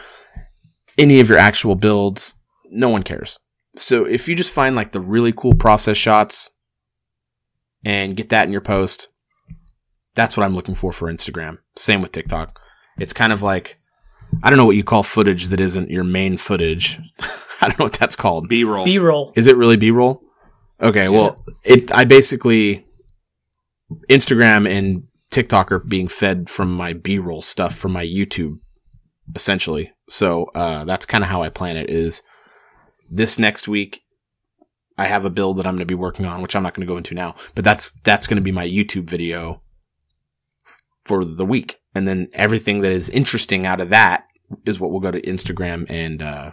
any 0.98 1.20
of 1.20 1.28
your 1.28 1.38
actual 1.38 1.74
builds. 1.74 2.36
No 2.70 2.88
one 2.88 3.02
cares. 3.02 3.38
So 3.76 4.04
if 4.04 4.28
you 4.28 4.34
just 4.34 4.50
find 4.50 4.76
like 4.76 4.92
the 4.92 5.00
really 5.00 5.32
cool 5.32 5.54
process 5.54 5.96
shots 5.96 6.50
and 7.84 8.16
get 8.16 8.28
that 8.28 8.46
in 8.46 8.52
your 8.52 8.60
post, 8.60 9.08
that's 10.14 10.36
what 10.36 10.44
I'm 10.44 10.54
looking 10.54 10.74
for 10.74 10.92
for 10.92 11.10
Instagram. 11.10 11.58
Same 11.76 12.02
with 12.02 12.12
TikTok. 12.12 12.60
It's 12.98 13.12
kind 13.12 13.32
of 13.32 13.42
like, 13.42 13.78
I 14.42 14.50
don't 14.50 14.58
know 14.58 14.66
what 14.66 14.76
you 14.76 14.84
call 14.84 15.02
footage 15.02 15.46
that 15.46 15.60
isn't 15.60 15.90
your 15.90 16.04
main 16.04 16.36
footage. 16.36 16.98
I 17.60 17.68
don't 17.68 17.78
know 17.78 17.84
what 17.86 17.94
that's 17.94 18.16
called. 18.16 18.48
B 18.48 18.64
roll. 18.64 18.84
B 18.84 18.98
roll. 18.98 19.32
Is 19.36 19.46
it 19.46 19.56
really 19.56 19.76
B 19.76 19.90
roll? 19.90 20.22
Okay, 20.80 21.08
well, 21.08 21.42
it 21.64 21.92
I 21.92 22.04
basically 22.04 22.84
Instagram 24.10 24.68
and 24.68 25.04
TikTok 25.30 25.70
are 25.70 25.78
being 25.78 26.08
fed 26.08 26.50
from 26.50 26.72
my 26.72 26.92
B 26.92 27.18
roll 27.18 27.40
stuff 27.40 27.76
from 27.76 27.92
my 27.92 28.04
YouTube, 28.04 28.58
essentially. 29.34 29.92
So 30.12 30.44
uh, 30.54 30.84
that's 30.84 31.06
kind 31.06 31.24
of 31.24 31.30
how 31.30 31.40
I 31.40 31.48
plan 31.48 31.78
it. 31.78 31.88
Is 31.88 32.22
this 33.10 33.38
next 33.38 33.66
week? 33.66 34.02
I 34.98 35.06
have 35.06 35.24
a 35.24 35.30
build 35.30 35.56
that 35.56 35.66
I'm 35.66 35.72
going 35.72 35.80
to 35.80 35.86
be 35.86 35.94
working 35.94 36.26
on, 36.26 36.42
which 36.42 36.54
I'm 36.54 36.62
not 36.62 36.74
going 36.74 36.86
to 36.86 36.92
go 36.92 36.98
into 36.98 37.14
now, 37.14 37.34
but 37.54 37.64
that's 37.64 37.92
that's 38.04 38.26
going 38.26 38.36
to 38.36 38.42
be 38.42 38.52
my 38.52 38.68
YouTube 38.68 39.08
video 39.08 39.62
for 41.06 41.24
the 41.24 41.46
week, 41.46 41.80
and 41.94 42.06
then 42.06 42.28
everything 42.34 42.82
that 42.82 42.92
is 42.92 43.08
interesting 43.08 43.64
out 43.64 43.80
of 43.80 43.88
that 43.88 44.24
is 44.66 44.78
what 44.78 44.90
will 44.90 45.00
go 45.00 45.10
to 45.10 45.20
Instagram 45.22 45.86
and 45.88 46.20
uh, 46.20 46.50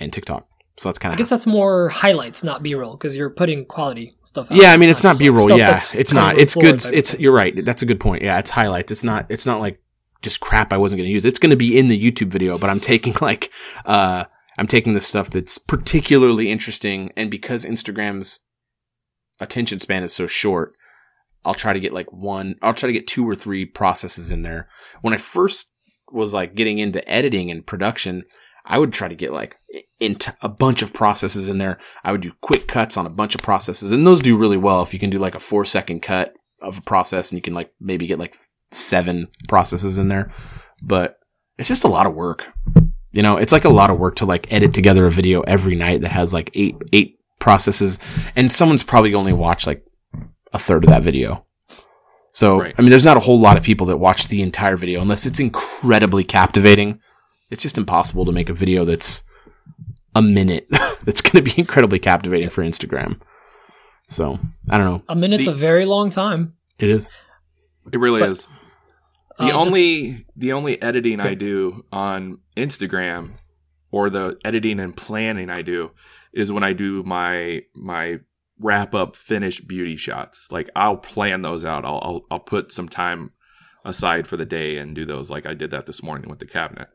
and 0.00 0.12
TikTok. 0.12 0.48
So 0.76 0.88
that's 0.88 0.98
kind 0.98 1.12
of. 1.12 1.16
I 1.16 1.18
guess 1.18 1.30
that's 1.30 1.46
more 1.46 1.90
highlights, 1.90 2.42
not 2.42 2.60
B 2.60 2.74
roll, 2.74 2.96
because 2.96 3.14
you're 3.14 3.30
putting 3.30 3.66
quality 3.66 4.16
stuff 4.24 4.50
out. 4.50 4.58
yeah, 4.58 4.72
I 4.72 4.76
mean 4.76 4.90
it's 4.90 5.04
not 5.04 5.10
just 5.10 5.20
B 5.20 5.28
roll. 5.28 5.56
Yeah, 5.56 5.78
it's 5.94 6.12
not. 6.12 6.38
It's 6.38 6.56
good. 6.56 6.82
It's 6.92 7.16
you're 7.20 7.32
right. 7.32 7.64
That's 7.64 7.82
a 7.82 7.86
good 7.86 8.00
point. 8.00 8.24
Yeah, 8.24 8.40
it's 8.40 8.50
highlights. 8.50 8.90
It's 8.90 9.04
not. 9.04 9.26
It's 9.28 9.46
not 9.46 9.60
like 9.60 9.80
just 10.22 10.40
crap 10.40 10.72
I 10.72 10.76
wasn't 10.76 10.98
going 10.98 11.08
to 11.08 11.12
use. 11.12 11.24
It's 11.24 11.38
going 11.38 11.50
to 11.50 11.56
be 11.56 11.78
in 11.78 11.88
the 11.88 12.00
YouTube 12.00 12.28
video, 12.28 12.58
but 12.58 12.70
I'm 12.70 12.80
taking 12.80 13.14
like 13.20 13.50
uh 13.84 14.24
I'm 14.58 14.66
taking 14.66 14.92
the 14.92 15.00
stuff 15.00 15.30
that's 15.30 15.58
particularly 15.58 16.50
interesting, 16.50 17.12
and 17.16 17.30
because 17.30 17.64
Instagram's 17.64 18.40
attention 19.40 19.80
span 19.80 20.02
is 20.02 20.12
so 20.12 20.26
short, 20.26 20.74
I'll 21.44 21.54
try 21.54 21.72
to 21.72 21.80
get 21.80 21.94
like 21.94 22.12
one, 22.12 22.56
I'll 22.60 22.74
try 22.74 22.88
to 22.88 22.92
get 22.92 23.06
two 23.06 23.26
or 23.26 23.34
three 23.34 23.64
processes 23.64 24.30
in 24.30 24.42
there. 24.42 24.68
When 25.00 25.14
I 25.14 25.18
first 25.18 25.72
was 26.12 26.34
like 26.34 26.54
getting 26.54 26.78
into 26.78 27.08
editing 27.08 27.50
and 27.50 27.66
production, 27.66 28.24
I 28.66 28.78
would 28.78 28.92
try 28.92 29.08
to 29.08 29.14
get 29.14 29.32
like 29.32 29.56
into 29.98 30.36
a 30.42 30.48
bunch 30.48 30.82
of 30.82 30.92
processes 30.92 31.48
in 31.48 31.58
there. 31.58 31.78
I 32.04 32.12
would 32.12 32.20
do 32.20 32.32
quick 32.42 32.66
cuts 32.66 32.96
on 32.96 33.06
a 33.06 33.10
bunch 33.10 33.34
of 33.34 33.42
processes, 33.42 33.92
and 33.92 34.06
those 34.06 34.20
do 34.20 34.36
really 34.36 34.58
well 34.58 34.82
if 34.82 34.92
you 34.92 35.00
can 35.00 35.10
do 35.10 35.18
like 35.18 35.34
a 35.34 35.40
four 35.40 35.64
second 35.64 36.00
cut 36.00 36.34
of 36.60 36.76
a 36.76 36.82
process, 36.82 37.30
and 37.30 37.38
you 37.38 37.42
can 37.42 37.54
like 37.54 37.72
maybe 37.80 38.06
get 38.06 38.18
like 38.18 38.36
seven 38.72 39.28
processes 39.48 39.98
in 39.98 40.08
there. 40.08 40.30
But 40.82 41.18
it's 41.58 41.68
just 41.68 41.84
a 41.84 41.88
lot 41.88 42.06
of 42.06 42.14
work. 42.14 42.46
You 43.12 43.22
know, 43.22 43.36
it's 43.36 43.52
like 43.52 43.64
a 43.64 43.68
lot 43.70 43.90
of 43.90 43.98
work 43.98 44.16
to 44.16 44.26
like 44.26 44.52
edit 44.52 44.72
together 44.72 45.04
a 45.06 45.10
video 45.10 45.40
every 45.42 45.74
night 45.74 46.02
that 46.02 46.12
has 46.12 46.32
like 46.32 46.50
eight 46.54 46.76
eight 46.92 47.18
processes, 47.38 47.98
and 48.36 48.50
someone's 48.50 48.82
probably 48.82 49.14
only 49.14 49.32
watched 49.32 49.66
like 49.66 49.84
a 50.52 50.58
third 50.58 50.84
of 50.84 50.90
that 50.90 51.02
video. 51.02 51.44
So, 52.32 52.60
Right. 52.60 52.74
I 52.78 52.82
mean, 52.82 52.90
there's 52.90 53.04
not 53.04 53.16
a 53.16 53.20
whole 53.20 53.38
lot 53.40 53.56
of 53.56 53.64
people 53.64 53.86
that 53.88 53.96
watch 53.96 54.28
the 54.28 54.40
entire 54.42 54.76
video 54.76 55.00
unless 55.00 55.26
it's 55.26 55.40
incredibly 55.40 56.22
captivating. 56.22 57.00
It's 57.50 57.62
just 57.62 57.76
impossible 57.78 58.24
to 58.24 58.30
make 58.32 58.48
a 58.48 58.54
video 58.54 58.84
that's 58.84 59.24
a 60.14 60.22
minute 60.22 60.68
that's 61.04 61.22
going 61.22 61.44
to 61.44 61.50
be 61.50 61.58
incredibly 61.60 61.98
captivating 61.98 62.48
for 62.48 62.62
Instagram. 62.62 63.20
So, 64.06 64.38
I 64.68 64.78
don't 64.78 64.86
know. 64.86 65.02
A 65.08 65.16
minute's 65.16 65.46
The- 65.46 65.50
a 65.52 65.54
very 65.54 65.86
long 65.86 66.10
time. 66.10 66.54
It 66.78 66.90
is. 66.90 67.10
It 67.92 67.98
really 67.98 68.20
But- 68.20 68.30
is. 68.30 68.48
The 69.40 69.46
Uh, 69.46 69.48
just- 69.48 69.66
only 69.68 70.26
the 70.36 70.52
only 70.52 70.80
editing 70.82 71.20
I 71.20 71.34
do 71.34 71.84
on 71.92 72.38
Instagram 72.56 73.30
or 73.90 74.10
the 74.10 74.38
editing 74.44 74.78
and 74.78 74.96
planning 74.96 75.50
I 75.50 75.62
do 75.62 75.92
is 76.32 76.52
when 76.52 76.62
I 76.62 76.72
do 76.72 77.02
my 77.02 77.62
my 77.74 78.18
wrap 78.58 78.94
up 78.94 79.16
finished 79.16 79.66
beauty 79.66 79.96
shots. 79.96 80.48
Like 80.52 80.68
I'll 80.76 80.98
plan 80.98 81.42
those 81.42 81.64
out. 81.64 81.84
I'll 81.84 82.00
I'll, 82.02 82.20
I'll 82.30 82.40
put 82.40 82.70
some 82.72 82.88
time 82.88 83.32
aside 83.84 84.26
for 84.26 84.36
the 84.36 84.44
day 84.44 84.76
and 84.76 84.94
do 84.94 85.06
those 85.06 85.30
like 85.30 85.46
I 85.46 85.54
did 85.54 85.70
that 85.70 85.86
this 85.86 86.02
morning 86.02 86.28
with 86.28 86.38
the 86.38 86.46
cabinet. 86.46 86.88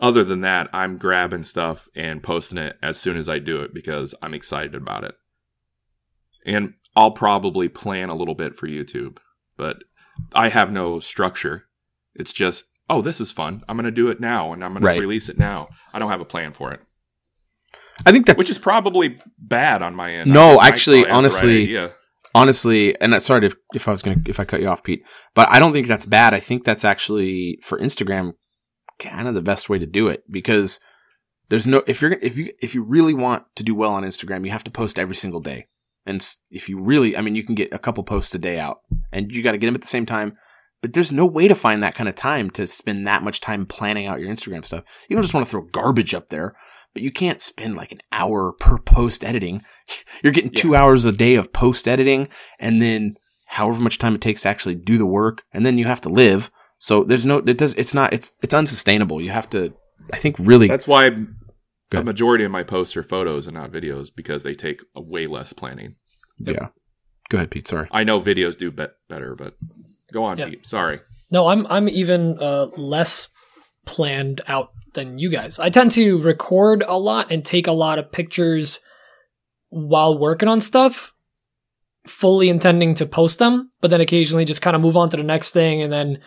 Other 0.00 0.22
than 0.22 0.42
that, 0.42 0.68
I'm 0.72 0.96
grabbing 0.96 1.42
stuff 1.42 1.88
and 1.96 2.22
posting 2.22 2.58
it 2.58 2.78
as 2.80 2.96
soon 2.98 3.16
as 3.16 3.28
I 3.28 3.40
do 3.40 3.60
it 3.62 3.74
because 3.74 4.14
I'm 4.22 4.32
excited 4.34 4.76
about 4.76 5.02
it. 5.02 5.16
And 6.46 6.74
I'll 6.94 7.10
probably 7.10 7.68
plan 7.68 8.08
a 8.08 8.14
little 8.14 8.36
bit 8.36 8.56
for 8.56 8.68
YouTube, 8.68 9.18
but 9.56 9.82
I 10.32 10.50
have 10.50 10.70
no 10.72 11.00
structure. 11.00 11.64
It's 12.18 12.32
just, 12.32 12.64
oh, 12.90 13.00
this 13.02 13.20
is 13.20 13.30
fun. 13.30 13.62
I'm 13.68 13.76
going 13.76 13.84
to 13.84 13.90
do 13.90 14.08
it 14.08 14.20
now 14.20 14.52
and 14.52 14.64
I'm 14.64 14.72
going 14.72 14.82
Right. 14.84 14.94
to 14.94 15.00
release 15.00 15.28
it 15.28 15.38
now. 15.38 15.68
I 15.92 15.98
don't 15.98 16.10
have 16.10 16.20
a 16.20 16.24
plan 16.26 16.52
for 16.52 16.72
it, 16.72 16.80
I 18.06 18.12
think 18.12 18.26
that 18.26 18.36
which 18.38 18.50
is 18.50 18.58
probably 18.58 19.18
bad 19.38 19.82
on 19.82 19.94
my 19.94 20.12
end. 20.12 20.30
No, 20.32 20.58
I 20.58 20.68
actually, 20.68 21.02
the 21.02 21.08
right 21.08 21.14
honestly, 21.14 21.90
honestly, 22.34 23.00
and 23.00 23.14
I- 23.14 23.18
sorry 23.18 23.46
if, 23.46 23.54
if 23.74 23.88
I 23.88 23.90
was 23.90 24.02
gonna 24.02 24.18
if 24.26 24.38
I 24.40 24.44
cut 24.44 24.60
you 24.60 24.68
off, 24.68 24.82
Pete, 24.84 25.02
but 25.34 25.48
I 25.50 25.58
don't 25.58 25.72
think 25.72 25.86
that's 25.88 26.06
bad. 26.06 26.34
I 26.34 26.40
think 26.40 26.64
that's 26.64 26.84
actually 26.84 27.58
for 27.62 27.78
Instagram 27.78 28.34
kind 28.98 29.28
of 29.28 29.34
the 29.34 29.42
best 29.42 29.68
way 29.68 29.78
to 29.78 29.86
do 29.86 30.08
it 30.08 30.24
because 30.30 30.80
there's 31.48 31.66
no 31.66 31.82
if 31.86 32.00
you're 32.02 32.12
if 32.12 32.36
you 32.36 32.52
if 32.62 32.74
you 32.74 32.84
really 32.84 33.14
want 33.14 33.44
to 33.56 33.62
do 33.64 33.74
well 33.74 33.92
on 33.92 34.04
Instagram, 34.04 34.44
you 34.44 34.52
have 34.52 34.64
to 34.64 34.70
post 34.70 34.98
every 34.98 35.14
single 35.16 35.40
day. 35.40 35.66
And 36.06 36.26
if 36.50 36.68
you 36.70 36.80
really, 36.80 37.16
I 37.16 37.20
mean, 37.20 37.34
you 37.34 37.42
can 37.44 37.54
get 37.54 37.70
a 37.72 37.78
couple 37.78 38.02
posts 38.02 38.34
a 38.34 38.38
day 38.38 38.58
out, 38.58 38.78
and 39.12 39.30
you 39.30 39.42
got 39.42 39.52
to 39.52 39.58
get 39.58 39.66
them 39.66 39.74
at 39.74 39.82
the 39.82 39.86
same 39.86 40.06
time. 40.06 40.36
But 40.80 40.92
there's 40.92 41.12
no 41.12 41.26
way 41.26 41.48
to 41.48 41.54
find 41.54 41.82
that 41.82 41.94
kind 41.94 42.08
of 42.08 42.14
time 42.14 42.50
to 42.50 42.66
spend 42.66 43.06
that 43.06 43.22
much 43.22 43.40
time 43.40 43.66
planning 43.66 44.06
out 44.06 44.20
your 44.20 44.30
Instagram 44.30 44.64
stuff. 44.64 44.84
You 45.08 45.16
don't 45.16 45.22
just 45.22 45.34
want 45.34 45.44
to 45.46 45.50
throw 45.50 45.62
garbage 45.62 46.14
up 46.14 46.28
there, 46.28 46.54
but 46.94 47.02
you 47.02 47.10
can't 47.10 47.40
spend 47.40 47.74
like 47.74 47.90
an 47.90 48.00
hour 48.12 48.52
per 48.52 48.78
post 48.78 49.24
editing. 49.24 49.64
You're 50.22 50.32
getting 50.32 50.52
two 50.52 50.76
hours 50.76 51.04
a 51.04 51.12
day 51.12 51.34
of 51.34 51.52
post 51.52 51.88
editing, 51.88 52.28
and 52.60 52.80
then 52.80 53.14
however 53.46 53.80
much 53.80 53.98
time 53.98 54.14
it 54.14 54.20
takes 54.20 54.42
to 54.42 54.48
actually 54.48 54.76
do 54.76 54.98
the 54.98 55.06
work, 55.06 55.42
and 55.52 55.66
then 55.66 55.78
you 55.78 55.86
have 55.86 56.00
to 56.02 56.08
live. 56.08 56.50
So 56.78 57.02
there's 57.02 57.26
no, 57.26 57.38
it 57.38 57.58
does, 57.58 57.74
it's 57.74 57.92
not, 57.92 58.12
it's 58.12 58.32
it's 58.42 58.54
unsustainable. 58.54 59.20
You 59.20 59.30
have 59.30 59.50
to, 59.50 59.74
I 60.12 60.18
think, 60.18 60.36
really. 60.38 60.68
That's 60.68 60.86
why 60.86 61.10
a 61.92 62.02
majority 62.02 62.44
of 62.44 62.52
my 62.52 62.62
posts 62.62 62.96
are 62.96 63.02
photos 63.02 63.46
and 63.46 63.54
not 63.54 63.72
videos 63.72 64.10
because 64.14 64.44
they 64.44 64.54
take 64.54 64.82
a 64.94 65.00
way 65.00 65.26
less 65.26 65.52
planning. 65.52 65.96
yeah. 66.38 66.68
Go 67.30 67.36
ahead, 67.36 67.50
Pete. 67.50 67.68
Sorry. 67.68 67.88
I 67.90 68.04
know 68.04 68.20
videos 68.20 68.56
do 68.56 68.70
bet 68.70 68.92
better, 69.08 69.34
but 69.34 69.54
go 70.12 70.24
on, 70.24 70.38
Yeah. 70.38 70.48
Pete. 70.48 70.66
Sorry. 70.66 71.00
No, 71.30 71.46
I'm 71.48 71.66
I'm 71.66 71.88
even 71.88 72.38
uh, 72.40 72.66
less 72.76 73.28
planned 73.84 74.40
out 74.46 74.70
than 74.94 75.18
you 75.18 75.30
guys. 75.30 75.58
I 75.58 75.70
tend 75.70 75.90
to 75.92 76.18
record 76.20 76.82
a 76.86 76.98
lot 76.98 77.30
and 77.30 77.44
take 77.44 77.66
a 77.66 77.72
lot 77.72 77.98
of 77.98 78.10
pictures 78.10 78.80
while 79.68 80.18
working 80.18 80.48
on 80.48 80.60
stuff, 80.60 81.12
fully 82.06 82.48
intending 82.48 82.94
to 82.94 83.06
post 83.06 83.38
them, 83.38 83.70
but 83.80 83.90
then 83.90 84.00
occasionally 84.00 84.44
just 84.46 84.62
kind 84.62 84.74
of 84.74 84.80
move 84.82 84.96
on 84.96 85.10
to 85.10 85.16
the 85.16 85.22
next 85.22 85.50
thing 85.50 85.82
and 85.82 85.92
then 85.92 86.20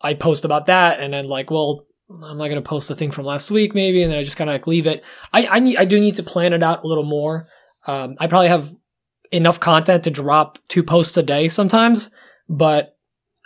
I 0.00 0.14
post 0.14 0.44
about 0.44 0.66
that 0.66 0.98
and 0.98 1.12
then 1.12 1.28
like, 1.28 1.50
well, 1.50 1.86
I'm 2.22 2.36
not 2.38 2.48
gonna 2.48 2.60
post 2.62 2.90
a 2.90 2.94
thing 2.96 3.12
from 3.12 3.24
last 3.24 3.50
week 3.50 3.74
maybe, 3.74 4.02
and 4.02 4.10
then 4.10 4.18
I 4.18 4.22
just 4.24 4.36
kind 4.36 4.50
of 4.50 4.54
like 4.54 4.66
leave 4.66 4.86
it. 4.88 5.04
I 5.32 5.46
I 5.46 5.60
need 5.60 5.76
I 5.76 5.84
do 5.84 6.00
need 6.00 6.16
to 6.16 6.22
plan 6.24 6.52
it 6.52 6.62
out 6.62 6.82
a 6.82 6.86
little 6.88 7.04
more. 7.04 7.46
Um, 7.86 8.16
I 8.18 8.26
probably 8.26 8.48
have 8.48 8.74
enough 9.30 9.60
content 9.60 10.04
to 10.04 10.10
drop 10.10 10.58
two 10.68 10.82
posts 10.82 11.16
a 11.16 11.22
day 11.22 11.48
sometimes, 11.48 12.10
but 12.48 12.96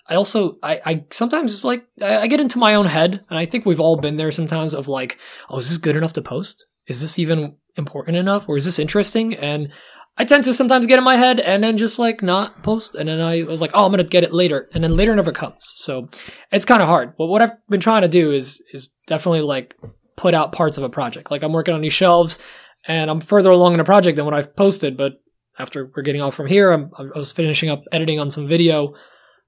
I 0.09 0.15
also 0.15 0.59
I, 0.63 0.81
I 0.85 1.05
sometimes 1.11 1.65
like 1.65 1.87
I, 2.01 2.19
I 2.19 2.27
get 2.27 2.41
into 2.41 2.59
my 2.59 2.75
own 2.75 2.87
head, 2.87 3.25
and 3.29 3.39
I 3.39 3.47
think 3.47 3.67
we've 3.67 3.81
all 3.81 3.97
been 3.97 4.17
there 4.17 4.31
sometimes 4.31 4.75
of 4.75 4.89
like, 4.89 5.19
oh, 5.51 5.59
is 5.59 5.69
this 5.69 5.79
good 5.79 5.97
enough 5.97 6.13
to 6.15 6.23
post? 6.23 6.65
Is 6.87 7.01
this 7.01 7.19
even 7.19 7.57
important 7.77 8.17
enough, 8.17 8.49
or 8.49 8.57
is 8.57 8.65
this 8.65 8.79
interesting? 8.79 9.35
And 9.35 9.71
I 10.19 10.25
tend 10.25 10.45
to 10.45 10.55
sometimes 10.55 10.87
get 10.87 10.99
in 10.99 11.05
my 11.05 11.17
head 11.17 11.41
and 11.41 11.63
then 11.63 11.77
just 11.77 11.99
like 11.99 12.23
not 12.23 12.63
post, 12.63 12.95
and 12.95 13.09
then 13.09 13.21
I 13.21 13.43
was 13.43 13.61
like, 13.61 13.73
oh, 13.75 13.85
I'm 13.85 13.91
gonna 13.91 14.05
get 14.05 14.25
it 14.25 14.33
later, 14.33 14.69
and 14.73 14.83
then 14.85 14.97
later 14.97 15.15
never 15.15 15.33
comes. 15.33 15.73
So 15.77 16.09
it's 16.53 16.65
kind 16.65 16.83
of 16.83 16.89
hard. 16.89 17.17
But 17.17 17.27
what 17.27 17.43
I've 17.43 17.53
been 17.69 17.81
trying 17.81 18.03
to 18.03 18.09
do 18.09 18.33
is 18.33 18.63
is 18.73 18.89
definitely 19.07 19.43
like 19.43 19.75
put 20.17 20.35
out 20.35 20.53
parts 20.53 20.79
of 20.79 20.85
a 20.85 20.89
project. 20.89 21.31
Like 21.31 21.43
I'm 21.43 21.53
working 21.53 21.75
on 21.75 21.81
these 21.81 21.93
shelves, 21.93 22.39
and 22.87 23.11
I'm 23.11 23.21
further 23.21 23.51
along 23.51 23.75
in 23.75 23.81
a 23.81 23.85
project 23.85 24.17
than 24.17 24.25
what 24.25 24.35
I've 24.35 24.55
posted, 24.57 24.97
but 24.97 25.21
after 25.59 25.91
we're 25.97 26.03
getting 26.03 26.21
off 26.21 26.35
from 26.35 26.47
here, 26.47 26.71
I'm, 26.71 26.91
I 26.99 27.19
was 27.19 27.33
finishing 27.33 27.71
up 27.71 27.85
editing 27.91 28.21
on 28.21 28.31
some 28.31 28.47
video. 28.47 28.95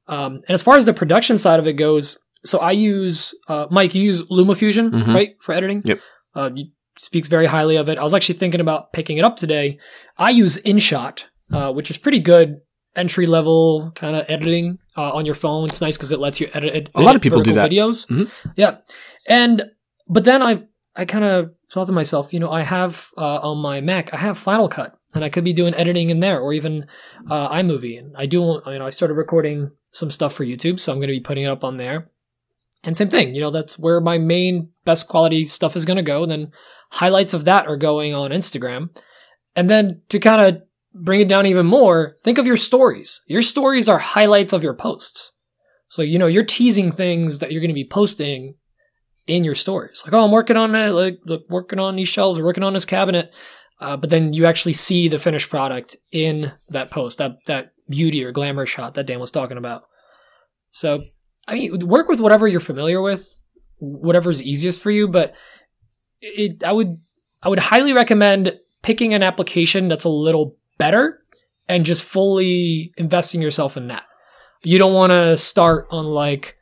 Um, 0.08 0.34
and 0.46 0.50
as 0.50 0.62
far 0.62 0.76
as 0.76 0.84
the 0.86 0.94
production 0.94 1.36
side 1.38 1.58
of 1.60 1.66
it 1.66 1.74
goes, 1.74 2.18
so 2.44 2.58
I 2.58 2.72
use, 2.72 3.34
uh, 3.48 3.66
Mike, 3.70 3.94
you 3.94 4.02
use 4.02 4.22
LumaFusion, 4.24 4.90
Mhm. 4.90 5.14
right, 5.14 5.30
for 5.40 5.52
editing? 5.54 5.82
Yep. 5.84 6.00
Uh, 6.34 6.50
you 6.54 6.66
speaks 6.98 7.28
very 7.28 7.46
highly 7.46 7.76
of 7.76 7.88
it. 7.88 7.96
I 7.98 8.02
was 8.02 8.12
actually 8.12 8.34
thinking 8.38 8.60
about 8.60 8.92
picking 8.92 9.18
it 9.18 9.24
up 9.24 9.36
today. 9.36 9.78
I 10.16 10.30
use 10.30 10.56
InShot, 10.64 11.24
uh, 11.52 11.72
which 11.72 11.90
is 11.92 11.98
pretty 11.98 12.18
good 12.18 12.56
entry 12.96 13.26
level 13.26 13.92
kind 13.94 14.16
of 14.16 14.24
editing 14.28 14.78
uh, 14.96 15.12
on 15.12 15.24
your 15.24 15.36
phone. 15.36 15.64
It's 15.66 15.80
nice 15.80 15.96
because 15.96 16.10
it 16.10 16.18
lets 16.18 16.40
you 16.40 16.48
edit, 16.54 16.70
edit 16.74 16.90
A 16.96 17.00
lot 17.02 17.14
of 17.14 17.22
people 17.22 17.40
do 17.40 17.52
that. 17.52 17.70
videos. 17.70 18.06
Mhm. 18.08 18.28
Yeah, 18.56 18.78
and 19.28 19.62
but 20.08 20.24
then 20.24 20.42
I 20.42 20.62
I 20.96 21.04
kind 21.04 21.24
of 21.24 21.50
thought 21.72 21.86
to 21.86 21.92
myself, 21.92 22.32
you 22.32 22.40
know, 22.40 22.50
I 22.50 22.62
have 22.62 23.10
uh, 23.16 23.38
on 23.48 23.58
my 23.58 23.80
Mac, 23.80 24.12
I 24.12 24.16
have 24.16 24.36
Final 24.36 24.68
Cut, 24.68 24.94
and 25.14 25.22
I 25.22 25.28
could 25.28 25.44
be 25.44 25.52
doing 25.52 25.74
editing 25.74 26.10
in 26.10 26.18
there, 26.18 26.40
or 26.40 26.52
even 26.52 26.86
uh, 27.30 27.48
iMovie. 27.50 27.96
And 28.00 28.16
I 28.16 28.26
do, 28.26 28.60
you 28.66 28.78
know, 28.78 28.86
I 28.86 28.90
started 28.90 29.14
recording 29.14 29.70
some 29.90 30.10
stuff 30.10 30.32
for 30.32 30.44
YouTube, 30.44 30.78
so 30.78 30.92
I'm 30.92 30.98
going 30.98 31.08
to 31.08 31.14
be 31.14 31.20
putting 31.20 31.44
it 31.44 31.50
up 31.50 31.64
on 31.64 31.76
there. 31.76 32.10
And 32.84 32.96
same 32.96 33.08
thing, 33.08 33.34
you 33.34 33.40
know, 33.40 33.50
that's 33.50 33.78
where 33.78 34.00
my 34.00 34.18
main 34.18 34.70
best 34.84 35.08
quality 35.08 35.44
stuff 35.44 35.74
is 35.74 35.84
going 35.84 35.96
to 35.96 36.02
go. 36.02 36.22
And 36.22 36.30
then 36.30 36.52
highlights 36.90 37.34
of 37.34 37.44
that 37.44 37.66
are 37.66 37.76
going 37.76 38.14
on 38.14 38.30
Instagram. 38.30 38.90
And 39.56 39.68
then 39.68 40.02
to 40.10 40.20
kind 40.20 40.40
of 40.40 40.62
bring 40.94 41.20
it 41.20 41.28
down 41.28 41.46
even 41.46 41.66
more, 41.66 42.16
think 42.22 42.38
of 42.38 42.46
your 42.46 42.56
stories. 42.56 43.20
Your 43.26 43.42
stories 43.42 43.88
are 43.88 43.98
highlights 43.98 44.52
of 44.52 44.62
your 44.62 44.74
posts. 44.74 45.32
So, 45.88 46.02
you 46.02 46.18
know, 46.18 46.26
you're 46.26 46.44
teasing 46.44 46.92
things 46.92 47.40
that 47.40 47.50
you're 47.50 47.60
going 47.60 47.70
to 47.70 47.74
be 47.74 47.88
posting 47.88 48.54
in 49.26 49.42
your 49.42 49.54
stories. 49.54 50.02
Like, 50.04 50.14
oh, 50.14 50.24
I'm 50.24 50.30
working 50.30 50.56
on 50.56 50.74
it, 50.74 50.90
like, 50.90 51.18
look, 51.24 51.42
working 51.48 51.78
on 51.78 51.96
these 51.96 52.08
shelves, 52.08 52.38
or 52.38 52.44
working 52.44 52.62
on 52.62 52.74
this 52.74 52.84
cabinet. 52.84 53.34
Uh, 53.80 53.96
but 53.96 54.10
then 54.10 54.32
you 54.32 54.46
actually 54.46 54.72
see 54.72 55.08
the 55.08 55.18
finished 55.18 55.50
product 55.50 55.96
in 56.12 56.52
that 56.68 56.90
post, 56.90 57.18
that, 57.18 57.32
that 57.46 57.72
beauty 57.88 58.24
or 58.24 58.32
glamour 58.32 58.66
shot 58.66 58.94
that 58.94 59.06
Dan 59.06 59.20
was 59.20 59.30
talking 59.30 59.56
about. 59.56 59.84
So, 60.70 61.00
I 61.46 61.54
mean, 61.54 61.86
work 61.86 62.08
with 62.08 62.20
whatever 62.20 62.46
you're 62.46 62.60
familiar 62.60 63.00
with, 63.00 63.40
whatever's 63.78 64.42
easiest 64.42 64.80
for 64.80 64.90
you, 64.90 65.08
but 65.08 65.34
it, 66.20 66.62
I 66.62 66.72
would, 66.72 66.98
I 67.42 67.48
would 67.48 67.58
highly 67.58 67.92
recommend 67.92 68.58
picking 68.82 69.14
an 69.14 69.22
application 69.22 69.88
that's 69.88 70.04
a 70.04 70.10
little 70.10 70.56
better 70.76 71.20
and 71.68 71.84
just 71.84 72.04
fully 72.04 72.92
investing 72.96 73.42
yourself 73.42 73.76
in 73.76 73.88
that. 73.88 74.04
You 74.62 74.78
don't 74.78 74.94
want 74.94 75.12
to 75.12 75.36
start 75.36 75.86
on 75.90 76.04
like 76.04 76.56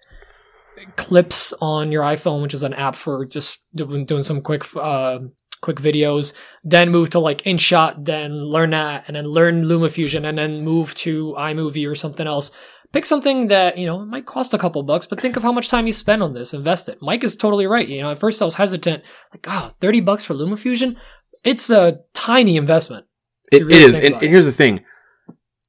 clips 0.97 1.53
on 1.61 1.91
your 1.91 2.03
iPhone, 2.03 2.43
which 2.43 2.55
is 2.55 2.62
an 2.62 2.74
app 2.74 2.95
for 2.95 3.24
just 3.24 3.64
doing, 3.74 4.07
some 4.22 4.43
quick, 4.43 4.64
uh, 4.77 5.20
quick 5.66 5.80
videos, 5.80 6.32
then 6.62 6.90
move 6.90 7.10
to 7.10 7.18
like 7.18 7.42
InShot, 7.42 8.04
then 8.04 8.32
learn 8.44 8.70
that, 8.70 9.04
and 9.08 9.16
then 9.16 9.26
learn 9.26 9.64
LumaFusion, 9.64 10.24
and 10.24 10.38
then 10.38 10.62
move 10.64 10.94
to 10.94 11.34
iMovie 11.36 11.90
or 11.90 11.96
something 11.96 12.26
else. 12.26 12.52
pick 12.92 13.04
something 13.04 13.48
that 13.48 13.76
you 13.76 13.84
know 13.84 13.98
might 14.04 14.26
cost 14.26 14.54
a 14.54 14.58
couple 14.58 14.82
bucks, 14.84 15.06
but 15.06 15.20
think 15.20 15.36
of 15.36 15.42
how 15.42 15.50
much 15.50 15.68
time 15.68 15.88
you 15.88 15.92
spend 15.92 16.22
on 16.22 16.34
this. 16.34 16.54
Invest 16.54 16.88
it. 16.88 16.98
Mike 17.02 17.24
is 17.24 17.34
totally 17.34 17.66
right. 17.66 17.88
You 17.88 18.00
know, 18.02 18.12
at 18.12 18.20
first 18.20 18.40
I 18.40 18.44
was 18.44 18.54
hesitant, 18.54 19.02
like, 19.32 19.44
oh, 19.48 19.72
30 19.80 20.00
bucks 20.02 20.24
for 20.24 20.34
LumaFusion. 20.34 20.96
It's 21.42 21.68
a 21.68 21.98
tiny 22.14 22.56
investment. 22.56 23.06
It, 23.50 23.66
really 23.66 23.82
it 23.82 23.88
is. 23.88 23.98
And, 23.98 24.14
and 24.14 24.22
here's 24.22 24.46
the 24.46 24.52
thing. 24.52 24.84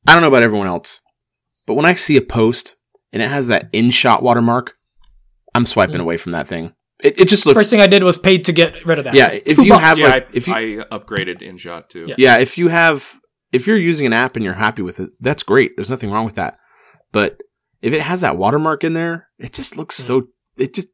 I 0.08 0.14
don't 0.14 0.22
know 0.22 0.30
about 0.30 0.44
everyone 0.44 0.68
else, 0.68 1.02
but 1.66 1.74
when 1.74 1.86
I 1.86 1.96
see 1.96 2.18
a 2.18 2.22
post 2.22 2.76
and 3.12 3.22
it 3.22 3.30
has 3.30 3.48
that 3.48 3.72
InShot 3.74 4.22
watermark, 4.22 4.76
I'm 5.56 5.66
swiping 5.66 5.98
mm. 5.98 6.06
away 6.06 6.18
from 6.18 6.34
that 6.34 6.48
thing. 6.48 6.74
It, 7.04 7.20
it 7.22 7.28
just 7.30 7.46
looks. 7.46 7.60
First 7.60 7.70
thing 7.70 7.80
I 7.82 7.88
did 7.88 8.04
was 8.04 8.18
paid 8.18 8.46
to 8.46 8.52
get 8.54 8.84
rid 8.86 8.98
of 8.98 9.06
that. 9.06 9.14
Yeah, 9.14 9.30
if 9.32 9.58
two 9.58 9.66
you 9.66 9.70
bucks. 9.74 9.84
have, 9.84 10.00
yeah, 10.00 10.08
like, 10.08 10.28
I, 10.28 10.30
if 10.34 10.48
you- 10.48 10.54
I 10.54 10.62
upgraded 10.98 11.40
InShot 11.42 11.90
too. 11.90 12.08
Yeah. 12.10 12.16
yeah, 12.18 12.38
if 12.40 12.58
you 12.58 12.70
have, 12.70 13.20
if 13.52 13.68
you're 13.68 13.78
using 13.78 14.06
an 14.08 14.14
app 14.14 14.36
and 14.36 14.44
you're 14.44 14.56
happy 14.56 14.82
with 14.82 15.00
it, 15.00 15.12
that's 15.20 15.44
great. 15.44 15.72
There's 15.76 15.90
nothing 15.90 16.10
wrong 16.12 16.26
with 16.26 16.36
that. 16.36 16.58
But 17.12 17.38
if 17.82 17.94
it 17.94 18.02
has 18.02 18.22
that 18.22 18.38
watermark 18.38 18.84
in 18.84 18.94
there, 18.94 19.28
it 19.38 19.54
just 19.54 19.78
looks 19.78 19.96
so. 19.96 20.28
It 20.58 20.74
just 20.74 20.88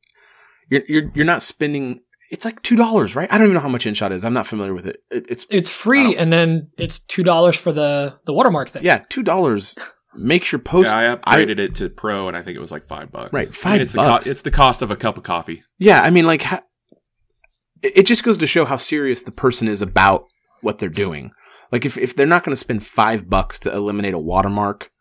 you're 0.70 0.84
you're 0.88 1.10
you're 1.16 1.26
not 1.26 1.42
spending. 1.42 2.02
It's 2.30 2.46
like 2.46 2.62
two 2.64 2.76
dollars, 2.76 3.16
right? 3.16 3.32
I 3.32 3.38
don't 3.38 3.46
even 3.46 3.54
know 3.54 3.60
how 3.62 3.70
much 3.70 3.86
InShot 3.86 4.12
is. 4.12 4.26
I'm 4.26 4.34
not 4.34 4.48
familiar 4.48 4.74
with 4.74 4.86
it. 4.88 4.98
it 5.10 5.26
it's 5.30 5.46
it's 5.50 5.70
free, 5.70 6.18
and 6.18 6.34
then 6.34 6.70
it's 6.78 7.00
two 7.00 7.24
dollars 7.24 7.56
for 7.56 7.72
the 7.72 8.16
the 8.26 8.34
watermark 8.34 8.70
thing. 8.70 8.84
yeah, 8.84 9.04
two 9.10 9.24
dollars 9.24 9.78
makes 10.16 10.52
your 10.52 10.60
post. 10.60 10.92
Yeah, 10.92 11.18
I 11.24 11.36
upgraded 11.38 11.60
it 11.60 11.76
to 11.76 11.90
Pro, 11.90 12.28
and 12.28 12.38
I 12.38 12.42
think 12.42 12.56
it 12.58 12.62
was 12.62 12.72
like 12.72 12.86
five 12.86 13.12
bucks. 13.12 13.34
Right, 13.34 13.48
I 13.48 13.50
mean, 13.50 13.54
five 13.54 13.82
it's 13.82 13.94
bucks. 13.94 14.26
The 14.26 14.30
co- 14.30 14.32
it's 14.32 14.42
the 14.42 14.52
cost 14.52 14.82
of 14.82 14.92
a 14.92 14.96
cup 14.96 15.18
of 15.18 15.24
coffee. 15.24 15.64
Yeah, 15.80 16.02
I 16.02 16.10
mean, 16.10 16.26
like, 16.26 16.44
ha- 16.44 16.64
it 17.82 17.94
it 17.98 18.06
just 18.06 18.24
goes 18.24 18.38
to 18.38 18.48
show 18.48 18.66
how 18.66 18.78
serious 18.78 19.24
the 19.24 19.32
person 19.32 19.68
is 19.68 19.82
about 19.82 20.26
what 20.62 20.78
they're 20.78 20.90
doing. 20.90 21.32
Like, 21.72 21.86
if, 21.86 21.98
if 21.98 22.16
they're 22.16 22.28
not 22.28 22.44
going 22.44 22.52
to 22.52 22.56
spend 22.56 22.86
five 22.86 23.30
bucks 23.30 23.58
to 23.60 23.74
eliminate 23.74 24.14
a 24.14 24.20
watermark, 24.20 24.92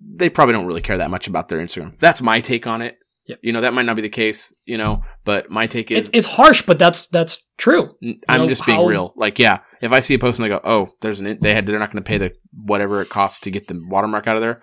they 0.00 0.30
probably 0.30 0.54
don't 0.54 0.66
really 0.66 0.80
care 0.80 0.98
that 0.98 1.10
much 1.10 1.26
about 1.26 1.48
their 1.48 1.58
Instagram. 1.58 1.98
That's 1.98 2.22
my 2.22 2.40
take 2.40 2.66
on 2.66 2.80
it. 2.82 2.98
Yep. 3.28 3.38
You 3.42 3.52
know, 3.52 3.60
that 3.60 3.74
might 3.74 3.84
not 3.84 3.94
be 3.94 4.02
the 4.02 4.08
case, 4.08 4.54
you 4.64 4.78
know, 4.78 5.02
but 5.24 5.50
my 5.50 5.66
take 5.66 5.90
is 5.90 6.08
It's, 6.08 6.10
it's 6.14 6.26
harsh, 6.26 6.62
but 6.62 6.78
that's 6.78 7.06
that's 7.08 7.48
true. 7.58 7.94
I'm 8.26 8.40
know, 8.40 8.48
just 8.48 8.64
being 8.64 8.78
how- 8.78 8.86
real. 8.86 9.12
Like, 9.16 9.38
yeah, 9.38 9.60
if 9.82 9.92
I 9.92 10.00
see 10.00 10.14
a 10.14 10.18
post 10.18 10.38
and 10.38 10.46
I 10.46 10.48
go, 10.48 10.60
oh, 10.64 10.88
there's 11.02 11.20
an, 11.20 11.38
they 11.40 11.52
had, 11.54 11.66
they're 11.66 11.78
not 11.78 11.92
going 11.92 12.02
to 12.02 12.08
pay 12.08 12.16
the 12.16 12.32
whatever 12.64 13.02
it 13.02 13.10
costs 13.10 13.40
to 13.40 13.50
get 13.50 13.68
the 13.68 13.78
watermark 13.86 14.26
out 14.26 14.36
of 14.36 14.42
there, 14.42 14.62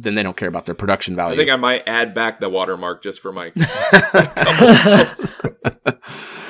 then 0.00 0.16
they 0.16 0.24
don't 0.24 0.36
care 0.36 0.48
about 0.48 0.66
their 0.66 0.74
production 0.74 1.14
value. 1.14 1.34
I 1.34 1.36
think 1.36 1.50
I 1.50 1.56
might 1.56 1.86
add 1.86 2.14
back 2.14 2.40
the 2.40 2.48
watermark 2.50 3.02
just 3.02 3.20
for 3.20 3.32
Mike. 3.32 3.54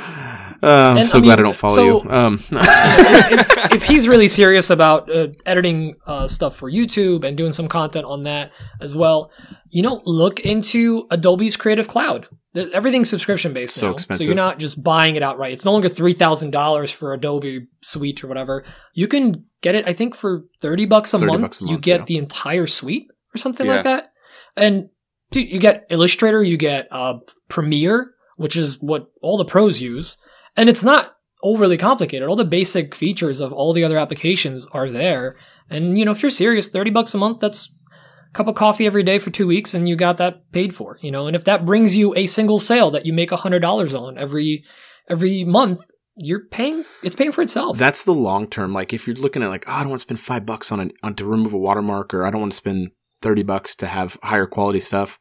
Uh, 0.63 0.67
I'm 0.91 0.97
And, 0.99 1.07
so 1.07 1.19
I 1.19 1.23
glad 1.23 1.39
I 1.39 1.43
don't 1.43 1.57
follow 1.57 1.75
so- 1.75 2.03
you. 2.05 2.11
Um, 2.11 2.35
if, 2.53 3.73
if 3.73 3.83
he's 3.85 4.09
really 4.09 4.29
serious 4.29 4.71
about 4.71 5.11
uh, 5.11 5.29
editing 5.47 5.97
uh, 6.07 6.27
stuff 6.29 6.57
for 6.57 6.71
YouTube 6.71 7.25
and 7.25 7.37
doing 7.37 7.53
some 7.53 7.69
content 7.69 8.07
on 8.07 8.25
that 8.25 8.53
as 8.81 8.95
well, 8.95 9.31
you 9.71 9.83
know, 9.83 10.01
look 10.05 10.41
into 10.41 11.07
Adobe's 11.11 11.57
Creative 11.57 11.89
Cloud. 11.89 12.29
Th- 12.55 12.71
Everything's 12.73 13.11
subscription 13.11 13.53
based 13.53 13.75
So 13.75 13.89
now, 13.89 13.93
expensive. 13.95 14.23
so 14.23 14.27
you're 14.27 14.37
not 14.37 14.59
just 14.59 14.83
buying 14.83 15.17
it 15.17 15.23
outright. 15.23 15.53
It's 15.53 15.65
no 15.65 15.73
longer 15.73 15.89
three 15.89 16.13
thousand 16.13 16.53
dollars 16.53 16.91
for 16.93 17.13
Adobe 17.13 17.67
Suite 17.83 18.23
or 18.23 18.29
whatever. 18.29 18.65
You 18.95 19.09
can 19.09 19.45
get 19.61 19.75
it, 19.75 19.89
I 19.89 19.93
think, 19.93 20.15
for 20.15 20.45
thirty 20.61 20.87
bucks 20.87 21.13
a 21.15 21.19
30 21.19 21.31
month. 21.33 21.43
bucks 21.43 21.63
a 21.63 21.67
you 21.67 21.79
get 21.79 22.01
yeah. 22.01 22.05
the 22.07 22.19
entire 22.19 22.67
suite 22.67 23.09
or 23.35 23.39
something 23.39 23.67
Yeah. 23.67 23.75
like 23.75 23.85
that. 23.85 24.13
And 24.57 24.89
dude, 25.33 25.49
you 25.51 25.59
get 25.59 25.87
Illustrator, 25.91 26.43
you 26.45 26.57
get 26.57 26.87
uh, 26.93 27.15
Premiere, 27.49 28.13
which 28.37 28.57
is 28.57 28.81
what 28.81 29.09
all 29.21 29.37
the 29.37 29.45
pros 29.45 29.81
use, 29.81 30.17
and 30.57 30.69
it's 30.69 30.85
not 30.85 31.17
overly 31.43 31.77
complicated. 31.77 32.29
All 32.29 32.37
the 32.37 32.45
basic 32.45 32.95
features 32.95 33.41
of 33.41 33.53
all 33.53 33.73
the 33.73 33.85
other 33.85 33.99
applications 33.99 34.67
are 34.73 34.89
there. 34.91 35.37
And 35.69 35.99
you 35.99 36.05
know, 36.05 36.11
if 36.13 36.23
you're 36.23 36.31
serious, 36.31 36.69
thirty 36.69 36.91
bucks 36.91 37.15
a 37.15 37.19
month, 37.19 37.41
that's 37.41 37.71
a 38.31 38.33
cup 38.35 38.49
of 38.49 38.55
coffee 38.55 38.87
every 38.87 39.03
day 39.03 39.19
for 39.19 39.31
two 39.31 39.47
weeks, 39.47 39.75
and 39.75 39.89
you 39.89 39.97
got 39.97 40.17
that 40.19 40.51
paid 40.53 40.75
for. 40.75 40.99
You 41.03 41.11
know, 41.11 41.27
and 41.27 41.37
if 41.37 41.45
that 41.45 41.65
brings 41.65 41.97
you 41.97 42.15
a 42.17 42.27
single 42.27 42.59
sale 42.59 42.91
that 42.93 43.07
you 43.07 43.13
make 43.13 43.33
a 43.33 43.37
hundred 43.37 43.61
dollars 43.61 43.95
on 43.95 44.19
every 44.19 44.65
every 45.09 45.45
month, 45.45 45.81
you're 46.17 46.47
paying. 46.47 46.85
It's 47.03 47.17
paying 47.17 47.33
for 47.33 47.43
itself. 47.43 47.77
That's 47.79 48.03
the 48.03 48.13
long 48.15 48.47
term. 48.49 48.73
Like 48.73 48.93
if 48.93 49.07
you're 49.07 49.17
looking 49.17 49.43
at 49.43 49.49
like, 49.49 49.65
oh, 49.67 49.73
I 49.73 49.81
don't 49.81 49.91
want 49.91 50.01
to 50.01 50.05
spend 50.07 50.21
five 50.21 50.47
bucks 50.47 50.71
on 50.73 50.81
an 50.81 50.93
on 51.03 51.15
to 51.17 51.25
remove 51.25 51.53
a 51.53 51.59
watermark, 51.59 52.15
or 52.15 52.25
I 52.27 52.31
don't 52.31 52.41
want 52.41 52.53
to 52.53 52.57
spend 52.57 52.91
thirty 53.23 53.43
bucks 53.43 53.75
to 53.77 53.87
have 53.87 54.19
higher 54.23 54.47
quality 54.47 54.81
stuff. 54.81 55.19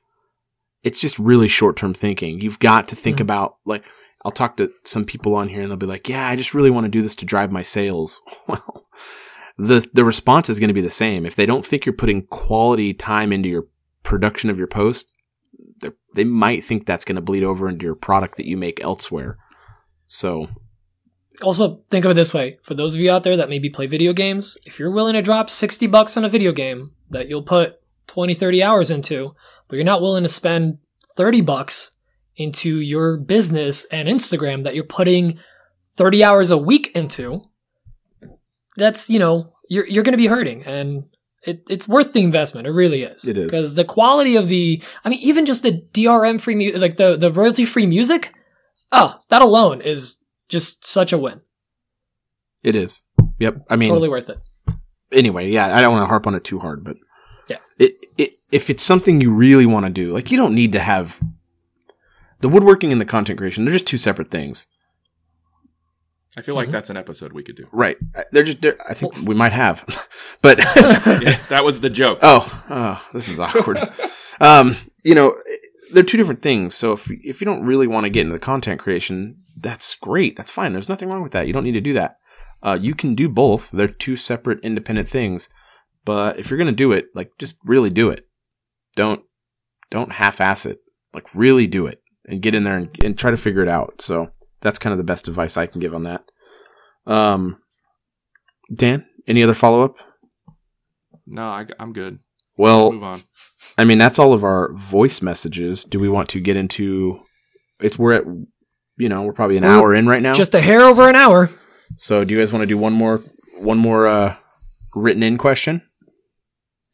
It's 0.83 0.99
just 0.99 1.17
really 1.17 1.47
short 1.47 1.77
term 1.77 1.93
thinking. 1.93 2.41
You've 2.41 2.59
got 2.59 2.89
to 2.89 2.95
think 2.95 3.17
Mhm. 3.17 3.21
about 3.21 3.55
like 3.65 3.83
I'll 4.25 4.31
talk 4.31 4.57
to 4.57 4.71
some 4.83 5.05
people 5.05 5.35
on 5.35 5.49
here 5.49 5.61
and 5.61 5.69
they'll 5.69 5.77
be 5.77 5.85
like, 5.85 6.07
yeah, 6.07 6.27
I 6.27 6.35
just 6.35 6.53
really 6.53 6.69
want 6.69 6.85
to 6.85 6.89
do 6.89 7.01
this 7.01 7.15
to 7.15 7.25
drive 7.25 7.51
my 7.51 7.61
sales. 7.61 8.21
Well, 8.47 8.87
the 9.55 9.87
the 9.93 10.03
response 10.03 10.49
is 10.49 10.59
going 10.59 10.69
to 10.69 10.73
be 10.73 10.81
the 10.81 10.89
same. 10.89 11.27
If 11.27 11.35
they 11.35 11.45
don't 11.45 11.63
think 11.63 11.85
you're 11.85 11.93
putting 11.93 12.25
quality 12.25 12.91
time 12.91 13.31
into 13.31 13.47
your 13.47 13.67
production 14.01 14.49
of 14.49 14.57
your 14.57 14.67
posts, 14.67 15.15
they 15.81 15.89
they 16.15 16.23
might 16.23 16.63
think 16.63 16.85
that's 16.85 17.05
going 17.05 17.17
to 17.17 17.21
bleed 17.21 17.43
over 17.43 17.69
into 17.69 17.85
your 17.85 17.93
product 17.95 18.37
that 18.37 18.47
you 18.47 18.57
make 18.57 18.81
elsewhere. 18.81 19.37
So 20.07 20.49
also 21.41 21.81
think 21.89 22.05
of 22.05 22.11
it 22.11 22.15
this 22.15 22.33
way 22.33 22.59
for 22.61 22.75
those 22.75 22.93
of 22.93 22.99
you 22.99 23.11
out 23.11 23.23
there 23.23 23.37
that 23.37 23.49
maybe 23.49 23.69
play 23.69 23.87
video 23.87 24.13
games 24.13 24.55
if 24.65 24.77
you're 24.77 24.91
willing 24.91 25.13
to 25.13 25.21
drop 25.21 25.49
60 25.49 25.87
bucks 25.87 26.15
on 26.15 26.23
a 26.23 26.29
video 26.29 26.51
game 26.51 26.91
that 27.09 27.27
you'll 27.27 27.41
put 27.41 27.79
20 28.05 28.35
30 28.35 28.61
hours 28.61 28.91
into 28.91 29.33
but 29.67 29.75
you're 29.75 29.83
not 29.83 30.01
willing 30.01 30.23
to 30.23 30.29
spend 30.29 30.77
30 31.15 31.41
bucks 31.41 31.92
into 32.35 32.79
your 32.79 33.17
business 33.17 33.85
and 33.85 34.07
instagram 34.07 34.63
that 34.63 34.75
you're 34.75 34.83
putting 34.83 35.37
30 35.95 36.23
hours 36.23 36.51
a 36.51 36.57
week 36.57 36.91
into 36.95 37.41
that's 38.77 39.09
you 39.09 39.19
know 39.19 39.53
you're, 39.69 39.85
you're 39.87 40.03
going 40.03 40.13
to 40.13 40.17
be 40.17 40.27
hurting 40.27 40.63
and 40.63 41.03
it, 41.45 41.63
it's 41.69 41.87
worth 41.87 42.13
the 42.13 42.21
investment 42.23 42.65
it 42.67 42.71
really 42.71 43.03
is 43.03 43.27
It 43.27 43.37
is. 43.37 43.45
because 43.47 43.75
the 43.75 43.85
quality 43.85 44.35
of 44.35 44.47
the 44.47 44.81
i 45.05 45.09
mean 45.09 45.19
even 45.19 45.45
just 45.45 45.63
the 45.63 45.83
drm 45.93 46.39
free 46.39 46.55
mu- 46.55 46.77
like 46.77 46.95
the, 46.97 47.15
the 47.17 47.31
royalty 47.31 47.65
free 47.65 47.85
music 47.85 48.31
oh 48.91 49.15
that 49.29 49.41
alone 49.41 49.81
is 49.81 50.17
just 50.49 50.85
such 50.85 51.13
a 51.13 51.17
win 51.17 51.41
it 52.63 52.77
is. 52.77 53.01
Yep. 53.39 53.55
I 53.69 53.75
mean, 53.75 53.89
totally 53.89 54.07
worth 54.07 54.29
it. 54.29 54.37
anyway, 55.11 55.51
yeah, 55.51 55.75
I 55.75 55.81
don't 55.81 55.91
want 55.91 56.03
to 56.03 56.07
harp 56.07 56.25
on 56.27 56.33
it 56.33 56.45
too 56.45 56.59
hard, 56.59 56.85
but 56.85 56.95
Yeah. 57.49 57.57
it, 57.77 57.91
it 58.17 58.35
if 58.53 58.69
it's 58.69 58.81
something 58.83 59.19
you 59.19 59.33
really 59.33 59.65
want 59.65 59.85
to 59.85 59.89
do, 59.91 60.13
like 60.13 60.31
you 60.31 60.37
don't 60.37 60.55
need 60.55 60.71
to 60.71 60.79
have 60.79 61.19
the 62.43 62.49
woodworking 62.49 62.91
and 62.91 63.01
the 63.01 63.05
content 63.05 63.39
creation. 63.39 63.63
They're 63.63 63.73
just 63.73 63.87
two 63.87 63.97
separate 63.97 64.29
things, 64.29 64.67
I 66.35 66.41
feel 66.41 66.55
like 66.55 66.71
that's 66.71 66.89
an 66.89 66.97
episode 66.97 67.31
we 67.31 67.43
could 67.43 67.55
do. 67.55 67.67
right? 67.71 67.95
They're 68.31 68.43
just. 68.43 68.61
They're, 68.61 68.77
I 68.89 68.93
think 68.93 69.15
we 69.17 69.35
might 69.35 69.51
have, 69.51 69.85
but 70.41 70.57
Yeah, 71.21 71.39
that 71.49 71.63
was 71.63 71.79
the 71.81 71.89
joke. 71.89 72.19
oh, 72.21 72.63
oh, 72.69 73.07
this 73.13 73.29
is 73.29 73.39
awkward. 73.39 73.79
um, 74.41 74.75
you 75.03 75.13
know, 75.13 75.35
they're 75.91 76.03
two 76.03 76.17
different 76.17 76.41
things. 76.41 76.75
So 76.75 76.93
if 76.93 77.09
if 77.11 77.39
you 77.39 77.45
don't 77.45 77.63
really 77.63 77.87
want 77.87 78.05
to 78.05 78.09
get 78.09 78.21
into 78.21 78.33
the 78.33 78.39
content 78.39 78.79
creation, 78.79 79.43
that's 79.55 79.93
great. 79.95 80.35
That's 80.35 80.51
fine. 80.51 80.73
There's 80.73 80.89
nothing 80.89 81.09
wrong 81.09 81.21
with 81.21 81.33
that. 81.33 81.45
You 81.45 81.53
don't 81.53 81.63
need 81.63 81.73
to 81.73 81.81
do 81.81 81.93
that. 81.93 82.17
Uh, 82.63 82.77
you 82.81 82.95
can 82.95 83.13
do 83.13 83.29
both. 83.29 83.69
They're 83.69 83.87
two 83.87 84.15
separate, 84.15 84.59
independent 84.63 85.07
things. 85.07 85.49
But 86.03 86.39
if 86.39 86.49
you're 86.49 86.57
gonna 86.57 86.71
do 86.71 86.91
it, 86.91 87.07
like 87.13 87.31
just 87.37 87.57
really 87.63 87.91
do 87.91 88.09
it. 88.09 88.25
Don't 88.95 89.21
don't 89.91 90.13
half-ass 90.13 90.65
it. 90.65 90.79
Like 91.13 91.27
really 91.35 91.67
do 91.67 91.85
it 91.85 92.02
and 92.25 92.41
get 92.41 92.55
in 92.55 92.63
there 92.63 92.77
and, 92.77 92.89
and 93.03 93.17
try 93.17 93.31
to 93.31 93.37
figure 93.37 93.61
it 93.61 93.69
out. 93.69 94.01
So 94.01 94.29
that's 94.61 94.79
kind 94.79 94.91
of 94.91 94.97
the 94.97 95.03
best 95.03 95.27
advice 95.27 95.57
I 95.57 95.67
can 95.67 95.79
give 95.81 95.93
on 95.93 96.03
that. 96.03 96.23
Um, 97.05 97.57
Dan, 98.73 99.05
any 99.27 99.43
other 99.43 99.53
follow 99.53 99.83
up? 99.83 99.97
No, 101.25 101.43
I, 101.43 101.65
am 101.79 101.93
good. 101.93 102.19
Well, 102.57 102.91
Move 102.91 103.03
on. 103.03 103.21
I 103.77 103.83
mean, 103.85 103.97
that's 103.97 104.19
all 104.19 104.33
of 104.33 104.43
our 104.43 104.73
voice 104.73 105.21
messages. 105.21 105.83
Do 105.83 105.99
we 105.99 106.09
want 106.09 106.29
to 106.29 106.39
get 106.39 106.55
into? 106.55 107.21
It's 107.79 107.97
we're 107.97 108.13
at, 108.13 108.23
you 108.97 109.09
know, 109.09 109.23
we're 109.23 109.33
probably 109.33 109.57
an 109.57 109.63
We're 109.63 109.69
hour 109.69 109.93
in 109.95 110.07
right 110.07 110.21
now. 110.21 110.33
Just 110.33 110.55
a 110.55 110.61
hair 110.61 110.81
over 110.81 111.09
an 111.09 111.15
hour. 111.15 111.49
so, 111.97 112.23
do 112.23 112.33
you 112.33 112.39
guys 112.39 112.53
want 112.53 112.61
to 112.63 112.67
do 112.67 112.77
one 112.77 112.93
more, 112.93 113.21
one 113.57 113.77
more 113.77 114.07
uh, 114.07 114.35
written 114.95 115.23
in 115.23 115.37
question? 115.37 115.81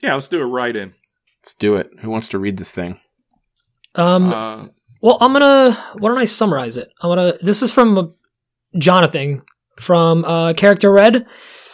Yeah, 0.01 0.13
let's 0.13 0.30
do 0.30 0.39
a 0.41 0.45
write 0.45 0.75
in. 0.75 0.93
Let's 1.41 1.53
do 1.53 1.75
it. 1.75 1.89
Who 2.01 2.09
wants 2.09 2.30
to 2.30 2.39
read 2.39 2.57
this 2.57 2.71
thing? 2.71 2.99
Um, 3.95 4.32
Uh, 4.32 4.67
well, 5.02 5.18
I'm 5.22 5.34
gonna. 5.34 5.74
Why 5.97 6.10
don't 6.10 6.18
I 6.18 6.26
summarize 6.26 6.78
it? 6.78 6.91
I'm 7.02 7.10
gonna. 7.10 7.34
This 7.41 7.62
is 7.62 7.72
from 7.72 7.97
uh, 7.97 8.06
Jonathan 8.78 9.43
from 9.80 10.26
uh, 10.26 10.54
Character 10.54 10.91
Red. 10.91 11.26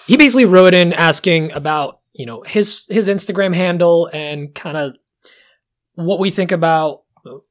He 0.08 0.18
basically 0.18 0.46
wrote 0.46 0.74
in 0.74 0.94
asking 0.94 1.52
about 1.52 2.00
you 2.14 2.26
know 2.26 2.44
his 2.44 2.86
his 2.90 3.08
Instagram 3.08 3.56
handle 3.56 4.10
and 4.14 4.54
kind 4.54 4.78
of 4.78 4.96
what 5.96 6.20
we 6.20 6.30
think 6.30 6.52
about 6.52 7.04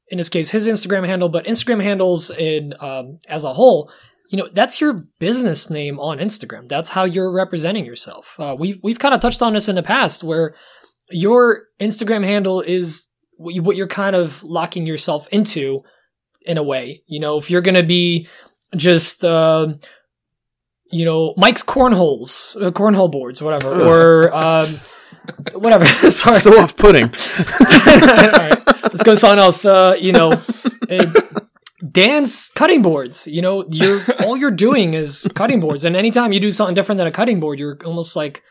in 0.08 0.18
this 0.18 0.28
case 0.28 0.50
his 0.50 0.68
Instagram 0.68 1.06
handle, 1.06 1.28
but 1.28 1.46
Instagram 1.46 1.82
handles 1.82 2.30
in 2.30 2.74
um, 2.80 3.18
as 3.28 3.44
a 3.44 3.54
whole. 3.54 3.90
You 4.30 4.38
know 4.38 4.48
that's 4.52 4.80
your 4.80 4.94
business 5.18 5.70
name 5.70 5.98
on 5.98 6.18
Instagram. 6.18 6.68
That's 6.68 6.90
how 6.90 7.04
you're 7.04 7.32
representing 7.32 7.84
yourself. 7.84 8.36
Uh, 8.38 8.56
we've 8.58 8.78
we've 8.82 8.98
kind 8.98 9.14
of 9.14 9.20
touched 9.20 9.42
on 9.42 9.52
this 9.54 9.68
in 9.68 9.74
the 9.74 9.82
past 9.82 10.22
where 10.22 10.54
your 11.10 11.64
Instagram 11.80 12.24
handle 12.24 12.60
is 12.60 13.08
what 13.36 13.54
you- 13.54 13.62
what 13.62 13.76
you're 13.76 13.88
kind 13.88 14.14
of 14.16 14.42
locking 14.44 14.86
yourself 14.86 15.26
into 15.32 15.82
in 16.46 16.58
a 16.58 16.62
way. 16.62 17.02
You 17.06 17.20
know, 17.20 17.36
if 17.38 17.50
you're 17.50 17.62
going 17.62 17.74
to 17.74 17.82
be 17.82 18.28
just, 18.76 19.24
uh, 19.24 19.74
you 20.90 21.04
know, 21.04 21.34
Mike's 21.36 21.62
cornholes, 21.62 22.56
uh, 22.60 22.70
cornhole 22.70 23.10
boards, 23.10 23.40
whatever, 23.42 23.72
or, 23.82 24.34
um, 24.34 24.78
whatever. 25.54 25.84
Sorry. 26.10 26.34
so 26.34 26.60
off-putting. 26.60 27.04
All 27.08 28.30
right, 28.30 28.62
let's 28.82 29.02
go 29.02 29.12
to 29.12 29.16
something 29.16 29.38
else. 29.38 29.64
Uh, 29.64 29.96
you 29.98 30.12
know, 30.12 30.32
uh, 30.90 31.06
Dan's 31.90 32.50
cutting 32.54 32.82
boards. 32.82 33.26
You 33.26 33.42
know, 33.42 33.64
you're 33.70 34.00
all 34.20 34.36
you're 34.36 34.50
doing 34.50 34.94
is 34.94 35.26
cutting 35.34 35.60
boards, 35.60 35.84
and 35.84 35.96
anytime 35.96 36.32
you 36.32 36.40
do 36.40 36.50
something 36.50 36.74
different 36.74 36.98
than 36.98 37.06
a 37.06 37.10
cutting 37.12 37.40
board, 37.40 37.58
you're 37.58 37.78
almost 37.84 38.16
like 38.16 38.42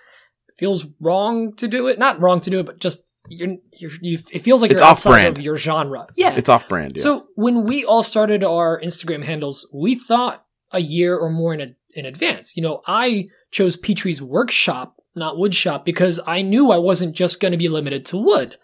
feels 0.57 0.85
wrong 0.99 1.53
to 1.55 1.67
do 1.67 1.87
it. 1.87 1.97
Not 1.99 2.19
wrong 2.21 2.39
to 2.41 2.49
do 2.49 2.59
it, 2.59 2.65
but 2.65 2.79
just 2.79 2.99
you're, 3.29 3.55
you're 3.79 3.91
you. 4.01 4.19
It 4.31 4.39
feels 4.43 4.61
like 4.61 4.71
It's 4.71 4.81
you're 4.81 4.89
outside 4.89 5.09
off-brand. 5.11 5.37
of 5.37 5.43
your 5.43 5.55
genre. 5.57 6.07
Yeah, 6.15 6.35
It's 6.35 6.49
off-brand. 6.49 6.93
Yeah. 6.97 7.03
so 7.03 7.25
when 7.35 7.63
we 7.65 7.85
all 7.85 8.03
started 8.03 8.43
our 8.43 8.79
Instagram 8.81 9.23
handles, 9.23 9.67
we 9.73 9.95
thought 9.95 10.45
a 10.71 10.79
year 10.79 11.15
or 11.17 11.29
more 11.29 11.53
in 11.53 11.61
a, 11.61 11.67
in 11.95 12.05
advance. 12.05 12.55
You 12.57 12.63
know, 12.63 12.81
I 12.87 13.27
chose 13.51 13.77
Petrie's 13.77 14.21
workshop, 14.21 14.95
not 15.15 15.37
wood 15.37 15.53
shop, 15.53 15.85
because 15.85 16.19
I 16.25 16.41
knew 16.41 16.71
I 16.71 16.77
wasn't 16.77 17.15
just 17.15 17.39
going 17.39 17.51
to 17.51 17.57
be 17.57 17.69
limited 17.69 18.05
to 18.07 18.17
wood. 18.17 18.57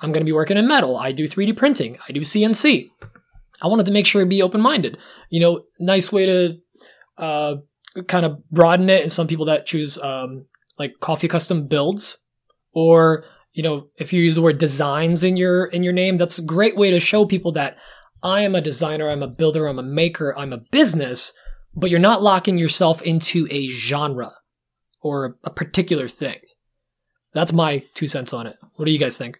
I'm 0.00 0.10
going 0.10 0.20
to 0.20 0.24
be 0.26 0.32
working 0.32 0.56
in 0.56 0.68
metal. 0.68 0.96
I 0.98 1.12
do 1.12 1.24
3D 1.24 1.56
printing. 1.56 1.98
I 2.08 2.12
do 2.12 2.20
CNC. 2.20 2.90
I 3.62 3.66
wanted 3.68 3.86
to 3.86 3.92
make 3.92 4.06
sure 4.06 4.22
to 4.22 4.28
be 4.28 4.42
open 4.42 4.60
minded. 4.60 4.98
You 5.30 5.40
know, 5.40 5.62
nice 5.80 6.12
way 6.12 6.26
to 6.26 6.56
uh, 7.16 7.56
kind 8.08 8.26
of 8.26 8.38
broaden 8.50 8.90
it. 8.90 9.02
And 9.02 9.10
some 9.12 9.26
people 9.26 9.46
that 9.46 9.64
choose 9.66 9.96
um, 9.98 10.44
like 10.78 10.94
coffee 11.00 11.28
custom 11.28 11.66
builds, 11.68 12.18
or 12.74 13.24
you 13.54 13.62
know, 13.62 13.86
if 13.96 14.12
you 14.12 14.20
use 14.20 14.34
the 14.34 14.42
word 14.42 14.58
designs 14.58 15.24
in 15.24 15.36
your 15.36 15.66
in 15.66 15.82
your 15.82 15.92
name, 15.92 16.16
that's 16.16 16.38
a 16.38 16.44
great 16.44 16.76
way 16.76 16.90
to 16.90 17.00
show 17.00 17.24
people 17.24 17.52
that 17.52 17.78
I 18.22 18.42
am 18.42 18.54
a 18.54 18.60
designer, 18.60 19.08
I'm 19.08 19.22
a 19.22 19.28
builder, 19.28 19.66
I'm 19.66 19.78
a 19.78 19.82
maker, 19.82 20.36
I'm 20.36 20.52
a 20.52 20.62
business, 20.72 21.32
but 21.74 21.88
you're 21.88 22.00
not 22.00 22.22
locking 22.22 22.58
yourself 22.58 23.00
into 23.02 23.46
a 23.50 23.68
genre 23.68 24.32
or 25.00 25.36
a 25.44 25.50
particular 25.50 26.08
thing. 26.08 26.38
That's 27.32 27.52
my 27.52 27.84
two 27.94 28.06
cents 28.08 28.32
on 28.32 28.46
it. 28.46 28.56
What 28.74 28.86
do 28.86 28.92
you 28.92 28.98
guys 28.98 29.18
think? 29.18 29.38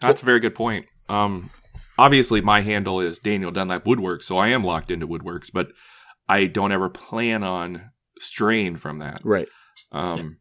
That's 0.00 0.22
a 0.22 0.24
very 0.24 0.40
good 0.40 0.54
point. 0.54 0.86
Um, 1.08 1.50
obviously, 1.98 2.40
my 2.40 2.60
handle 2.60 3.00
is 3.00 3.18
Daniel 3.18 3.50
Dunlap 3.50 3.84
Woodworks, 3.84 4.24
so 4.24 4.38
I 4.38 4.48
am 4.48 4.62
locked 4.62 4.90
into 4.90 5.08
Woodworks, 5.08 5.50
but 5.52 5.68
I 6.28 6.46
don't 6.46 6.72
ever 6.72 6.88
plan 6.88 7.42
on 7.42 7.90
straying 8.18 8.76
from 8.76 8.98
that. 8.98 9.20
right. 9.24 9.48
Um, 9.92 10.38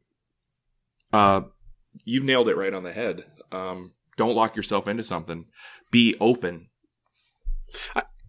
uh, 1.14 1.42
you 2.04 2.24
nailed 2.24 2.50
it 2.50 2.58
right 2.58 2.74
on 2.74 2.84
the 2.84 2.94
head. 2.94 3.26
Um, 3.52 3.94
don't 4.18 4.36
lock 4.36 4.56
yourself 4.56 4.88
into 4.88 5.04
something. 5.04 5.46
Be 5.92 6.16
open. 6.20 6.68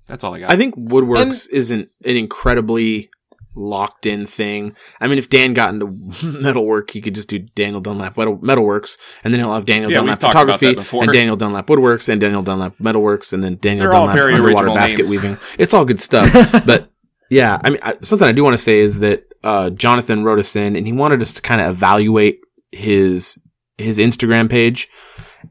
That's 0.06 0.22
all 0.24 0.34
I 0.34 0.40
got. 0.40 0.52
I 0.52 0.56
think 0.56 0.76
Woodworks 0.76 1.48
isn't 1.50 1.88
an 2.04 2.16
incredibly 2.16 3.10
locked 3.56 4.06
in 4.06 4.26
thing. 4.26 4.76
I 5.00 5.06
mean, 5.08 5.18
if 5.18 5.28
Dan 5.28 5.54
got 5.54 5.74
into 5.74 5.86
metalwork, 6.40 6.90
he 6.90 7.00
could 7.00 7.14
just 7.14 7.28
do 7.28 7.38
Daniel 7.38 7.80
Dunlap 7.80 8.16
Metal, 8.16 8.38
Metalworks, 8.38 8.98
and 9.24 9.32
then 9.32 9.40
he'll 9.40 9.54
have 9.54 9.64
Daniel 9.64 9.90
Yeah, 9.90 9.98
Dunlap 9.98 10.20
Photography, 10.20 10.76
and 10.76 11.12
Daniel 11.12 11.36
Dunlap 11.36 11.66
Woodworks, 11.66 12.08
and 12.08 12.20
Daniel 12.20 12.42
Dunlap 12.42 12.76
Metalworks, 12.78 13.32
and 13.32 13.42
then 13.42 13.56
Daniel 13.56 13.84
They're 13.84 13.92
Dunlap 13.92 14.16
very 14.16 14.34
Underwater 14.34 14.68
Basket 14.68 14.98
names. 14.98 15.10
Weaving. 15.10 15.38
It's 15.58 15.74
all 15.74 15.84
good 15.84 16.00
stuff. 16.00 16.30
but 16.66 16.88
yeah, 17.30 17.58
I 17.64 17.70
mean, 17.70 17.80
I, 17.82 17.96
something 18.02 18.28
I 18.28 18.32
do 18.32 18.44
want 18.44 18.54
to 18.54 18.62
say 18.62 18.78
is 18.78 19.00
that 19.00 19.24
uh, 19.42 19.70
Jonathan 19.70 20.22
wrote 20.22 20.38
us 20.38 20.54
in, 20.54 20.76
and 20.76 20.86
he 20.86 20.92
wanted 20.92 21.22
us 21.22 21.32
to 21.34 21.42
kind 21.42 21.60
of 21.60 21.68
evaluate 21.70 22.40
his 22.72 23.38
his 23.78 23.98
Instagram 23.98 24.48
page, 24.50 24.88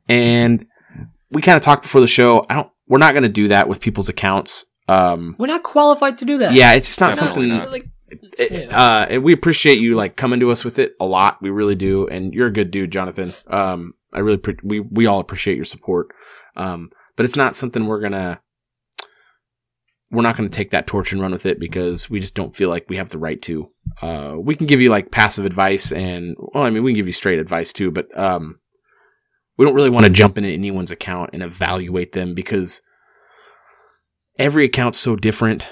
and 0.10 0.66
we 1.32 1.42
kind 1.42 1.56
of 1.56 1.62
talked 1.62 1.84
before 1.84 2.02
the 2.02 2.08
show. 2.08 2.46
I 2.50 2.56
don't. 2.56 2.70
We're 2.88 3.00
not 3.00 3.14
going 3.14 3.24
to 3.24 3.30
do 3.30 3.48
that 3.48 3.68
with 3.68 3.82
people's 3.82 4.10
accounts. 4.10 4.66
Um, 4.88 5.36
We're 5.40 5.48
not 5.48 5.64
qualified 5.64 6.20
to 6.20 6.26
do 6.26 6.38
that. 6.38 6.54
yeah, 6.54 6.74
it's 6.74 6.88
just 6.88 7.02
not 7.02 7.14
Definitely 7.14 7.50
something. 7.50 7.58
not. 7.58 7.72
Like, 7.72 7.86
it- 8.38 8.72
uh, 8.72 9.08
and 9.10 9.24
we 9.24 9.34
appreciate 9.34 9.80
you 9.80 9.96
like 9.96 10.16
coming 10.16 10.40
to 10.42 10.52
us 10.52 10.64
with 10.64 10.78
it 10.78 10.94
a 11.00 11.06
lot. 11.06 11.42
We 11.42 11.50
really 11.50 11.74
do, 11.76 12.08
and 12.08 12.34
you're 12.34 12.48
a 12.48 12.52
good 12.54 12.70
dude, 12.70 12.92
Jonathan. 12.92 13.34
Um, 13.48 13.94
I 14.14 14.20
really 14.20 14.38
pre- 14.38 14.58
we 14.64 14.80
we 14.80 15.08
all 15.08 15.20
appreciate 15.20 15.56
your 15.56 15.66
support. 15.66 16.10
Um, 16.56 16.92
but 17.16 17.24
it's 17.26 17.36
not 17.36 17.56
something 17.56 17.88
we're 17.88 18.00
gonna 18.02 18.40
we're 20.12 20.22
not 20.22 20.38
gonna 20.38 20.50
take 20.50 20.72
that 20.72 20.88
torch 20.88 21.12
and 21.12 21.22
run 21.22 21.32
with 21.32 21.46
it 21.46 21.60
because 21.60 22.10
we 22.10 22.20
just 22.20 22.36
don't 22.36 22.56
feel 22.56 22.70
like 22.70 22.90
we 22.90 22.98
have 22.98 23.10
the 23.10 23.18
right 23.18 23.42
to. 23.44 23.72
Uh, 24.02 24.36
we 24.38 24.56
can 24.56 24.68
give 24.68 24.82
you 24.82 24.90
like 24.90 25.12
passive 25.12 25.46
advice, 25.46 25.92
and 25.92 26.36
well, 26.38 26.64
I 26.64 26.70
mean, 26.70 26.84
we 26.84 26.92
can 26.92 26.98
give 26.98 27.08
you 27.08 27.14
straight 27.14 27.40
advice 27.40 27.74
too, 27.74 27.92
but 27.92 28.16
um, 28.18 28.60
we 29.58 29.66
don't 29.66 29.76
really 29.76 29.90
want 29.90 30.06
to 30.06 30.12
jump 30.12 30.38
into 30.38 30.50
anyone's 30.50 30.92
account 30.92 31.32
and 31.34 31.42
evaluate 31.42 32.12
them 32.12 32.34
because 32.34 32.82
every 34.38 34.66
account's 34.66 35.00
so 35.00 35.16
different 35.16 35.68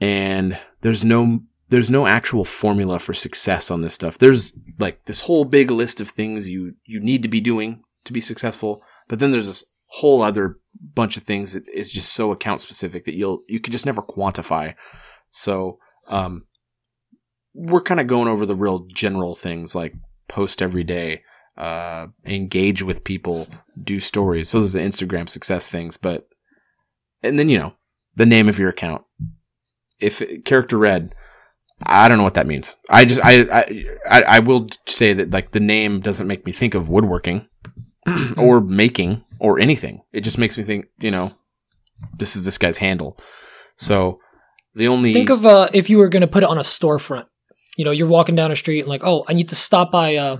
and 0.00 0.58
there's 0.80 1.04
no 1.04 1.40
there's 1.70 1.90
no 1.90 2.06
actual 2.06 2.44
formula 2.44 2.98
for 2.98 3.12
success 3.12 3.70
on 3.70 3.82
this 3.82 3.92
stuff. 3.92 4.16
There's 4.16 4.54
like 4.78 5.04
this 5.04 5.22
whole 5.22 5.44
big 5.44 5.70
list 5.70 6.00
of 6.00 6.08
things 6.08 6.48
you 6.48 6.74
you 6.84 7.00
need 7.00 7.22
to 7.22 7.28
be 7.28 7.40
doing 7.40 7.82
to 8.04 8.12
be 8.12 8.20
successful, 8.20 8.82
but 9.08 9.18
then 9.18 9.32
there's 9.32 9.46
this 9.46 9.64
whole 9.88 10.22
other 10.22 10.56
bunch 10.94 11.16
of 11.16 11.22
things 11.22 11.54
that 11.54 11.68
is 11.68 11.90
just 11.90 12.12
so 12.12 12.30
account 12.30 12.60
specific 12.60 13.04
that 13.04 13.14
you'll 13.14 13.42
you 13.48 13.60
can 13.60 13.72
just 13.72 13.86
never 13.86 14.02
quantify. 14.02 14.74
So, 15.30 15.78
um 16.08 16.44
we're 17.54 17.80
kind 17.80 17.98
of 17.98 18.06
going 18.06 18.28
over 18.28 18.46
the 18.46 18.54
real 18.54 18.86
general 18.86 19.34
things 19.34 19.74
like 19.74 19.94
post 20.28 20.62
every 20.62 20.84
day, 20.84 21.22
uh 21.56 22.08
engage 22.24 22.82
with 22.82 23.04
people, 23.04 23.48
do 23.82 23.98
stories. 23.98 24.50
So 24.50 24.58
there's 24.58 24.74
the 24.74 24.80
Instagram 24.80 25.28
success 25.28 25.68
things, 25.68 25.96
but 25.96 26.28
and 27.22 27.38
then 27.38 27.48
you 27.48 27.58
know, 27.58 27.74
the 28.14 28.26
name 28.26 28.48
of 28.48 28.58
your 28.58 28.68
account. 28.68 29.04
If 29.98 30.22
character 30.44 30.78
red, 30.78 31.14
I 31.82 32.08
don't 32.08 32.18
know 32.18 32.24
what 32.24 32.34
that 32.34 32.46
means. 32.46 32.76
I 32.90 33.04
just 33.04 33.20
I 33.24 33.40
I 33.40 33.84
I, 34.08 34.22
I 34.22 34.38
will 34.40 34.68
say 34.86 35.14
that 35.14 35.30
like 35.30 35.52
the 35.52 35.60
name 35.60 36.00
doesn't 36.00 36.28
make 36.28 36.44
me 36.44 36.52
think 36.52 36.74
of 36.74 36.88
woodworking 36.88 37.48
or 38.36 38.60
making 38.60 39.24
or 39.38 39.58
anything. 39.58 40.02
It 40.12 40.22
just 40.22 40.38
makes 40.38 40.56
me 40.58 40.64
think, 40.64 40.86
you 40.98 41.10
know, 41.10 41.32
this 42.16 42.36
is 42.36 42.44
this 42.44 42.58
guy's 42.58 42.78
handle. 42.78 43.18
So 43.76 44.20
the 44.74 44.88
only 44.88 45.12
think 45.12 45.30
of 45.30 45.44
uh, 45.46 45.68
if 45.72 45.88
you 45.90 45.98
were 45.98 46.08
going 46.08 46.20
to 46.22 46.26
put 46.28 46.42
it 46.42 46.48
on 46.48 46.58
a 46.58 46.62
storefront. 46.62 47.26
You 47.76 47.84
know, 47.84 47.92
you're 47.92 48.08
walking 48.08 48.34
down 48.34 48.50
a 48.50 48.56
street 48.56 48.80
and 48.80 48.88
like, 48.88 49.02
oh, 49.04 49.24
I 49.28 49.34
need 49.34 49.50
to 49.50 49.54
stop 49.54 49.92
by 49.92 50.16
uh, 50.16 50.38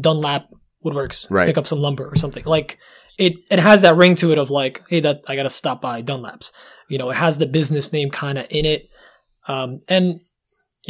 Dunlap 0.00 0.46
Woodworks, 0.82 1.26
Right. 1.30 1.46
pick 1.46 1.58
up 1.58 1.66
some 1.66 1.78
lumber 1.78 2.06
or 2.06 2.16
something. 2.16 2.42
Like 2.46 2.78
it, 3.18 3.34
it 3.50 3.58
has 3.58 3.82
that 3.82 3.96
ring 3.96 4.14
to 4.16 4.32
it 4.32 4.38
of 4.38 4.48
like, 4.48 4.82
hey, 4.88 5.00
that 5.00 5.20
I 5.28 5.36
got 5.36 5.42
to 5.42 5.50
stop 5.50 5.82
by 5.82 6.00
Dunlap's. 6.00 6.52
You 6.88 6.96
know, 6.96 7.10
it 7.10 7.16
has 7.16 7.36
the 7.36 7.44
business 7.46 7.92
name 7.92 8.08
kind 8.10 8.38
of 8.38 8.46
in 8.48 8.64
it, 8.64 8.88
um, 9.46 9.80
and 9.88 10.20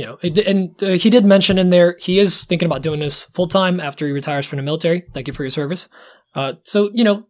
you 0.00 0.06
know, 0.06 0.18
and 0.22 0.82
uh, 0.82 0.86
he 1.04 1.10
did 1.10 1.24
mention 1.24 1.58
in 1.58 1.68
there 1.70 1.96
he 2.00 2.18
is 2.18 2.44
thinking 2.44 2.66
about 2.66 2.82
doing 2.82 3.00
this 3.00 3.24
full 3.36 3.48
time 3.48 3.78
after 3.80 4.06
he 4.06 4.12
retires 4.12 4.46
from 4.46 4.56
the 4.56 4.62
military. 4.62 5.02
Thank 5.14 5.26
you 5.28 5.34
for 5.34 5.42
your 5.44 5.50
service. 5.50 5.88
Uh, 6.34 6.54
so 6.64 6.90
you 6.94 7.04
know, 7.04 7.24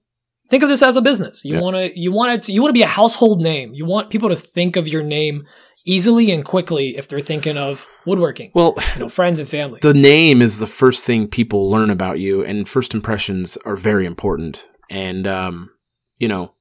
think 0.50 0.62
of 0.62 0.68
this 0.68 0.82
as 0.82 0.96
a 0.96 1.02
business. 1.02 1.44
You 1.44 1.54
Yeah. 1.54 1.60
want 1.60 1.76
to, 1.76 1.98
you 1.98 2.12
want 2.12 2.32
it, 2.32 2.42
to, 2.42 2.52
you 2.52 2.60
want 2.62 2.70
to 2.70 2.78
be 2.82 2.82
a 2.82 2.86
household 3.00 3.40
name. 3.40 3.68
You 3.74 3.86
want 3.86 4.10
people 4.10 4.28
to 4.28 4.36
think 4.36 4.76
of 4.76 4.86
your 4.86 5.02
name 5.02 5.46
easily 5.86 6.30
and 6.30 6.44
quickly 6.44 6.96
if 6.96 7.08
they're 7.08 7.20
thinking 7.32 7.56
of 7.56 7.86
woodworking. 8.06 8.50
well, 8.54 8.74
You 8.94 9.00
know, 9.00 9.08
friends 9.08 9.38
and 9.40 9.48
family. 9.48 9.78
the 9.82 9.94
name 9.94 10.42
is 10.42 10.58
the 10.58 10.66
first 10.66 11.04
thing 11.06 11.26
people 11.26 11.70
learn 11.70 11.90
about 11.90 12.18
you 12.20 12.44
and 12.44 12.68
first 12.68 12.94
impressions 12.94 13.56
are 13.64 13.76
very 13.76 14.04
important 14.06 14.68
and 14.90 15.26
um 15.26 15.70
you 16.18 16.28
know 16.28 16.52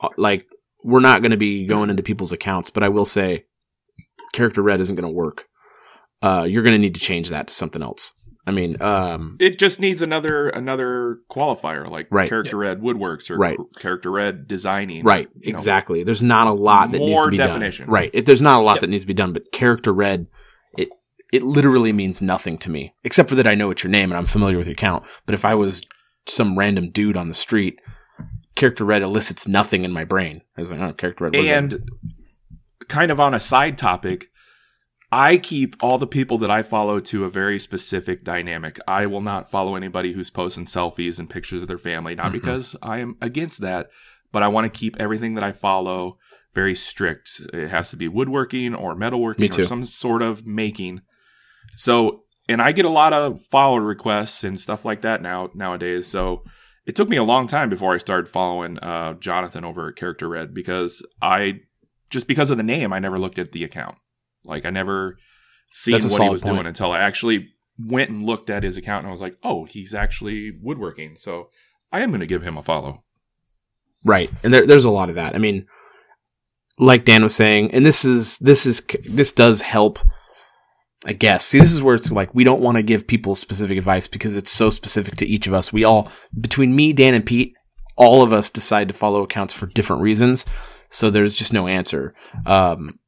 uh, 0.00 0.08
like 0.16 0.46
we're 0.84 1.00
not 1.10 1.22
going 1.22 1.32
to 1.32 1.36
be 1.48 1.66
going 1.66 1.90
into 1.90 2.02
people's 2.04 2.30
accounts 2.32 2.70
but 2.70 2.82
i 2.84 2.88
will 2.88 3.04
say 3.04 3.44
character 4.32 4.62
red 4.62 4.80
isn't 4.80 4.94
going 4.94 5.10
to 5.10 5.18
work 5.24 5.47
uh 6.22 6.46
you're 6.48 6.62
going 6.62 6.74
to 6.74 6.78
need 6.78 6.94
to 6.94 7.00
change 7.00 7.30
that 7.30 7.48
to 7.48 7.54
something 7.54 7.82
else 7.82 8.12
i 8.46 8.50
mean 8.50 8.80
um 8.82 9.36
it 9.40 9.58
just 9.58 9.78
needs 9.80 10.02
another 10.02 10.48
another 10.48 11.18
qualifier 11.30 11.88
like 11.88 12.06
Right. 12.10 12.28
character 12.28 12.56
red 12.56 12.80
woodworks 12.80 13.30
or 13.30 13.36
Right. 13.36 13.58
character 13.78 14.10
red 14.10 14.46
designing. 14.48 15.04
right 15.04 15.28
you 15.40 15.52
know. 15.52 15.56
exactly 15.56 16.02
there's 16.02 16.22
not 16.22 16.46
a 16.46 16.52
lot 16.52 16.90
that 16.92 16.98
needs 16.98 17.22
to 17.24 17.30
be 17.30 17.36
definition. 17.36 17.86
done 17.86 17.92
right 17.94 18.10
it, 18.12 18.26
there's 18.26 18.42
not 18.42 18.60
a 18.60 18.62
lot 18.62 18.74
Yep. 18.74 18.80
that 18.82 18.90
needs 18.90 19.04
to 19.04 19.06
be 19.08 19.14
done 19.14 19.32
but 19.32 19.52
character 19.52 19.92
red 19.92 20.26
it 20.76 20.88
it 21.32 21.42
literally 21.42 21.92
means 21.92 22.20
nothing 22.22 22.58
to 22.58 22.70
me 22.70 22.94
except 23.04 23.28
for 23.28 23.34
that 23.36 23.46
i 23.46 23.54
know 23.54 23.70
it's 23.70 23.84
your 23.84 23.90
name 23.90 24.10
and 24.10 24.18
i'm 24.18 24.26
familiar 24.26 24.56
with 24.58 24.66
your 24.66 24.72
account 24.72 25.04
but 25.26 25.34
if 25.34 25.44
i 25.44 25.54
was 25.54 25.82
some 26.26 26.58
random 26.58 26.90
dude 26.90 27.16
on 27.16 27.28
the 27.28 27.34
street 27.34 27.78
character 28.54 28.84
red 28.84 29.02
elicits 29.02 29.46
nothing 29.46 29.84
in 29.84 29.92
my 29.92 30.04
brain 30.04 30.42
i 30.56 30.60
was 30.60 30.70
like 30.72 30.80
oh 30.80 30.92
character 30.94 31.24
red 31.24 31.32
what 31.34 31.40
is 31.44 31.48
that? 31.48 31.58
And 31.58 31.90
kind 32.88 33.10
of 33.10 33.20
on 33.20 33.34
a 33.34 33.38
side 33.38 33.76
topic, 33.76 34.30
I 35.10 35.38
keep 35.38 35.76
all 35.82 35.96
the 35.96 36.06
people 36.06 36.36
that 36.38 36.50
I 36.50 36.62
follow 36.62 37.00
to 37.00 37.24
a 37.24 37.30
very 37.30 37.58
specific 37.58 38.24
dynamic. 38.24 38.78
I 38.86 39.06
will 39.06 39.22
not 39.22 39.50
follow 39.50 39.74
anybody 39.74 40.12
who's 40.12 40.28
posting 40.30 40.66
selfies 40.66 41.18
and 41.18 41.30
pictures 41.30 41.62
of 41.62 41.68
their 41.68 41.78
family, 41.78 42.14
not 42.14 42.28
Mhm. 42.28 42.32
because 42.32 42.76
I 42.82 42.98
am 42.98 43.16
against 43.20 43.60
that, 43.62 43.88
but 44.32 44.42
I 44.42 44.48
want 44.48 44.70
to 44.70 44.78
keep 44.78 44.96
everything 45.00 45.34
that 45.34 45.44
I 45.44 45.52
follow 45.52 46.18
very 46.54 46.74
strict. 46.74 47.40
It 47.54 47.68
has 47.68 47.90
to 47.90 47.96
be 47.96 48.08
woodworking 48.08 48.74
or 48.74 48.94
metalworking 48.94 49.58
or 49.58 49.64
some 49.64 49.86
sort 49.86 50.20
of 50.20 50.44
making. 50.46 51.00
So, 51.76 52.24
and 52.48 52.60
I 52.60 52.72
get 52.72 52.84
a 52.84 52.90
lot 52.90 53.12
of 53.14 53.40
follower 53.50 53.80
requests 53.82 54.44
and 54.44 54.60
stuff 54.60 54.84
like 54.84 55.02
that 55.02 55.22
now 55.22 55.50
nowadays. 55.54 56.06
So, 56.06 56.44
it 56.86 56.96
took 56.96 57.08
me 57.08 57.16
a 57.16 57.22
long 57.22 57.46
time 57.48 57.68
before 57.68 57.94
I 57.94 57.98
started 57.98 58.28
following 58.28 58.78
uh, 58.78 59.12
Jonathan 59.14 59.64
over 59.64 59.88
at 59.88 59.96
Character 59.96 60.28
Red 60.28 60.52
because 60.54 61.02
I 61.20 61.60
just 62.10 62.26
because 62.26 62.50
of 62.50 62.56
the 62.56 62.62
name, 62.62 62.92
I 62.92 62.98
never 62.98 63.18
looked 63.18 63.38
at 63.38 63.52
the 63.52 63.62
account. 63.64 63.96
Like 64.48 64.64
I 64.64 64.70
never 64.70 65.18
seen 65.70 65.94
what 65.94 66.22
he 66.22 66.28
was 66.28 66.42
point. 66.42 66.54
doing 66.54 66.66
until 66.66 66.92
I 66.92 67.00
actually 67.00 67.48
went 67.78 68.10
and 68.10 68.24
looked 68.24 68.50
at 68.50 68.62
his 68.62 68.76
account 68.76 69.04
and 69.04 69.08
I 69.08 69.12
was 69.12 69.20
like, 69.20 69.36
oh, 69.44 69.64
he's 69.64 69.94
actually 69.94 70.52
woodworking. 70.60 71.14
So 71.14 71.50
I 71.92 72.00
am 72.00 72.10
going 72.10 72.20
to 72.20 72.26
give 72.26 72.42
him 72.42 72.56
a 72.56 72.62
follow. 72.62 73.04
Right. 74.04 74.30
And 74.42 74.52
there, 74.52 74.66
there's 74.66 74.84
a 74.84 74.90
lot 74.90 75.08
of 75.08 75.14
that. 75.14 75.34
I 75.34 75.38
mean, 75.38 75.66
like 76.78 77.04
Dan 77.04 77.22
was 77.22 77.34
saying, 77.34 77.72
and 77.72 77.84
this 77.84 78.04
is, 78.04 78.38
this 78.38 78.66
is, 78.66 78.82
this 79.04 79.32
does 79.32 79.60
help, 79.60 79.98
I 81.04 81.12
guess. 81.12 81.44
See, 81.44 81.58
this 81.58 81.72
is 81.72 81.82
where 81.82 81.94
it's 81.94 82.10
like, 82.10 82.34
we 82.34 82.44
don't 82.44 82.62
want 82.62 82.76
to 82.76 82.82
give 82.82 83.06
people 83.06 83.34
specific 83.34 83.76
advice 83.76 84.06
because 84.08 84.36
it's 84.36 84.50
so 84.50 84.70
specific 84.70 85.16
to 85.16 85.26
each 85.26 85.46
of 85.46 85.54
us. 85.54 85.72
We 85.72 85.84
all, 85.84 86.10
between 86.40 86.74
me, 86.74 86.92
Dan, 86.92 87.14
and 87.14 87.26
Pete, 87.26 87.54
all 87.96 88.22
of 88.22 88.32
us 88.32 88.50
decide 88.50 88.88
to 88.88 88.94
follow 88.94 89.22
accounts 89.22 89.52
for 89.52 89.66
different 89.66 90.02
reasons. 90.02 90.46
So 90.88 91.10
there's 91.10 91.36
just 91.36 91.52
no 91.52 91.66
answer. 91.66 92.14
Um, 92.46 92.98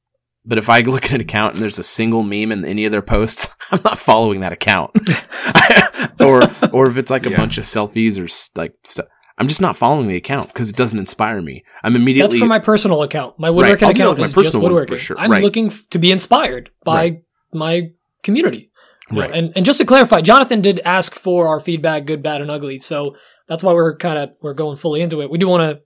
but 0.44 0.58
if 0.58 0.68
I 0.68 0.80
look 0.86 1.04
at 1.06 1.12
an 1.12 1.20
account 1.20 1.54
and 1.54 1.62
there's 1.62 1.78
a 1.78 1.82
single 1.84 2.22
meme 2.22 2.52
in 2.52 2.64
any 2.64 2.84
of 2.84 2.92
their 2.92 3.02
posts, 3.02 3.48
I'm 3.70 3.80
not 3.84 3.98
following 3.98 4.40
that 4.40 4.52
account. 4.52 4.90
or, 6.20 6.42
or 6.72 6.86
if 6.86 6.96
it's 6.96 7.10
like 7.10 7.26
a 7.26 7.30
Yeah. 7.30 7.36
bunch 7.36 7.58
of 7.58 7.64
selfies 7.64 8.20
or 8.20 8.24
s- 8.24 8.50
like 8.56 8.74
stuff, 8.84 9.06
I'm 9.38 9.48
just 9.48 9.60
not 9.60 9.76
following 9.76 10.06
the 10.08 10.16
account 10.16 10.48
because 10.48 10.68
it 10.68 10.76
doesn't 10.76 10.98
inspire 10.98 11.40
me. 11.40 11.64
I'm 11.82 11.96
immediately 11.96 12.38
That's 12.38 12.40
for 12.42 12.46
my 12.48 12.58
personal 12.58 13.02
account. 13.02 13.38
My 13.38 13.48
woodworking 13.50 13.86
I'll 13.88 13.92
do 13.94 13.98
that 13.98 14.04
account 14.04 14.10
with 14.10 14.18
my 14.18 14.24
is 14.26 14.32
just 14.34 14.44
personal 14.44 14.62
one 14.62 14.70
for 14.70 14.74
woodworking. 14.74 14.96
sure. 14.98 15.18
I'm 15.18 15.30
Right. 15.30 15.42
looking 15.42 15.66
f- 15.68 15.88
to 15.90 15.98
be 15.98 16.12
inspired 16.12 16.70
by 16.84 16.94
Right. 16.94 17.22
my 17.54 17.90
community. 18.22 18.70
You 19.10 19.16
know, 19.16 19.22
Right. 19.22 19.30
And 19.34 19.52
and 19.56 19.64
just 19.64 19.78
to 19.80 19.84
clarify, 19.86 20.20
Jonathan 20.20 20.60
did 20.60 20.80
ask 20.84 21.14
for 21.14 21.48
our 21.48 21.58
feedback, 21.58 22.04
good, 22.04 22.22
bad, 22.22 22.40
and 22.42 22.50
ugly. 22.50 22.78
So 22.78 23.16
that's 23.48 23.62
why 23.64 23.72
we're 23.72 23.96
kind 23.96 24.18
of 24.18 24.30
we're 24.42 24.54
going 24.54 24.76
fully 24.76 25.00
into 25.00 25.20
it. 25.22 25.30
We 25.30 25.38
do 25.38 25.48
want 25.48 25.62
to 25.62 25.82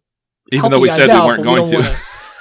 Even 0.52 0.60
help 0.60 0.70
though 0.72 0.76
you 0.78 0.82
we 0.82 0.88
guys 0.88 0.96
said 0.96 1.10
out, 1.10 1.22
we 1.22 1.26
weren't 1.28 1.44
but 1.44 1.52
we 1.52 1.56
going 1.60 1.70
don't 1.70 1.82
to. 1.84 1.96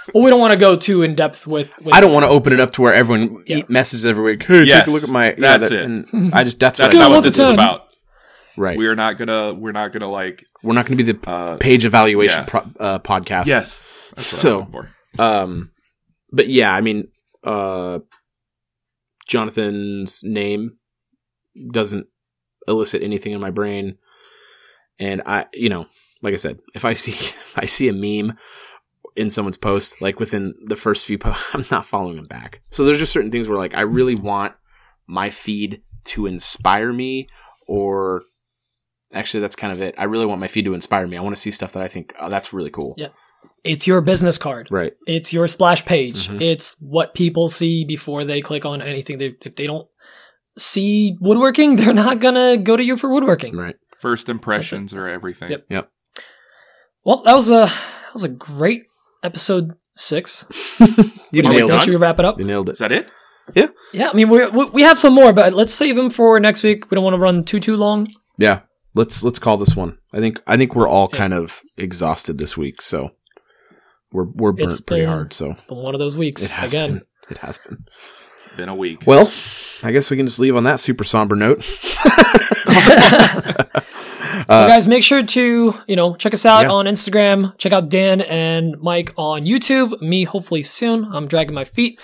Wanna- 0.08 0.12
well, 0.14 0.24
we 0.24 0.30
don't 0.30 0.40
want 0.40 0.54
to 0.54 0.60
go 0.60 0.76
too 0.76 1.02
in 1.04 1.16
depth 1.16 1.48
with. 1.48 1.74
with 1.84 1.94
I 1.94 2.00
don't 2.02 2.14
want 2.14 2.24
to 2.26 2.30
open 2.30 2.54
it 2.54 2.60
up 2.60 2.72
to 2.74 2.82
where 2.82 2.94
everyone 2.94 3.44
Yeah. 3.48 3.62
messages 3.70 4.06
every 4.06 4.24
week. 4.24 4.44
Hey, 4.44 4.64
Yes, 4.64 4.80
take 4.82 4.88
a 4.88 4.92
look 4.92 5.04
at 5.04 5.10
my. 5.10 5.28
yeah, 5.30 5.34
that's 5.58 5.70
that- 5.70 5.72
it. 5.72 5.84
And 6.14 6.34
I 6.34 6.44
just 6.44 6.60
that's, 6.60 6.78
that's 6.78 6.94
what 6.94 7.00
not 7.00 7.10
one 7.10 7.18
what 7.18 7.24
this 7.24 7.34
is 7.40 7.46
ten. 7.46 7.54
about. 7.54 7.88
right. 8.58 8.78
We're 8.78 8.96
not 8.96 9.18
gonna. 9.18 9.54
We're 9.54 9.72
not 9.72 9.92
gonna 9.94 10.10
like. 10.12 10.46
We're 10.62 10.74
not 10.74 10.86
going 10.86 10.98
to 10.98 11.04
be 11.04 11.12
the 11.12 11.30
Uh, 11.30 11.58
page 11.58 11.84
evaluation 11.86 12.40
yeah. 12.40 12.46
pro- 12.46 12.72
uh, 12.80 13.00
podcast. 13.00 13.48
yes, 13.48 13.82
that's 14.16 14.32
what 14.34 14.42
So- 14.42 14.60
was 14.60 14.68
looking 14.74 14.90
for. 15.18 15.22
Um, 15.24 15.72
but 16.32 16.48
yeah, 16.48 16.74
I 16.74 16.82
mean, 16.82 17.08
uh, 17.44 18.00
Jonathan's 19.28 20.22
name 20.24 20.78
doesn't 21.72 22.08
elicit 22.68 23.04
anything 23.04 23.34
in 23.34 23.40
my 23.42 23.52
brain, 23.52 23.98
and 25.00 25.22
I, 25.26 25.46
you 25.54 25.70
know, 25.70 25.86
like 26.22 26.34
I 26.34 26.38
said, 26.38 26.60
if 26.76 26.86
I 26.86 26.94
see 26.94 27.12
if 27.14 27.58
I 27.58 27.66
see 27.66 27.90
a 27.90 27.94
meme 27.94 28.38
in 29.15 29.30
someone's 29.30 29.57
post, 29.57 30.02
like 30.02 30.19
within 30.19 30.53
the 30.65 30.76
first 30.76 31.06
few 31.06 31.18
posts, 31.18 31.49
I'm 31.53 31.65
not 31.72 31.85
following 31.85 32.15
them 32.15 32.26
back. 32.26 32.61
So 32.69 32.84
there's 32.84 32.99
just 32.99 33.14
certain 33.14 33.31
things 33.31 33.48
where 33.49 33.57
like 33.57 33.76
I 33.76 33.81
really 33.81 34.15
want 34.15 34.53
my 35.07 35.30
feed 35.30 35.81
to 36.06 36.26
inspire 36.26 36.91
me, 36.94 37.27
or 37.68 38.23
actually 39.14 39.41
that's 39.41 39.56
kind 39.56 39.72
of 39.73 39.81
it. 39.81 39.95
I 39.98 40.06
really 40.06 40.26
want 40.26 40.41
my 40.41 40.48
feed 40.48 40.65
to 40.65 40.73
inspire 40.73 41.07
me. 41.07 41.18
I 41.18 41.22
want 41.22 41.35
to 41.35 41.41
see 41.41 41.52
stuff 41.52 41.73
that 41.73 41.84
I 41.84 41.88
think 41.88 42.14
oh, 42.19 42.30
that's 42.30 42.53
really 42.53 42.72
cool. 42.72 42.95
Yeah. 42.98 43.10
It's 43.64 43.88
your 43.88 44.02
business 44.02 44.38
card. 44.38 44.68
Right. 44.72 44.94
It's 45.07 45.31
your 45.31 45.48
splash 45.48 45.85
page. 45.85 46.27
Mhm. 46.27 46.41
It's 46.41 46.76
what 46.81 47.14
people 47.14 47.48
see 47.48 47.85
before 47.85 48.26
they 48.26 48.41
click 48.41 48.65
on 48.65 48.81
anything. 48.81 49.18
They, 49.19 49.35
if 49.45 49.56
they 49.56 49.68
don't 49.68 49.88
see 50.57 51.18
woodworking, 51.22 51.76
they're 51.77 51.94
not 51.94 52.19
gonna 52.19 52.57
go 52.57 52.76
to 52.76 52.84
you 52.84 52.98
for 52.98 53.10
woodworking. 53.10 53.56
Right. 53.56 53.76
First 53.98 54.27
impressions 54.27 54.94
are 54.94 55.07
everything. 55.07 55.49
Yep. 55.49 55.65
Yep. 55.69 55.91
Well, 57.06 57.23
that 57.23 57.34
was 57.34 57.49
a 57.49 57.65
that 57.68 58.14
was 58.14 58.23
a 58.23 58.30
great 58.30 58.84
episode 59.24 59.72
six. 59.95 60.45
You 61.34 61.41
Are 61.41 61.50
we 61.50 61.56
nailed 61.56 61.68
saying 61.70 61.80
it. 61.80 61.84
Should 61.86 61.90
we 61.90 61.95
wrap 61.95 62.20
it 62.20 62.26
up? 62.26 62.38
You 62.38 62.45
nailed 62.45 62.70
it. 62.70 62.74
Is 62.74 62.78
that 62.80 62.91
it? 62.91 63.10
Yeah, 63.56 63.68
Yeah. 63.91 64.10
I 64.10 64.14
mean 64.14 64.30
we 64.30 64.45
we 64.50 64.66
we 64.66 64.82
have 64.84 65.00
some 65.00 65.14
more, 65.16 65.34
but 65.34 65.54
let's 65.54 65.74
save 65.74 65.95
them 65.95 66.12
for 66.12 66.40
next 66.40 66.62
week. 66.62 66.91
We 66.91 66.95
don't 66.95 67.04
want 67.04 67.16
to 67.16 67.20
run 67.20 67.44
too 67.44 67.60
too 67.60 67.76
long. 67.76 68.06
Yeah. 68.38 68.60
Let's 68.94 69.24
let's 69.24 69.40
call 69.40 69.58
this 69.58 69.76
one. 69.76 69.98
I 70.14 70.20
think 70.20 70.40
I 70.45 70.58
think 70.58 70.76
we're 70.76 70.88
all 70.88 71.10
Yeah. 71.12 71.18
kind 71.18 71.34
of 71.34 71.62
exhausted 71.76 72.38
this 72.38 72.56
week, 72.56 72.84
so 72.84 73.10
we're 74.12 74.26
we're 74.26 74.52
burnt 74.52 74.70
It's 74.70 74.80
pretty 74.80 75.02
been- 75.02 75.10
hard. 75.10 75.34
So 75.34 75.52
It's 75.52 75.64
been 75.64 75.78
one 75.80 75.95
of 75.95 76.00
those 76.00 76.14
it 76.16 76.20
weeks 76.20 76.52
has 76.52 76.72
again. 76.72 76.94
been. 76.94 77.02
It 77.32 77.38
has 77.40 77.58
been. 77.58 77.84
It's 78.36 78.56
been 78.56 78.70
a 78.70 78.76
week. 78.76 79.00
Well, 79.08 79.32
I 79.82 79.91
guess 79.91 80.12
we 80.12 80.18
can 80.18 80.28
just 80.28 80.38
leave 80.40 80.56
on 80.56 80.66
that 80.66 80.80
super 80.80 81.04
somber 81.04 81.36
note. 81.36 81.58
Well, 84.49 84.68
guys, 84.68 84.88
make 84.88 85.03
sure 85.03 85.23
to 85.23 85.73
you 85.88 85.95
know 85.95 86.15
check 86.15 86.34
us 86.34 86.45
out 86.45 86.64
Yeah. 86.64 86.72
on 86.72 86.85
Instagram. 86.85 87.57
Check 87.57 87.72
out 87.73 87.89
Dan 87.89 88.22
and 88.22 88.76
Mike 88.81 89.14
on 89.18 89.43
YouTube. 89.43 90.01
Me, 90.01 90.23
hopefully 90.23 90.64
soon. 90.64 91.05
I'm 91.11 91.27
dragging 91.27 91.53
my 91.55 91.65
feet. 91.65 91.99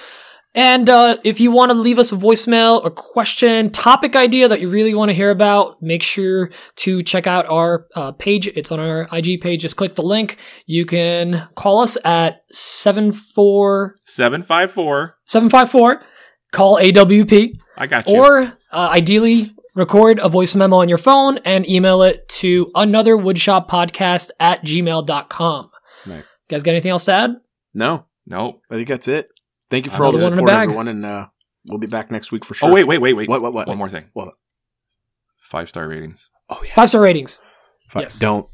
And 0.56 0.89
uh, 0.89 1.18
if 1.23 1.39
you 1.39 1.51
want 1.51 1.72
to 1.72 1.77
leave 1.77 1.99
us 1.99 2.11
a 2.11 2.15
voicemail, 2.15 2.84
a 2.84 2.89
question, 2.89 3.69
topic 3.69 4.15
idea 4.15 4.47
that 4.47 4.60
you 4.60 4.68
really 4.68 4.95
want 4.95 5.10
to 5.10 5.14
hear 5.14 5.30
about, 5.30 5.76
make 5.80 6.01
sure 6.01 6.49
to 6.77 7.03
check 7.03 7.27
out 7.27 7.45
our 7.45 7.85
uh, 7.95 8.14
page. 8.14 8.47
It's 8.47 8.72
on 8.72 8.80
our 8.80 9.07
IG 9.11 9.41
page. 9.41 9.61
Just 9.61 9.77
click 9.77 9.93
the 9.93 10.01
link. 10.01 10.38
You 10.65 10.85
can 10.88 11.47
call 11.56 11.81
us 11.81 11.97
at 12.03 12.41
74 12.51 13.95
Seven 14.06 14.41
five 14.41 14.72
four. 14.72 15.18
754. 15.26 16.01
Call 16.51 16.77
AWP. 16.77 17.60
I 17.77 17.88
got 17.88 18.07
you. 18.07 18.18
Or 18.18 18.39
uh, 18.72 18.89
ideally, 18.91 19.53
record 19.80 20.19
a 20.19 20.30
voice 20.30 20.56
memo 20.56 20.77
on 20.77 20.89
your 20.89 20.97
phone 20.97 21.38
and 21.39 21.68
email 21.69 22.01
it 22.03 22.27
to 22.30 22.72
another 22.76 23.15
woodshop 23.18 23.68
podcast 23.68 24.30
at 24.39 24.64
gmail.com. 24.64 25.69
nice. 26.06 26.35
You 26.49 26.56
guys 26.56 26.64
got 26.64 26.72
anything 26.72 26.91
else 26.91 27.06
to 27.06 27.11
add? 27.14 27.31
No, 27.73 28.06
no. 28.26 28.61
I 28.69 28.76
think 28.76 28.88
that's 28.88 29.07
it. 29.07 29.30
Thank 29.69 29.85
you 29.85 29.91
for 29.91 30.03
all 30.06 30.11
the 30.11 30.18
Another 30.18 30.31
one 30.31 30.39
in 30.39 30.39
a 30.39 30.47
support, 30.47 30.49
bag. 30.51 30.64
everyone, 30.64 30.88
and 30.88 31.06
uh, 31.06 31.27
we'll 31.69 31.77
be 31.80 31.88
back 31.88 32.10
next 32.11 32.31
week 32.31 32.43
for 32.45 32.53
sure. 32.56 32.69
Oh 32.69 32.73
wait, 32.73 32.85
wait, 32.85 32.99
wait, 32.99 33.14
wait. 33.14 33.30
What? 33.30 33.41
What? 33.41 33.53
What? 33.53 33.68
One 33.68 33.77
more 33.77 33.89
thing. 33.89 34.06
What? 34.14 34.30
Five 35.41 35.69
star 35.69 35.88
ratings. 35.88 36.30
Oh 36.49 36.61
yeah. 36.65 36.73
Five 36.73 36.89
star 36.89 37.01
ratings 37.01 37.41
Fi- 37.89 38.01
yes. 38.01 38.19
Don't. 38.19 38.47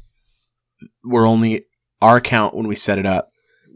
We're 1.04 1.26
only 1.26 1.64
our 2.02 2.16
account 2.18 2.54
when 2.54 2.66
we 2.68 2.76
set 2.76 2.98
it 2.98 3.06
up. 3.06 3.28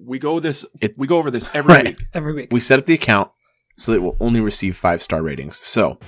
We 0.05 0.19
go 0.19 0.41
this. 0.41 0.67
It- 0.81 0.95
we 0.99 1.07
go 1.07 1.17
over 1.19 1.31
this 1.31 1.55
every 1.55 1.75
Right. 1.75 1.85
week. 1.87 2.03
every 2.13 2.35
week. 2.35 2.49
We 2.53 2.61
set 2.61 2.79
up 2.79 2.87
the 2.87 2.95
account 2.95 3.31
so 3.77 3.93
that 3.93 4.03
we'll 4.03 4.17
only 4.21 4.41
receive 4.41 4.77
five 4.77 5.01
star 5.03 5.23
ratings. 5.23 5.57
So 5.59 5.99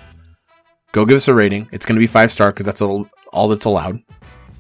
go 0.92 1.04
give 1.04 1.16
us 1.16 1.26
a 1.28 1.34
rating. 1.34 1.68
It's 1.72 1.84
going 1.86 1.96
to 1.96 2.00
be 2.00 2.06
five 2.06 2.30
star 2.30 2.52
because 2.52 2.66
that's 2.66 2.80
all, 2.80 3.08
all 3.32 3.48
that's 3.48 3.64
allowed. 3.66 4.00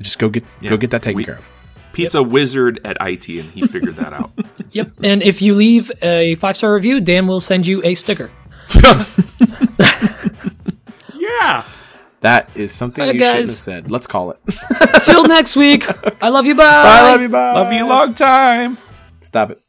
Just 0.00 0.18
go 0.18 0.28
get 0.28 0.44
Yeah. 0.60 0.70
go 0.70 0.76
get 0.76 0.90
that 0.90 1.02
taken 1.02 1.16
We- 1.18 1.24
care 1.24 1.36
of. 1.36 1.48
Pete's 1.92 2.14
a 2.14 2.22
wizard 2.22 2.80
at 2.86 2.96
IT, 3.02 3.28
and 3.38 3.50
he 3.50 3.66
figured 3.66 3.96
that 3.96 4.12
out. 4.14 4.30
Yep. 4.72 4.90
And 5.04 5.22
if 5.22 5.42
you 5.42 5.54
leave 5.54 5.92
a 6.00 6.34
five 6.36 6.56
star 6.56 6.72
review, 6.72 6.98
Dan 7.00 7.26
will 7.26 7.40
send 7.40 7.66
you 7.66 7.82
a 7.84 7.94
sticker. 7.94 8.30
yeah. 11.14 11.64
That 12.20 12.48
is 12.54 12.72
something 12.72 13.02
Alright, 13.02 13.14
you 13.16 13.20
shouldn't 13.20 13.38
have 13.46 13.50
said. 13.50 13.90
Let's 13.90 14.06
call 14.06 14.30
it. 14.30 14.38
Till 15.02 15.24
next 15.24 15.56
week. 15.56 15.84
I 16.22 16.30
love 16.30 16.46
you. 16.46 16.54
Bye. 16.54 16.62
Bye, 16.82 17.00
love 17.02 17.20
you. 17.20 17.28
Bye. 17.28 17.52
Love 17.52 17.72
you 17.72 17.86
long 17.86 18.14
time. 18.14 18.78
Stop 19.20 19.50
it. 19.50 19.62